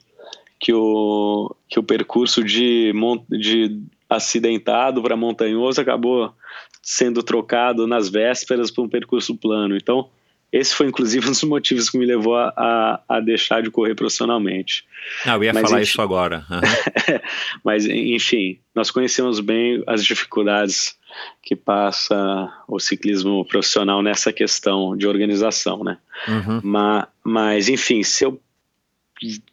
que, 0.58 0.72
o, 0.72 1.54
que 1.68 1.78
o 1.78 1.82
percurso 1.82 2.42
de, 2.42 2.92
de 3.28 3.80
acidentado 4.08 5.02
para 5.02 5.16
montanhoso 5.16 5.80
acabou 5.80 6.32
sendo 6.80 7.22
trocado 7.22 7.86
nas 7.86 8.08
vésperas 8.08 8.70
para 8.70 8.84
um 8.84 8.88
percurso 8.88 9.34
plano. 9.36 9.76
Então, 9.76 10.08
esse 10.54 10.72
foi, 10.72 10.86
inclusive, 10.86 11.26
um 11.26 11.32
dos 11.32 11.42
motivos 11.42 11.90
que 11.90 11.98
me 11.98 12.06
levou 12.06 12.36
a, 12.36 13.00
a 13.08 13.20
deixar 13.20 13.60
de 13.60 13.70
correr 13.70 13.96
profissionalmente. 13.96 14.84
Ah, 15.26 15.34
eu 15.34 15.44
ia 15.44 15.52
Mas, 15.52 15.62
falar 15.62 15.82
enfim, 15.82 15.90
isso 15.90 16.00
agora. 16.00 16.44
Uhum. 16.54 17.20
Mas, 17.64 17.86
enfim, 17.86 18.58
nós 18.74 18.90
conhecemos 18.90 19.40
bem 19.40 19.82
as 19.86 20.04
dificuldades 20.04 20.96
que 21.42 21.56
passa 21.56 22.50
o 22.68 22.78
ciclismo 22.78 23.44
profissional 23.44 24.00
nessa 24.02 24.32
questão 24.32 24.96
de 24.96 25.06
organização, 25.06 25.82
né? 25.82 25.98
Uhum. 26.28 26.60
Mas, 26.62 27.06
mas, 27.22 27.68
enfim, 27.68 28.02
se 28.02 28.24
eu 28.24 28.40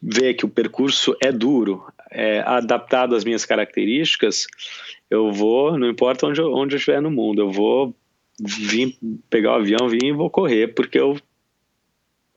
ver 0.02 0.36
que 0.36 0.46
o 0.46 0.50
percurso 0.50 1.16
é 1.22 1.32
duro, 1.32 1.84
é 2.12 2.42
adaptado 2.42 3.16
às 3.16 3.24
minhas 3.24 3.46
características, 3.46 4.48
eu 5.10 5.32
vou, 5.32 5.78
não 5.78 5.90
importa 5.90 6.28
onde 6.28 6.40
eu, 6.40 6.54
onde 6.54 6.76
eu 6.76 6.78
estiver 6.78 7.02
no 7.02 7.12
mundo, 7.12 7.42
eu 7.42 7.52
vou 7.52 7.96
vim 8.44 8.98
pegar 9.30 9.52
o 9.52 9.62
avião, 9.62 9.90
vim 9.90 10.08
e 10.08 10.12
vou 10.12 10.30
correr, 10.30 10.74
porque 10.74 11.00
eu 11.00 11.20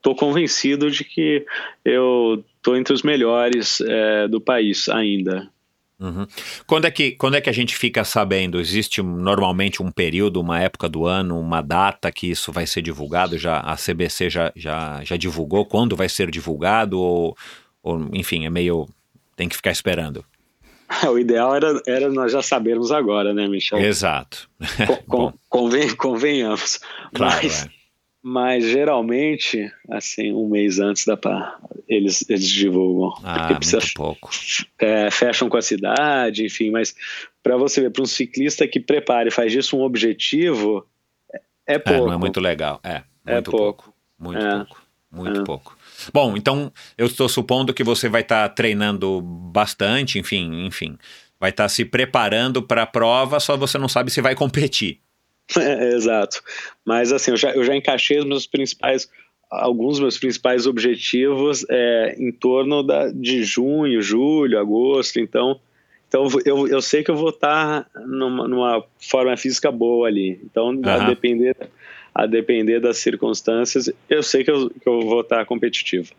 tô 0.03 0.15
convencido 0.15 0.91
de 0.91 1.03
que 1.05 1.47
eu 1.85 2.45
tô 2.63 2.77
entre 2.77 2.93
os 2.93 3.03
melhores 3.03 3.81
é, 3.81 4.29
do 4.29 4.41
país 4.41 4.89
ainda. 4.89 5.51
Uhum. 5.99 6.27
Quando, 6.67 6.85
é 6.87 6.91
que, 6.91 7.13
quando 7.13 7.37
é 7.37 7.41
que 7.41 7.49
a 7.49 7.53
gente 7.53 7.77
fica 7.77 8.05
sabendo? 8.05 8.61
Existe 8.61 9.01
normalmente 9.03 9.83
um 9.83 9.91
período, 9.91 10.41
uma 10.41 10.61
época 10.61 10.89
do 10.89 11.07
ano, 11.07 11.39
uma 11.39 11.63
data 11.63 12.13
que 12.13 12.31
isso 12.31 12.53
vai 12.53 12.67
ser 12.67 12.83
divulgado? 12.83 13.39
Já 13.39 13.61
A 13.61 13.77
CBC 13.77 14.29
já, 14.29 14.53
já, 14.55 15.03
já 15.05 15.17
divulgou 15.17 15.65
quando 15.65 15.97
vai 15.97 16.09
ser 16.09 16.31
divulgado? 16.31 17.01
Ou, 17.01 17.37
ou, 17.83 18.09
enfim, 18.13 18.45
é 18.45 18.51
meio. 18.51 18.87
tem 19.37 19.49
que 19.49 19.57
ficar 19.57 19.71
esperando? 19.71 20.25
O 21.11 21.19
ideal 21.19 21.55
era, 21.55 21.83
era 21.87 22.11
nós 22.11 22.33
já 22.33 22.43
sabermos 22.43 22.91
agora, 22.91 23.33
né, 23.33 23.47
Michel? 23.47 23.79
Exato. 23.79 24.49
Com, 25.09 25.33
conven, 25.49 25.95
convenhamos. 25.97 26.81
Claro, 27.15 27.41
mas, 27.43 27.65
é. 27.65 27.69
mas 28.23 28.65
geralmente, 28.65 29.71
assim, 29.91 30.33
um 30.33 30.49
mês 30.49 30.79
antes 30.79 31.05
dá 31.05 31.17
pra. 31.17 31.59
Eles, 31.87 32.25
eles 32.29 32.49
divulgam. 32.49 33.13
Ah, 33.23 33.47
muito 33.47 33.59
precisa, 33.59 33.83
pouco. 33.95 34.31
É, 34.79 35.11
fecham 35.11 35.49
com 35.49 35.57
a 35.57 35.63
cidade, 35.63 36.45
enfim, 36.45 36.71
mas 36.71 36.95
para 37.43 37.57
você 37.59 37.83
ver, 37.83 37.91
para 37.91 38.03
um 38.03 38.07
ciclista 38.07 38.67
que 38.67 38.81
prepare 38.81 39.29
e 39.29 39.33
faz 39.33 39.53
disso 39.53 39.77
um 39.77 39.83
objetivo, 39.83 40.87
é, 41.67 41.79
pouco. 41.79 42.05
É, 42.05 42.07
não 42.07 42.13
é 42.15 42.17
muito 42.17 42.41
legal. 42.41 42.81
É, 42.83 43.03
é 43.27 43.35
muito 43.35 43.51
é 43.51 43.55
pouco. 43.55 43.85
pouco. 43.85 43.95
Muito 44.19 44.45
é. 44.45 44.57
pouco. 44.57 44.83
Muito 45.11 45.41
é. 45.41 45.45
pouco. 45.45 45.79
Bom, 46.13 46.37
então 46.37 46.73
eu 46.97 47.07
estou 47.07 47.29
supondo 47.29 47.75
que 47.75 47.85
você 47.85 48.09
vai 48.09 48.23
estar 48.23 48.49
tá 48.49 48.55
treinando 48.55 49.21
bastante, 49.21 50.19
enfim, 50.19 50.65
enfim, 50.67 50.99
vai 51.39 51.51
estar 51.51 51.65
tá 51.65 51.69
se 51.69 51.85
preparando 51.85 52.63
para 52.63 52.83
a 52.83 52.87
prova, 52.87 53.41
só 53.41 53.57
você 53.57 53.79
não 53.79 53.89
sabe 53.89 54.11
se 54.11 54.21
vai 54.21 54.35
competir. 54.35 54.99
É, 55.59 55.95
exato. 55.95 56.43
Mas 56.85 57.13
assim, 57.13 57.33
eu 57.33 57.37
já, 57.37 57.51
eu 57.51 57.63
já 57.65 57.77
encaixei 57.77 58.19
os 58.19 58.25
meus 58.25 58.47
principais, 58.47 59.11
alguns 59.51 59.93
dos 59.93 60.01
meus 60.01 60.19
principais 60.19 60.67
objetivos 60.67 61.67
é, 61.69 62.17
em 62.19 62.33
torno 62.33 62.83
da, 62.83 63.11
de 63.11 63.45
junho, 63.45 64.01
julho, 64.01 64.59
agosto, 64.59 65.21
então. 65.21 65.61
Então 66.09 66.27
eu, 66.47 66.67
eu 66.67 66.81
sei 66.81 67.05
que 67.05 67.11
eu 67.11 67.17
vou 67.17 67.29
estar 67.29 67.85
tá 67.85 68.01
numa, 68.07 68.49
numa 68.49 68.85
forma 68.99 69.37
física 69.37 69.71
boa 69.71 70.09
ali. 70.09 70.41
Então, 70.45 70.71
uhum. 70.71 70.89
a 70.89 71.09
depender 71.09 71.55
a 72.15 72.27
depender 72.27 72.81
das 72.81 72.99
circunstâncias, 72.99 73.91
eu 74.09 74.23
sei 74.23 74.45
que 74.45 74.51
eu, 74.51 74.71
que 74.71 74.89
eu 74.89 75.01
vou 75.01 75.21
estar 75.23 75.45
competitivo. 75.47 76.13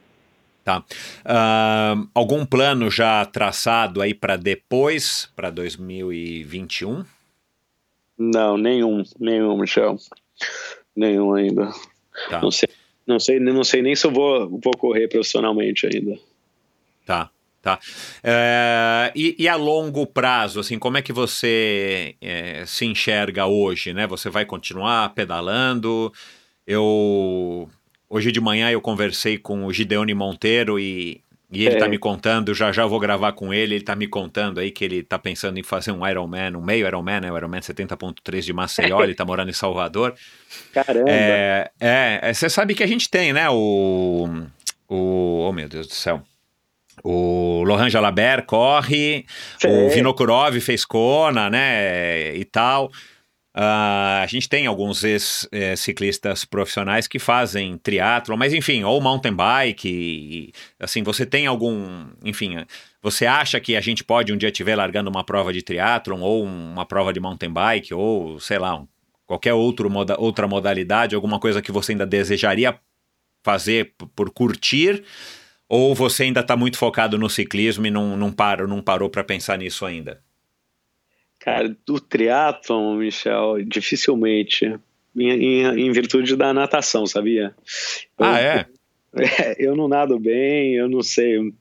Tá. 0.63 0.80
Uh, 0.80 2.09
algum 2.13 2.43
plano 2.45 2.89
já 2.89 3.23
traçado 3.23 4.01
aí 4.01 4.13
para 4.13 4.35
depois, 4.35 5.30
para 5.35 5.51
2021? 5.51 7.05
Não, 8.17 8.57
nenhum, 8.57 9.03
nenhum, 9.19 9.57
Michel. 9.57 9.97
Nenhum 10.95 11.35
ainda. 11.35 11.72
Tá. 12.30 12.41
Não 12.41 12.49
sei, 12.49 12.69
não 13.05 13.19
sei, 13.19 13.39
não 13.39 13.63
sei 13.63 13.81
nem 13.81 13.95
se 13.95 14.07
eu 14.07 14.11
vou, 14.11 14.49
vou 14.49 14.73
correr 14.77 15.07
profissionalmente 15.07 15.85
ainda. 15.85 16.17
Tá. 17.05 17.30
Tá. 17.65 17.79
É, 18.23 19.11
e, 19.15 19.35
e, 19.39 19.47
a 19.49 19.55
longo 19.55 20.05
prazo, 20.05 20.59
assim, 20.59 20.77
como 20.77 20.99
é 20.99 21.01
que 21.01 21.11
você 21.11 22.13
é, 22.21 22.63
se 22.67 22.85
enxerga 22.85 23.47
hoje, 23.47 23.91
né? 23.91 24.05
Você 24.05 24.29
vai 24.29 24.45
continuar 24.45 25.15
pedalando? 25.15 26.13
Eu 26.67 27.67
hoje 28.07 28.31
de 28.31 28.39
manhã 28.39 28.69
eu 28.69 28.79
conversei 28.79 29.39
com 29.39 29.65
o 29.65 29.73
Gideone 29.73 30.13
Monteiro 30.13 30.79
e, 30.79 31.23
e 31.51 31.65
ele 31.65 31.73
está 31.73 31.87
é. 31.87 31.89
me 31.89 31.97
contando, 31.97 32.53
já 32.53 32.71
já 32.71 32.85
vou 32.85 32.99
gravar 32.99 33.31
com 33.31 33.51
ele, 33.51 33.73
ele 33.73 33.81
está 33.81 33.95
me 33.95 34.05
contando 34.05 34.59
aí 34.59 34.69
que 34.69 34.85
ele 34.85 34.97
está 34.97 35.17
pensando 35.17 35.57
em 35.57 35.63
fazer 35.63 35.91
um 35.91 36.07
Ironman, 36.07 36.55
um 36.55 36.61
meio 36.61 36.85
Ironman, 36.85 37.21
né? 37.21 37.31
O 37.31 37.35
Ironman 37.35 37.61
70.3 37.61 38.41
de 38.41 38.53
Maceió, 38.53 39.01
ele 39.01 39.13
está 39.13 39.25
morando 39.25 39.49
em 39.49 39.53
Salvador. 39.53 40.13
Caramba! 40.71 41.09
É, 41.09 41.71
é, 41.79 42.31
você 42.31 42.47
sabe 42.47 42.75
que 42.75 42.83
a 42.83 42.87
gente 42.87 43.09
tem, 43.09 43.33
né? 43.33 43.49
O, 43.49 44.29
o, 44.87 45.47
oh 45.49 45.51
meu 45.51 45.67
Deus 45.67 45.87
do 45.87 45.95
céu. 45.95 46.21
O 47.03 47.63
Lohan 47.63 47.89
Jalabert 47.89 48.45
corre, 48.45 49.26
Sim. 49.59 49.67
o 49.67 49.89
Vinokurov 49.89 50.59
fez 50.59 50.85
Kona, 50.85 51.49
né, 51.49 52.35
e 52.35 52.45
tal. 52.45 52.91
Uh, 53.55 54.19
a 54.22 54.26
gente 54.27 54.49
tem 54.49 54.65
alguns 54.65 55.01
ex-ciclistas 55.01 56.43
profissionais 56.43 57.07
que 57.07 57.17
fazem 57.17 57.77
triatlo, 57.77 58.38
mas 58.38 58.53
enfim, 58.53 58.84
ou 58.84 58.99
mountain 58.99 59.34
bike, 59.34 59.88
e, 59.88 60.51
assim, 60.77 61.01
você 61.03 61.26
tem 61.26 61.47
algum, 61.47 62.05
enfim, 62.22 62.65
você 63.01 63.26
acha 63.26 63.57
que 63.61 63.77
a 63.77 63.80
gente 63.80 64.03
pode 64.03 64.34
um 64.34 64.38
dia 64.38 64.49
estiver 64.49 64.76
largando 64.76 65.09
uma 65.09 65.23
prova 65.23 65.53
de 65.53 65.61
triatlon, 65.61 66.19
ou 66.19 66.43
uma 66.43 66.85
prova 66.85 67.13
de 67.13 67.19
mountain 67.22 67.49
bike, 67.49 67.93
ou 67.93 68.41
sei 68.41 68.59
lá, 68.59 68.76
um, 68.76 68.85
qualquer 69.26 69.53
outro 69.53 69.89
moda, 69.89 70.19
outra 70.19 70.49
modalidade, 70.49 71.15
alguma 71.15 71.39
coisa 71.39 71.61
que 71.61 71.72
você 71.72 71.93
ainda 71.93 72.05
desejaria 72.05 72.77
fazer 73.41 73.93
por 74.13 74.31
curtir, 74.31 75.01
ou 75.67 75.95
você 75.95 76.23
ainda 76.23 76.41
está 76.41 76.55
muito 76.55 76.77
focado 76.77 77.17
no 77.17 77.29
ciclismo 77.29 77.85
e 77.85 77.91
não, 77.91 78.15
não, 78.15 78.31
parou, 78.31 78.67
não 78.67 78.81
parou 78.81 79.09
para 79.09 79.23
pensar 79.23 79.57
nisso 79.57 79.85
ainda? 79.85 80.21
Cara, 81.39 81.75
do 81.85 81.99
triatlon, 81.99 82.95
Michel, 82.95 83.63
dificilmente. 83.65 84.79
Em, 85.15 85.29
em, 85.29 85.87
em, 85.87 85.91
virtude 85.91 86.35
da 86.35 86.53
natação, 86.53 87.05
sabia? 87.05 87.55
Eu, 88.17 88.25
ah, 88.25 88.39
é? 88.41 88.65
Eu 89.57 89.75
não 89.75 89.87
nado 89.87 90.19
bem, 90.19 90.73
eu 90.75 90.89
não 90.89 91.01
sei, 91.01 91.37
eu 91.37 91.53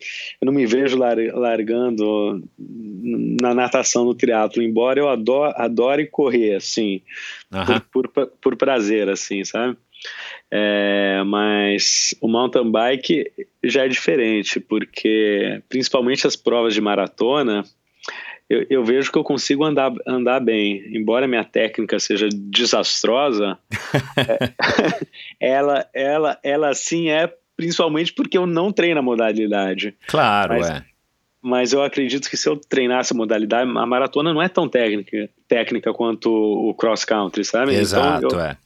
não 0.42 0.52
me 0.52 0.66
vejo 0.66 0.98
lar, 0.98 1.16
largando 1.34 2.42
na 2.58 3.54
natação 3.54 4.04
no 4.04 4.14
triatlo, 4.14 4.60
embora 4.60 4.98
eu 4.98 5.08
adore, 5.08 5.54
adore 5.56 6.06
correr, 6.08 6.56
assim, 6.56 7.00
por, 7.92 8.08
por, 8.08 8.26
por 8.26 8.56
prazer, 8.56 9.08
assim, 9.08 9.44
sabe? 9.44 9.76
É, 10.56 11.20
mas 11.26 12.14
o 12.20 12.28
mountain 12.28 12.70
bike 12.70 13.28
já 13.64 13.86
é 13.86 13.88
diferente, 13.88 14.60
porque 14.60 15.60
principalmente 15.68 16.28
as 16.28 16.36
provas 16.36 16.72
de 16.72 16.80
maratona, 16.80 17.64
eu, 18.48 18.64
eu, 18.70 18.84
vejo 18.84 19.10
que 19.10 19.18
eu 19.18 19.24
consigo 19.24 19.64
andar, 19.64 19.92
andar 20.06 20.38
bem. 20.38 20.96
Embora 20.96 21.26
minha 21.26 21.42
técnica 21.42 21.98
seja 21.98 22.28
desastrosa, 22.32 23.58
é, 24.16 24.52
ela, 25.56 25.88
ela, 25.92 26.38
ela 26.40 26.72
sim 26.72 27.10
é 27.10 27.34
principalmente 27.56 28.12
porque 28.12 28.38
eu 28.38 28.46
não 28.46 28.70
treino 28.70 29.00
a 29.00 29.02
modalidade. 29.02 29.92
Claro, 30.06 30.54
mas, 30.54 30.70
é. 30.70 30.84
Mas 31.42 31.72
eu 31.72 31.82
acredito 31.82 32.30
que 32.30 32.36
se 32.36 32.48
eu 32.48 32.56
treinasse 32.56 33.12
a 33.12 33.16
modalidade, 33.16 33.68
a 33.68 33.86
maratona 33.86 34.32
não 34.32 34.40
é 34.40 34.48
tão 34.48 34.68
técnica, 34.68 35.28
técnica 35.48 35.92
quanto 35.92 36.30
o 36.30 36.72
cross 36.74 37.04
country, 37.04 37.44
sabe? 37.44 37.74
Exato, 37.74 38.26
então, 38.26 38.38
eu, 38.38 38.44
é 38.44 38.56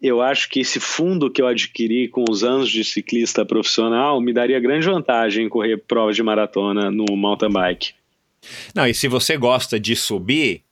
eu 0.00 0.20
acho 0.20 0.48
que 0.48 0.60
esse 0.60 0.78
fundo 0.78 1.30
que 1.30 1.40
eu 1.40 1.46
adquiri 1.46 2.08
com 2.08 2.24
os 2.28 2.44
anos 2.44 2.70
de 2.70 2.84
ciclista 2.84 3.44
profissional 3.44 4.20
me 4.20 4.32
daria 4.32 4.60
grande 4.60 4.86
vantagem 4.86 5.46
em 5.46 5.48
correr 5.48 5.78
provas 5.78 6.16
de 6.16 6.22
maratona 6.22 6.90
no 6.90 7.16
mountain 7.16 7.50
bike. 7.50 7.94
Não, 8.74 8.86
e 8.86 8.94
se 8.94 9.08
você 9.08 9.36
gosta 9.36 9.80
de 9.80 9.96
subir, 9.96 10.62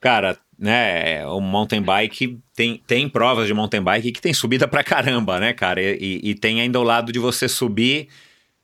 cara, 0.00 0.38
né, 0.58 1.26
o 1.26 1.40
mountain 1.40 1.82
bike 1.82 2.38
tem, 2.54 2.80
tem 2.86 3.08
provas 3.08 3.46
de 3.46 3.54
mountain 3.54 3.82
bike 3.82 4.12
que 4.12 4.20
tem 4.20 4.34
subida 4.34 4.68
pra 4.68 4.84
caramba, 4.84 5.40
né, 5.40 5.52
cara? 5.52 5.80
E, 5.82 6.20
e 6.22 6.34
tem 6.34 6.60
ainda 6.60 6.78
o 6.78 6.84
lado 6.84 7.12
de 7.12 7.18
você 7.18 7.48
subir 7.48 8.08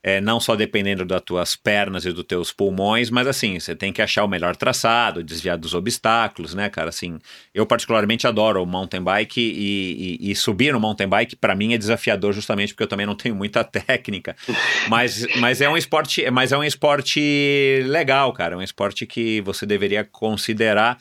é, 0.02 0.20
não 0.20 0.40
só 0.40 0.56
dependendo 0.56 1.05
das 1.05 1.20
tuas 1.20 1.55
pernas 1.55 2.06
e 2.06 2.12
dos 2.12 2.24
teus 2.24 2.51
pulmões, 2.51 3.10
mas 3.10 3.27
assim, 3.27 3.60
você 3.60 3.77
tem 3.77 3.93
que 3.93 4.01
achar 4.01 4.24
o 4.24 4.28
melhor 4.28 4.56
traçado, 4.56 5.22
desviar 5.22 5.59
dos 5.59 5.74
obstáculos, 5.74 6.55
né, 6.55 6.70
cara? 6.70 6.89
Assim, 6.89 7.18
eu 7.55 7.66
particularmente 7.66 8.27
adoro 8.27 8.62
o 8.62 8.66
mountain 8.66 9.02
bike 9.02 9.40
e, 9.40 10.18
e, 10.20 10.31
e 10.31 10.35
subir 10.35 10.72
no 10.72 10.81
mountain 10.81 11.06
bike, 11.06 11.36
para 11.36 11.55
mim, 11.55 11.74
é 11.74 11.78
desafiador 11.78 12.32
justamente 12.32 12.72
porque 12.72 12.82
eu 12.82 12.89
também 12.89 13.05
não 13.05 13.14
tenho 13.14 13.35
muita 13.35 13.62
técnica. 13.64 14.35
mas, 14.89 15.27
mas 15.36 15.60
é 15.60 15.68
um 15.68 15.77
esporte, 15.77 16.28
mas 16.31 16.51
é 16.51 16.56
um 16.56 16.64
esporte 16.64 17.82
legal, 17.86 18.32
cara. 18.32 18.55
É 18.55 18.56
um 18.56 18.62
esporte 18.62 19.06
que 19.06 19.43
você 19.43 19.66
deveria 19.66 20.02
considerar, 20.02 20.97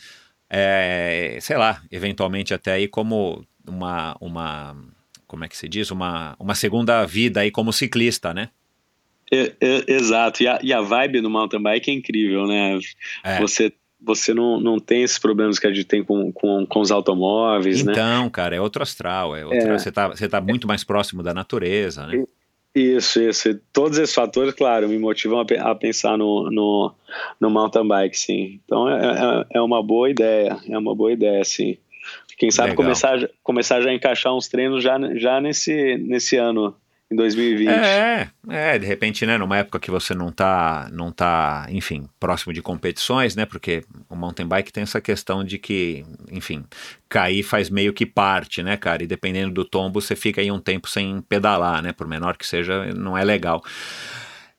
é, 0.49 1.37
sei 1.39 1.57
lá, 1.57 1.81
eventualmente 1.89 2.53
até 2.53 2.73
aí 2.73 2.87
como 2.87 3.45
uma, 3.65 4.17
uma 4.19 4.75
como 5.25 5.45
é 5.45 5.47
que 5.47 5.55
se 5.55 5.69
diz? 5.69 5.89
Uma, 5.89 6.35
uma 6.37 6.55
segunda 6.55 7.05
vida 7.05 7.39
aí 7.39 7.51
como 7.51 7.71
ciclista, 7.71 8.33
né? 8.33 8.49
É, 9.31 9.53
é, 9.61 9.83
exato, 9.87 10.41
e 10.41 10.47
a, 10.47 10.59
e 10.61 10.73
a 10.73 10.81
vibe 10.81 11.21
do 11.21 11.29
mountain 11.29 11.61
bike 11.61 11.91
é 11.91 11.93
incrível, 11.93 12.47
né? 12.47 12.79
É. 13.23 13.39
Você 13.39 13.71
você 14.01 14.33
não, 14.33 14.59
não 14.61 14.79
tem 14.79 15.03
esses 15.03 15.19
problemas 15.19 15.59
que 15.59 15.67
a 15.67 15.73
gente 15.73 15.85
tem 15.85 16.03
com, 16.03 16.31
com, 16.31 16.65
com 16.65 16.79
os 16.79 16.89
automóveis, 16.89 17.81
então, 17.81 17.93
né? 17.93 17.99
Então, 17.99 18.29
cara, 18.29 18.55
é 18.55 18.61
outro 18.61 18.81
astral, 18.81 19.35
é, 19.35 19.43
outra, 19.43 19.73
é. 19.73 19.77
Você, 19.77 19.91
tá, 19.91 20.07
você 20.07 20.29
tá 20.29 20.39
muito 20.39 20.67
mais 20.67 20.83
próximo 20.83 21.21
da 21.21 21.33
natureza, 21.33 22.07
né? 22.07 22.23
Isso, 22.73 23.21
isso. 23.21 23.59
Todos 23.73 23.97
esses 23.97 24.15
fatores, 24.15 24.53
claro, 24.53 24.87
me 24.87 24.97
motivam 24.97 25.39
a, 25.39 25.71
a 25.71 25.75
pensar 25.75 26.17
no, 26.17 26.49
no, 26.49 26.93
no, 27.39 27.49
mountain 27.49 27.85
bike, 27.85 28.17
sim. 28.17 28.59
Então 28.63 28.87
é, 28.87 29.45
é, 29.51 29.57
é, 29.57 29.61
uma 29.61 29.83
boa 29.83 30.09
ideia, 30.09 30.57
é 30.69 30.77
uma 30.77 30.95
boa 30.95 31.11
ideia, 31.11 31.43
sim. 31.43 31.77
Quem 32.37 32.51
sabe 32.51 32.75
começar, 32.75 33.19
começar 33.43 33.81
já 33.81 33.89
a 33.89 33.93
encaixar 33.93 34.33
uns 34.33 34.47
treinos 34.47 34.81
já, 34.81 34.97
já 35.15 35.41
nesse, 35.41 35.97
nesse 35.97 36.37
ano 36.37 36.73
em 37.11 37.15
2020. 37.15 37.67
É, 37.67 38.29
é, 38.49 38.77
de 38.77 38.85
repente, 38.85 39.25
né, 39.25 39.37
numa 39.37 39.57
época 39.57 39.79
que 39.79 39.89
você 39.89 40.13
não 40.13 40.31
tá, 40.31 40.87
não 40.91 41.11
tá, 41.11 41.65
enfim, 41.69 42.07
próximo 42.19 42.53
de 42.53 42.61
competições, 42.61 43.35
né, 43.35 43.45
porque 43.45 43.83
o 44.07 44.15
mountain 44.15 44.45
bike 44.45 44.71
tem 44.71 44.83
essa 44.83 45.01
questão 45.01 45.43
de 45.43 45.57
que, 45.57 46.05
enfim, 46.31 46.63
cair 47.07 47.41
faz 47.41 47.69
meio 47.69 47.93
que 47.93 48.05
parte, 48.05 48.61
né, 48.61 48.77
cara, 48.77 49.03
e 49.03 49.07
dependendo 49.07 49.53
do 49.53 49.65
tombo 49.65 49.99
você 49.99 50.15
fica 50.15 50.39
aí 50.39 50.51
um 50.51 50.59
tempo 50.59 50.87
sem 50.87 51.21
pedalar, 51.21 51.81
né, 51.81 51.91
por 51.93 52.07
menor 52.07 52.37
que 52.37 52.45
seja, 52.45 52.85
não 52.93 53.17
é 53.17 53.23
legal. 53.23 53.63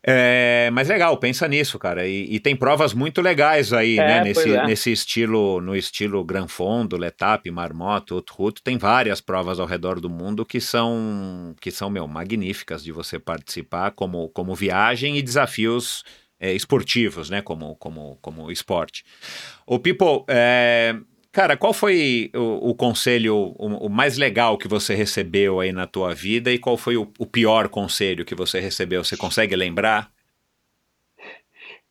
É, 0.03 0.71
mas 0.73 0.87
legal, 0.87 1.15
pensa 1.17 1.47
nisso, 1.47 1.77
cara. 1.77 2.07
E, 2.07 2.35
e 2.35 2.39
tem 2.39 2.55
provas 2.55 2.93
muito 2.93 3.21
legais 3.21 3.71
aí, 3.71 3.99
é, 3.99 4.07
né? 4.07 4.23
Nesse, 4.23 4.51
é. 4.51 4.65
nesse 4.65 4.91
estilo, 4.91 5.61
no 5.61 5.75
estilo 5.75 6.23
Gran 6.23 6.47
Fondo, 6.47 6.97
Letap, 6.97 7.49
Marmoto, 7.51 8.15
Outroute, 8.15 8.63
tem 8.63 8.77
várias 8.77 9.21
provas 9.21 9.59
ao 9.59 9.67
redor 9.67 9.99
do 9.99 10.09
mundo 10.09 10.45
que 10.45 10.59
são, 10.59 11.55
que 11.61 11.69
são 11.69 11.89
meu, 11.89 12.07
magníficas 12.07 12.83
de 12.83 12.91
você 12.91 13.19
participar 13.19 13.91
como, 13.91 14.29
como 14.29 14.55
viagem 14.55 15.17
e 15.17 15.21
desafios 15.21 16.03
é, 16.39 16.51
esportivos, 16.51 17.29
né? 17.29 17.43
Como, 17.43 17.75
como, 17.75 18.17
como 18.21 18.51
esporte. 18.51 19.05
O 19.67 19.77
People, 19.77 20.25
é, 20.27 20.95
Cara, 21.31 21.55
qual 21.55 21.73
foi 21.73 22.29
o, 22.35 22.71
o 22.71 22.75
conselho 22.75 23.55
o, 23.57 23.85
o, 23.85 23.89
mais 23.89 24.17
legal 24.17 24.57
que 24.57 24.67
você 24.67 24.93
recebeu 24.93 25.61
aí 25.61 25.71
na 25.71 25.87
tua 25.87 26.13
vida 26.13 26.51
e 26.51 26.57
qual 26.57 26.75
foi 26.77 26.97
o, 26.97 27.09
o, 27.17 27.25
pior 27.25 27.69
conselho 27.69 28.25
que 28.25 28.35
você 28.35 28.59
recebeu? 28.59 29.01
Você 29.01 29.15
consegue 29.15 29.55
lembrar? 29.55 30.11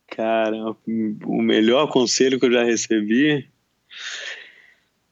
Cara, 0.07 0.75
o 1.25 1.41
melhor 1.41 1.87
conselho 1.87 2.39
que 2.39 2.45
eu 2.45 2.51
já 2.51 2.63
recebi. 2.63 3.49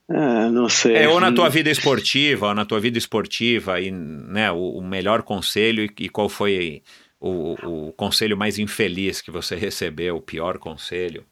Ah, 0.07 0.49
não 0.49 0.69
sei. 0.69 0.95
É, 0.97 1.09
ou 1.09 1.19
na 1.19 1.31
tua 1.31 1.49
vida 1.49 1.71
esportiva, 1.71 2.49
ou 2.49 2.53
na 2.53 2.65
tua 2.65 2.79
vida 2.79 2.99
esportiva, 2.99 3.79
e, 3.79 3.89
né, 3.89 4.51
o, 4.51 4.81
melhor 4.81 5.23
conselho 5.23 5.83
e, 5.83 6.03
e 6.03 6.09
qual 6.09 6.29
foi 6.29 6.83
o, 7.19 7.87
o 7.87 7.93
conselho 7.93 8.37
mais 8.37 8.59
infeliz 8.59 9.21
que 9.21 9.31
você 9.31 9.55
recebeu, 9.55 10.17
o 10.17 10.21
pior 10.21 10.59
conselho? 10.59 11.25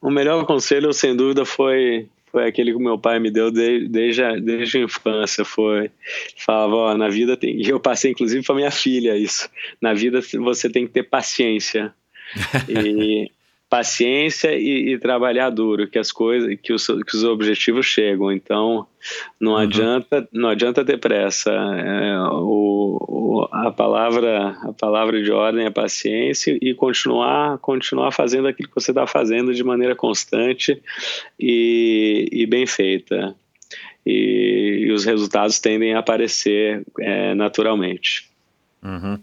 O 0.00 0.10
melhor 0.10 0.44
conselho, 0.44 0.92
sem 0.92 1.16
dúvida, 1.16 1.46
foi 1.46 2.08
foi 2.34 2.48
aquele 2.48 2.72
que 2.72 2.76
o 2.76 2.80
meu 2.80 2.98
pai 2.98 3.20
me 3.20 3.30
deu 3.30 3.48
desde, 3.48 3.88
desde, 3.88 4.24
a, 4.24 4.32
desde 4.34 4.78
a 4.78 4.80
infância. 4.80 5.44
Foi, 5.44 5.88
falava, 6.36 6.74
ó, 6.74 6.96
na 6.96 7.08
vida 7.08 7.36
tem. 7.36 7.62
E 7.62 7.68
eu 7.68 7.78
passei, 7.78 8.10
inclusive, 8.10 8.44
para 8.44 8.56
minha 8.56 8.72
filha 8.72 9.16
isso. 9.16 9.48
Na 9.80 9.94
vida 9.94 10.20
você 10.40 10.68
tem 10.68 10.84
que 10.84 10.92
ter 10.92 11.04
paciência. 11.04 11.94
E 12.68 13.30
paciência 13.74 14.56
e, 14.56 14.92
e, 14.92 14.98
trabalhar 14.98 15.50
duro, 15.50 15.88
que 15.88 15.98
as 15.98 16.12
coisas, 16.12 16.56
que 16.62 16.72
os, 16.72 16.86
que 16.86 17.16
os 17.16 17.24
objetivos 17.24 17.84
chegam. 17.84 18.30
Então, 18.30 18.86
não 19.40 19.52
uhum. 19.52 19.58
adianta, 19.58 20.28
não 20.32 20.48
adianta 20.48 20.84
ter 20.84 20.96
pressa. 20.96 21.50
É, 21.50 22.16
o, 22.30 22.98
o, 23.00 23.48
a 23.50 23.72
palavra, 23.72 24.56
a 24.62 24.72
palavra 24.72 25.20
de 25.20 25.32
ordem 25.32 25.66
é 25.66 25.70
paciência 25.70 26.56
e 26.62 26.72
continuar, 26.72 27.58
continuar 27.58 28.12
fazendo 28.12 28.46
aquilo 28.46 28.68
que 28.68 28.74
você 28.76 28.92
está 28.92 29.08
fazendo 29.08 29.52
de 29.52 29.64
maneira 29.64 29.96
constante 29.96 30.80
e, 31.36 32.28
e 32.30 32.46
bem 32.46 32.68
feita. 32.68 33.34
E, 34.06 34.84
e, 34.86 34.92
os 34.92 35.04
resultados 35.04 35.58
tendem 35.58 35.94
a 35.94 35.98
aparecer 35.98 36.84
é, 37.00 37.34
naturalmente. 37.34 38.30
Uhum. 38.84 39.18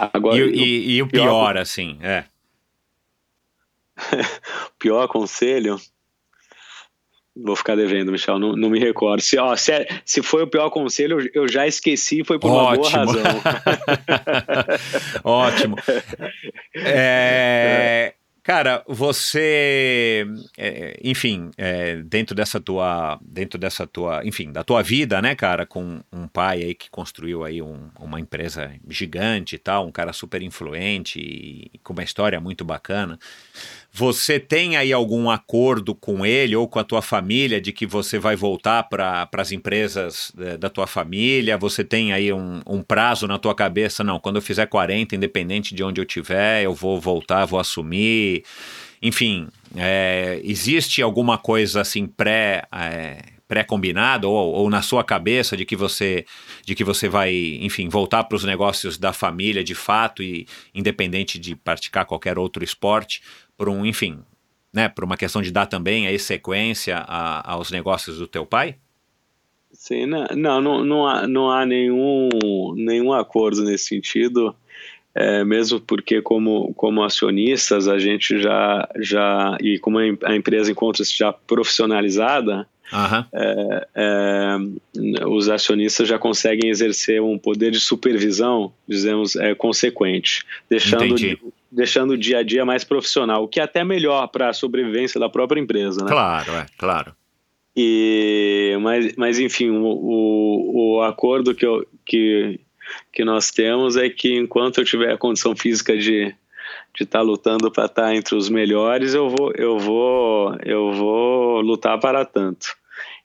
Agora, 0.00 0.36
e, 0.36 1.00
o 1.00 1.06
pior, 1.06 1.26
pior 1.26 1.56
assim, 1.58 1.96
é. 2.02 2.24
pior 4.78 5.08
conselho. 5.08 5.78
Vou 7.36 7.56
ficar 7.56 7.74
devendo, 7.74 8.12
Michel, 8.12 8.38
não, 8.38 8.54
não 8.54 8.70
me 8.70 8.78
recordo. 8.78 9.20
Se, 9.20 9.36
ó, 9.36 9.56
se, 9.56 9.72
é, 9.72 9.88
se 10.04 10.22
foi 10.22 10.44
o 10.44 10.46
pior 10.46 10.70
conselho, 10.70 11.18
eu 11.34 11.48
já 11.48 11.66
esqueci, 11.66 12.22
foi 12.22 12.38
por 12.38 12.48
Ótimo. 12.50 12.96
uma 12.96 13.06
boa 13.06 13.22
razão. 13.22 13.42
Ótimo. 15.24 15.76
É, 16.76 18.14
Cara, 18.44 18.84
você, 18.86 20.26
é, 20.58 21.00
enfim, 21.02 21.50
é, 21.56 21.96
dentro 22.02 22.36
dessa 22.36 22.60
tua, 22.60 23.18
dentro 23.22 23.58
dessa 23.58 23.86
tua, 23.86 24.20
enfim, 24.22 24.52
da 24.52 24.62
tua 24.62 24.82
vida, 24.82 25.22
né, 25.22 25.34
cara, 25.34 25.64
com 25.64 26.02
um 26.12 26.28
pai 26.28 26.62
aí 26.62 26.74
que 26.74 26.90
construiu 26.90 27.42
aí 27.42 27.62
um, 27.62 27.88
uma 27.98 28.20
empresa 28.20 28.70
gigante 28.86 29.56
e 29.56 29.58
tal, 29.58 29.86
um 29.86 29.90
cara 29.90 30.12
super 30.12 30.42
influente 30.42 31.18
e 31.18 31.78
com 31.82 31.94
uma 31.94 32.04
história 32.04 32.38
muito 32.38 32.66
bacana. 32.66 33.18
Você 33.96 34.40
tem 34.40 34.76
aí 34.76 34.92
algum 34.92 35.30
acordo 35.30 35.94
com 35.94 36.26
ele 36.26 36.56
ou 36.56 36.66
com 36.66 36.80
a 36.80 36.84
tua 36.84 37.00
família 37.00 37.60
de 37.60 37.70
que 37.70 37.86
você 37.86 38.18
vai 38.18 38.34
voltar 38.34 38.82
para 38.82 39.28
as 39.36 39.52
empresas 39.52 40.32
é, 40.36 40.56
da 40.56 40.68
tua 40.68 40.84
família? 40.84 41.56
Você 41.56 41.84
tem 41.84 42.12
aí 42.12 42.32
um, 42.32 42.60
um, 42.66 42.82
prazo 42.82 43.28
na 43.28 43.38
tua 43.38 43.54
cabeça? 43.54 44.02
Não, 44.02 44.18
quando 44.18 44.34
eu 44.34 44.42
fizer 44.42 44.66
40, 44.66 45.14
independente 45.14 45.76
de 45.76 45.84
onde 45.84 46.00
eu 46.00 46.04
tiver, 46.04 46.64
eu 46.64 46.74
vou 46.74 47.00
voltar, 47.00 47.44
vou 47.44 47.60
assumir. 47.60 48.42
Enfim, 49.00 49.46
é, 49.76 50.40
existe 50.42 51.00
alguma 51.00 51.38
coisa 51.38 51.80
assim 51.80 52.04
pré. 52.04 52.64
É, 52.72 53.18
pré-combinado 53.46 54.30
ou, 54.30 54.54
ou, 54.54 54.70
na 54.70 54.80
sua 54.80 55.04
cabeça 55.04 55.56
de 55.56 55.64
que 55.64 55.76
você 55.76 56.24
de 56.64 56.74
que 56.74 56.82
você 56.82 57.08
vai 57.08 57.32
enfim 57.60 57.88
voltar 57.88 58.24
para 58.24 58.36
os 58.36 58.42
negócios 58.42 58.96
da 58.96 59.12
família 59.12 59.62
de 59.62 59.74
fato 59.74 60.22
e 60.22 60.46
independente 60.74 61.38
de 61.38 61.54
praticar 61.54 62.06
qualquer 62.06 62.38
outro 62.38 62.64
esporte 62.64 63.20
por 63.56 63.68
um, 63.68 63.84
enfim, 63.84 64.18
né, 64.72 64.88
por 64.88 65.04
uma 65.04 65.16
questão 65.16 65.40
de 65.40 65.50
dar 65.50 65.66
também 65.66 66.06
aí 66.06 66.18
sequência 66.18 66.98
a, 66.98 67.52
aos 67.52 67.70
negócios 67.70 68.18
do 68.18 68.26
teu 68.26 68.44
pai? 68.44 68.76
Sim, 69.72 70.06
não, 70.06 70.60
não, 70.60 70.84
não, 70.84 71.06
há, 71.06 71.26
não 71.26 71.50
há 71.50 71.66
nenhum, 71.66 72.28
nenhum 72.76 73.12
acordo 73.12 73.64
nesse 73.64 73.86
sentido, 73.86 74.54
é, 75.14 75.44
mesmo 75.44 75.80
porque 75.80 76.22
como, 76.22 76.72
como 76.74 77.02
acionistas 77.02 77.88
a 77.88 77.98
gente 77.98 78.40
já, 78.40 78.88
já 79.00 79.56
e 79.60 79.78
como 79.78 79.98
a 79.98 80.36
empresa 80.36 80.70
encontra-se 80.70 81.16
já 81.16 81.32
profissionalizada, 81.32 82.66
Uhum. 82.92 83.24
É, 83.32 83.88
é, 83.94 85.26
os 85.26 85.48
acionistas 85.48 86.06
já 86.06 86.18
conseguem 86.18 86.70
exercer 86.70 87.20
um 87.20 87.38
poder 87.38 87.70
de 87.70 87.80
supervisão, 87.80 88.72
dizemos, 88.86 89.36
é, 89.36 89.54
consequente, 89.54 90.44
deixando, 90.68 91.16
deixando 91.74 92.12
o 92.12 92.18
dia 92.18 92.38
a 92.38 92.42
dia 92.42 92.64
mais 92.64 92.84
profissional, 92.84 93.44
o 93.44 93.48
que 93.48 93.60
é 93.60 93.62
até 93.62 93.82
melhor 93.82 94.28
para 94.28 94.48
a 94.48 94.52
sobrevivência 94.52 95.18
da 95.18 95.28
própria 95.28 95.60
empresa. 95.60 96.04
Né? 96.04 96.10
Claro, 96.10 96.52
é, 96.52 96.66
claro. 96.78 97.14
E, 97.76 98.78
mas, 98.80 99.16
mas 99.16 99.38
enfim, 99.38 99.70
o, 99.70 99.84
o, 99.84 100.96
o 100.96 101.02
acordo 101.02 101.54
que, 101.54 101.66
eu, 101.66 101.84
que, 102.06 102.60
que 103.12 103.24
nós 103.24 103.50
temos 103.50 103.96
é 103.96 104.08
que 104.08 104.36
enquanto 104.36 104.78
eu 104.78 104.84
tiver 104.84 105.12
a 105.12 105.18
condição 105.18 105.56
física 105.56 105.96
de 105.96 106.34
de 106.94 107.02
estar 107.02 107.18
tá 107.18 107.24
lutando 107.24 107.70
para 107.70 107.86
estar 107.86 108.02
tá 108.02 108.14
entre 108.14 108.36
os 108.36 108.48
melhores, 108.48 109.14
eu 109.14 109.28
vou, 109.28 109.52
eu 109.56 109.78
vou, 109.78 110.56
eu 110.64 110.92
vou 110.92 111.60
lutar 111.60 111.98
para 111.98 112.24
tanto. 112.24 112.68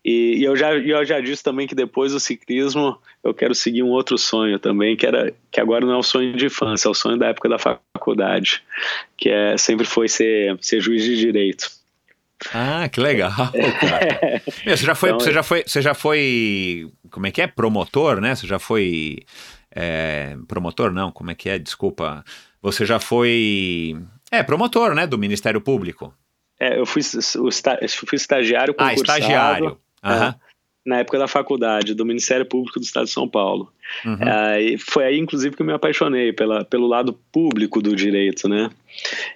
E, 0.03 0.37
e, 0.37 0.43
eu, 0.43 0.55
já, 0.55 0.73
eu 0.73 1.05
já 1.05 1.19
disse 1.19 1.43
também 1.43 1.67
que 1.67 1.75
depois 1.75 2.13
do 2.13 2.19
ciclismo 2.19 2.97
eu 3.23 3.33
quero 3.33 3.53
seguir 3.53 3.83
um 3.83 3.89
outro 3.89 4.17
sonho 4.17 4.57
também, 4.57 4.95
que, 4.95 5.05
era, 5.05 5.33
que 5.51 5.59
agora 5.59 5.85
não 5.85 5.93
é 5.93 5.97
o 5.97 6.03
sonho 6.03 6.35
de 6.35 6.45
infância, 6.45 6.87
é 6.87 6.91
o 6.91 6.93
sonho 6.93 7.17
da 7.17 7.27
época 7.27 7.49
da 7.49 7.57
faculdade, 7.59 8.63
que 9.17 9.29
é, 9.29 9.57
sempre 9.57 9.85
foi 9.85 10.07
ser, 10.07 10.57
ser 10.61 10.79
juiz 10.79 11.03
de 11.03 11.17
direito. 11.17 11.69
Ah, 12.53 12.87
que 12.87 13.01
legal, 13.01 13.31
cara. 13.31 14.41
você, 14.63 14.85
já 14.85 14.95
foi, 14.95 15.09
então, 15.09 15.19
você, 15.19 15.33
já 15.33 15.43
foi, 15.43 15.63
você 15.67 15.81
já 15.81 15.93
foi, 15.93 16.89
como 17.11 17.27
é 17.27 17.31
que 17.31 17.41
é? 17.41 17.47
Promotor, 17.47 18.21
né? 18.21 18.33
Você 18.33 18.47
já 18.47 18.57
foi, 18.57 19.19
é, 19.69 20.37
promotor 20.47 20.93
não, 20.93 21.11
como 21.11 21.31
é 21.31 21.35
que 21.35 21.49
é? 21.49 21.59
Desculpa. 21.59 22.23
Você 22.61 22.85
já 22.85 22.97
foi, 22.97 23.97
é, 24.31 24.41
promotor, 24.41 24.95
né? 24.95 25.05
Do 25.05 25.17
Ministério 25.17 25.59
Público. 25.59 26.13
É, 26.57 26.79
eu 26.79 26.85
fui, 26.85 27.01
eu 27.01 27.89
fui 27.89 28.15
estagiário 28.15 28.73
Ah, 28.77 28.93
estagiário. 28.93 29.77
Uhum. 30.03 30.33
na 30.85 30.99
época 30.99 31.19
da 31.19 31.27
faculdade, 31.27 31.93
do 31.93 32.05
Ministério 32.05 32.45
Público 32.45 32.79
do 32.79 32.83
Estado 32.83 33.05
de 33.05 33.11
São 33.11 33.27
Paulo. 33.27 33.71
Uhum. 34.05 34.17
É, 34.21 34.77
foi 34.77 35.05
aí, 35.05 35.19
inclusive, 35.19 35.55
que 35.55 35.61
eu 35.61 35.65
me 35.65 35.73
apaixonei 35.73 36.33
pela, 36.33 36.63
pelo 36.63 36.87
lado 36.87 37.13
público 37.31 37.81
do 37.81 37.95
direito, 37.95 38.47
né? 38.47 38.69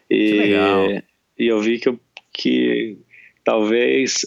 E, 0.10 0.30
que 0.30 0.34
legal. 0.34 0.88
E 1.38 1.48
eu 1.48 1.60
vi 1.60 1.80
que, 1.80 1.90
eu, 1.90 2.00
que 2.32 2.98
talvez 3.44 4.26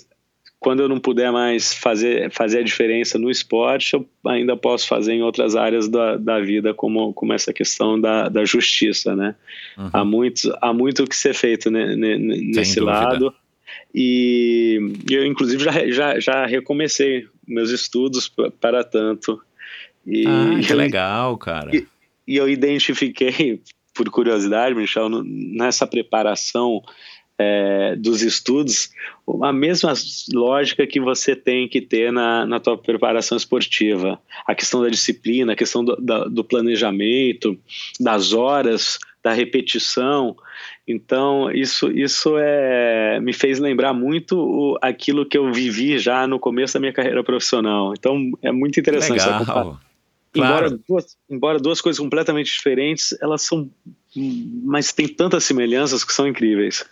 quando 0.58 0.80
eu 0.80 0.88
não 0.88 0.98
puder 0.98 1.30
mais 1.30 1.72
fazer, 1.72 2.30
fazer 2.32 2.58
a 2.58 2.62
diferença 2.62 3.18
no 3.18 3.30
esporte, 3.30 3.94
eu 3.94 4.04
ainda 4.26 4.56
posso 4.56 4.88
fazer 4.88 5.12
em 5.12 5.22
outras 5.22 5.54
áreas 5.54 5.88
da, 5.88 6.16
da 6.16 6.40
vida, 6.40 6.74
como, 6.74 7.12
como 7.12 7.32
essa 7.32 7.52
questão 7.52 8.00
da, 8.00 8.28
da 8.28 8.44
justiça, 8.44 9.14
né? 9.14 9.36
Uhum. 9.78 9.90
Há, 9.92 10.04
muito, 10.04 10.58
há 10.60 10.72
muito 10.72 11.04
o 11.04 11.06
que 11.06 11.14
ser 11.14 11.34
feito 11.34 11.70
né, 11.70 11.94
nesse 11.94 12.80
lado. 12.80 13.32
E 13.94 14.78
eu, 15.10 15.24
inclusive, 15.24 15.62
já, 15.64 15.88
já, 15.88 16.20
já 16.20 16.46
recomecei 16.46 17.26
meus 17.46 17.70
estudos 17.70 18.30
para 18.60 18.84
tanto. 18.84 19.40
E, 20.06 20.24
ah, 20.26 20.60
que 20.64 20.74
legal, 20.74 21.36
cara. 21.36 21.74
E, 21.74 21.86
e, 22.26 22.36
eu 22.36 22.48
identifiquei, 22.48 23.60
por 23.94 24.08
curiosidade, 24.10 24.74
Michel, 24.74 25.08
nessa 25.24 25.86
preparação 25.86 26.82
é, 27.38 27.96
dos 27.96 28.22
estudos, 28.22 28.90
a 29.42 29.52
mesma 29.52 29.92
lógica 30.32 30.86
que 30.86 31.00
você 31.00 31.36
tem 31.36 31.68
que 31.68 31.80
ter 31.80 32.12
na, 32.12 32.46
na 32.46 32.60
tua 32.60 32.78
preparação 32.78 33.36
esportiva. 33.36 34.20
A 34.46 34.54
questão 34.54 34.82
da 34.82 34.88
disciplina, 34.88 35.52
a 35.52 35.56
questão 35.56 35.84
do, 35.84 35.96
da, 35.96 36.24
do 36.24 36.44
planejamento, 36.44 37.58
das 38.00 38.32
horas, 38.32 38.98
da 39.22 39.32
repetição. 39.32 40.36
Então, 40.88 41.50
isso, 41.50 41.90
isso 41.90 42.36
é, 42.38 43.18
me 43.20 43.32
fez 43.32 43.58
lembrar 43.58 43.92
muito 43.92 44.38
o, 44.38 44.78
aquilo 44.80 45.26
que 45.26 45.36
eu 45.36 45.52
vivi 45.52 45.98
já 45.98 46.26
no 46.26 46.38
começo 46.38 46.74
da 46.74 46.80
minha 46.80 46.92
carreira 46.92 47.24
profissional. 47.24 47.92
Então, 47.92 48.30
é 48.40 48.52
muito 48.52 48.78
interessante 48.78 49.18
Legal. 49.18 49.42
essa 49.42 49.80
Claro. 50.36 50.54
Embora, 50.54 50.78
duas, 50.88 51.16
embora 51.30 51.58
duas 51.58 51.80
coisas 51.80 51.98
completamente 51.98 52.52
diferentes, 52.52 53.16
elas 53.20 53.42
são. 53.42 53.70
Mas 54.64 54.92
tem 54.92 55.08
tantas 55.08 55.44
semelhanças 55.44 56.04
que 56.04 56.12
são 56.12 56.26
incríveis. 56.26 56.84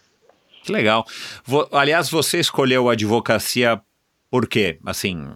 Que 0.62 0.72
legal. 0.72 1.04
Vo, 1.44 1.68
aliás, 1.70 2.08
você 2.08 2.40
escolheu 2.40 2.88
a 2.88 2.92
advocacia 2.92 3.80
por 4.30 4.48
quê? 4.48 4.78
Assim, 4.86 5.28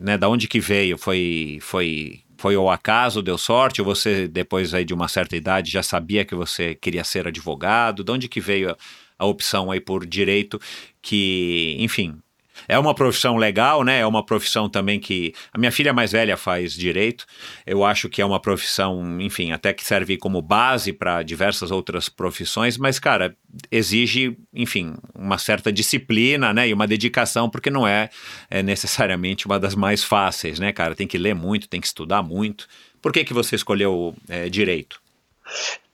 né, 0.00 0.18
da 0.18 0.28
onde 0.28 0.48
que 0.48 0.58
veio? 0.58 0.98
Foi, 0.98 1.58
foi 1.62 2.23
foi 2.44 2.58
o 2.58 2.68
acaso, 2.68 3.22
deu 3.22 3.38
sorte, 3.38 3.80
ou 3.80 3.86
você, 3.86 4.28
depois 4.28 4.74
aí 4.74 4.84
de 4.84 4.92
uma 4.92 5.08
certa 5.08 5.34
idade, 5.34 5.70
já 5.70 5.82
sabia 5.82 6.26
que 6.26 6.34
você 6.34 6.74
queria 6.74 7.02
ser 7.02 7.26
advogado? 7.26 8.04
De 8.04 8.12
onde 8.12 8.28
que 8.28 8.38
veio 8.38 8.70
a, 8.70 8.76
a 9.18 9.24
opção 9.24 9.70
aí 9.70 9.80
por 9.80 10.04
direito 10.04 10.60
que, 11.00 11.74
enfim, 11.78 12.18
é 12.68 12.78
uma 12.78 12.94
profissão 12.94 13.36
legal, 13.36 13.82
né? 13.84 14.00
É 14.00 14.06
uma 14.06 14.24
profissão 14.24 14.68
também 14.68 14.98
que. 14.98 15.32
A 15.52 15.58
minha 15.58 15.72
filha 15.72 15.92
mais 15.92 16.12
velha 16.12 16.36
faz 16.36 16.74
direito. 16.74 17.26
Eu 17.66 17.84
acho 17.84 18.08
que 18.08 18.20
é 18.22 18.24
uma 18.24 18.40
profissão, 18.40 19.20
enfim, 19.20 19.52
até 19.52 19.72
que 19.72 19.84
serve 19.84 20.16
como 20.16 20.40
base 20.40 20.92
para 20.92 21.22
diversas 21.22 21.70
outras 21.70 22.08
profissões, 22.08 22.76
mas, 22.78 22.98
cara, 22.98 23.36
exige, 23.70 24.36
enfim, 24.52 24.94
uma 25.14 25.38
certa 25.38 25.72
disciplina, 25.72 26.52
né? 26.52 26.68
E 26.68 26.72
uma 26.72 26.86
dedicação, 26.86 27.48
porque 27.48 27.70
não 27.70 27.86
é, 27.86 28.10
é 28.50 28.62
necessariamente 28.62 29.46
uma 29.46 29.58
das 29.58 29.74
mais 29.74 30.02
fáceis, 30.02 30.58
né, 30.58 30.72
cara? 30.72 30.94
Tem 30.94 31.06
que 31.06 31.18
ler 31.18 31.34
muito, 31.34 31.68
tem 31.68 31.80
que 31.80 31.86
estudar 31.86 32.22
muito. 32.22 32.66
Por 33.00 33.12
que, 33.12 33.24
que 33.24 33.34
você 33.34 33.56
escolheu 33.56 34.14
é, 34.28 34.48
direito? 34.48 35.00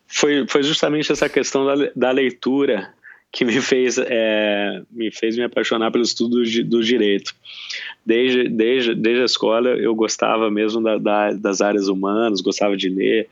Foi, 0.07 0.47
foi 0.49 0.63
justamente 0.63 1.13
essa 1.13 1.29
questão 1.29 1.65
da, 1.65 1.91
da 1.95 2.11
leitura 2.11 2.93
que 3.33 3.45
me 3.45 3.61
fez, 3.61 3.97
é, 3.99 4.83
me 4.91 5.11
fez 5.11 5.37
me 5.37 5.45
apaixonar 5.45 5.91
pelo 5.91 6.03
estudo 6.03 6.43
do, 6.43 6.65
do 6.65 6.83
direito. 6.83 7.35
Desde, 8.05 8.49
desde, 8.49 8.95
desde 8.95 9.23
a 9.23 9.27
escola 9.27 9.71
eu 9.71 9.95
gostava 9.95 10.51
mesmo 10.51 10.83
da, 10.83 10.99
da, 10.99 11.33
das 11.33 11.61
áreas 11.61 11.87
humanas, 11.87 12.41
gostava 12.41 12.77
de 12.77 12.89
ler, 12.89 13.29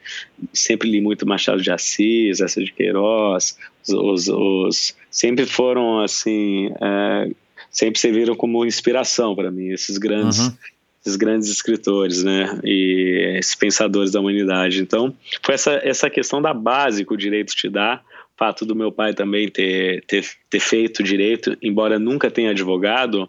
sempre 0.52 0.88
li 0.88 1.00
muito 1.00 1.26
Machado 1.26 1.60
de 1.60 1.70
Assis, 1.70 2.40
essa 2.40 2.62
de 2.62 2.72
Queiroz, 2.72 3.58
os, 3.88 3.94
os, 3.94 4.28
os 4.28 4.96
sempre 5.10 5.46
foram 5.46 6.00
assim, 6.00 6.70
é, 6.80 7.30
sempre 7.70 7.98
serviram 7.98 8.36
como 8.36 8.64
inspiração 8.64 9.34
para 9.34 9.50
mim, 9.50 9.70
esses 9.70 9.98
grandes... 9.98 10.38
Uhum 10.38 10.52
esses 11.00 11.14
grandes 11.16 11.48
escritores, 11.48 12.24
né, 12.24 12.60
e 12.64 13.36
esses 13.38 13.54
pensadores 13.54 14.10
da 14.10 14.20
humanidade. 14.20 14.82
Então, 14.82 15.14
foi 15.42 15.54
essa, 15.54 15.80
essa 15.82 16.10
questão 16.10 16.42
da 16.42 16.52
base 16.52 17.04
que 17.04 17.14
o 17.14 17.16
direito 17.16 17.54
te 17.54 17.68
dá 17.68 18.02
fato 18.38 18.64
do 18.64 18.76
meu 18.76 18.92
pai 18.92 19.12
também 19.12 19.50
ter, 19.50 20.04
ter, 20.06 20.24
ter 20.48 20.60
feito 20.60 21.02
direito, 21.02 21.56
embora 21.60 21.98
nunca 21.98 22.30
tenha 22.30 22.50
advogado, 22.50 23.28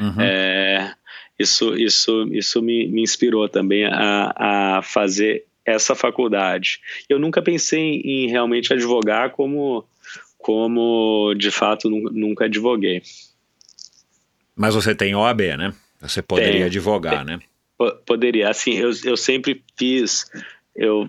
uhum. 0.00 0.20
é, 0.20 0.92
isso, 1.38 1.76
isso, 1.76 2.28
isso 2.32 2.60
me, 2.60 2.88
me 2.88 3.02
inspirou 3.02 3.48
também 3.48 3.84
a, 3.86 4.34
a 4.76 4.82
fazer 4.82 5.46
essa 5.64 5.94
faculdade. 5.94 6.80
Eu 7.08 7.18
nunca 7.18 7.40
pensei 7.40 8.00
em 8.04 8.28
realmente 8.28 8.72
advogar 8.72 9.30
como, 9.30 9.86
como 10.36 11.34
de 11.34 11.50
fato 11.50 11.88
nunca 11.88 12.46
advoguei. 12.46 13.02
Mas 14.56 14.74
você 14.74 14.94
tem 14.94 15.14
OAB, 15.14 15.40
né? 15.56 15.72
Você 16.00 16.20
poderia 16.20 16.52
tem, 16.52 16.62
advogar, 16.64 17.24
tem, 17.24 17.36
né? 17.36 17.42
Poderia. 18.04 18.48
Assim, 18.48 18.72
eu, 18.72 18.90
eu 19.04 19.16
sempre 19.16 19.62
fiz. 19.76 20.28
Eu, 20.74 21.08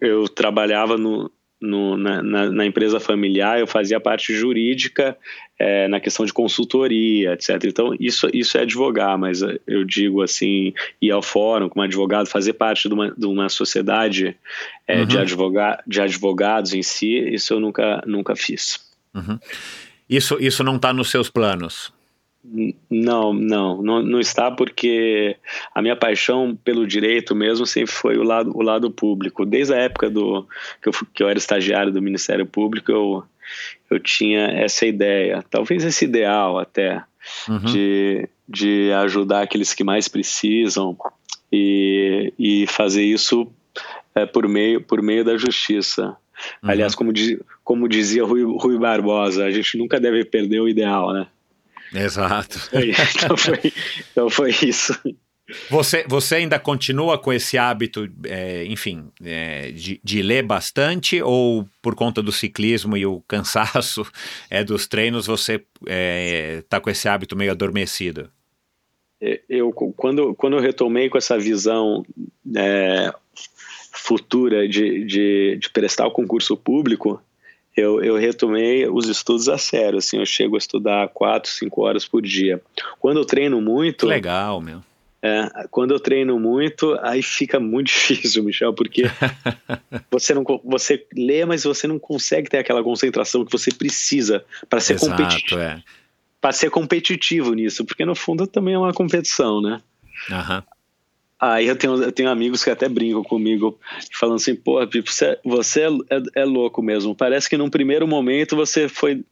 eu 0.00 0.28
trabalhava 0.28 0.98
no, 0.98 1.30
no, 1.60 1.96
na, 1.96 2.22
na, 2.22 2.50
na, 2.50 2.66
empresa 2.66 3.00
familiar, 3.00 3.58
eu 3.58 3.66
fazia 3.66 3.98
parte 3.98 4.34
jurídica 4.34 5.16
é, 5.58 5.88
na 5.88 6.00
questão 6.00 6.26
de 6.26 6.32
consultoria, 6.32 7.32
etc. 7.32 7.64
Então, 7.64 7.94
isso, 7.98 8.28
isso 8.32 8.58
é 8.58 8.62
advogar, 8.62 9.16
mas 9.18 9.40
eu 9.66 9.84
digo 9.84 10.20
assim, 10.22 10.74
ir 11.00 11.10
ao 11.10 11.22
fórum 11.22 11.68
como 11.68 11.82
advogado, 11.82 12.26
fazer 12.26 12.54
parte 12.54 12.88
de 12.88 12.94
uma, 12.94 13.10
de 13.10 13.26
uma 13.26 13.48
sociedade 13.48 14.36
é, 14.86 15.00
uhum. 15.00 15.06
de, 15.06 15.18
advoga, 15.18 15.82
de 15.86 16.00
advogados 16.00 16.74
em 16.74 16.82
si, 16.82 17.18
isso 17.34 17.54
eu 17.54 17.60
nunca, 17.60 18.02
nunca 18.06 18.36
fiz. 18.36 18.80
Uhum. 19.14 19.38
Isso, 20.08 20.36
isso 20.40 20.62
não 20.62 20.76
está 20.76 20.92
nos 20.92 21.10
seus 21.10 21.30
planos? 21.30 21.92
Não, 22.90 23.32
não, 23.32 23.82
não, 23.82 24.02
não, 24.02 24.20
está 24.20 24.50
porque 24.50 25.34
a 25.74 25.80
minha 25.80 25.96
paixão 25.96 26.54
pelo 26.62 26.86
direito 26.86 27.34
mesmo 27.34 27.64
sempre 27.64 27.90
foi 27.90 28.18
o 28.18 28.22
lado, 28.22 28.52
o 28.54 28.60
lado 28.60 28.90
público. 28.90 29.46
Desde 29.46 29.72
a 29.72 29.78
época 29.78 30.10
do 30.10 30.46
que 30.82 30.88
eu, 30.90 30.92
que 31.14 31.22
eu 31.22 31.28
era 31.28 31.38
estagiário 31.38 31.90
do 31.90 32.02
Ministério 32.02 32.44
Público, 32.44 32.92
eu, 32.92 33.24
eu 33.90 33.98
tinha 33.98 34.48
essa 34.48 34.84
ideia, 34.84 35.42
talvez 35.48 35.84
esse 35.84 36.04
ideal 36.04 36.58
até, 36.58 37.02
uhum. 37.48 37.60
de, 37.60 38.28
de 38.46 38.92
ajudar 38.92 39.42
aqueles 39.42 39.72
que 39.72 39.82
mais 39.82 40.06
precisam 40.06 40.94
e, 41.50 42.30
e 42.38 42.66
fazer 42.66 43.04
isso 43.04 43.50
é, 44.14 44.26
por, 44.26 44.46
meio, 44.46 44.82
por 44.82 45.00
meio 45.00 45.24
da 45.24 45.38
justiça. 45.38 46.14
Uhum. 46.62 46.70
Aliás, 46.70 46.94
como, 46.94 47.10
como 47.62 47.88
dizia 47.88 48.22
Rui, 48.22 48.42
Rui 48.42 48.78
Barbosa, 48.78 49.46
a 49.46 49.50
gente 49.50 49.78
nunca 49.78 49.98
deve 49.98 50.26
perder 50.26 50.60
o 50.60 50.68
ideal, 50.68 51.10
né? 51.10 51.26
Exato. 51.94 52.58
Então 53.16 53.36
foi, 53.36 53.72
então 54.10 54.30
foi 54.30 54.50
isso. 54.50 54.98
Você, 55.70 56.04
você 56.08 56.36
ainda 56.36 56.58
continua 56.58 57.18
com 57.18 57.32
esse 57.32 57.58
hábito, 57.58 58.10
é, 58.24 58.64
enfim, 58.64 59.10
é, 59.22 59.70
de, 59.72 60.00
de, 60.02 60.22
ler 60.22 60.42
bastante 60.42 61.20
ou 61.20 61.68
por 61.82 61.94
conta 61.94 62.22
do 62.22 62.32
ciclismo 62.32 62.96
e 62.96 63.04
o 63.04 63.20
cansaço 63.28 64.06
é, 64.48 64.64
dos 64.64 64.86
treinos 64.86 65.26
você 65.26 65.54
está 65.54 65.66
é, 65.86 66.62
tá 66.68 66.80
com 66.80 66.88
esse 66.88 67.08
hábito 67.08 67.36
meio 67.36 67.50
adormecido? 67.50 68.30
É, 69.20 69.40
eu, 69.48 69.70
quando, 69.72 70.34
quando 70.34 70.56
eu 70.56 70.62
retomei 70.62 71.10
com 71.10 71.18
essa 71.18 71.38
visão 71.38 72.04
é, 72.56 73.12
futura 73.92 74.66
de, 74.66 75.04
de, 75.04 75.58
de 75.60 75.70
prestar 75.70 76.06
o 76.06 76.10
concurso 76.10 76.56
público, 76.56 77.22
eu, 77.76 78.02
eu 78.02 78.16
retomei 78.16 78.88
os 78.88 79.08
estudos 79.08 79.48
a 79.48 79.58
sério, 79.58 79.98
assim, 79.98 80.18
eu 80.18 80.26
chego 80.26 80.54
a 80.54 80.58
estudar 80.58 81.08
quatro, 81.08 81.50
cinco 81.50 81.82
horas 81.82 82.06
por 82.06 82.22
dia. 82.22 82.60
Quando 82.98 83.18
eu 83.18 83.24
treino 83.24 83.60
muito... 83.60 84.06
Legal, 84.06 84.60
meu. 84.60 84.82
É, 85.26 85.66
quando 85.70 85.92
eu 85.92 85.98
treino 85.98 86.38
muito, 86.38 86.98
aí 87.00 87.22
fica 87.22 87.58
muito 87.58 87.86
difícil, 87.88 88.44
Michel, 88.44 88.74
porque 88.74 89.04
você 90.10 90.34
não 90.34 90.44
você 90.62 91.06
lê, 91.16 91.46
mas 91.46 91.64
você 91.64 91.86
não 91.86 91.98
consegue 91.98 92.50
ter 92.50 92.58
aquela 92.58 92.82
concentração 92.82 93.42
que 93.42 93.50
você 93.50 93.72
precisa 93.72 94.44
para 94.68 94.80
ser 94.80 94.94
Exato, 94.94 95.10
competitivo. 95.10 95.60
É. 95.62 95.82
para 96.42 96.52
ser 96.52 96.68
competitivo 96.68 97.54
nisso, 97.54 97.86
porque 97.86 98.04
no 98.04 98.14
fundo 98.14 98.46
também 98.46 98.74
é 98.74 98.78
uma 98.78 98.92
competição, 98.92 99.62
né? 99.62 99.80
Aham. 100.30 100.62
Aí 101.52 101.66
eu 101.66 101.76
tenho, 101.76 102.02
eu 102.02 102.10
tenho 102.10 102.30
amigos 102.30 102.64
que 102.64 102.70
até 102.70 102.88
brincam 102.88 103.22
comigo, 103.22 103.78
falando 104.12 104.36
assim, 104.36 104.54
porra, 104.54 104.86
Pipo, 104.86 105.10
você, 105.10 105.38
você 105.44 105.82
é, 105.82 105.88
é, 106.10 106.42
é 106.42 106.44
louco 106.44 106.82
mesmo. 106.82 107.14
Parece 107.14 107.50
que 107.50 107.58
num 107.58 107.68
primeiro 107.68 108.08
momento 108.08 108.56
você 108.56 108.88
foi, 108.88 109.22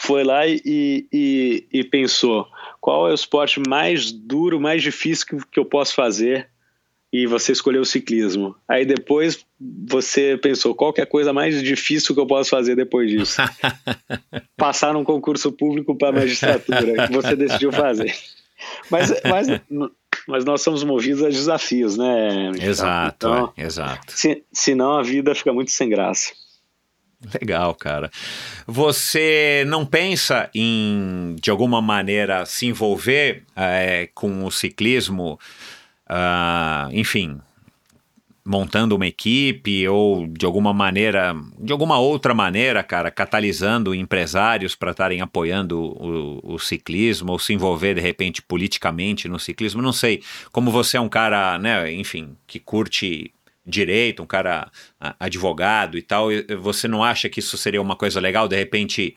foi 0.00 0.24
lá 0.24 0.44
e, 0.46 1.06
e, 1.12 1.66
e 1.72 1.84
pensou 1.84 2.48
qual 2.80 3.06
é 3.06 3.12
o 3.12 3.14
esporte 3.14 3.60
mais 3.60 4.10
duro, 4.10 4.60
mais 4.60 4.82
difícil 4.82 5.26
que, 5.26 5.36
que 5.52 5.60
eu 5.60 5.64
posso 5.64 5.94
fazer 5.94 6.48
e 7.12 7.26
você 7.26 7.52
escolheu 7.52 7.82
o 7.82 7.86
ciclismo. 7.86 8.56
Aí 8.66 8.84
depois 8.84 9.44
você 9.60 10.36
pensou 10.36 10.74
qual 10.74 10.92
que 10.92 11.00
é 11.00 11.04
a 11.04 11.06
coisa 11.06 11.32
mais 11.32 11.62
difícil 11.62 12.14
que 12.14 12.20
eu 12.20 12.26
posso 12.26 12.50
fazer 12.50 12.74
depois 12.74 13.08
disso. 13.08 13.40
Passar 14.56 14.94
num 14.94 15.04
concurso 15.04 15.52
público 15.52 15.94
para 15.94 16.10
magistratura, 16.10 17.06
que 17.06 17.12
você 17.12 17.36
decidiu 17.36 17.70
fazer. 17.70 18.12
Mas, 18.88 19.12
mas, 19.24 19.48
mas 20.26 20.44
nós 20.44 20.62
somos 20.62 20.84
movidos 20.84 21.22
a 21.22 21.28
desafios, 21.28 21.96
né? 21.96 22.50
Michel? 22.50 22.70
Exato, 22.70 23.26
Então, 23.28 23.52
é, 23.56 23.62
exato. 23.62 24.12
se, 24.12 24.42
senão 24.52 24.98
a 24.98 25.02
vida 25.02 25.34
fica 25.34 25.52
muito 25.52 25.70
sem 25.70 25.88
graça. 25.88 26.32
Legal, 27.40 27.74
cara. 27.74 28.10
Você 28.66 29.64
não 29.68 29.86
pensa 29.86 30.50
em, 30.54 31.36
de 31.40 31.50
alguma 31.50 31.80
maneira, 31.80 32.44
se 32.44 32.66
envolver 32.66 33.44
eh, 33.54 34.08
com 34.12 34.44
o 34.44 34.50
ciclismo, 34.50 35.38
ah, 36.08 36.88
enfim, 36.90 37.40
montando 38.44 38.96
uma 38.96 39.06
equipe 39.06 39.86
ou 39.88 40.26
de 40.26 40.44
alguma 40.44 40.72
maneira, 40.72 41.34
de 41.58 41.72
alguma 41.72 41.98
outra 41.98 42.34
maneira, 42.34 42.82
cara, 42.82 43.10
catalisando 43.10 43.94
empresários 43.94 44.74
para 44.74 44.90
estarem 44.90 45.20
apoiando 45.20 45.80
o, 45.80 46.54
o 46.54 46.58
ciclismo 46.58 47.32
ou 47.32 47.38
se 47.38 47.52
envolver 47.52 47.94
de 47.94 48.00
repente 48.00 48.42
politicamente 48.42 49.28
no 49.28 49.38
ciclismo? 49.38 49.80
Não 49.80 49.92
sei. 49.92 50.22
Como 50.50 50.70
você 50.70 50.96
é 50.96 51.00
um 51.00 51.08
cara, 51.08 51.58
né, 51.58 51.92
enfim, 51.92 52.36
que 52.46 52.58
curte 52.58 53.32
direito, 53.64 54.22
um 54.22 54.26
cara 54.26 54.70
advogado 55.20 55.96
e 55.96 56.02
tal, 56.02 56.28
você 56.60 56.88
não 56.88 57.02
acha 57.02 57.28
que 57.28 57.38
isso 57.38 57.56
seria 57.56 57.80
uma 57.80 57.94
coisa 57.94 58.20
legal, 58.20 58.48
de 58.48 58.56
repente, 58.56 59.14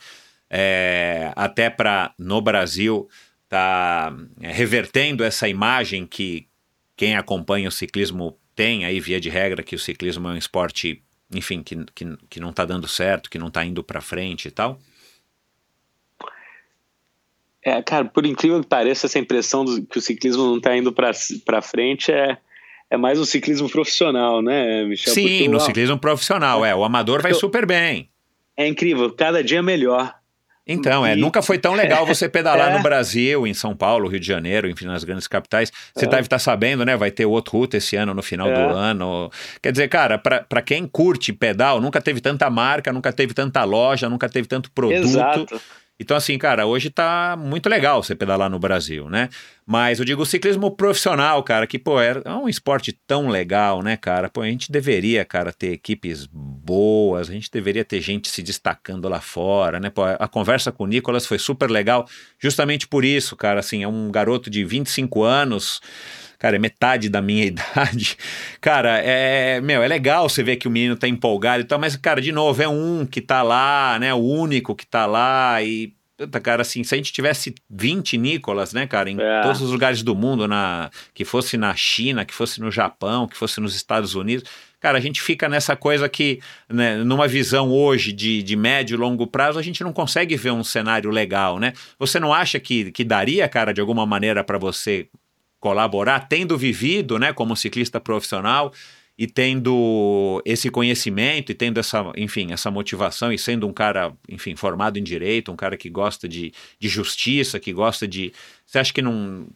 é, 0.50 1.32
até 1.36 1.68
para 1.70 2.14
no 2.20 2.40
Brasil 2.42 3.10
tá 3.50 4.16
é, 4.40 4.52
revertendo 4.52 5.24
essa 5.24 5.48
imagem 5.50 6.06
que 6.06 6.48
quem 6.96 7.16
acompanha 7.16 7.68
o 7.68 7.72
ciclismo 7.72 8.38
tem 8.56 8.86
aí 8.86 8.99
via 8.99 9.19
de 9.19 9.30
regra 9.30 9.61
que 9.61 9.76
o 9.76 9.80
ciclismo 9.80 10.27
é 10.27 10.32
um 10.32 10.38
esporte, 10.38 11.03
enfim, 11.34 11.61
que, 11.61 11.76
que, 11.94 12.18
que 12.30 12.40
não 12.40 12.52
está 12.52 12.64
dando 12.65 12.88
certo, 12.88 13.30
que 13.30 13.38
não 13.38 13.48
está 13.48 13.65
indo 13.65 13.84
para 13.84 14.02
frente 14.02 14.48
e 14.48 14.52
tal? 14.52 14.80
É, 17.64 17.82
cara, 17.82 18.06
por 18.06 18.26
incrível 18.26 18.61
que 18.61 18.68
pareça, 18.68 19.07
essa 19.07 19.18
impressão 19.18 19.65
do, 19.65 19.84
que 19.86 19.98
o 19.98 20.02
ciclismo 20.02 20.45
não 20.45 20.57
está 20.57 20.77
indo 20.77 20.94
para 20.94 21.61
frente 21.64 22.11
é, 22.11 22.38
é 22.91 22.95
mais 22.98 23.19
o 23.19 23.26
ciclismo 23.26 23.68
profissional, 23.69 24.41
né, 24.41 24.86
Michel? 24.86 25.14
Sim, 25.14 25.27
Porque 25.27 25.48
no 25.48 25.60
ciclismo 25.60 25.98
profissional, 25.98 26.64
é. 26.64 26.76
O 26.76 26.84
amador 26.84 27.22
vai 27.23 27.32
Eu- 27.32 27.36
super 27.36 27.65
bem. 27.65 28.10
É 28.56 28.68
incrível, 28.68 29.11
cada 29.11 29.44
dia 29.44 29.61
melhor. 29.61 30.14
Então, 30.68 31.06
é, 31.06 31.14
E- 31.14 31.16
nunca 31.16 31.42
foi 31.42 31.58
tão 31.60 31.74
legal 31.74 32.06
você 32.06 32.28
pedalar 32.30 32.72
É. 32.72 32.78
no 32.78 32.82
Brasil, 32.82 33.46
em 33.46 33.54
São 33.54 33.76
Paulo, 33.76 34.08
Rio 34.08 34.20
de 34.20 34.26
Janeiro, 34.26 34.68
enfim, 34.70 34.86
nas 34.86 35.04
grandes 35.04 35.28
capitais. 35.28 35.72
Você 35.96 36.06
É. 36.06 36.10
deve 36.10 36.24
estar 36.24 36.40
sabendo, 36.40 36.84
né? 36.84 36.98
Vai 36.98 37.12
ter 37.12 37.26
outro 37.26 37.56
Ruta 37.58 37.78
esse 37.78 37.96
ano, 37.96 38.14
no 38.14 38.24
final 38.24 38.50
É. 38.50 38.54
do 38.54 38.74
ano. 38.76 39.30
Quer 39.62 39.72
dizer, 39.72 39.88
cara, 39.88 40.18
para 40.18 40.62
quem 40.64 40.88
curte 40.88 41.32
pedal, 41.32 41.80
nunca 41.80 42.02
teve 42.02 42.20
tanta 42.20 42.50
marca, 42.50 42.92
nunca 42.92 43.14
teve 43.14 43.34
tanta 43.34 43.64
loja, 43.64 44.10
nunca 44.10 44.28
teve 44.28 44.48
tanto 44.48 44.72
produto. 44.72 44.98
Exato. 44.98 45.62
Então, 45.98 46.18
assim, 46.18 46.38
cara, 46.38 46.66
hoje 46.66 46.90
tá 46.90 47.38
muito 47.40 47.70
legal 47.70 48.04
você 48.04 48.14
pedalar 48.14 48.50
no 48.50 48.60
Brasil, 48.60 49.10
né? 49.10 49.30
Mas 49.66 49.98
eu 49.98 50.06
digo 50.06 50.24
o 50.24 50.26
ciclismo 50.26 50.70
profissional, 50.70 51.42
cara, 51.42 51.66
que, 51.66 51.80
pô, 51.80 52.02
é 52.02 52.22
um 52.28 52.50
esporte 52.50 52.92
tão 53.08 53.30
legal, 53.30 53.82
né, 53.82 53.96
cara? 53.96 54.30
Pô, 54.30 54.42
a 54.42 54.46
gente 54.46 54.72
deveria, 54.72 55.24
cara, 55.24 55.54
ter 55.54 55.72
equipes 55.72 56.28
boas, 56.30 57.30
a 57.30 57.34
gente 57.34 57.50
deveria 57.50 57.86
ter 57.86 58.02
gente 58.02 58.28
se 58.28 58.44
destacando 58.44 59.08
lá 59.08 59.22
fora, 59.22 59.80
né? 59.80 59.90
Pô, 59.90 60.04
a 60.04 60.28
conversa 60.28 60.70
com 60.70 60.84
o 60.84 60.88
Nicolas 60.88 61.26
foi 61.26 61.40
super 61.40 61.72
legal, 61.72 62.06
justamente 62.38 62.88
por 62.88 63.06
isso, 63.06 63.36
cara, 63.36 63.62
assim, 63.62 63.82
é 63.82 63.88
um 63.88 64.12
garoto 64.12 64.50
de 64.50 64.66
25 64.66 65.24
anos. 65.24 65.80
Cara, 66.38 66.56
é 66.56 66.60
metade 66.60 67.10
da 67.10 67.22
minha 67.22 67.45
idade. 67.48 68.18
Cara, 68.62 68.99
é. 68.99 69.60
Meu, 69.62 69.82
é 69.84 69.88
legal 69.88 70.28
você 70.30 70.44
ver 70.44 70.57
que 70.57 70.68
o 70.68 70.72
menino 70.72 70.95
tá 70.95 71.07
empolgado 71.07 71.62
e 71.62 71.66
tal, 71.66 71.80
mas, 71.80 71.95
cara, 71.95 72.22
de 72.22 72.32
novo, 72.32 72.62
é 72.62 72.68
um 72.68 73.06
que 73.06 73.22
tá 73.22 73.41
lá, 73.41 73.98
né? 73.99 74.14
O 74.14 74.18
único 74.20 74.76
que 74.76 74.86
tá 74.86 75.06
lá 75.06 75.62
e. 75.62 75.94
Puta, 76.18 76.40
cara, 76.40 76.62
assim, 76.62 76.82
se 76.82 76.94
a 76.95 76.98
gente 76.98 77.12
tivesse 77.12 77.53
20 77.70 78.18
Nicolas, 78.18 78.72
né, 78.72 78.88
cara, 78.88 79.10
em 79.10 79.20
É. 79.20 79.41
todos 79.41 79.62
os 79.62 79.70
lugares 79.70 80.02
do 80.02 80.16
mundo, 80.16 80.48
na, 80.48 80.90
que 81.14 81.26
fosse 81.26 81.57
na 81.57 81.76
China, 81.76 82.24
que 82.24 82.34
fosse 82.34 82.62
no 82.62 82.72
Japão, 82.72 83.28
que 83.28 83.36
fosse 83.36 83.60
nos 83.60 83.76
Estados 83.76 84.16
Unidos, 84.16 84.49
cara, 84.80 84.98
a 84.98 85.02
gente 85.02 85.22
fica 85.22 85.49
nessa 85.49 85.76
coisa 85.76 86.07
que, 86.07 86.40
né, 86.70 86.95
numa 87.03 87.28
visão 87.28 87.70
hoje 87.70 88.14
de, 88.14 88.41
de 88.44 88.56
médio 88.56 88.95
e 88.95 88.98
longo 88.98 89.28
prazo, 89.28 89.60
a 89.60 89.62
gente 89.62 89.84
não 89.84 89.91
consegue 89.91 90.38
ver 90.38 90.52
um 90.52 90.64
cenário 90.64 91.10
legal, 91.10 91.60
né? 91.60 91.74
Você 91.99 92.18
não 92.18 92.34
acha 92.34 92.62
que, 92.62 92.91
que 92.94 93.03
daria, 93.03 93.45
cara, 93.49 93.74
de 93.74 93.82
alguma 93.82 94.06
maneira 94.06 94.41
para 94.41 94.57
você 94.57 95.10
colaborar, 95.66 96.28
tendo 96.30 96.56
vivido, 96.56 97.18
né, 97.18 97.34
como 97.34 97.56
ciclista 97.56 98.00
profissional 98.00 98.72
e 99.18 99.26
tendo 99.26 100.40
esse 100.46 100.70
conhecimento 100.70 101.52
e 101.52 101.56
tendo 101.56 101.80
essa, 101.80 102.14
enfim, 102.16 102.54
essa 102.54 102.70
motivação 102.70 103.34
e 103.34 103.40
sendo 103.40 103.68
um 103.68 103.74
cara, 103.74 104.14
enfim, 104.30 104.56
formado 104.56 105.00
em 105.00 105.04
direito, 105.04 105.52
um 105.52 105.56
cara 105.56 105.76
que 105.76 105.90
gosta 105.90 106.30
de, 106.30 106.54
de 106.80 106.88
justiça, 106.88 107.60
que 107.60 107.74
gosta 107.74 108.08
de, 108.08 108.32
você 108.64 108.78
acha 108.78 108.94
que 108.94 109.02
não, 109.02 109.48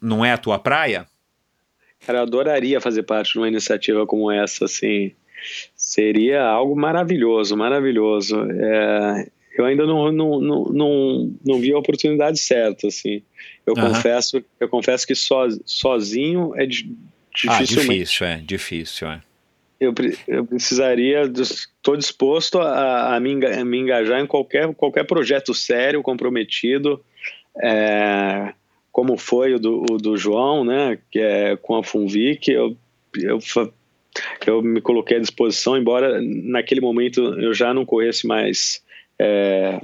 não 0.00 0.24
é 0.24 0.32
a 0.32 0.38
tua 0.38 0.58
praia? 0.58 1.06
Cara, 2.04 2.18
eu 2.18 2.22
adoraria 2.22 2.80
fazer 2.80 3.04
parte 3.04 3.34
de 3.34 3.38
uma 3.38 3.46
iniciativa 3.46 4.04
como 4.04 4.32
essa, 4.32 4.64
assim. 4.64 5.12
Seria 5.76 6.42
algo 6.42 6.74
maravilhoso, 6.74 7.56
maravilhoso. 7.56 8.36
É, 8.50 9.30
eu 9.56 9.64
ainda 9.64 9.86
não, 9.86 10.10
não, 10.10 10.40
não, 10.40 10.64
não, 10.64 11.36
não 11.46 11.60
vi 11.60 11.72
a 11.72 11.78
oportunidade 11.78 12.40
certa, 12.40 12.88
assim. 12.88 13.22
Eu 13.66 13.74
Aham. 13.76 13.88
confesso, 13.94 14.44
eu 14.58 14.68
confesso 14.68 15.06
que 15.06 15.14
so, 15.14 15.34
sozinho 15.64 16.52
é 16.56 16.66
di- 16.66 16.96
Ah, 17.48 17.62
difícil, 17.62 18.26
é, 18.26 18.36
difícil, 18.36 19.08
é. 19.08 19.22
eu, 19.80 19.94
eu 20.28 20.44
precisaria, 20.44 21.22
estou 21.22 21.96
disposto 21.96 22.58
a, 22.60 23.16
a, 23.16 23.20
me, 23.20 23.44
a 23.46 23.64
me 23.64 23.78
engajar 23.78 24.20
em 24.20 24.26
qualquer, 24.26 24.72
qualquer 24.74 25.04
projeto 25.04 25.54
sério, 25.54 26.02
comprometido, 26.02 27.02
é, 27.60 28.52
como 28.92 29.16
foi 29.16 29.54
o 29.54 29.58
do, 29.58 29.84
o 29.90 29.96
do 29.96 30.16
João, 30.16 30.64
né, 30.64 30.98
que 31.10 31.18
é 31.18 31.56
com 31.56 31.76
a 31.76 31.82
Funvic, 31.82 32.50
eu, 32.50 32.76
eu, 33.14 33.38
eu 34.46 34.62
me 34.62 34.80
coloquei 34.80 35.16
à 35.16 35.20
disposição, 35.20 35.76
embora 35.76 36.20
naquele 36.22 36.80
momento 36.80 37.20
eu 37.40 37.54
já 37.54 37.72
não 37.72 37.86
corresse 37.86 38.26
mais 38.26 38.82
é, 39.18 39.80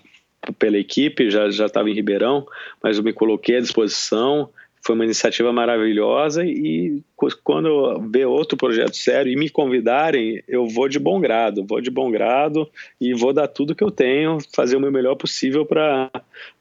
pela 0.59 0.79
equipe, 0.79 1.31
já 1.31 1.51
já 1.51 1.67
estava 1.67 1.91
em 1.91 1.95
Ribeirão, 1.95 2.47
mas 2.83 2.97
eu 2.97 3.05
me 3.05 3.13
coloquei 3.13 3.57
à 3.57 3.61
disposição, 3.61 4.49
foi 4.85 4.95
uma 4.95 5.05
iniciativa 5.05 5.53
maravilhosa 5.53 6.45
e 6.45 7.03
quando 7.43 8.01
ver 8.11 8.27
outro 8.27 8.57
projeto 8.57 8.97
sério 8.97 9.31
e 9.31 9.37
me 9.37 9.51
convidarem, 9.51 10.43
eu 10.49 10.67
vou 10.67 10.89
de 10.89 10.99
bom 10.99 11.21
grado, 11.21 11.65
vou 11.67 11.81
de 11.81 11.91
bom 11.91 12.11
grado 12.11 12.69
e 13.01 13.13
vou 13.13 13.33
dar 13.33 13.49
tudo 13.49 13.75
que 13.75 13.85
eu 13.85 13.91
tenho, 13.91 14.39
fazer 14.55 14.77
o 14.77 14.81
meu 14.81 14.93
melhor 14.93 15.17
possível 15.17 15.67
para 15.67 16.11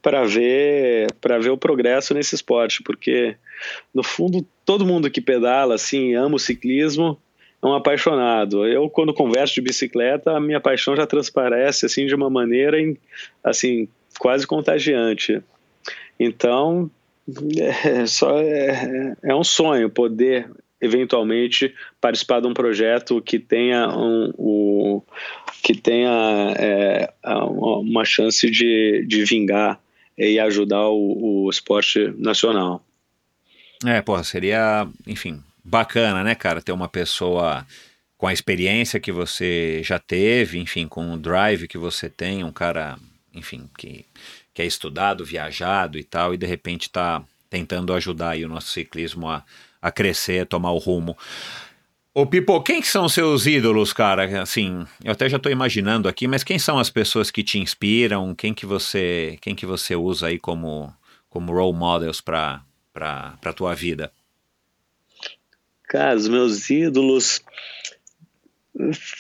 para 0.02 0.26
ver 0.26 1.08
para 1.22 1.38
ver 1.38 1.52
o 1.52 1.58
progresso 1.58 2.14
nesse 2.14 2.36
esporte, 2.36 2.82
porque 2.84 3.38
no 3.94 4.04
fundo 4.04 4.45
todo 4.66 4.86
mundo 4.86 5.10
que 5.10 5.22
pedala 5.22 5.76
assim, 5.76 6.16
ama 6.16 6.36
o 6.36 6.40
ciclismo, 6.40 7.18
um 7.69 7.76
apaixonado. 7.76 8.65
Eu 8.65 8.89
quando 8.89 9.14
converso 9.14 9.56
de 9.56 9.61
bicicleta, 9.61 10.31
a 10.31 10.39
minha 10.39 10.60
paixão 10.60 10.95
já 10.95 11.06
transparece 11.06 11.85
assim 11.85 12.06
de 12.06 12.15
uma 12.15 12.30
maneira 12.30 12.77
assim 13.44 13.88
quase 14.19 14.45
contagiante. 14.45 15.41
Então, 16.19 16.89
é, 17.57 18.06
só 18.06 18.39
é, 18.39 19.15
é 19.23 19.35
um 19.35 19.44
sonho 19.44 19.89
poder 19.89 20.49
eventualmente 20.80 21.73
participar 21.99 22.39
de 22.39 22.48
um 22.48 22.53
projeto 22.53 23.22
que 23.22 23.39
tenha 23.39 23.88
um, 23.89 24.31
o, 24.38 25.03
que 25.64 25.76
tenha 25.76 26.53
é, 26.57 27.14
uma 27.23 28.06
chance 28.06 28.49
de, 28.49 29.03
de 29.07 29.23
vingar 29.26 29.80
e 30.18 30.39
ajudar 30.39 30.88
o, 30.88 31.45
o 31.45 31.49
esporte 31.49 32.14
nacional. 32.18 32.84
É, 33.85 34.02
porra, 34.02 34.23
seria, 34.23 34.88
enfim, 35.06 35.39
bacana, 35.68 36.23
né, 36.23 36.34
cara, 36.34 36.61
ter 36.61 36.72
uma 36.72 36.88
pessoa 36.88 37.65
com 38.18 38.26
a 38.26 38.34
experiência 38.34 38.99
que 38.99 39.11
você 39.11 39.81
já 39.84 39.99
teve, 39.99 40.57
enfim, 40.57 40.88
com 40.88 41.14
o 41.14 41.18
drive 41.18 41.68
que 41.68 41.77
você 41.77 42.10
tem, 42.10 42.44
um 42.44 42.52
cara, 42.52 42.98
enfim, 43.34 43.69
que, 43.77 44.06
que 44.53 44.61
é 44.61 44.65
estudado, 44.65 45.26
viajado 45.26 45.99
e 45.99 46.03
tal, 46.03 46.34
e 46.34 46.38
de 46.38 46.48
repente 46.48 46.89
tá 46.89 47.22
tentando 47.49 47.94
ajudar 47.94 48.31
aí 48.31 48.45
o 48.45 48.49
nosso 48.49 48.69
ciclismo 48.69 49.30
a, 49.30 49.44
a 49.81 49.91
crescer, 49.91 50.41
a 50.41 50.45
tomar 50.45 50.72
o 50.72 50.77
rumo. 50.77 51.18
Ô 52.14 52.26
Pipo, 52.26 52.60
quem 52.61 52.81
são 52.81 53.07
seus 53.07 53.45
ídolos, 53.45 53.94
cara? 53.94 54.41
Assim, 54.41 54.88
eu 55.03 55.11
até 55.11 55.30
já 55.30 55.38
estou 55.38 55.52
imaginando 55.52 56.07
aqui, 56.10 56.27
mas 56.27 56.44
quem 56.44 56.57
são 56.57 56.80
as 56.80 56.89
pessoas 56.89 57.30
que 57.30 57.44
te 57.44 57.60
inspiram? 57.60 58.34
Quem 58.34 58.53
que 58.53 58.65
você, 58.65 59.38
quem 59.41 59.53
que 59.53 59.68
você 59.68 59.95
usa 59.95 60.27
aí 60.27 60.39
como, 60.39 60.91
como 61.30 61.53
role 61.53 61.77
models 61.77 62.19
para 62.19 62.61
para 62.91 63.53
tua 63.53 63.76
vida? 63.76 64.11
Cara, 65.88 66.15
os 66.15 66.27
meus 66.27 66.69
ídolos 66.69 67.41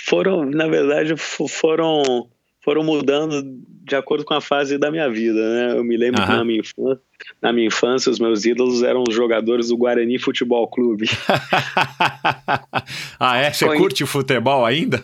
foram, 0.05 0.45
na 0.45 0.67
verdade, 0.67 1.15
foram 1.17 2.29
foram 2.63 2.83
mudando 2.83 3.41
de 3.85 3.95
acordo 3.95 4.25
com 4.25 4.33
a 4.33 4.41
fase 4.41 4.77
da 4.77 4.91
minha 4.91 5.09
vida, 5.09 5.39
né? 5.39 5.77
Eu 5.77 5.83
me 5.85 5.95
lembro 5.95 6.21
que 6.21 6.27
na 6.27 6.43
minha, 6.43 6.59
infância, 6.59 7.01
na 7.41 7.53
minha 7.53 7.67
infância 7.67 8.11
os 8.11 8.19
meus 8.19 8.43
ídolos 8.43 8.83
eram 8.83 9.05
os 9.07 9.15
jogadores 9.15 9.69
do 9.69 9.77
Guarani 9.77 10.19
Futebol 10.19 10.67
Clube. 10.67 11.07
ah, 13.17 13.37
é? 13.37 13.53
Você 13.53 13.65
Conhe... 13.65 13.79
curte 13.79 14.05
futebol 14.05 14.65
ainda? 14.65 15.01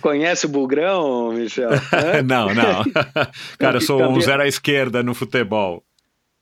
Conhece 0.00 0.46
o 0.46 0.48
Bugrão, 0.48 1.32
Michel? 1.32 1.70
não, 2.24 2.54
não. 2.54 2.84
Cara, 3.58 3.78
eu 3.78 3.80
sou 3.80 4.00
um 4.00 4.20
zero 4.20 4.44
à 4.44 4.46
esquerda 4.46 5.02
no 5.02 5.14
futebol 5.14 5.82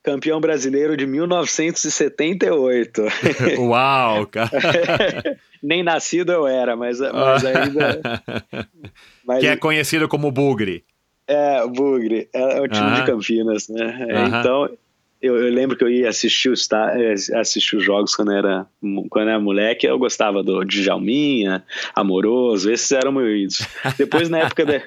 campeão 0.03 0.41
brasileiro 0.41 0.97
de 0.97 1.07
1978. 1.07 3.03
Uau, 3.61 4.27
cara! 4.27 4.51
Nem 5.63 5.83
nascido 5.83 6.33
eu 6.33 6.47
era, 6.47 6.75
mas, 6.75 6.99
mas 6.99 7.45
ainda. 7.45 8.01
Mas, 9.25 9.39
que 9.41 9.47
é 9.47 9.57
conhecido 9.57 10.09
como 10.09 10.33
Bugre. 10.33 10.85
É, 11.27 11.65
Bugre. 11.67 12.29
É, 12.35 12.59
é 12.59 12.61
o 12.61 12.67
time 12.67 12.85
uh 12.85 12.91
-huh. 12.91 12.97
de 12.97 13.07
Campinas, 13.07 13.69
né? 13.69 13.87
Uh 13.87 13.91
-huh. 14.09 14.41
Então, 14.41 14.69
eu, 15.21 15.37
eu, 15.37 15.53
lembro 15.53 15.77
que 15.77 15.85
eu 15.85 15.89
ia 15.89 16.09
assistir 16.09 16.49
os, 16.49 16.69
assistir 17.35 17.77
os 17.77 17.85
jogos 17.85 18.17
quando 18.17 18.33
era, 18.33 18.67
quando 19.09 19.29
era 19.29 19.39
moleque. 19.39 19.87
Eu 19.87 20.01
gostava 20.01 20.43
do 20.43 20.65
Djalminha, 20.65 21.63
Amoroso, 21.95 22.69
esses 22.69 22.91
eram 22.91 23.13
meus 23.13 23.29
ídolos. 23.29 23.69
Depois, 23.97 24.29
na 24.29 24.41
época 24.41 24.67
da. 24.67 24.83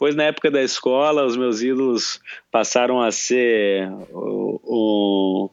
Pois 0.00 0.16
na 0.16 0.24
época 0.24 0.50
da 0.50 0.62
escola, 0.62 1.26
os 1.26 1.36
meus 1.36 1.60
ídolos 1.60 2.22
passaram 2.50 3.02
a 3.02 3.12
ser 3.12 3.86
o, 4.10 4.58
o, 4.64 5.50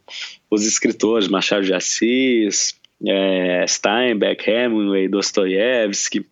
os 0.49 0.65
escritores 0.65 1.27
Machado 1.27 1.65
de 1.65 1.73
Assis, 1.73 2.79
é, 3.05 3.65
Steinbeck, 3.67 4.49
Hemingway, 4.49 5.09
Dostoiévski, 5.09 6.25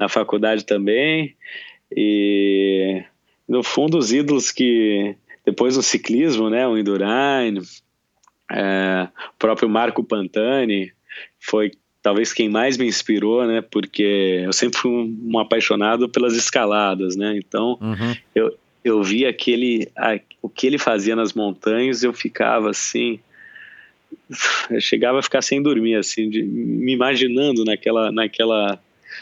na 0.00 0.08
faculdade 0.08 0.64
também. 0.64 1.36
E 1.94 3.04
no 3.46 3.62
fundo, 3.62 3.98
os 3.98 4.10
ídolos 4.10 4.50
que 4.50 5.14
depois 5.44 5.76
no 5.76 5.82
ciclismo, 5.82 6.48
né, 6.48 6.66
o 6.66 6.78
Indurain, 6.78 7.60
é, 8.50 9.06
o 9.34 9.38
próprio 9.38 9.68
Marco 9.68 10.02
Pantani 10.02 10.94
foi 11.38 11.72
talvez 12.04 12.34
quem 12.34 12.50
mais 12.50 12.76
me 12.76 12.86
inspirou, 12.86 13.46
né? 13.46 13.62
Porque 13.62 14.42
eu 14.44 14.52
sempre 14.52 14.78
fui 14.78 14.90
um, 14.90 15.18
um 15.24 15.38
apaixonado 15.38 16.06
pelas 16.06 16.36
escaladas, 16.36 17.16
né? 17.16 17.34
Então 17.38 17.78
uhum. 17.80 18.14
eu, 18.34 18.54
eu 18.84 19.02
vi 19.02 19.24
aquele 19.24 19.88
a, 19.96 20.20
o 20.42 20.48
que 20.50 20.66
ele 20.66 20.76
fazia 20.76 21.16
nas 21.16 21.32
montanhas, 21.32 22.02
eu 22.02 22.12
ficava 22.12 22.68
assim, 22.68 23.18
eu 24.70 24.82
chegava 24.82 25.18
a 25.18 25.22
ficar 25.22 25.40
sem 25.40 25.62
dormir, 25.62 25.94
assim, 25.94 26.28
de, 26.28 26.42
me 26.42 26.92
imaginando 26.92 27.64
naquela 27.64 28.12
naquela 28.12 28.78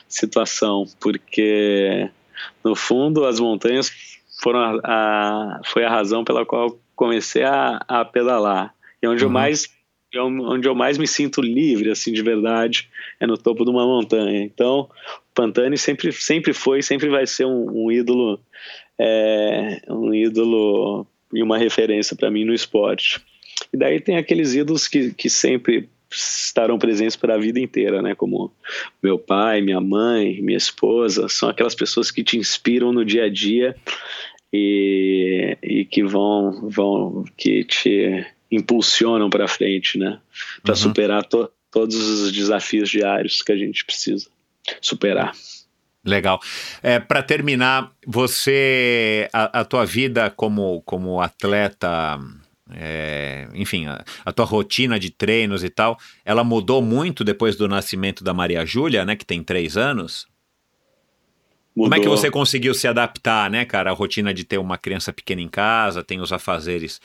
situação, 0.08 0.84
porque 1.00 2.10
no 2.64 2.74
fundo 2.74 3.24
as 3.24 3.38
montanhas 3.38 3.92
foram 4.42 4.58
a, 4.58 4.80
a 4.82 5.60
foi 5.66 5.84
a 5.84 5.88
razão 5.88 6.24
pela 6.24 6.44
qual 6.44 6.76
comecei 6.96 7.44
a, 7.44 7.80
a 7.86 8.04
pedalar 8.04 8.74
e 9.00 9.06
onde 9.06 9.22
uhum. 9.22 9.30
eu 9.30 9.32
mais 9.32 9.68
onde 10.18 10.68
eu 10.68 10.74
mais 10.74 10.98
me 10.98 11.06
sinto 11.06 11.40
livre, 11.40 11.90
assim, 11.90 12.12
de 12.12 12.22
verdade, 12.22 12.88
é 13.18 13.26
no 13.26 13.38
topo 13.38 13.64
de 13.64 13.70
uma 13.70 13.86
montanha. 13.86 14.42
Então, 14.42 14.88
Pantani 15.34 15.78
sempre, 15.78 16.12
sempre 16.12 16.52
foi, 16.52 16.82
sempre 16.82 17.08
vai 17.08 17.26
ser 17.26 17.46
um, 17.46 17.86
um 17.86 17.90
ídolo, 17.90 18.38
é, 18.98 19.80
um 19.88 20.12
ídolo 20.12 21.06
e 21.32 21.42
uma 21.42 21.58
referência 21.58 22.14
para 22.14 22.30
mim 22.30 22.44
no 22.44 22.52
esporte. 22.52 23.20
E 23.72 23.76
daí 23.76 24.00
tem 24.00 24.16
aqueles 24.16 24.54
ídolos 24.54 24.86
que, 24.86 25.12
que 25.14 25.30
sempre 25.30 25.88
estarão 26.10 26.78
presentes 26.78 27.16
para 27.16 27.34
a 27.34 27.38
vida 27.38 27.58
inteira, 27.58 28.02
né? 28.02 28.14
Como 28.14 28.52
meu 29.02 29.18
pai, 29.18 29.62
minha 29.62 29.80
mãe, 29.80 30.40
minha 30.42 30.58
esposa, 30.58 31.28
são 31.28 31.48
aquelas 31.48 31.74
pessoas 31.74 32.10
que 32.10 32.22
te 32.22 32.36
inspiram 32.36 32.92
no 32.92 33.04
dia 33.04 33.24
a 33.24 33.28
dia 33.30 33.74
e, 34.52 35.56
e 35.62 35.84
que 35.86 36.04
vão, 36.04 36.68
vão 36.68 37.24
que 37.36 37.64
te 37.64 38.26
impulsionam 38.52 39.30
para 39.30 39.48
frente, 39.48 39.98
né? 39.98 40.20
Para 40.62 40.72
uhum. 40.72 40.76
superar 40.76 41.24
to 41.24 41.50
todos 41.70 41.96
os 41.96 42.30
desafios 42.30 42.90
diários 42.90 43.40
que 43.40 43.50
a 43.50 43.56
gente 43.56 43.82
precisa 43.82 44.28
superar. 44.78 45.32
Legal. 46.04 46.38
É, 46.82 46.98
para 46.98 47.22
terminar, 47.22 47.90
você, 48.06 49.26
a, 49.32 49.60
a, 49.60 49.64
tua 49.64 49.86
vida 49.86 50.28
como, 50.28 50.82
como 50.82 51.20
atleta, 51.20 52.20
é, 52.74 53.48
enfim, 53.54 53.86
a, 53.86 54.04
a, 54.24 54.32
tua 54.32 54.44
rotina 54.44 54.98
de 54.98 55.08
treinos 55.08 55.64
e 55.64 55.70
tal, 55.70 55.98
ela 56.24 56.44
mudou 56.44 56.82
muito 56.82 57.24
depois 57.24 57.56
do 57.56 57.66
nascimento 57.66 58.22
da 58.22 58.34
Maria 58.34 58.66
Júlia, 58.66 59.06
né, 59.06 59.16
que 59.16 59.24
tem 59.24 59.42
três 59.42 59.76
anos? 59.76 60.26
Mudou. 61.74 61.90
Como 61.90 61.94
é 61.94 62.00
que 62.00 62.08
você 62.08 62.30
conseguiu 62.30 62.74
se 62.74 62.86
adaptar, 62.86 63.48
né, 63.48 63.64
cara, 63.64 63.90
à 63.90 63.94
rotina 63.94 64.34
de 64.34 64.44
ter 64.44 64.58
uma 64.58 64.76
criança 64.76 65.10
pequena 65.10 65.40
em 65.40 65.48
casa, 65.48 66.04
tem 66.04 66.20
os 66.20 66.32
afazeres 66.32 67.00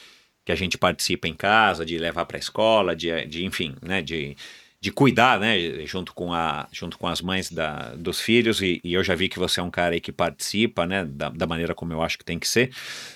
que 0.48 0.52
a 0.54 0.56
gente 0.56 0.78
participa 0.78 1.28
em 1.28 1.34
casa, 1.34 1.86
de 1.86 1.98
levar 1.98 2.24
para 2.24 2.38
a 2.38 2.40
escola, 2.40 2.96
de, 2.96 3.26
de 3.26 3.44
enfim, 3.44 3.76
né, 3.82 4.02
de, 4.02 4.34
de 4.80 4.90
cuidar, 4.92 5.38
né, 5.42 5.60
junto 5.86 6.14
com, 6.14 6.32
a, 6.32 6.70
junto 6.72 6.98
com 6.98 7.06
as 7.06 7.22
mães 7.22 7.52
da, 7.52 7.94
dos 7.96 8.22
filhos, 8.22 8.62
e, 8.62 8.80
e 8.82 8.94
eu 8.94 9.04
já 9.04 9.14
vi 9.14 9.28
que 9.28 9.38
você 9.38 9.60
é 9.60 9.64
um 9.64 9.70
cara 9.70 9.96
aí 9.96 10.00
que 10.00 10.10
participa, 10.10 10.88
né, 10.88 11.04
da, 11.04 11.28
da 11.28 11.46
maneira 11.46 11.76
como 11.76 11.92
eu 11.92 12.02
acho 12.02 12.18
que 12.18 12.24
tem 12.24 12.40
que 12.40 12.48
ser. 12.48 12.72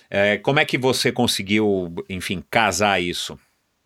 É, 0.10 0.40
como 0.40 0.60
é 0.60 0.66
que 0.66 0.78
você 0.78 1.10
conseguiu, 1.10 1.96
enfim, 2.10 2.44
casar 2.52 3.02
isso? 3.02 3.40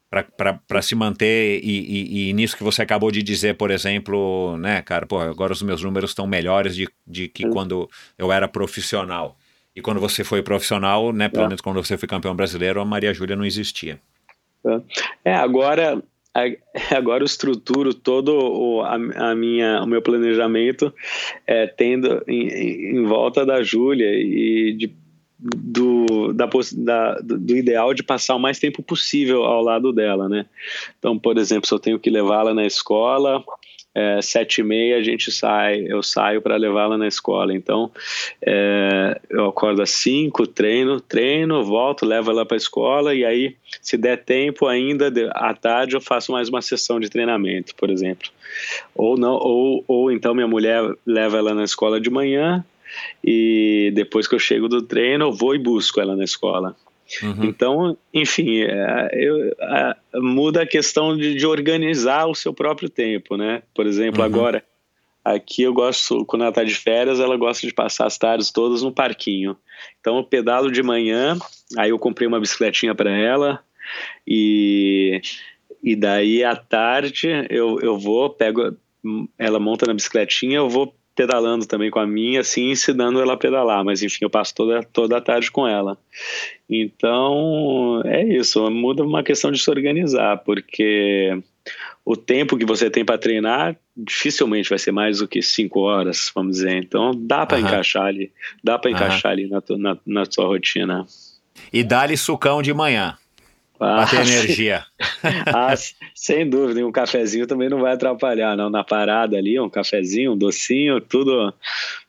para 0.10 0.82
se 0.82 0.96
manter 0.96 1.60
e, 1.62 1.70
e, 1.70 2.30
e, 2.30 2.34
nisso 2.34 2.56
que 2.56 2.64
você 2.64 2.82
acabou 2.82 3.12
de 3.12 3.22
dizer, 3.22 3.58
por 3.58 3.70
exemplo, 3.70 4.56
né, 4.58 4.82
cara, 4.82 5.06
pô, 5.06 5.20
agora 5.20 5.52
os 5.52 5.62
meus 5.62 5.84
números 5.84 6.12
estão 6.12 6.26
melhores 6.26 6.74
de, 6.74 6.88
de 7.06 7.28
que 7.28 7.48
quando 7.50 7.88
eu 8.18 8.32
era 8.32 8.48
profissional. 8.48 9.38
E 9.76 9.82
quando 9.82 10.00
você 10.00 10.24
foi 10.24 10.42
profissional, 10.42 11.12
né, 11.12 11.28
pelo 11.28 11.46
é. 11.46 11.48
menos 11.48 11.62
quando 11.62 11.84
você 11.84 11.98
foi 11.98 12.08
campeão 12.08 12.36
brasileiro, 12.36 12.80
a 12.80 12.86
Maria 12.86 13.14
Júlia 13.14 13.36
não 13.36 13.46
existia. 13.46 14.00
É, 14.66 15.32
é 15.32 15.36
agora 15.36 16.02
agora 16.96 17.24
eu 17.24 17.26
estruturo 17.26 17.94
todo 17.94 18.38
o, 18.38 18.82
a, 18.82 18.96
a, 18.96 19.36
minha, 19.36 19.82
o 19.82 19.88
meu 19.88 20.02
planejamento 20.02 20.94
é, 21.48 21.66
tendo 21.68 22.24
em, 22.28 22.98
em 22.98 23.04
volta 23.06 23.46
da 23.46 23.64
Júlia 23.64 24.12
e 24.14 24.74
de, 24.74 24.94
do, 25.40 26.34
da, 26.34 26.50
da, 26.78 27.16
do 27.22 27.56
ideal 27.56 27.94
de 27.94 28.04
passar 28.04 28.36
o 28.36 28.40
mais 28.40 28.60
tempo 28.60 28.84
possível 28.84 29.44
ao 29.44 29.62
lado 29.62 29.94
dela, 29.94 30.28
né? 30.28 30.46
Então, 31.00 31.18
por 31.18 31.38
exemplo, 31.38 31.68
se 31.68 31.74
eu 31.74 31.80
tenho 31.80 32.00
que 32.00 32.10
levá-la 32.10 32.54
na 32.54 32.66
escola, 32.66 33.44
é, 33.96 34.22
sete 34.22 34.60
e 34.60 34.64
meia 34.64 34.98
a 34.98 35.02
gente 35.02 35.32
sai, 35.32 35.86
eu 35.88 36.04
saio 36.04 36.42
para 36.42 36.58
levá-la 36.58 36.98
na 36.98 37.08
escola. 37.08 37.54
Então, 37.54 37.90
é, 38.46 39.20
eu 39.30 39.46
acordo 39.46 39.82
às 39.82 39.92
cinco, 39.92 40.46
treino, 40.46 41.00
treino, 41.00 41.64
volto, 41.64 42.06
levo 42.06 42.30
ela 42.30 42.46
para 42.46 42.58
a 42.58 42.58
escola 42.58 43.16
e 43.16 43.24
aí, 43.24 43.56
se 43.82 43.98
der 43.98 44.18
tempo 44.18 44.68
ainda, 44.68 45.12
à 45.34 45.54
tarde 45.54 45.96
eu 45.96 46.02
faço 46.02 46.34
mais 46.34 46.50
uma 46.50 46.62
sessão 46.62 47.00
de 47.00 47.10
treinamento, 47.10 47.74
por 47.76 47.90
exemplo. 47.90 48.30
Ou 48.94 49.18
não, 49.18 49.34
ou, 49.34 49.84
ou 49.88 50.12
então 50.12 50.36
minha 50.36 50.48
mulher 50.48 50.84
leva 51.06 51.38
ela 51.38 51.54
na 51.54 51.64
escola 51.64 52.00
de 52.00 52.10
manhã 52.10 52.66
e 53.24 53.92
depois 53.96 54.28
que 54.28 54.36
eu 54.36 54.40
chego 54.40 54.68
do 54.68 54.82
treino, 54.82 55.26
eu 55.26 55.32
vou 55.32 55.56
e 55.56 55.58
busco 55.58 56.02
ela 56.02 56.16
na 56.16 56.24
escola. 56.24 56.76
Uhum. 57.22 57.44
Então, 57.44 57.98
enfim, 58.14 58.62
é, 58.62 59.10
eu, 59.14 59.56
é, 59.60 59.96
muda 60.16 60.64
a 60.64 60.68
questão 60.68 61.16
de, 61.16 61.36
de, 61.36 61.46
organizar 61.46 62.26
o 62.26 62.36
seu 62.36 62.54
próprio 62.54 62.90
tempo, 62.90 63.38
né? 63.38 63.62
Por 63.74 63.86
exemplo, 63.86 64.22
uhum. 64.22 64.26
agora, 64.26 64.64
aqui 65.24 65.62
eu 65.64 65.74
gosto, 65.74 66.26
quando 66.26 66.42
ela 66.42 66.50
está 66.50 66.64
de 66.64 66.74
férias, 66.74 67.20
ela 67.20 67.38
gosta 67.38 67.66
de 67.66 67.74
passar 67.74 68.08
as 68.08 68.18
tardes 68.18 68.52
todas 68.52 68.82
no 68.82 68.92
parquinho. 68.92 69.56
Então, 70.00 70.18
eu 70.18 70.24
pedalo 70.24 70.72
de 70.72 70.82
manhã, 70.82 71.38
aí 71.78 71.92
eu 71.92 72.00
comprei 72.00 72.28
uma 72.28 72.40
bicicletinha 72.40 72.96
para 72.96 73.12
ela 73.12 73.60
e, 74.26 75.22
e 75.84 75.96
daí 75.96 76.44
à 76.44 76.56
tarde 76.56 77.28
eu, 77.50 77.80
eu 77.82 78.00
vou, 78.00 78.32
pego, 78.32 78.76
ela 79.38 79.60
monta 79.60 79.86
na 79.86 79.94
bicicletinha, 79.94 80.58
eu 80.58 80.70
vou 80.70 80.96
pedalando 81.16 81.66
também 81.66 81.90
com 81.90 82.00
a 82.00 82.06
minha, 82.06 82.42
assim, 82.42 82.72
ensinando 82.72 83.22
ela 83.22 83.34
a 83.34 83.38
pedalar, 83.38 83.84
mas 83.84 84.04
enfim, 84.04 84.20
eu 84.22 84.30
passo 84.30 84.54
toda, 84.54 84.84
toda 84.84 85.18
a 85.18 85.22
tarde 85.22 85.50
com 85.50 85.68
ela. 85.68 85.98
Então, 86.70 88.02
é 88.06 88.24
isso, 88.24 88.70
muda 88.70 89.04
uma 89.04 89.24
questão 89.24 89.52
de 89.52 89.60
se 89.60 89.70
organizar, 89.70 90.38
porque 90.40 91.42
o 92.04 92.16
tempo 92.16 92.58
que 92.58 92.66
você 92.66 92.90
tem 92.90 93.06
para 93.06 93.18
treinar 93.18 93.76
dificilmente 93.96 94.70
vai 94.70 94.78
ser 94.78 94.92
mais 94.92 95.20
do 95.20 95.28
que 95.28 95.42
cinco 95.42 95.82
horas, 95.82 96.32
vamos 96.36 96.58
dizer. 96.58 96.76
Então, 96.76 97.12
dá 97.16 97.46
para 97.46 97.60
encaixar 97.60 98.04
ali, 98.04 98.32
dá 98.64 98.78
para 98.78 98.92
encaixar 98.92 99.32
ali 99.32 99.48
na, 99.48 99.64
na, 99.78 99.98
na 100.06 100.26
sua 100.30 100.46
rotina. 100.46 101.06
E 101.72 101.84
dá-lhe 101.84 102.18
sucão 102.18 102.62
de 102.62 102.74
manhã. 102.74 103.18
Bater 103.80 104.22
energia. 104.26 104.86
ah, 105.54 105.74
sem 106.14 106.50
dúvida, 106.50 106.86
um 106.86 106.92
cafezinho 106.92 107.48
também 107.48 107.70
não 107.70 107.82
vai 107.82 107.94
atrapalhar, 107.94 108.56
não. 108.56 108.70
Na 108.70 108.84
parada 108.84 109.38
ali, 109.38 109.60
um 109.60 109.70
cafezinho, 109.70 110.34
um 110.34 110.38
docinho, 110.38 111.02
tudo, 111.02 111.54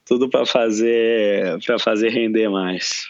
tudo 0.05 0.29
para 0.29 0.47
fazer, 0.47 1.59
para 1.65 1.79
fazer 1.79 2.11
render 2.11 2.49
mais. 2.49 3.07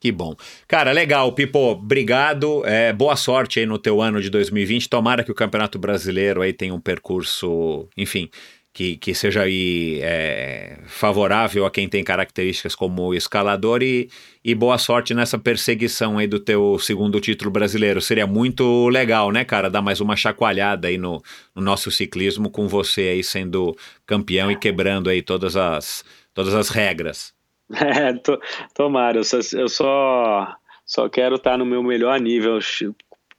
Que 0.00 0.10
bom. 0.10 0.34
Cara, 0.66 0.92
legal, 0.92 1.30
Pipo, 1.32 1.72
obrigado. 1.72 2.64
É, 2.64 2.90
boa 2.90 3.16
sorte 3.16 3.60
aí 3.60 3.66
no 3.66 3.78
teu 3.78 4.00
ano 4.00 4.22
de 4.22 4.30
2020. 4.30 4.88
Tomara 4.88 5.22
que 5.22 5.30
o 5.30 5.34
Campeonato 5.34 5.78
Brasileiro 5.78 6.40
aí 6.40 6.54
tenha 6.54 6.72
um 6.72 6.80
percurso, 6.80 7.86
enfim, 7.98 8.30
que, 8.80 8.96
que 8.96 9.14
seja 9.14 9.42
aí 9.42 10.00
é, 10.02 10.78
favorável 10.86 11.66
a 11.66 11.70
quem 11.70 11.86
tem 11.86 12.02
características 12.02 12.74
como 12.74 13.12
escalador 13.12 13.82
e, 13.82 14.08
e 14.42 14.54
boa 14.54 14.78
sorte 14.78 15.12
nessa 15.12 15.38
perseguição 15.38 16.16
aí 16.16 16.26
do 16.26 16.40
teu 16.40 16.78
segundo 16.78 17.20
título 17.20 17.50
brasileiro. 17.50 18.00
Seria 18.00 18.26
muito 18.26 18.88
legal, 18.88 19.30
né, 19.30 19.44
cara, 19.44 19.68
dar 19.68 19.82
mais 19.82 20.00
uma 20.00 20.16
chacoalhada 20.16 20.88
aí 20.88 20.96
no, 20.96 21.20
no 21.54 21.60
nosso 21.60 21.90
ciclismo 21.90 22.48
com 22.48 22.66
você 22.66 23.02
aí 23.02 23.22
sendo 23.22 23.76
campeão 24.06 24.50
e 24.50 24.56
quebrando 24.56 25.10
aí 25.10 25.20
todas 25.20 25.58
as, 25.58 26.02
todas 26.32 26.54
as 26.54 26.70
regras. 26.70 27.34
É, 27.72 28.14
to, 28.14 28.40
tomara, 28.74 29.18
eu 29.18 29.24
só, 29.24 29.38
eu 29.52 29.68
só, 29.68 30.56
só 30.84 31.08
quero 31.08 31.36
estar 31.36 31.56
no 31.56 31.64
meu 31.64 31.82
melhor 31.84 32.18
nível 32.18 32.58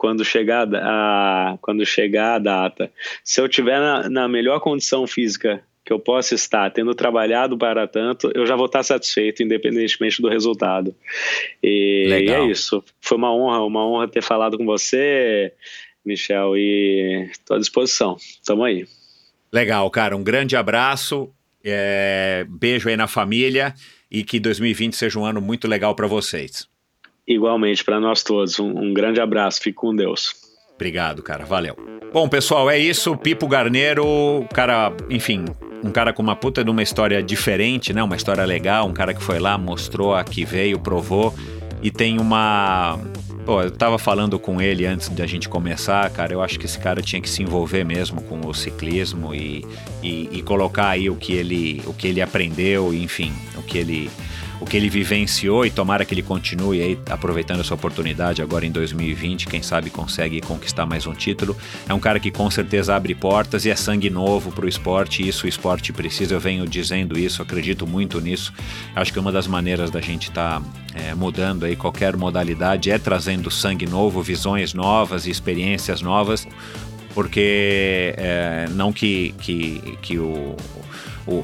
quando 0.02 0.26
chegar 0.26 0.68
a, 0.74 1.60
quando 1.62 1.86
chegar 1.86 2.34
a 2.34 2.40
data. 2.40 2.92
Se 3.24 3.40
eu 3.40 3.48
tiver 3.48 3.80
na, 3.80 4.10
na 4.10 4.28
melhor 4.28 4.60
condição 4.60 5.06
física 5.06 5.62
que 5.86 5.94
eu 5.94 6.00
possa 6.00 6.34
estar, 6.34 6.72
tendo 6.72 6.96
trabalhado 6.96 7.56
para 7.56 7.86
tanto, 7.88 8.32
eu 8.34 8.44
já 8.48 8.56
vou 8.56 8.66
estar 8.66 8.82
satisfeito, 8.82 9.44
independentemente 9.44 10.20
do 10.20 10.28
resultado. 10.28 10.96
E, 11.62 12.08
e 12.10 12.32
é 12.32 12.44
isso. 12.48 12.84
Foi 13.00 13.16
uma 13.16 13.32
honra, 13.32 13.60
uma 13.60 13.86
honra 13.88 14.08
ter 14.08 14.24
falado 14.24 14.58
com 14.58 14.66
você, 14.66 15.54
Michel, 16.04 16.58
e 16.58 17.30
estou 17.30 17.58
à 17.58 17.60
disposição. 17.60 18.18
Tamo 18.44 18.64
aí. 18.64 18.88
Legal, 19.54 19.88
cara. 19.92 20.18
Um 20.18 20.24
grande 20.24 20.56
abraço. 20.56 21.30
É, 21.64 22.44
beijo 22.50 22.90
aí 22.90 22.98
na 22.98 23.06
família 23.06 23.76
e 24.10 24.24
que 24.24 24.40
2020 24.40 24.96
seja 24.96 25.20
um 25.20 25.26
ano 25.26 25.40
muito 25.40 25.68
legal 25.68 25.94
para 25.94 26.08
vocês. 26.08 26.71
Igualmente 27.34 27.84
para 27.84 28.00
nós 28.00 28.24
todos. 28.24 28.60
Um, 28.60 28.78
um 28.78 28.94
grande 28.94 29.22
abraço. 29.22 29.62
Fique 29.62 29.76
com 29.76 29.96
Deus. 29.96 30.36
Obrigado, 30.76 31.22
cara. 31.22 31.46
Valeu. 31.46 31.76
Bom, 32.12 32.28
pessoal, 32.28 32.70
é 32.70 32.78
isso. 32.78 33.16
Pipo 33.16 33.48
Garneiro, 33.48 34.46
cara, 34.54 34.92
enfim, 35.10 35.46
um 35.84 35.92
cara 35.92 36.12
com 36.12 36.22
uma 36.22 36.36
puta 36.36 36.64
de 36.64 36.70
uma 36.70 36.84
história 36.84 37.24
diferente, 37.24 37.94
né? 37.94 38.04
Uma 38.04 38.16
história 38.16 38.44
legal, 38.44 38.88
um 38.88 38.94
cara 38.94 39.14
que 39.14 39.24
foi 39.24 39.40
lá, 39.40 39.58
mostrou 39.58 40.14
a 40.14 40.24
que 40.24 40.44
veio, 40.44 40.80
provou 40.80 41.34
e 41.82 41.90
tem 41.90 42.20
uma 42.20 43.00
Pô, 43.46 43.60
eu 43.62 43.72
tava 43.72 43.98
falando 43.98 44.38
com 44.38 44.62
ele 44.62 44.86
antes 44.86 45.10
da 45.10 45.26
gente 45.26 45.50
começar, 45.50 46.08
cara. 46.12 46.32
Eu 46.32 46.42
acho 46.42 46.60
que 46.60 46.66
esse 46.66 46.78
cara 46.78 47.02
tinha 47.02 47.20
que 47.20 47.30
se 47.30 47.42
envolver 47.42 47.84
mesmo 47.84 48.22
com 48.22 48.40
o 48.48 48.54
ciclismo 48.54 49.34
e, 49.34 49.66
e, 50.04 50.30
e 50.32 50.42
colocar 50.44 50.90
aí 50.90 51.10
o 51.10 51.16
que 51.16 51.34
ele, 51.34 51.82
o 51.88 51.94
que 51.94 52.08
ele 52.08 52.22
aprendeu, 52.22 52.94
enfim, 52.94 53.34
o 53.58 53.64
que 53.64 53.80
ele 53.80 54.12
o 54.62 54.66
que 54.66 54.78
ele 54.78 54.90
vivenciou 54.90 55.66
e 55.66 55.72
tomara 55.72 56.06
que 56.06 56.14
ele 56.14 56.22
continue 56.22 56.82
aí 56.82 57.00
aproveitando 57.10 57.62
essa 57.62 57.74
oportunidade 57.74 58.44
agora 58.44 58.64
em 58.64 58.72
2020, 58.72 59.48
quem 59.48 59.64
sabe 59.64 59.90
consegue 59.90 60.40
conquistar 60.40 60.86
mais 60.86 61.08
um 61.08 61.14
título. 61.14 61.58
É 61.90 61.94
um 61.94 62.00
cara 62.00 62.20
que 62.20 62.30
com 62.30 62.50
certeza 62.52 62.96
abre 62.96 63.16
portas 63.16 63.66
e 63.66 63.72
é 63.72 63.76
sangue 63.76 64.12
novo 64.12 64.52
para 64.52 64.66
o 64.66 64.70
esporte, 64.70 65.24
e 65.24 65.28
isso 65.28 65.48
o 65.48 65.50
esporte 65.50 65.92
precisa. 65.92 66.36
Eu 66.36 66.40
venho 66.40 66.68
dizendo 66.68 67.18
isso, 67.18 67.42
acredito 67.42 67.88
muito 67.88 68.22
nisso. 68.22 68.54
Acho 68.96 69.12
que 69.12 69.18
uma 69.18 69.32
das 69.32 69.48
maneiras 69.48 69.90
da 69.90 70.00
gente 70.00 70.30
estar 70.30 70.62
tá, 70.62 70.66
é, 70.94 71.16
mudando 71.16 71.66
aí 71.66 71.76
qualquer 71.76 72.16
modalidade 72.16 72.92
é 72.92 73.00
trazendo 73.00 73.50
sangue 73.50 73.88
novo, 73.88 74.22
visões 74.22 74.76
novas 74.76 75.26
e 75.26 75.32
experiências 75.32 76.02
novas 76.02 76.48
porque 77.14 78.14
é, 78.18 78.68
não 78.72 78.94
que, 78.94 79.34
que, 79.40 79.98
que 80.02 80.18
o, 80.18 80.56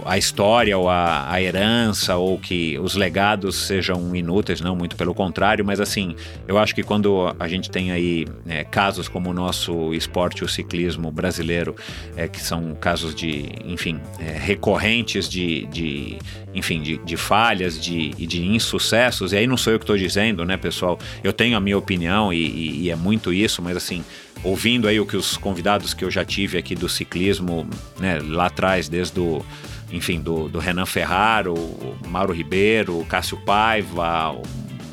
a 0.06 0.18
história 0.18 0.78
ou 0.78 0.90
a, 0.90 1.32
a, 1.32 1.42
herança 1.42 2.16
ou 2.16 2.38
que 2.38 2.78
os 2.80 2.96
legados 2.96 3.56
sejam 3.56 4.16
inúteis, 4.16 4.62
não, 4.62 4.76
muito 4.76 4.96
pelo 4.96 5.14
contrário, 5.14 5.64
mas 5.64 5.80
assim, 5.80 6.16
eu 6.48 6.58
acho 6.58 6.74
que 6.74 6.84
quando 6.84 7.36
a 7.40 7.48
gente 7.48 7.70
tem 7.70 7.92
aí 7.92 8.26
é, 8.48 8.64
casos 8.64 9.08
como 9.08 9.30
o 9.30 9.34
nosso 9.34 9.94
esporte, 9.94 10.44
o 10.44 10.48
ciclismo 10.48 11.12
brasileiro, 11.12 11.76
é, 12.16 12.28
que 12.28 12.42
são 12.42 12.76
casos 12.76 13.14
de, 13.14 13.50
enfim, 13.66 14.00
é, 14.20 14.38
recorrentes 14.38 15.30
de, 15.30 15.66
de 15.68 16.18
enfim, 16.54 16.82
de, 16.82 16.98
de 16.98 17.16
falhas 17.16 17.80
de, 17.80 18.10
de 18.10 18.46
insucessos, 18.46 19.32
e 19.32 19.38
aí 19.38 19.46
não 19.46 19.58
sou 19.58 19.74
eu 19.74 19.80
que 19.80 19.84
estou 19.84 19.98
dizendo, 19.98 20.44
né, 20.44 20.58
pessoal? 20.58 20.98
Eu 21.24 21.32
tenho 21.32 21.56
a 21.56 21.60
minha 21.60 21.78
opinião 21.78 22.34
e, 22.34 22.38
e, 22.38 22.82
e 22.84 22.90
é 22.90 22.96
muito 22.96 23.32
isso, 23.32 23.62
mas 23.62 23.78
assim, 23.78 24.04
ouvindo 24.44 24.88
aí 24.88 25.00
o 25.00 25.06
que 25.06 25.18
os 25.18 25.38
convidados 25.38 25.94
que 25.94 26.04
eu 26.04 26.12
já 26.12 26.24
tive 26.24 26.58
aqui 26.58 26.76
do 26.76 26.88
ciclismo, 26.88 27.68
né, 28.00 28.20
lá 28.24 28.48
atrás, 28.48 28.88
desde 28.88 29.20
o 29.20 29.44
enfim, 29.92 30.20
do, 30.20 30.50
do 30.50 30.60
Renan 30.60 30.86
Ferraro, 30.86 31.54
o 31.54 31.98
Mauro 32.08 32.34
Ribeiro, 32.34 33.00
o 33.00 33.06
Cássio 33.06 33.38
Paiva, 33.38 34.32
o 34.32 34.44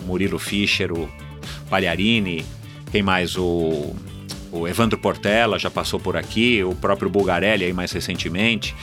Murilo 0.06 0.38
Fischer, 0.38 0.92
o 0.92 1.08
Pagliarini, 1.68 2.44
quem 2.92 3.02
mais? 3.02 3.36
O, 3.36 3.94
o 4.52 4.68
Evandro 4.68 4.96
Portela 4.96 5.58
já 5.58 5.70
passou 5.70 5.98
por 5.98 6.16
aqui, 6.16 6.62
o 6.62 6.74
próprio 6.74 7.10
Bulgarelli 7.10 7.64
aí 7.64 7.72
mais 7.72 7.90
recentemente, 7.90 8.74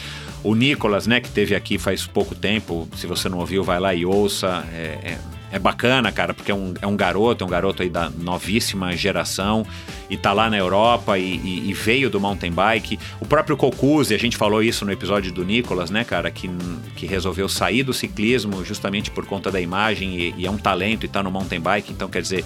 o 0.44 0.54
Nicolas, 0.54 1.08
né, 1.08 1.22
que 1.22 1.30
teve 1.30 1.56
aqui 1.56 1.78
faz 1.78 2.06
pouco 2.06 2.36
tempo, 2.36 2.90
se 2.96 3.08
você 3.08 3.30
não 3.30 3.38
ouviu, 3.38 3.64
vai 3.64 3.80
lá 3.80 3.94
e 3.94 4.06
ouça, 4.06 4.66
é, 4.74 5.14
é 5.14 5.18
é 5.52 5.60
bacana, 5.60 6.12
cara, 6.12 6.34
porque 6.34 6.52
é 6.52 6.56
um, 6.56 6.74
é 6.82 6.88
um 6.88 6.96
garoto, 6.96 7.44
é 7.44 7.48
um 7.48 7.50
garoto 7.50 7.84
aí 7.84 7.90
da 7.90 8.10
novíssima 8.10 8.96
geração 8.96 9.66
e 10.10 10.16
tá 10.16 10.32
lá 10.32 10.50
na 10.50 10.58
Europa 10.58 11.18
e, 11.18 11.36
e, 11.38 11.70
e 11.70 11.74
veio 11.74 12.10
do 12.10 12.20
mountain 12.20 12.52
bike. 12.52 12.98
O 13.20 13.26
próprio 13.26 13.58
Cocuzzi, 13.58 14.16
a 14.16 14.20
gente 14.20 14.38
falou 14.38 14.64
isso 14.64 14.86
no 14.86 14.92
episódio 14.92 15.32
do 15.32 15.44
Nicolas, 15.44 15.90
né, 15.90 16.04
cara, 16.04 16.32
que, 16.32 16.50
que 16.96 17.06
resolveu 17.06 17.50
sair 17.50 17.84
do 17.84 17.94
ciclismo 17.94 18.64
justamente 18.64 19.12
por 19.12 19.26
conta 19.26 19.52
da 19.52 19.60
imagem 19.60 20.16
e, 20.16 20.36
e 20.38 20.46
é 20.46 20.52
um 20.52 20.58
talento 20.58 21.06
e 21.06 21.10
tá 21.10 21.22
no 21.22 21.30
mountain 21.30 21.60
bike, 21.60 21.92
então 21.92 22.10
quer 22.10 22.22
dizer. 22.22 22.46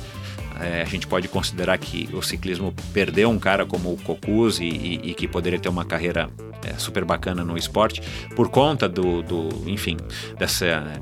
É, 0.58 0.84
a 0.84 0.86
gente 0.86 1.06
pode 1.06 1.28
considerar 1.28 1.78
que 1.78 2.08
o 2.14 2.22
ciclismo 2.22 2.74
perdeu 2.94 3.30
um 3.30 3.38
cara 3.38 3.66
como 3.66 3.92
o 3.92 3.98
Cocuzzi 3.98 4.64
e, 4.64 5.02
e 5.04 5.14
que 5.14 5.28
poderia 5.28 5.60
ter 5.60 5.68
uma 5.68 5.84
carreira 5.84 6.30
é, 6.64 6.74
super 6.78 7.04
bacana 7.04 7.44
no 7.44 7.58
esporte 7.58 8.02
por 8.38 8.50
conta 8.50 8.88
do, 8.88 9.22
do 9.22 9.50
enfim, 9.70 9.98
dessa 10.38 11.02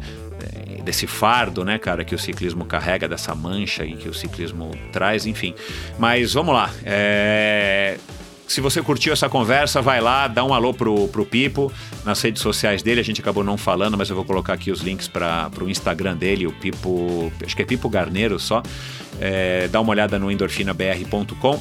desse 0.82 1.08
fardo, 1.08 1.64
né, 1.64 1.78
cara, 1.78 2.04
que 2.04 2.16
o 2.16 2.20
ciclismo 2.20 2.66
carrega, 2.66 3.08
dessa 3.08 3.36
mancha 3.36 3.86
que 3.86 4.10
o 4.10 4.14
ciclismo 4.14 4.72
traz, 4.92 5.26
enfim. 5.26 5.54
Mas 5.98 6.34
vamos 6.34 6.54
lá. 6.54 6.70
É... 6.84 7.98
Se 8.48 8.62
você 8.62 8.82
curtiu 8.82 9.14
essa 9.14 9.30
conversa, 9.30 9.82
vai 9.82 10.02
lá, 10.02 10.28
dá 10.28 10.44
um 10.44 10.54
alô 10.54 10.74
pro, 10.74 11.08
pro 11.08 11.26
Pipo 11.26 11.72
nas 12.06 12.22
redes 12.22 12.42
sociais 12.42 12.84
dele. 12.84 13.00
A 13.00 13.04
gente 13.04 13.22
acabou 13.22 13.44
não 13.44 13.58
falando, 13.58 13.98
mas 13.98 14.10
eu 14.10 14.16
vou 14.16 14.26
colocar 14.26 14.54
aqui 14.54 14.70
os 14.70 14.82
links 14.82 15.08
para 15.08 15.50
o 15.62 15.70
Instagram 15.70 16.16
dele, 16.16 16.46
o 16.46 16.52
Pipo, 16.52 17.32
acho 17.44 17.56
que 17.56 17.62
é 17.62 17.66
Pipo 17.66 17.90
Garneiro 17.90 18.38
só. 18.40 18.62
É, 19.20 19.68
dá 19.70 19.80
uma 19.80 19.92
olhada 19.92 20.20
no 20.20 20.30
endorfinabr.com. 20.30 21.60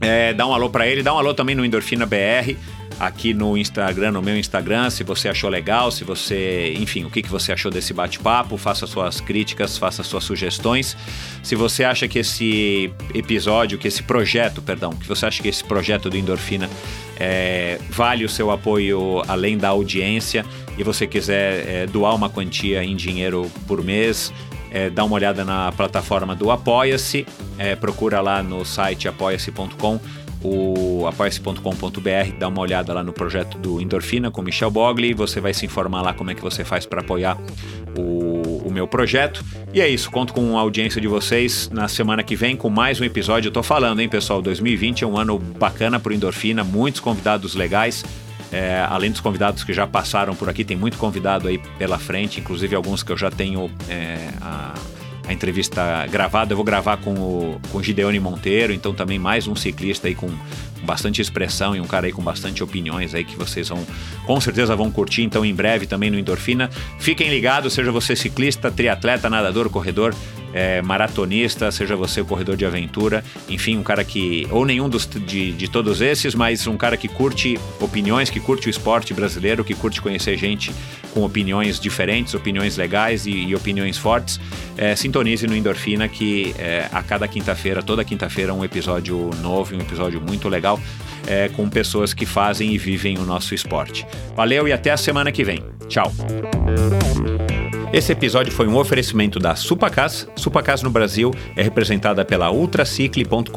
É, 0.00 0.32
dá 0.32 0.46
um 0.46 0.54
alô 0.54 0.70
para 0.70 0.86
ele, 0.86 1.02
dá 1.02 1.12
um 1.12 1.18
alô 1.18 1.34
também 1.34 1.56
no 1.56 1.64
Endorfina 1.64 2.06
BR 2.06 2.56
aqui 2.98 3.32
no 3.32 3.56
Instagram, 3.56 4.12
no 4.12 4.22
meu 4.22 4.36
Instagram, 4.36 4.90
se 4.90 5.04
você 5.04 5.28
achou 5.28 5.48
legal, 5.48 5.90
se 5.90 6.04
você, 6.04 6.74
enfim, 6.78 7.04
o 7.04 7.10
que, 7.10 7.22
que 7.22 7.28
você 7.28 7.52
achou 7.52 7.70
desse 7.70 7.94
bate-papo, 7.94 8.56
faça 8.56 8.86
suas 8.86 9.20
críticas, 9.20 9.78
faça 9.78 10.02
suas 10.02 10.24
sugestões. 10.24 10.96
Se 11.42 11.54
você 11.54 11.84
acha 11.84 12.08
que 12.08 12.18
esse 12.18 12.92
episódio, 13.14 13.78
que 13.78 13.86
esse 13.86 14.02
projeto, 14.02 14.60
perdão, 14.60 14.92
que 14.92 15.06
você 15.06 15.26
acha 15.26 15.42
que 15.42 15.48
esse 15.48 15.62
projeto 15.62 16.10
do 16.10 16.16
Endorfina 16.16 16.68
é, 17.18 17.78
vale 17.90 18.24
o 18.24 18.28
seu 18.28 18.50
apoio 18.50 19.22
além 19.28 19.56
da 19.56 19.68
audiência 19.68 20.44
e 20.76 20.82
você 20.82 21.06
quiser 21.06 21.68
é, 21.68 21.86
doar 21.86 22.14
uma 22.14 22.28
quantia 22.28 22.82
em 22.82 22.96
dinheiro 22.96 23.50
por 23.66 23.82
mês, 23.82 24.32
é, 24.70 24.90
dá 24.90 25.04
uma 25.04 25.14
olhada 25.14 25.44
na 25.44 25.72
plataforma 25.72 26.34
do 26.34 26.50
Apoia-se, 26.50 27.26
é, 27.56 27.74
procura 27.74 28.20
lá 28.20 28.42
no 28.42 28.64
site 28.64 29.08
apoia-se.com 29.08 30.00
o 30.42 31.06
apoia-se.com.br, 31.06 32.38
dá 32.38 32.48
uma 32.48 32.60
olhada 32.60 32.92
lá 32.92 33.02
no 33.02 33.12
projeto 33.12 33.58
do 33.58 33.80
Endorfina 33.80 34.30
com 34.30 34.42
Michel 34.42 34.70
Bogli, 34.70 35.12
você 35.14 35.40
vai 35.40 35.52
se 35.52 35.66
informar 35.66 36.02
lá 36.02 36.12
como 36.12 36.30
é 36.30 36.34
que 36.34 36.42
você 36.42 36.64
faz 36.64 36.86
para 36.86 37.00
apoiar 37.00 37.36
o, 37.96 38.62
o, 38.66 38.70
meu 38.70 38.86
projeto. 38.86 39.44
E 39.72 39.80
é 39.80 39.88
isso, 39.88 40.10
conto 40.10 40.32
com 40.32 40.56
a 40.56 40.60
audiência 40.60 41.00
de 41.00 41.08
vocês 41.08 41.68
na 41.70 41.88
semana 41.88 42.22
que 42.22 42.36
vem 42.36 42.56
com 42.56 42.70
mais 42.70 43.00
um 43.00 43.04
episódio. 43.04 43.48
Eu 43.48 43.52
tô 43.52 43.62
falando, 43.62 44.00
hein, 44.00 44.08
pessoal, 44.08 44.40
2020 44.40 45.02
é 45.02 45.06
um 45.06 45.16
ano 45.16 45.38
bacana 45.38 45.98
pro 45.98 46.12
Endorfina, 46.12 46.62
muitos 46.62 47.00
convidados 47.00 47.54
legais. 47.54 48.04
É, 48.50 48.86
além 48.88 49.10
dos 49.10 49.20
convidados 49.20 49.62
que 49.62 49.74
já 49.74 49.86
passaram 49.86 50.34
por 50.34 50.48
aqui, 50.48 50.64
tem 50.64 50.76
muito 50.76 50.96
convidado 50.96 51.48
aí 51.48 51.58
pela 51.78 51.98
frente, 51.98 52.40
inclusive 52.40 52.74
alguns 52.74 53.02
que 53.02 53.12
eu 53.12 53.16
já 53.16 53.30
tenho 53.30 53.70
é, 53.88 54.30
a 54.40 54.74
a 55.28 55.32
entrevista 55.32 56.06
gravada. 56.06 56.52
Eu 56.52 56.56
vou 56.56 56.64
gravar 56.64 56.96
com 56.96 57.12
o, 57.12 57.60
com 57.70 57.78
o 57.78 57.82
Gideone 57.82 58.18
Monteiro, 58.18 58.72
então 58.72 58.94
também 58.94 59.18
mais 59.18 59.46
um 59.46 59.54
ciclista 59.54 60.08
aí 60.08 60.14
com 60.14 60.28
bastante 60.82 61.20
expressão 61.20 61.76
e 61.76 61.80
um 61.80 61.86
cara 61.86 62.06
aí 62.06 62.12
com 62.12 62.22
bastante 62.22 62.62
opiniões 62.62 63.14
aí 63.14 63.24
que 63.24 63.36
vocês 63.36 63.68
vão, 63.68 63.84
com 64.24 64.40
certeza 64.40 64.74
vão 64.74 64.90
curtir. 64.90 65.22
Então 65.22 65.44
em 65.44 65.54
breve 65.54 65.86
também 65.86 66.10
no 66.10 66.18
Endorfina. 66.18 66.70
Fiquem 66.98 67.28
ligados, 67.28 67.74
seja 67.74 67.92
você 67.92 68.16
ciclista, 68.16 68.70
triatleta, 68.70 69.28
nadador, 69.28 69.68
corredor, 69.68 70.14
é, 70.52 70.80
maratonista, 70.80 71.70
seja 71.70 71.94
você 71.94 72.24
corredor 72.24 72.56
de 72.56 72.64
aventura, 72.64 73.22
enfim, 73.48 73.76
um 73.76 73.82
cara 73.82 74.02
que, 74.02 74.46
ou 74.50 74.64
nenhum 74.64 74.88
dos, 74.88 75.06
de, 75.06 75.52
de 75.52 75.68
todos 75.68 76.00
esses, 76.00 76.34
mas 76.34 76.66
um 76.66 76.76
cara 76.76 76.96
que 76.96 77.06
curte 77.06 77.58
opiniões, 77.80 78.30
que 78.30 78.40
curte 78.40 78.66
o 78.66 78.70
esporte 78.70 79.12
brasileiro, 79.12 79.62
que 79.62 79.74
curte 79.74 80.00
conhecer 80.00 80.38
gente 80.38 80.72
com 81.18 81.24
opiniões 81.24 81.80
diferentes, 81.80 82.32
opiniões 82.32 82.76
legais 82.76 83.26
e, 83.26 83.32
e 83.32 83.54
opiniões 83.54 83.98
fortes, 83.98 84.38
é, 84.76 84.94
sintonize 84.94 85.48
no 85.48 85.56
Endorfina 85.56 86.06
que 86.06 86.54
é, 86.56 86.88
a 86.92 87.02
cada 87.02 87.26
quinta-feira, 87.26 87.82
toda 87.82 88.04
quinta-feira, 88.04 88.54
um 88.54 88.64
episódio 88.64 89.30
novo, 89.42 89.74
um 89.74 89.80
episódio 89.80 90.20
muito 90.20 90.48
legal. 90.48 90.80
É, 91.26 91.48
com 91.50 91.68
pessoas 91.68 92.14
que 92.14 92.24
fazem 92.24 92.72
e 92.72 92.78
vivem 92.78 93.18
o 93.18 93.22
nosso 93.22 93.54
esporte. 93.54 94.06
Valeu 94.34 94.66
e 94.66 94.72
até 94.72 94.90
a 94.90 94.96
semana 94.96 95.30
que 95.30 95.44
vem. 95.44 95.62
Tchau. 95.86 96.10
Esse 97.90 98.12
episódio 98.12 98.52
foi 98.52 98.68
um 98.68 98.76
oferecimento 98.76 99.38
da 99.38 99.56
Supacas. 99.56 100.28
Supacas 100.36 100.82
no 100.82 100.90
Brasil 100.90 101.32
é 101.56 101.62
representada 101.62 102.22
pela 102.22 102.50
ultracicle.com.br 102.50 103.50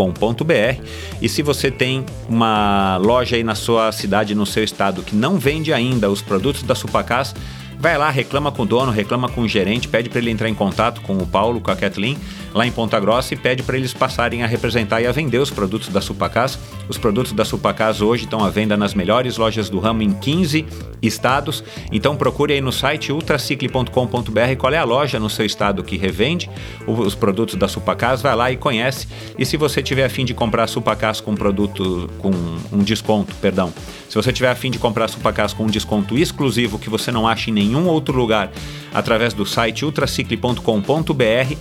e 1.22 1.28
se 1.28 1.42
você 1.42 1.70
tem 1.70 2.06
uma 2.30 2.96
loja 2.96 3.36
aí 3.36 3.44
na 3.44 3.56
sua 3.56 3.92
cidade, 3.92 4.34
no 4.34 4.46
seu 4.46 4.64
estado 4.64 5.04
que 5.04 5.14
não 5.14 5.38
vende 5.38 5.74
ainda 5.74 6.10
os 6.10 6.22
produtos 6.22 6.64
da 6.64 6.74
Supacas, 6.74 7.36
vai 7.82 7.98
lá, 7.98 8.12
reclama 8.12 8.52
com 8.52 8.62
o 8.62 8.66
dono, 8.66 8.92
reclama 8.92 9.28
com 9.28 9.42
o 9.42 9.48
gerente, 9.48 9.88
pede 9.88 10.08
para 10.08 10.20
ele 10.20 10.30
entrar 10.30 10.48
em 10.48 10.54
contato 10.54 11.02
com 11.02 11.18
o 11.18 11.26
Paulo, 11.26 11.60
com 11.60 11.72
a 11.72 11.76
Kathleen, 11.76 12.16
lá 12.54 12.66
em 12.66 12.72
Ponta 12.72 13.00
Grossa 13.00 13.34
e 13.34 13.38
pede 13.38 13.64
para 13.64 13.76
eles 13.76 13.92
passarem 13.92 14.44
a 14.44 14.48
representar 14.48 15.02
e 15.02 15.08
a 15.08 15.12
vender 15.12 15.40
os 15.40 15.50
produtos 15.50 15.90
da 15.90 16.00
Supacas. 16.00 16.60
Os 16.88 17.00
produtos 17.00 17.32
da 17.32 17.44
Supacas 17.44 18.00
hoje 18.00 18.26
estão 18.26 18.44
à 18.46 18.50
venda 18.50 18.78
nas 18.78 18.94
melhores 18.94 19.36
lojas 19.38 19.68
do 19.68 19.80
ramo 19.80 20.04
em 20.04 20.14
15 20.14 20.64
estados. 21.02 21.64
Então 21.92 22.16
procure 22.16 22.54
aí 22.54 22.62
no 22.62 22.72
site 22.72 23.12
ultracicle.com.br 23.12 24.56
qual 24.60 24.74
é 24.74 24.78
a 24.78 24.84
loja 24.84 25.20
no 25.20 25.30
seu 25.30 25.46
estado 25.46 25.84
que 25.84 25.98
revende 25.98 26.50
os 26.86 27.16
produtos 27.16 27.56
da 27.56 27.68
Supacas, 27.68 28.22
vai 28.22 28.36
lá 28.36 28.52
e 28.52 28.58
conhece. 28.58 29.08
E 29.40 29.46
se 29.46 29.58
você 29.58 29.82
tiver 29.82 30.06
afim 30.06 30.24
de 30.24 30.36
comprar 30.36 30.68
Supacas 30.68 31.20
com 31.20 31.34
produto 31.34 32.08
com 32.20 32.32
um 32.72 32.84
desconto, 32.84 33.34
perdão, 33.42 33.74
se 34.08 34.16
você 34.16 34.32
tiver 34.32 34.52
afim 34.52 34.70
de 34.70 34.78
comprar 34.78 35.08
Supacas 35.08 35.52
com 35.52 35.64
um 35.64 35.68
desconto 35.68 36.16
exclusivo 36.18 36.78
que 36.78 36.90
você 36.90 37.12
não 37.12 37.28
acha 37.28 37.50
em 37.50 37.54
nenhum 37.54 37.71
outro 37.86 38.18
lugar, 38.18 38.52
através 38.94 39.34
do 39.34 39.46
site 39.46 39.86
ultracicle.com.br, 39.86 41.56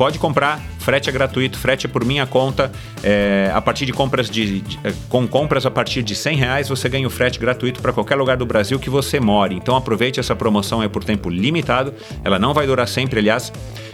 pode 0.00 0.18
comprar, 0.18 0.58
frete 0.78 1.10
é 1.10 1.12
gratuito, 1.12 1.58
frete 1.58 1.84
é 1.84 1.88
por 1.88 2.06
minha 2.06 2.24
conta. 2.24 2.72
É, 3.02 3.50
a 3.54 3.60
partir 3.60 3.84
de 3.84 3.92
compras 3.92 4.30
de, 4.30 4.62
de, 4.62 4.78
com 5.10 5.28
compras 5.28 5.66
a 5.66 5.70
partir 5.70 6.02
de 6.02 6.14
100 6.14 6.36
reais 6.38 6.68
você 6.70 6.88
ganha 6.88 7.06
o 7.06 7.10
frete 7.10 7.38
gratuito 7.38 7.82
para 7.82 7.92
qualquer 7.92 8.16
lugar 8.16 8.38
do 8.38 8.46
Brasil 8.46 8.78
que 8.78 8.88
você 8.88 9.20
more. 9.20 9.54
Então 9.54 9.76
aproveite 9.76 10.18
essa 10.18 10.34
promoção 10.34 10.82
é 10.82 10.88
por 10.88 11.04
tempo 11.04 11.28
limitado. 11.28 11.92
Ela 12.24 12.38
não 12.38 12.54
vai 12.54 12.66
durar 12.66 12.88
sempre, 12.88 13.20
aliás. 13.20 13.52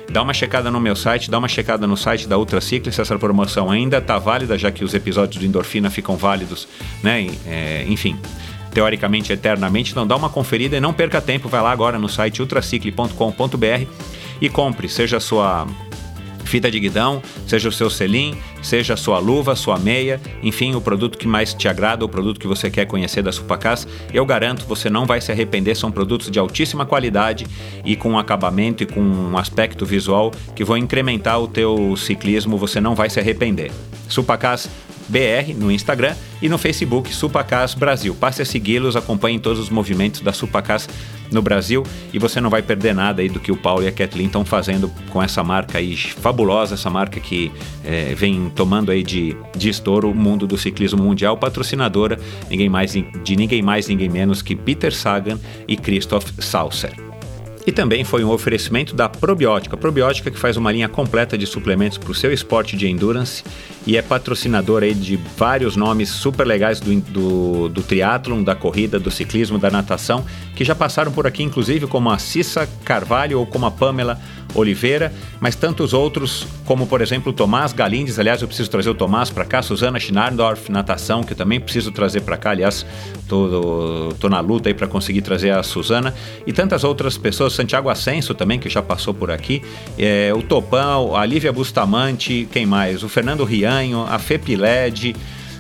Dá 0.09 0.23
uma 0.23 0.33
checada 0.33 0.71
no 0.71 0.79
meu 0.79 0.95
site, 0.95 1.29
dá 1.29 1.39
uma 1.39 1.49
checada 1.49 1.89
no 1.89 1.97
site 1.97 2.29
da 2.29 2.39
Ultracicle 2.39 2.93
se 2.93 3.01
essa 3.01 3.19
promoção 3.19 3.69
ainda 3.69 3.99
está 3.99 4.17
válida, 4.17 4.57
já 4.57 4.71
que 4.71 4.85
os 4.85 4.95
episódios 4.95 5.43
do 5.43 5.45
Endorfina 5.45 5.91
ficam 5.91 6.17
válidos, 6.17 6.69
né? 7.03 7.27
É, 7.45 7.85
enfim 7.89 8.17
teoricamente 8.77 9.33
eternamente. 9.33 9.93
Então 9.93 10.07
dá 10.07 10.15
uma 10.15 10.29
conferida 10.29 10.77
e 10.77 10.81
não 10.81 10.93
perca 10.93 11.19
tempo, 11.19 11.49
vai 11.49 11.63
lá 11.63 11.71
agora 11.71 11.99
no 11.99 12.11
site 12.11 12.43
ultracicle.com.br 12.43 13.87
e 14.39 14.51
compre, 14.51 14.87
seja 14.87 15.17
a 15.17 15.21
sua 15.21 15.67
fita 16.45 16.71
de 16.71 16.79
guidão, 16.79 17.23
seja 17.47 17.71
o 17.71 17.73
seu 17.73 17.89
selim, 17.89 18.37
seja 18.63 18.93
a 18.93 18.97
sua 18.97 19.19
luva, 19.19 19.57
sua 19.57 19.79
meia, 19.79 20.21
enfim, 20.43 20.75
o 20.75 20.81
produto 20.83 21.17
que 21.17 21.27
mais 21.27 21.55
te 21.55 21.67
agrada, 21.67 22.05
o 22.05 22.09
produto 22.09 22.39
que 22.39 22.47
você 22.47 22.71
quer 22.71 22.85
conhecer 22.85 23.23
da 23.23 23.33
Supacas, 23.33 23.89
eu 24.13 24.27
garanto, 24.27 24.67
você 24.67 24.91
não 24.91 25.07
vai 25.07 25.23
se 25.23 25.33
arrepender, 25.33 25.75
são 25.75 25.91
produtos 25.91 26.31
de 26.31 26.39
altíssima 26.39 26.85
qualidade 26.85 27.47
e 27.83 27.97
com 27.97 28.11
um 28.11 28.19
acabamento 28.19 28.83
e 28.83 28.87
com 28.87 29.01
um 29.01 29.39
aspecto 29.39 29.87
visual 29.87 30.31
que 30.55 30.63
vão 30.63 30.77
incrementar 30.77 31.41
o 31.41 31.49
teu 31.49 31.97
ciclismo, 31.97 32.59
você 32.59 32.79
não 32.79 32.95
vai 32.95 33.09
se 33.09 33.19
arrepender. 33.19 33.73
Supacas 34.07 34.69
BR 35.09 35.55
no 35.57 35.71
Instagram 35.71 36.15
e 36.41 36.49
no 36.49 36.59
Facebook 36.59 37.15
Supacas 37.15 37.75
Brasil. 37.75 38.15
Passe 38.15 38.43
a 38.43 38.45
segui-los, 38.45 38.97
acompanhe 38.97 39.39
todos 39.39 39.59
os 39.59 39.71
movimentos 39.71 40.21
da 40.21 40.33
Supacas 40.33 40.89
no 41.31 41.43
Brasil 41.43 41.83
e 42.13 42.19
você 42.19 42.41
não 42.41 42.51
vai 42.51 42.63
perder 42.63 42.95
nada 42.95 43.23
aí 43.23 43.29
do 43.29 43.41
que 43.41 43.51
o 43.51 43.57
Paulo 43.57 43.83
e 43.83 43.89
a 43.89 43.93
Kathleen 43.93 44.27
estão 44.27 44.45
fazendo 44.45 44.91
com 45.11 45.23
essa 45.23 45.43
marca 45.43 45.79
aí 45.79 45.97
fabulosa, 45.97 46.75
essa 46.75 46.91
marca 46.91 47.19
que 47.21 47.51
é, 47.85 48.15
vem 48.15 48.51
tomando 48.55 48.91
aí 48.91 49.03
de, 49.03 49.37
de 49.57 49.69
estouro 49.69 50.11
o 50.11 50.15
mundo 50.15 50.47
do 50.47 50.57
ciclismo 50.57 51.03
mundial, 51.03 51.37
patrocinadora 51.37 52.19
ninguém 52.49 52.69
mais, 52.69 52.93
de 52.93 53.37
ninguém 53.37 53.63
mais, 53.63 53.89
ninguém 53.89 54.09
menos 54.09 54.43
que 54.43 54.55
Peter 54.55 54.95
Sagan 54.95 55.39
e 55.67 55.77
Christoph 55.77 56.27
Saucer. 56.39 57.06
E 57.67 57.73
também 57.73 58.05
foi 58.05 58.23
um 58.23 58.31
oferecimento 58.31 58.95
da 58.95 59.09
Probiótica. 59.09 59.77
Probiótica 59.77 60.31
que 60.31 60.39
faz 60.39 60.57
uma 60.57 60.71
linha 60.71 60.89
completa 60.89 61.37
de 61.37 61.47
suplementos 61.47 61.99
para 61.99 62.13
o 62.13 62.15
seu 62.15 62.33
esporte 62.33 62.77
de 62.77 62.87
endurance 62.87 63.43
e 63.85 63.97
é 63.97 64.03
patrocinador 64.03 64.85
aí 64.85 64.95
de 64.95 65.17
vários 65.37 65.75
nomes 65.75 66.09
super 66.09 66.47
legais 66.47 66.79
do, 66.79 67.01
do, 67.01 67.69
do 67.69 67.83
triatlon, 67.83 68.45
da 68.45 68.55
corrida, 68.55 69.01
do 69.01 69.11
ciclismo, 69.11 69.59
da 69.59 69.69
natação, 69.69 70.25
que 70.55 70.65
já 70.65 70.77
passaram 70.77 71.11
por 71.11 71.27
aqui, 71.27 71.43
inclusive 71.43 71.89
como 71.89 72.09
a 72.09 72.19
Cissa 72.19 72.69
Carvalho 72.85 73.41
ou 73.41 73.47
como 73.47 73.67
a 73.67 73.71
Pamela 73.73 74.17
Oliveira, 74.55 75.13
mas 75.41 75.55
tantos 75.55 75.93
outros, 75.93 76.47
como 76.65 76.87
por 76.87 77.01
exemplo 77.01 77.33
Tomás 77.33 77.73
Galindes. 77.73 78.19
Aliás, 78.19 78.43
eu 78.43 78.49
preciso 78.49 78.71
trazer 78.71 78.91
o 78.91 78.95
Tomás 78.95 79.31
para 79.31 79.45
cá, 79.45 79.63
Suzana 79.63 79.99
Schnardorf, 79.99 80.71
natação, 80.71 81.23
que 81.23 81.33
eu 81.33 81.37
também 81.37 81.61
preciso 81.61 81.91
trazer 81.91 82.23
para 82.23 82.37
cá. 82.37 82.51
Aliás, 82.51 82.87
tô, 83.29 84.15
tô 84.19 84.29
na 84.29 84.41
luta 84.41 84.69
aí 84.69 84.75
para 84.75 84.87
conseguir 84.87 85.23
trazer 85.23 85.51
a 85.51 85.63
Suzana 85.63 86.15
e 86.47 86.53
tantas 86.53 86.85
outras 86.85 87.19
pessoas. 87.19 87.53
Santiago 87.53 87.89
Ascenso 87.89 88.35
também, 88.35 88.59
que 88.59 88.69
já 88.69 88.83
passou 88.83 89.13
por 89.13 89.31
aqui, 89.31 89.63
é, 89.99 90.33
o 90.35 90.43
Topão, 90.43 91.15
a 91.15 91.25
Lívia 91.25 91.53
Bustamante, 91.53 92.49
quem 92.51 92.67
mais? 92.67 93.03
O 93.03 93.09
Fernando 93.09 93.45
Rianho, 93.45 94.05
a 94.09 94.19
Fepiled. 94.19 95.15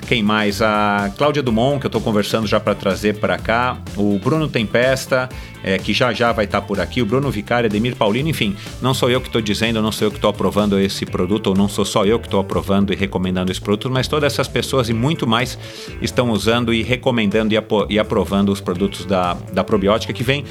Quem 0.07 0.23
mais? 0.23 0.63
A 0.63 1.13
Cláudia 1.19 1.43
Dumont, 1.43 1.81
que 1.81 1.87
eu 1.87 1.89
estou 1.89 2.01
conversando 2.01 2.47
já 2.47 2.61
para 2.61 2.77
trazer 2.77 3.19
para 3.19 3.37
cá. 3.39 3.79
O 3.97 4.21
Bruno 4.21 4.47
Tempesta, 4.47 5.29
é, 5.67 5.77
que 5.77 5.93
já 5.93 6.13
já 6.13 6.31
vai 6.31 6.45
estar 6.45 6.61
tá 6.61 6.67
por 6.67 6.81
aqui. 6.81 7.03
O 7.03 7.07
Bruno 7.07 7.29
Vicário, 7.29 7.69
Ademir 7.69 7.97
Paulino, 7.97 8.29
enfim. 8.29 8.57
Não 8.81 8.95
sou 8.95 9.11
eu 9.11 9.21
que 9.21 9.27
estou 9.27 9.43
dizendo, 9.43 9.83
não 9.83 9.91
sou 9.91 10.07
eu 10.07 10.11
que 10.13 10.17
estou 10.17 10.31
aprovando 10.31 10.79
esse 10.79 11.05
produto, 11.05 11.49
ou 11.49 11.57
não 11.57 11.69
sou 11.69 11.85
só 11.85 12.07
eu 12.07 12.21
que 12.21 12.29
estou 12.29 12.41
aprovando 12.41 12.93
e 12.93 12.97
recomendando 12.97 13.51
esse 13.51 13.61
produto, 13.61 13.91
mas 13.91 14.07
todas 14.07 14.33
essas 14.33 14.47
pessoas 14.47 14.89
e 14.89 14.95
muito 14.95 15.27
mais 15.27 15.59
estão 16.01 16.31
usando 16.31 16.73
e 16.73 16.85
recomendando 16.85 17.53
e, 17.53 17.59
e 17.91 17.99
aprovando 17.99 18.53
os 18.53 18.61
produtos 18.61 19.05
da, 19.05 19.35
da 19.53 19.65
probiótica, 19.65 20.13
que 20.13 20.23
vem 20.23 20.45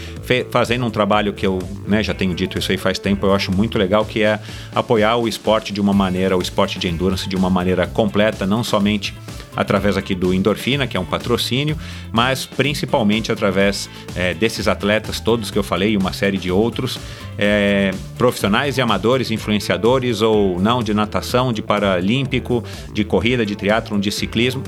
fazendo 0.52 0.86
um 0.86 0.90
trabalho 0.90 1.32
que 1.32 1.48
eu 1.48 1.60
né, 1.88 2.04
já 2.04 2.14
tenho 2.14 2.36
dito 2.36 2.60
isso 2.60 2.72
aí 2.72 2.78
faz 2.78 3.00
tempo, 3.00 3.26
eu 3.26 3.34
acho 3.34 3.52
muito 3.52 3.78
legal, 3.78 4.04
que 4.04 4.22
é 4.22 4.40
apoiar 4.74 5.16
o 5.16 5.28
esporte 5.28 5.72
de 5.72 5.80
uma 5.80 5.94
maneira, 5.94 6.36
o 6.36 6.42
esporte 6.42 6.78
de 6.78 6.90
endurance 6.90 7.30
de 7.30 7.36
uma 7.38 7.50
maneira 7.50 7.88
completa, 7.88 8.46
não 8.46 8.64
somente 8.64 9.14
através 9.56 9.96
aqui 9.96 10.14
do 10.14 10.34
Endorfina, 10.34 10.86
que 10.86 10.98
é 10.98 11.00
um 11.00 11.06
patrocínio, 11.06 11.78
mas 12.12 12.46
principalmente 12.46 13.32
através 13.32 13.90
é, 14.16 14.34
desses 14.34 14.68
atletas 14.68 15.05
todos 15.20 15.52
que 15.52 15.58
eu 15.58 15.64
falei 15.64 15.92
e 15.92 15.98
uma 15.98 16.14
série 16.14 16.38
de 16.38 16.52
outros, 16.52 17.00
é, 17.38 17.92
profissionais 18.18 18.78
e 18.78 18.82
amadores, 18.82 19.32
influenciadores 19.32 20.22
ou 20.22 20.60
não 20.60 20.82
de 20.82 20.94
natação, 20.94 21.54
de 21.54 21.62
paralímpico, 21.62 22.64
de 22.94 23.04
corrida, 23.04 23.46
de 23.46 23.56
triatlon, 23.56 24.00
de 24.00 24.12
ciclismo 24.12 24.64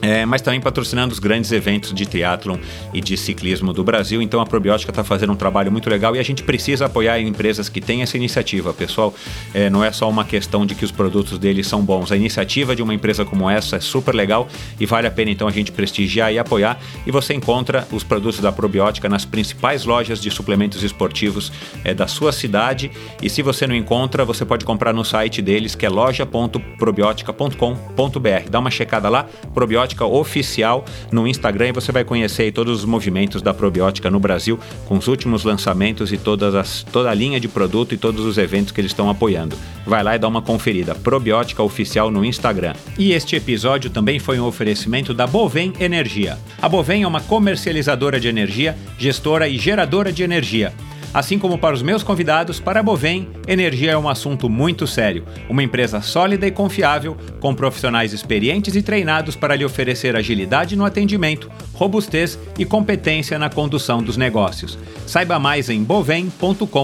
é, 0.00 0.24
mas 0.24 0.40
também 0.40 0.60
patrocinando 0.60 1.12
os 1.12 1.18
grandes 1.18 1.50
eventos 1.50 1.92
de 1.92 2.06
triatlon 2.06 2.58
e 2.92 3.00
de 3.00 3.16
ciclismo 3.16 3.72
do 3.72 3.82
Brasil. 3.82 4.22
Então 4.22 4.40
a 4.40 4.46
Probiótica 4.46 4.92
está 4.92 5.02
fazendo 5.02 5.32
um 5.32 5.36
trabalho 5.36 5.72
muito 5.72 5.90
legal 5.90 6.14
e 6.14 6.18
a 6.18 6.22
gente 6.22 6.42
precisa 6.42 6.86
apoiar 6.86 7.20
empresas 7.20 7.68
que 7.68 7.80
têm 7.80 8.02
essa 8.02 8.16
iniciativa, 8.16 8.72
pessoal. 8.72 9.12
É, 9.52 9.68
não 9.68 9.84
é 9.84 9.90
só 9.90 10.08
uma 10.08 10.24
questão 10.24 10.64
de 10.64 10.74
que 10.74 10.84
os 10.84 10.92
produtos 10.92 11.38
deles 11.38 11.66
são 11.66 11.82
bons. 11.82 12.12
A 12.12 12.16
iniciativa 12.16 12.76
de 12.76 12.82
uma 12.82 12.94
empresa 12.94 13.24
como 13.24 13.50
essa 13.50 13.76
é 13.76 13.80
super 13.80 14.14
legal 14.14 14.48
e 14.78 14.86
vale 14.86 15.06
a 15.06 15.10
pena 15.10 15.30
então 15.30 15.48
a 15.48 15.50
gente 15.50 15.72
prestigiar 15.72 16.32
e 16.32 16.38
apoiar. 16.38 16.78
E 17.06 17.10
você 17.10 17.34
encontra 17.34 17.86
os 17.90 18.04
produtos 18.04 18.40
da 18.40 18.52
Probiótica 18.52 19.08
nas 19.08 19.24
principais 19.24 19.84
lojas 19.84 20.20
de 20.20 20.30
suplementos 20.30 20.82
esportivos 20.82 21.52
é, 21.84 21.92
da 21.92 22.06
sua 22.06 22.32
cidade. 22.32 22.90
E 23.22 23.28
se 23.28 23.42
você 23.42 23.66
não 23.66 23.74
encontra, 23.74 24.24
você 24.24 24.44
pode 24.44 24.64
comprar 24.64 24.92
no 24.92 25.04
site 25.04 25.42
deles 25.42 25.74
que 25.74 25.84
é 25.84 25.88
loja.probiotica.com.br. 25.88 28.50
Dá 28.50 28.58
uma 28.58 28.70
checada 28.70 29.08
lá, 29.08 29.26
Probiótica 29.52 29.87
Probiótica 29.88 30.04
Oficial 30.04 30.84
no 31.10 31.26
Instagram 31.26 31.68
e 31.68 31.72
você 31.72 31.90
vai 31.90 32.04
conhecer 32.04 32.52
todos 32.52 32.80
os 32.80 32.84
movimentos 32.84 33.40
da 33.40 33.54
Probiótica 33.54 34.10
no 34.10 34.20
Brasil, 34.20 34.58
com 34.86 34.98
os 34.98 35.08
últimos 35.08 35.44
lançamentos 35.44 36.12
e 36.12 36.18
todas 36.18 36.54
as, 36.54 36.82
toda 36.82 37.10
a 37.10 37.14
linha 37.14 37.40
de 37.40 37.48
produto 37.48 37.94
e 37.94 37.96
todos 37.96 38.24
os 38.24 38.36
eventos 38.36 38.72
que 38.72 38.80
eles 38.80 38.90
estão 38.90 39.08
apoiando. 39.08 39.56
Vai 39.86 40.02
lá 40.02 40.14
e 40.14 40.18
dá 40.18 40.28
uma 40.28 40.42
conferida. 40.42 40.94
Probiótica 40.94 41.62
Oficial 41.62 42.10
no 42.10 42.24
Instagram. 42.24 42.74
E 42.98 43.12
este 43.12 43.36
episódio 43.36 43.88
também 43.88 44.18
foi 44.18 44.38
um 44.38 44.44
oferecimento 44.44 45.14
da 45.14 45.26
Bovem 45.26 45.72
Energia. 45.80 46.38
A 46.60 46.68
Bovem 46.68 47.04
é 47.04 47.06
uma 47.06 47.20
comercializadora 47.20 48.20
de 48.20 48.28
energia, 48.28 48.76
gestora 48.98 49.48
e 49.48 49.56
geradora 49.56 50.12
de 50.12 50.22
energia. 50.22 50.72
Assim 51.12 51.38
como 51.38 51.56
para 51.56 51.74
os 51.74 51.82
meus 51.82 52.02
convidados, 52.02 52.60
para 52.60 52.80
a 52.80 52.82
Bovem, 52.82 53.28
energia 53.46 53.92
é 53.92 53.98
um 53.98 54.08
assunto 54.08 54.48
muito 54.48 54.86
sério. 54.86 55.24
Uma 55.48 55.62
empresa 55.62 56.02
sólida 56.02 56.46
e 56.46 56.50
confiável, 56.50 57.16
com 57.40 57.54
profissionais 57.54 58.12
experientes 58.12 58.76
e 58.76 58.82
treinados 58.82 59.34
para 59.34 59.56
lhe 59.56 59.64
oferecer 59.64 60.14
agilidade 60.14 60.76
no 60.76 60.84
atendimento, 60.84 61.50
robustez 61.72 62.38
e 62.58 62.64
competência 62.64 63.38
na 63.38 63.48
condução 63.48 64.02
dos 64.02 64.16
negócios. 64.16 64.78
Saiba 65.06 65.38
mais 65.38 65.70
em 65.70 65.82
bovem.com.br. 65.82 66.78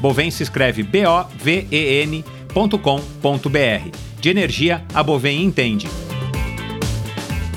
Bovem 0.00 0.30
se 0.30 0.42
escreve 0.42 0.82
B-O-V-E-N.com.br. 0.82 2.30
De 4.20 4.30
energia, 4.30 4.84
a 4.94 5.02
Bovem 5.02 5.42
entende. 5.42 5.88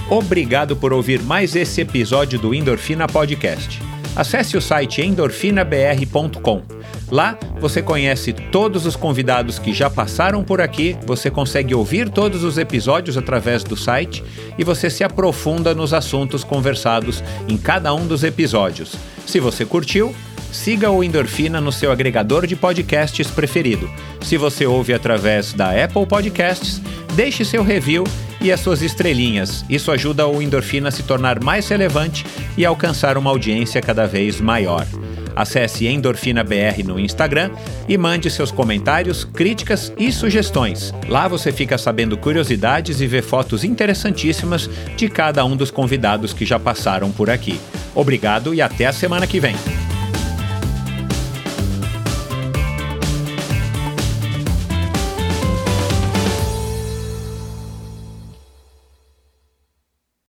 Obrigado 0.09 0.75
por 0.75 0.91
ouvir 0.91 1.21
mais 1.21 1.55
esse 1.55 1.81
episódio 1.81 2.39
do 2.39 2.55
Endorfina 2.55 3.07
Podcast. 3.07 3.88
Acesse 4.19 4.57
o 4.57 4.61
site 4.61 5.01
endorfinabr.com. 5.01 6.61
Lá 7.09 7.39
você 7.57 7.81
conhece 7.81 8.33
todos 8.33 8.85
os 8.85 8.97
convidados 8.97 9.57
que 9.57 9.73
já 9.73 9.89
passaram 9.89 10.43
por 10.43 10.59
aqui, 10.59 10.97
você 11.05 11.31
consegue 11.31 11.73
ouvir 11.73 12.09
todos 12.09 12.43
os 12.43 12.57
episódios 12.57 13.15
através 13.15 13.63
do 13.63 13.77
site 13.77 14.21
e 14.57 14.63
você 14.65 14.89
se 14.89 15.05
aprofunda 15.05 15.73
nos 15.73 15.93
assuntos 15.93 16.43
conversados 16.43 17.23
em 17.47 17.55
cada 17.55 17.93
um 17.93 18.05
dos 18.05 18.25
episódios. 18.25 18.93
Se 19.25 19.39
você 19.39 19.63
curtiu, 19.65 20.13
siga 20.51 20.91
o 20.91 21.01
Endorfina 21.01 21.61
no 21.61 21.71
seu 21.71 21.89
agregador 21.89 22.45
de 22.45 22.57
podcasts 22.57 23.27
preferido. 23.31 23.89
Se 24.19 24.35
você 24.35 24.65
ouve 24.65 24.93
através 24.93 25.53
da 25.53 25.71
Apple 25.81 26.05
Podcasts, 26.05 26.81
deixe 27.19 27.43
seu 27.43 27.63
review 27.63 28.05
e 28.39 28.49
as 28.49 28.61
suas 28.61 28.81
estrelinhas. 28.81 29.65
Isso 29.69 29.91
ajuda 29.91 30.25
o 30.25 30.41
Endorfina 30.41 30.87
a 30.87 30.91
se 30.91 31.03
tornar 31.03 31.43
mais 31.43 31.67
relevante 31.67 32.25
e 32.57 32.65
alcançar 32.65 33.17
uma 33.17 33.29
audiência 33.29 33.81
cada 33.81 34.07
vez 34.07 34.39
maior. 34.39 34.87
Acesse 35.35 35.85
Endorfina 35.85 36.45
BR 36.45 36.81
no 36.85 36.97
Instagram 36.97 37.51
e 37.89 37.97
mande 37.97 38.31
seus 38.31 38.51
comentários, 38.51 39.25
críticas 39.25 39.91
e 39.97 40.13
sugestões. 40.13 40.93
Lá 41.09 41.27
você 41.27 41.51
fica 41.51 41.77
sabendo 41.77 42.17
curiosidades 42.17 43.01
e 43.01 43.05
vê 43.05 43.21
fotos 43.21 43.65
interessantíssimas 43.65 44.69
de 44.95 45.09
cada 45.09 45.43
um 45.43 45.57
dos 45.57 45.69
convidados 45.69 46.31
que 46.31 46.45
já 46.45 46.57
passaram 46.57 47.11
por 47.11 47.29
aqui. 47.29 47.59
Obrigado 47.93 48.53
e 48.53 48.61
até 48.61 48.85
a 48.85 48.93
semana 48.93 49.27
que 49.27 49.41
vem. 49.41 49.57